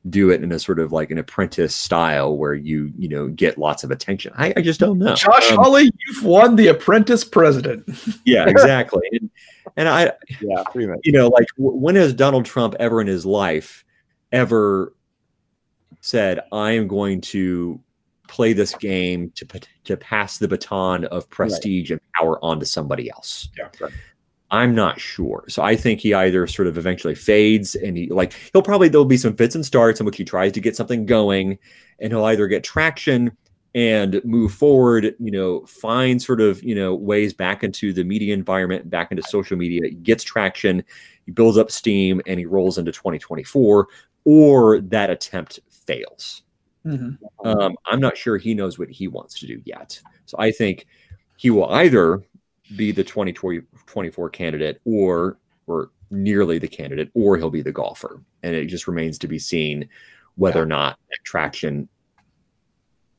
do 0.09 0.31
it 0.31 0.43
in 0.43 0.53
a 0.53 0.59
sort 0.59 0.79
of 0.79 0.93
like 0.93 1.11
an 1.11 1.19
apprentice 1.19 1.75
style 1.75 2.37
where 2.37 2.55
you 2.55 2.93
you 2.97 3.09
know 3.09 3.29
get 3.29 3.59
lots 3.59 3.85
of 3.85 3.91
attention. 3.91 4.33
I, 4.37 4.53
I 4.57 4.63
just 4.63 4.81
don't 4.81 4.99
know. 4.99 5.15
Josh 5.15 5.51
um, 5.51 5.59
Hawley, 5.59 5.91
you've 6.07 6.25
won 6.25 6.57
the 6.57 6.69
apprentice 6.69 7.25
president. 7.25 7.89
yeah, 8.25 8.49
exactly. 8.49 9.09
And, 9.13 9.31
and 9.77 9.89
I 9.89 10.13
yeah, 10.41 10.63
pretty 10.71 10.89
much. 10.89 11.01
You 11.05 11.13
know, 11.13 11.29
like 11.29 11.47
w- 11.57 11.77
when 11.77 11.97
has 11.97 12.13
Donald 12.15 12.45
Trump 12.45 12.75
ever 12.79 13.01
in 13.01 13.07
his 13.07 13.27
life 13.27 13.85
ever 14.33 14.95
said, 16.01 16.41
"I 16.53 16.73
am 16.73 16.89
going 16.89 17.21
to 17.23 17.81
play 18.29 18.53
this 18.53 18.75
game 18.75 19.33
to 19.37 19.47
to 19.85 19.97
pass 19.97 20.39
the 20.39 20.49
baton 20.49 21.05
of 21.07 21.29
prestige 21.31 21.91
right. 21.91 22.01
and 22.01 22.13
power 22.19 22.45
onto 22.45 22.67
somebody 22.67 23.11
else?" 23.11 23.49
Yeah. 23.57 23.69
Right. 23.81 23.93
I'm 24.51 24.75
not 24.75 25.01
sure. 25.01 25.45
So 25.49 25.63
I 25.63 25.75
think 25.77 26.01
he 26.01 26.15
either 26.15 26.47
sort 26.47 26.69
of 26.69 26.79
eventually 26.79 27.15
fades 27.15 27.75
and 27.75 27.97
he 27.97 28.09
like 28.09 28.33
he'll 28.53 28.63
probably 28.63 28.89
there'll 28.89 29.05
be 29.05 29.17
some 29.17 29.37
fits 29.37 29.55
and 29.55 29.67
starts 29.67 29.99
in 29.99 30.07
which 30.07 30.17
he 30.17 30.25
tries 30.25 30.53
to 30.53 30.61
get 30.61 30.77
something 30.77 31.05
going 31.05 31.59
and 31.99 32.13
he'll 32.13 32.25
either 32.25 32.47
get 32.47 32.63
traction 32.63 33.37
and 33.75 34.23
move 34.25 34.55
forward, 34.55 35.15
you 35.19 35.31
know, 35.31 35.67
find 35.67 36.23
sort 36.23 36.41
of, 36.41 36.63
you 36.63 36.75
know, 36.75 36.95
ways 36.95 37.35
back 37.35 37.63
into 37.63 37.93
the 37.93 38.05
media 38.05 38.33
environment, 38.33 38.89
back 38.89 39.11
into 39.11 39.23
social 39.23 39.57
media, 39.57 39.91
gets 39.91 40.25
traction, 40.25 40.83
he 41.27 41.33
builds 41.33 41.59
up 41.59 41.71
steam 41.71 42.23
and 42.27 42.39
he 42.39 42.47
rolls 42.47 42.79
into 42.79 42.91
2024 42.91 43.87
or 44.25 44.81
that 44.81 45.11
attempt 45.11 45.61
fails. 45.69 46.43
Mm-hmm. 46.87 47.47
Um, 47.47 47.77
I'm 47.85 48.01
not 48.01 48.17
sure 48.17 48.39
he 48.39 48.55
knows 48.55 48.79
what 48.79 48.89
he 48.89 49.09
wants 49.09 49.39
to 49.41 49.47
do 49.47 49.61
yet. 49.65 50.01
So 50.25 50.37
I 50.39 50.53
think 50.53 50.87
he 51.37 51.51
will 51.51 51.67
either 51.67 52.23
be 52.75 52.91
the 52.93 53.05
2024 53.05 54.31
candidate 54.31 54.81
or 54.85 55.39
or 55.67 55.91
nearly 56.11 56.59
the 56.59 56.69
candidate 56.69 57.11
or 57.15 57.37
he'll 57.37 57.51
be 57.51 57.63
the 57.63 57.73
golfer 57.73 58.21
and 58.43 58.55
it 58.55 58.67
just 58.67 58.87
remains 58.89 59.19
to 59.19 59.29
be 59.29 59.39
seen 59.39 59.89
whether 60.37 60.61
yeah. 60.61 60.63
or 60.63 60.67
not 60.67 60.99
traction 61.25 61.89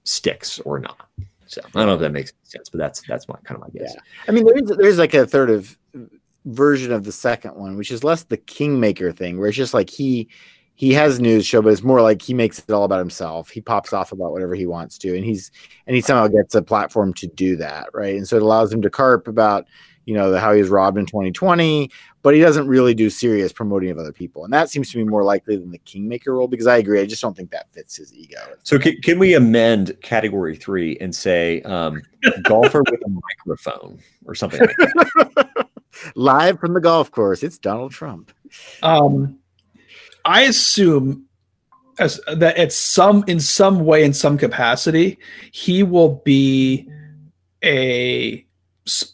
sticks 0.03 0.59
or 0.61 0.79
not 0.79 1.09
so 1.45 1.61
i 1.63 1.79
don't 1.79 1.87
know 1.87 1.93
if 1.93 1.99
that 1.99 2.11
makes 2.11 2.33
sense 2.43 2.69
but 2.69 2.77
that's 2.77 3.01
that's 3.07 3.27
my 3.27 3.35
kind 3.43 3.61
of 3.61 3.61
my 3.61 3.79
guess 3.79 3.93
yeah. 3.93 4.01
i 4.27 4.31
mean 4.31 4.45
there's 4.45 4.77
there's 4.77 4.97
like 4.97 5.13
a 5.13 5.25
third 5.25 5.49
of 5.49 5.77
version 6.45 6.93
of 6.93 7.03
the 7.03 7.11
second 7.11 7.55
one 7.55 7.75
which 7.75 7.91
is 7.91 8.03
less 8.03 8.23
the 8.23 8.37
kingmaker 8.37 9.11
thing 9.11 9.37
where 9.37 9.49
it's 9.49 9.57
just 9.57 9.73
like 9.73 9.89
he 9.89 10.29
he 10.77 10.93
has 10.93 11.17
a 11.17 11.21
news 11.23 11.43
show, 11.43 11.59
but 11.63 11.73
it's 11.73 11.81
more 11.81 12.03
like 12.03 12.21
he 12.21 12.35
makes 12.35 12.59
it 12.59 12.69
all 12.69 12.83
about 12.83 12.99
himself. 12.99 13.49
He 13.49 13.61
pops 13.61 13.93
off 13.93 14.11
about 14.11 14.31
whatever 14.31 14.53
he 14.53 14.67
wants 14.67 14.99
to, 14.99 15.15
and 15.15 15.25
he's 15.25 15.49
and 15.87 15.95
he 15.95 16.03
somehow 16.03 16.27
gets 16.27 16.53
a 16.53 16.61
platform 16.61 17.15
to 17.15 17.25
do 17.25 17.55
that, 17.55 17.89
right? 17.95 18.15
And 18.15 18.27
so 18.27 18.35
it 18.35 18.43
allows 18.43 18.71
him 18.71 18.83
to 18.83 18.89
carp 18.91 19.27
about 19.27 19.65
you 20.05 20.13
know 20.13 20.29
the, 20.29 20.39
how 20.39 20.53
he 20.53 20.61
was 20.61 20.69
robbed 20.69 20.99
in 20.99 21.07
2020, 21.07 21.89
but 22.21 22.35
he 22.35 22.41
doesn't 22.41 22.67
really 22.67 22.93
do 22.93 23.09
serious 23.09 23.51
promoting 23.51 23.89
of 23.89 23.97
other 23.97 24.13
people, 24.13 24.43
and 24.43 24.53
that 24.53 24.69
seems 24.69 24.91
to 24.91 24.97
be 24.97 25.03
more 25.03 25.23
likely 25.23 25.57
than 25.57 25.71
the 25.71 25.79
kingmaker 25.79 26.35
role. 26.35 26.47
Because 26.47 26.67
I 26.67 26.77
agree, 26.77 27.01
I 27.01 27.07
just 27.07 27.23
don't 27.23 27.35
think 27.35 27.49
that 27.49 27.71
fits 27.71 27.95
his 27.95 28.13
ego. 28.13 28.37
So 28.61 28.77
can, 28.77 29.01
can 29.01 29.17
we 29.17 29.33
amend 29.33 29.99
category 30.03 30.55
three 30.55 30.95
and 31.01 31.13
say 31.13 31.63
um, 31.63 32.03
golfer 32.43 32.83
with 32.83 33.01
a 33.03 33.09
microphone 33.09 33.97
or 34.27 34.35
something 34.35 34.59
like 34.59 34.77
that? 34.77 35.69
Live 36.15 36.59
from 36.59 36.75
the 36.75 36.81
golf 36.81 37.09
course, 37.09 37.41
it's 37.41 37.57
Donald 37.57 37.93
Trump. 37.93 38.31
Um 38.83 39.39
I 40.27 40.41
assume 40.41 41.25
as 41.99 42.19
that 42.31 42.57
at 42.57 42.73
some 42.73 43.23
in 43.27 43.39
some 43.39 43.85
way 43.85 44.03
in 44.03 44.13
some 44.13 44.37
capacity 44.37 45.17
he 45.51 45.81
will 45.83 46.21
be 46.25 46.87
a 47.63 48.45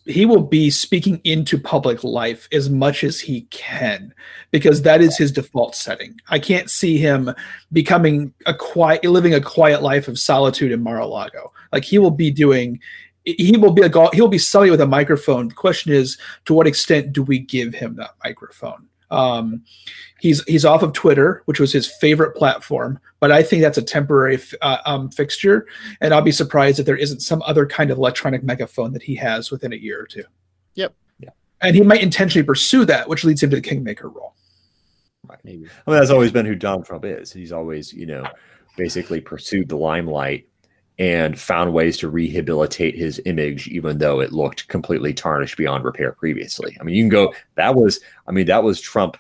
he 0.06 0.26
will 0.26 0.44
be 0.44 0.70
speaking 0.70 1.22
into 1.24 1.58
public 1.58 2.04
life 2.04 2.48
as 2.52 2.70
much 2.70 3.04
as 3.04 3.20
he 3.20 3.42
can 3.52 4.14
because 4.52 4.82
that 4.82 5.02
is 5.02 5.18
his 5.18 5.32
default 5.32 5.76
setting. 5.76 6.20
I 6.30 6.40
can't 6.40 6.70
see 6.70 6.98
him 6.98 7.34
becoming 7.72 8.34
a 8.46 8.54
quiet 8.54 9.06
living 9.06 9.34
a 9.34 9.42
quiet 9.42 9.82
life 9.82 10.08
of 10.08 10.20
solitude 10.20 10.72
in 10.72 10.84
Mar-a-Lago. 10.84 11.52
Like 11.72 11.86
he 11.86 12.00
will 12.00 12.12
be 12.12 12.32
doing 12.32 12.80
he 13.24 13.56
will 13.56 13.72
be 13.72 13.84
a 13.84 14.10
he'll 14.14 14.28
be 14.28 14.40
somebody 14.40 14.72
with 14.72 14.82
a 14.82 14.88
microphone. 14.88 15.48
The 15.48 15.56
question 15.56 15.94
is 15.94 16.18
to 16.46 16.56
what 16.56 16.68
extent 16.68 17.14
do 17.14 17.22
we 17.22 17.38
give 17.38 17.74
him 17.74 17.96
that 17.96 18.16
microphone? 18.24 18.90
Um, 19.14 19.64
he's 20.20 20.44
he's 20.46 20.66
off 20.66 20.84
of 20.84 20.94
Twitter, 20.94 21.44
which 21.46 21.60
was 21.60 21.72
his 21.72 21.88
favorite 21.88 22.36
platform, 22.36 23.00
but 23.20 23.32
I 23.32 23.44
think 23.44 23.62
that's 23.62 23.78
a 23.78 23.84
temporary 23.84 24.40
uh, 24.62 24.78
um, 24.86 25.10
fixture, 25.10 25.68
and 26.02 26.14
I'll 26.14 26.22
be 26.22 26.32
surprised 26.32 26.80
if 26.80 26.86
there 26.86 26.98
isn't 26.98 27.22
some 27.22 27.42
other 27.44 27.66
kind 27.66 27.92
of 27.92 27.98
electronic 27.98 28.44
megaphone 28.44 28.94
that 28.94 29.04
he 29.04 29.16
has 29.16 29.52
within 29.52 29.74
a 29.74 29.78
year 29.78 30.02
or 30.02 30.08
two. 30.08 30.24
Yep. 30.76 30.96
Yeah. 31.20 31.30
And 31.62 31.76
he 31.76 31.82
might 31.82 32.02
intentionally 32.02 32.46
pursue 32.46 32.86
that, 32.86 33.08
which 33.08 33.24
leads 33.24 33.44
him 33.44 33.50
to 33.52 33.58
the 33.58 33.62
kingmaker 33.62 34.10
role. 34.10 34.34
Right. 35.28 35.40
Maybe. 35.44 35.66
I 35.88 35.92
mean, 35.92 36.00
that's 36.00 36.12
always 36.12 36.32
been 36.32 36.46
who 36.46 36.56
Donald 36.56 36.86
Trump 36.86 37.06
is. 37.06 37.32
He's 37.32 37.52
always, 37.52 37.94
you 37.94 38.06
know, 38.06 38.28
basically 38.76 39.22
pursued 39.22 39.70
the 39.70 39.78
limelight 39.78 40.48
and 41.00 41.40
found 41.40 41.74
ways 41.74 41.98
to 41.98 42.10
rehabilitate 42.10 42.96
his 42.96 43.22
image, 43.26 43.68
even 43.68 43.98
though 43.98 44.20
it 44.20 44.32
looked 44.32 44.68
completely 44.68 45.14
tarnished 45.14 45.58
beyond 45.58 45.84
repair 45.84 46.12
previously. 46.12 46.78
I 46.80 46.84
mean, 46.84 46.96
you 46.96 47.04
can 47.04 47.10
go, 47.10 47.34
that 47.56 47.76
was, 47.76 48.00
I 48.28 48.32
mean, 48.32 48.46
that 48.46 48.64
was 48.64 48.80
Trump 48.80 49.18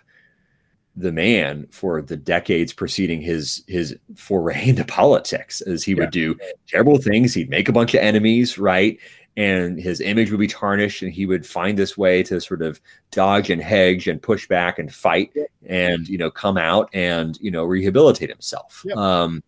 the 0.95 1.11
man 1.11 1.67
for 1.71 2.01
the 2.01 2.15
decades 2.15 2.71
preceding 2.71 3.21
his 3.21 3.63
his 3.67 3.97
foray 4.15 4.69
into 4.69 4.85
politics 4.85 5.61
as 5.61 5.83
he 5.83 5.93
yeah. 5.93 5.99
would 5.99 6.11
do 6.11 6.37
terrible 6.67 6.97
things 6.97 7.33
he'd 7.33 7.49
make 7.49 7.67
a 7.67 7.73
bunch 7.73 7.93
of 7.93 8.01
enemies 8.01 8.57
right 8.57 8.99
and 9.35 9.79
his 9.79 9.99
image 9.99 10.29
would 10.29 10.39
be 10.39 10.47
tarnished 10.47 11.01
and 11.01 11.11
he 11.11 11.25
would 11.25 11.45
find 11.45 11.77
this 11.77 11.97
way 11.97 12.21
to 12.21 12.39
sort 12.39 12.61
of 12.61 12.79
dodge 13.09 13.49
and 13.49 13.61
hedge 13.61 14.07
and 14.07 14.21
push 14.21 14.47
back 14.47 14.77
and 14.77 14.93
fight 14.93 15.31
yeah. 15.33 15.43
and 15.65 16.07
you 16.07 16.17
know 16.17 16.29
come 16.29 16.57
out 16.57 16.89
and 16.93 17.39
you 17.41 17.49
know 17.49 17.63
rehabilitate 17.63 18.29
himself 18.29 18.83
yeah. 18.85 18.93
um 18.95 19.43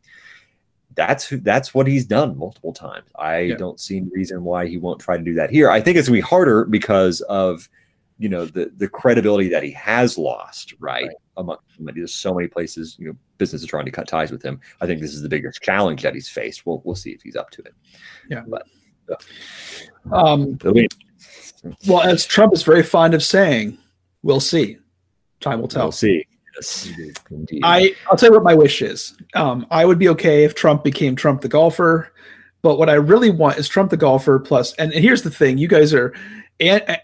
that's 0.93 1.29
that's 1.29 1.73
what 1.73 1.87
he's 1.87 2.05
done 2.05 2.37
multiple 2.37 2.73
times. 2.73 3.09
I 3.17 3.39
yeah. 3.39 3.55
don't 3.55 3.79
see 3.79 3.97
any 3.97 4.09
reason 4.13 4.43
why 4.43 4.67
he 4.67 4.77
won't 4.77 5.01
try 5.01 5.17
to 5.17 5.23
do 5.23 5.33
that 5.33 5.49
here. 5.49 5.69
I 5.69 5.81
think 5.81 5.97
it's 5.97 6.07
gonna 6.07 6.17
be 6.17 6.21
harder 6.21 6.65
because 6.65 7.21
of 7.21 7.67
you 8.17 8.29
know 8.29 8.45
the 8.45 8.71
the 8.77 8.87
credibility 8.87 9.49
that 9.49 9.63
he 9.63 9.71
has 9.71 10.17
lost, 10.17 10.73
right? 10.79 11.07
right. 11.07 11.15
Among 11.37 11.57
there's 11.79 12.15
so 12.15 12.33
many 12.33 12.47
places, 12.47 12.95
you 12.97 13.07
know, 13.07 13.17
businesses 13.37 13.67
are 13.67 13.69
trying 13.69 13.85
to 13.85 13.91
cut 13.91 14.07
ties 14.07 14.31
with 14.31 14.43
him. 14.43 14.59
I 14.79 14.85
think 14.85 15.01
this 15.01 15.13
is 15.13 15.21
the 15.21 15.29
biggest 15.29 15.61
challenge 15.61 16.01
that 16.03 16.13
he's 16.13 16.29
faced. 16.29 16.65
We'll 16.65 16.81
we'll 16.85 16.95
see 16.95 17.11
if 17.11 17.21
he's 17.21 17.35
up 17.35 17.49
to 17.51 17.61
it. 17.63 17.73
Yeah, 18.29 18.43
but 18.47 18.65
um, 20.11 20.57
well, 21.87 22.01
as 22.01 22.25
Trump 22.25 22.53
is 22.53 22.63
very 22.63 22.83
fond 22.83 23.13
of 23.13 23.23
saying, 23.23 23.77
we'll 24.23 24.39
see. 24.39 24.77
Time 25.41 25.59
will 25.59 25.67
tell. 25.67 25.85
We'll 25.85 25.91
see. 25.91 26.25
Yes, 26.55 26.91
indeed. 27.29 27.61
I 27.63 27.95
I'll 28.09 28.17
tell 28.17 28.29
you 28.29 28.33
what 28.33 28.43
my 28.43 28.55
wish 28.55 28.81
is. 28.81 29.15
Um, 29.33 29.65
I 29.71 29.85
would 29.85 29.99
be 29.99 30.09
okay 30.09 30.43
if 30.43 30.55
Trump 30.55 30.83
became 30.83 31.15
Trump 31.15 31.41
the 31.41 31.47
golfer, 31.47 32.11
but 32.61 32.77
what 32.77 32.89
I 32.89 32.93
really 32.93 33.29
want 33.29 33.57
is 33.57 33.67
Trump 33.67 33.91
the 33.91 33.97
golfer 33.97 34.39
plus. 34.39 34.73
And, 34.75 34.93
and 34.93 35.03
here's 35.03 35.21
the 35.21 35.31
thing: 35.31 35.57
you 35.57 35.67
guys 35.67 35.93
are. 35.93 36.13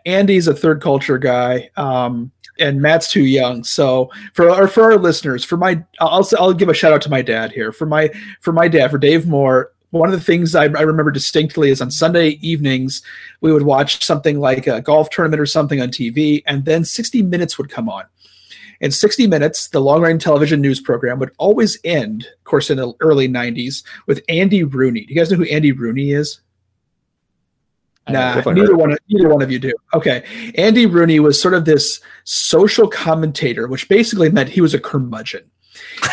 Andy's 0.05 0.47
a 0.47 0.53
third 0.53 0.81
culture 0.81 1.17
guy, 1.17 1.69
um, 1.75 2.31
and 2.57 2.81
Matt's 2.81 3.11
too 3.11 3.25
young. 3.25 3.65
So 3.65 4.09
for 4.33 4.49
our 4.49 4.67
for 4.67 4.83
our 4.83 4.97
listeners, 4.97 5.43
for 5.43 5.57
my 5.57 5.83
I'll 5.99 6.27
I'll 6.39 6.53
give 6.53 6.69
a 6.69 6.73
shout 6.73 6.93
out 6.93 7.01
to 7.01 7.09
my 7.09 7.21
dad 7.21 7.51
here. 7.51 7.73
For 7.73 7.85
my 7.85 8.09
for 8.39 8.53
my 8.53 8.69
dad, 8.69 8.91
for 8.91 8.97
Dave 8.97 9.27
Moore, 9.27 9.73
one 9.91 10.07
of 10.07 10.17
the 10.17 10.25
things 10.25 10.55
I, 10.55 10.63
I, 10.63 10.81
remember 10.81 11.11
distinctly 11.11 11.69
is 11.69 11.81
on 11.81 11.91
Sunday 11.91 12.39
evenings, 12.41 13.01
we 13.41 13.51
would 13.51 13.63
watch 13.63 14.03
something 14.03 14.39
like 14.39 14.67
a 14.67 14.81
golf 14.81 15.09
tournament 15.09 15.41
or 15.41 15.45
something 15.45 15.81
on 15.81 15.89
TV, 15.89 16.43
and 16.47 16.65
then 16.65 16.83
60 16.85 17.21
Minutes 17.23 17.57
would 17.57 17.69
come 17.69 17.89
on. 17.89 18.05
In 18.81 18.91
60 18.91 19.27
Minutes, 19.27 19.67
the 19.67 19.79
long 19.79 20.01
running 20.01 20.19
television 20.19 20.59
news 20.59 20.81
program 20.81 21.19
would 21.19 21.31
always 21.37 21.79
end, 21.83 22.25
of 22.25 22.43
course, 22.43 22.69
in 22.69 22.77
the 22.77 22.93
early 22.99 23.29
90s, 23.29 23.83
with 24.07 24.21
Andy 24.27 24.63
Rooney. 24.63 25.05
Do 25.05 25.13
you 25.13 25.19
guys 25.19 25.31
know 25.31 25.37
who 25.37 25.45
Andy 25.45 25.71
Rooney 25.71 26.11
is? 26.11 26.41
Nah, 28.09 28.41
neither 28.51 28.75
one, 28.75 28.91
of, 28.91 28.99
neither 29.09 29.29
one 29.29 29.43
of 29.43 29.51
you 29.51 29.59
do. 29.59 29.71
Okay. 29.93 30.23
Andy 30.55 30.87
Rooney 30.87 31.19
was 31.19 31.39
sort 31.39 31.53
of 31.53 31.65
this 31.65 32.01
social 32.23 32.87
commentator, 32.87 33.67
which 33.67 33.87
basically 33.87 34.29
meant 34.29 34.49
he 34.49 34.61
was 34.61 34.73
a 34.73 34.79
curmudgeon. 34.79 35.43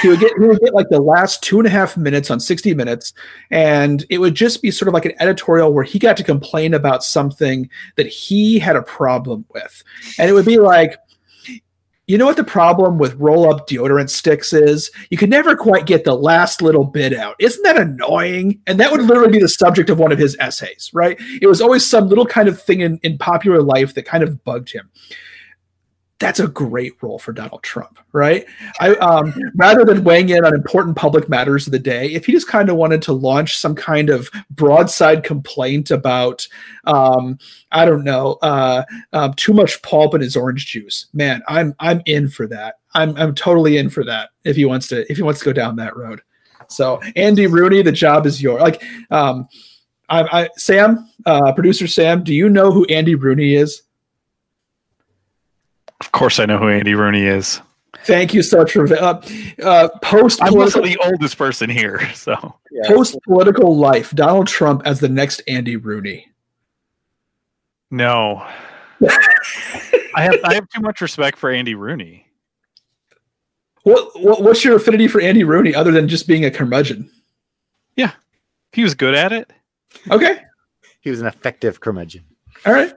He 0.03 0.09
would 0.09 0.21
get 0.21 0.33
he 0.39 0.45
would 0.45 0.61
get 0.61 0.75
like 0.75 0.89
the 0.89 1.01
last 1.01 1.43
two 1.43 1.59
and 1.59 1.67
a 1.67 1.71
half 1.71 1.97
minutes 1.97 2.31
on 2.31 2.39
60 2.39 2.75
minutes, 2.75 3.13
and 3.51 4.05
it 4.09 4.19
would 4.19 4.35
just 4.35 4.63
be 4.63 4.71
sort 4.71 4.87
of 4.87 4.95
like 4.95 5.05
an 5.05 5.15
editorial 5.19 5.73
where 5.73 5.83
he 5.83 5.99
got 5.99 6.17
to 6.19 6.23
complain 6.23 6.75
about 6.75 7.03
something 7.03 7.69
that 7.97 8.07
he 8.07 8.59
had 8.59 8.77
a 8.77 8.83
problem 8.83 9.45
with. 9.53 9.83
And 10.19 10.31
it 10.31 10.35
would 10.35 10.47
be 10.47 10.59
like, 10.59 10.97
you 12.09 12.19
know 12.19 12.27
what 12.27 12.37
the 12.37 12.45
problem 12.45 12.99
with 12.99 13.15
roll 13.15 13.53
up 13.53 13.69
deodorant 13.69 14.11
sticks 14.11 14.53
is? 14.53 14.91
You 15.11 15.19
can 15.19 15.31
never 15.31 15.55
quite 15.55 15.87
get 15.87 16.05
the 16.05 16.15
last 16.15 16.63
little 16.63 16.85
bit 16.85 17.13
out. 17.13 17.37
Isn't 17.39 17.63
that 17.63 17.79
annoying? 17.79 18.61
And 18.67 18.81
that 18.81 18.91
would 18.91 19.03
literally 19.03 19.31
be 19.31 19.41
the 19.41 19.49
subject 19.49 19.91
of 19.91 19.99
one 19.99 20.11
of 20.11 20.19
his 20.19 20.37
essays, 20.41 20.91
right? 20.95 21.17
It 21.41 21.47
was 21.47 21.61
always 21.61 21.87
some 21.87 22.09
little 22.09 22.27
kind 22.27 22.49
of 22.49 22.61
thing 22.61 22.81
in, 22.81 22.99
in 23.03 23.19
popular 23.19 23.63
life 23.63 23.95
that 23.95 24.07
kind 24.07 24.25
of 24.25 24.43
bugged 24.43 24.73
him 24.73 24.91
that's 26.19 26.41
a 26.41 26.49
great 26.49 27.01
role 27.01 27.19
for 27.19 27.33
Donald 27.33 27.63
Trump, 27.63 27.99
right? 28.13 28.45
I 28.81 28.97
um, 28.97 29.33
rather 29.55 29.85
than 29.85 30.03
weighing 30.03 30.31
in 30.31 30.45
on 30.45 30.55
important 30.55 30.97
public 30.97 31.29
matters 31.29 31.67
of 31.67 31.73
the 31.73 31.79
day, 31.79 32.11
if 32.13 32.27
he 32.27 32.33
just 32.33 32.49
kind 32.49 32.69
of 32.69 32.77
wanted 32.77 33.03
to 33.03 33.13
launch 33.13 33.57
some 33.57 33.75
kind 33.75 34.11
of 34.11 34.29
broadside 34.51 35.23
complaint 35.23 35.93
about, 35.93 36.47
um, 36.85 37.39
I 37.71 37.85
don't 37.85 38.03
know, 38.03 38.33
uh, 38.43 38.83
um, 39.13 39.35
too 39.35 39.53
much 39.53 39.81
pulp 39.83 40.15
in 40.15 40.21
his 40.21 40.37
orange 40.37 40.67
juice, 40.67 41.07
man, 41.13 41.43
I'm 41.47 41.75
I'm 41.79 42.03
in 42.07 42.29
for 42.29 42.49
that. 42.49 42.77
I'm 42.95 43.17
I'm 43.17 43.35
totally 43.35 43.77
in 43.77 43.89
for 43.89 44.05
that 44.05 44.31
if 44.45 44.57
he 44.57 44.65
wants 44.65 44.89
to 44.89 45.09
if 45.11 45.19
he 45.19 45.23
wants 45.23 45.41
to 45.41 45.47
go 45.47 45.53
down 45.53 45.77
that 45.77 45.97
road. 45.97 46.21
So 46.69 47.01
Andy 47.15 47.47
Rooney, 47.47 47.83
the 47.83 47.93
job 47.93 48.27
is 48.27 48.43
yours. 48.43 48.61
Like, 48.61 48.83
um, 49.11 49.49
I, 50.09 50.43
I 50.43 50.49
Sam, 50.57 51.09
uh, 51.27 51.53
producer 51.53 51.87
Sam, 51.87 52.25
do 52.25 52.35
you 52.35 52.49
know 52.49 52.73
who 52.73 52.85
Andy 52.87 53.15
Rooney 53.15 53.55
is? 53.55 53.83
Of 56.01 56.13
course, 56.13 56.39
I 56.39 56.47
know 56.47 56.59
who 56.59 56.69
Andy 56.69 56.95
Rooney 56.95 57.25
is. 57.25 57.61
Thank 58.05 58.33
you 58.33 58.43
so 58.43 58.59
much 58.59 58.73
for 58.73 58.87
uh, 58.95 59.21
uh, 59.63 59.89
post. 60.03 60.43
I'm 60.43 60.55
also 60.55 60.83
the 60.83 60.97
oldest 61.05 61.37
person 61.37 61.69
here, 61.69 62.13
so 62.15 62.55
yeah. 62.71 62.87
post 62.87 63.19
political 63.27 63.77
life. 63.77 64.13
Donald 64.13 64.47
Trump 64.47 64.83
as 64.85 65.01
the 65.01 65.09
next 65.09 65.43
Andy 65.49 65.77
Rooney. 65.77 66.31
No, 67.91 68.47
I 70.15 70.23
have 70.23 70.37
I 70.45 70.55
have 70.55 70.69
too 70.69 70.81
much 70.81 71.01
respect 71.01 71.39
for 71.39 71.51
Andy 71.51 71.75
Rooney. 71.75 72.27
What, 73.83 74.21
what 74.21 74.43
what's 74.43 74.65
your 74.65 74.77
affinity 74.77 75.09
for 75.09 75.21
Andy 75.21 75.45
Rooney 75.45 75.75
other 75.75 75.91
than 75.91 76.09
just 76.09 76.27
being 76.27 76.45
a 76.45 76.51
curmudgeon? 76.51 77.11
Yeah, 77.97 78.13
he 78.73 78.83
was 78.83 78.95
good 78.95 79.15
at 79.15 79.33
it. 79.33 79.51
Okay, 80.11 80.43
he 81.01 81.11
was 81.11 81.21
an 81.21 81.27
effective 81.27 81.81
curmudgeon. 81.81 82.25
All 82.67 82.73
right. 82.73 82.93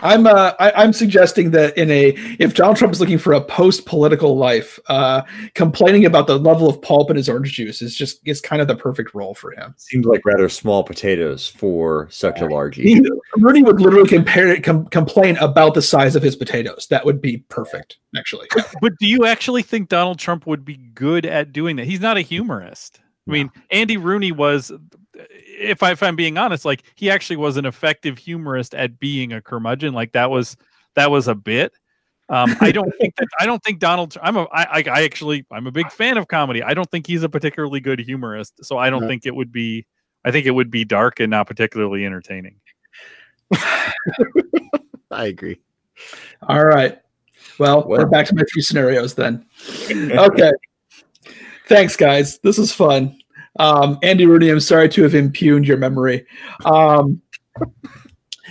I'm 0.00 0.26
uh, 0.26 0.52
I, 0.58 0.84
am 0.84 0.92
suggesting 0.92 1.50
that 1.52 1.76
in 1.76 1.90
a 1.90 2.14
if 2.38 2.54
Donald 2.54 2.76
Trump 2.76 2.92
is 2.92 3.00
looking 3.00 3.18
for 3.18 3.32
a 3.32 3.40
post 3.40 3.86
political 3.86 4.36
life, 4.36 4.78
uh, 4.88 5.22
complaining 5.54 6.06
about 6.06 6.26
the 6.26 6.38
level 6.38 6.68
of 6.68 6.80
pulp 6.82 7.10
in 7.10 7.16
his 7.16 7.28
orange 7.28 7.52
juice 7.52 7.82
is 7.82 7.94
just 7.94 8.26
is 8.26 8.40
kind 8.40 8.62
of 8.62 8.68
the 8.68 8.76
perfect 8.76 9.14
role 9.14 9.34
for 9.34 9.52
him. 9.52 9.74
Seems 9.76 10.06
like 10.06 10.24
rather 10.24 10.48
small 10.48 10.84
potatoes 10.84 11.48
for 11.48 12.08
such 12.10 12.40
a 12.40 12.46
large. 12.46 12.76
He, 12.76 13.04
Rooney 13.36 13.62
would 13.62 13.80
literally 13.80 14.08
compare 14.08 14.48
it, 14.48 14.62
com- 14.62 14.86
complain 14.86 15.36
about 15.38 15.74
the 15.74 15.82
size 15.82 16.16
of 16.16 16.22
his 16.22 16.36
potatoes. 16.36 16.86
That 16.90 17.04
would 17.04 17.20
be 17.20 17.38
perfect, 17.48 17.98
actually. 18.16 18.48
but 18.80 18.92
do 18.98 19.06
you 19.06 19.26
actually 19.26 19.62
think 19.62 19.88
Donald 19.88 20.18
Trump 20.18 20.46
would 20.46 20.64
be 20.64 20.76
good 20.76 21.26
at 21.26 21.52
doing 21.52 21.76
that? 21.76 21.86
He's 21.86 22.00
not 22.00 22.16
a 22.16 22.22
humorist. 22.22 23.00
I 23.28 23.30
mean, 23.30 23.50
Andy 23.70 23.98
Rooney 23.98 24.32
was 24.32 24.72
if, 25.58 25.82
I, 25.82 25.92
if 25.92 26.02
I'm 26.02 26.16
being 26.16 26.38
honest, 26.38 26.64
like 26.64 26.82
he 26.94 27.10
actually 27.10 27.36
was 27.36 27.56
an 27.56 27.66
effective 27.66 28.18
humorist 28.18 28.74
at 28.74 28.98
being 28.98 29.32
a 29.32 29.40
curmudgeon. 29.40 29.94
Like 29.94 30.12
that 30.12 30.30
was 30.30 30.56
that 30.94 31.10
was 31.10 31.28
a 31.28 31.34
bit. 31.34 31.72
Um, 32.30 32.54
I 32.60 32.72
don't 32.72 32.92
think 33.00 33.16
that 33.16 33.28
I 33.40 33.46
don't 33.46 33.62
think 33.62 33.78
Donald. 33.78 34.16
I'm 34.22 34.36
a 34.36 34.46
I, 34.52 34.82
I 34.86 35.04
actually 35.04 35.46
I'm 35.50 35.66
a 35.66 35.72
big 35.72 35.90
fan 35.90 36.18
of 36.18 36.28
comedy. 36.28 36.62
I 36.62 36.74
don't 36.74 36.90
think 36.90 37.06
he's 37.06 37.22
a 37.22 37.28
particularly 37.28 37.80
good 37.80 38.00
humorist. 38.00 38.64
So 38.64 38.78
I 38.78 38.90
don't 38.90 39.06
think 39.06 39.26
it 39.26 39.34
would 39.34 39.52
be. 39.52 39.86
I 40.24 40.30
think 40.30 40.46
it 40.46 40.50
would 40.50 40.70
be 40.70 40.84
dark 40.84 41.20
and 41.20 41.30
not 41.30 41.46
particularly 41.46 42.04
entertaining. 42.04 42.56
I 43.52 43.92
agree. 45.10 45.58
All 46.42 46.64
right. 46.64 46.98
Well, 47.58 47.88
well, 47.88 48.00
we're 48.00 48.06
back 48.06 48.26
to 48.26 48.34
my 48.34 48.42
three 48.52 48.62
scenarios 48.62 49.14
then. 49.14 49.46
Okay. 49.90 50.52
Thanks, 51.66 51.96
guys. 51.96 52.38
This 52.38 52.58
is 52.58 52.72
fun. 52.72 53.17
Um, 53.58 53.98
Andy 54.02 54.26
Rooney, 54.26 54.50
I'm 54.50 54.60
sorry 54.60 54.88
to 54.90 55.02
have 55.02 55.14
impugned 55.14 55.66
your 55.66 55.76
memory. 55.76 56.26
Um, 56.64 57.20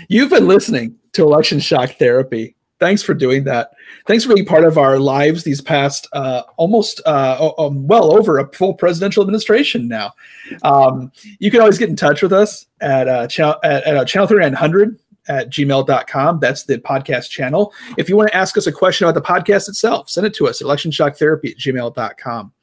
you've 0.07 0.29
been 0.29 0.47
listening 0.47 0.95
to 1.13 1.23
Election 1.23 1.59
Shock 1.59 1.91
Therapy. 1.97 2.55
Thanks 2.79 3.01
for 3.01 3.13
doing 3.13 3.43
that. 3.45 3.71
Thanks 4.05 4.23
for 4.23 4.35
being 4.35 4.45
part 4.45 4.63
of 4.63 4.77
our 4.77 4.99
lives 4.99 5.43
these 5.43 5.61
past 5.61 6.07
uh, 6.13 6.43
almost 6.57 7.01
uh, 7.05 7.51
um, 7.57 7.87
well 7.87 8.15
over 8.15 8.37
a 8.37 8.47
full 8.53 8.73
presidential 8.75 9.23
administration 9.23 9.87
now. 9.87 10.13
Um, 10.61 11.11
you 11.39 11.49
can 11.49 11.59
always 11.59 11.79
get 11.79 11.89
in 11.89 11.95
touch 11.95 12.21
with 12.21 12.33
us 12.33 12.67
at 12.81 13.07
uh, 13.07 13.27
channel 13.27 13.55
at, 13.63 13.83
at 13.83 13.97
uh, 13.97 14.05
channel 14.05 14.27
3900 14.27 14.99
at 15.27 15.49
gmail.com. 15.49 16.39
That's 16.39 16.63
the 16.63 16.77
podcast 16.77 17.29
channel. 17.29 17.73
If 17.97 18.09
you 18.09 18.15
want 18.15 18.29
to 18.29 18.35
ask 18.35 18.57
us 18.57 18.67
a 18.67 18.71
question 18.71 19.07
about 19.07 19.21
the 19.21 19.27
podcast 19.27 19.67
itself, 19.69 20.09
send 20.09 20.27
it 20.27 20.33
to 20.35 20.47
us 20.47 20.61
at 20.61 20.67
electionshock.therapy 20.67 21.51
at 21.51 21.57
gmail.com. 21.57 22.53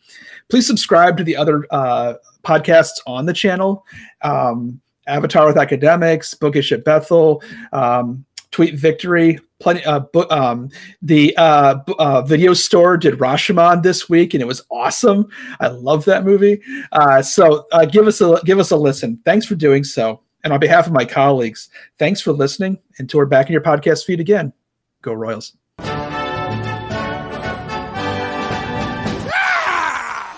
Please 0.48 0.66
subscribe 0.66 1.16
to 1.16 1.24
the 1.24 1.36
other 1.36 1.66
uh, 1.70 2.14
podcasts 2.44 3.00
on 3.06 3.26
the 3.26 3.32
channel 3.32 3.84
um, 4.22 4.80
Avatar 5.06 5.46
with 5.46 5.56
Academics, 5.56 6.34
Bookish 6.34 6.72
at 6.72 6.84
Bethel, 6.84 7.42
um, 7.72 8.24
Tweet 8.50 8.74
Victory. 8.74 9.38
Plenty. 9.60 9.84
Uh, 9.84 10.02
um, 10.30 10.68
the 11.00 11.36
uh, 11.36 11.78
uh, 11.98 12.22
video 12.22 12.54
store 12.54 12.96
did 12.96 13.18
Rashomon 13.18 13.82
this 13.82 14.08
week, 14.08 14.34
and 14.34 14.42
it 14.42 14.46
was 14.46 14.62
awesome. 14.70 15.26
I 15.60 15.68
love 15.68 16.04
that 16.04 16.24
movie. 16.24 16.60
Uh, 16.92 17.22
so 17.22 17.66
uh, 17.72 17.86
give 17.86 18.06
us 18.06 18.20
a 18.20 18.40
give 18.44 18.58
us 18.58 18.70
a 18.70 18.76
listen. 18.76 19.18
Thanks 19.24 19.46
for 19.46 19.54
doing 19.54 19.84
so. 19.84 20.20
And 20.44 20.52
on 20.52 20.60
behalf 20.60 20.86
of 20.86 20.92
my 20.92 21.06
colleagues, 21.06 21.70
thanks 21.98 22.20
for 22.20 22.32
listening. 22.32 22.78
Until 22.98 23.18
we're 23.18 23.26
back 23.26 23.46
in 23.46 23.52
your 23.52 23.62
podcast 23.62 24.04
feed 24.04 24.20
again, 24.20 24.52
go 25.00 25.14
Royals. 25.14 25.56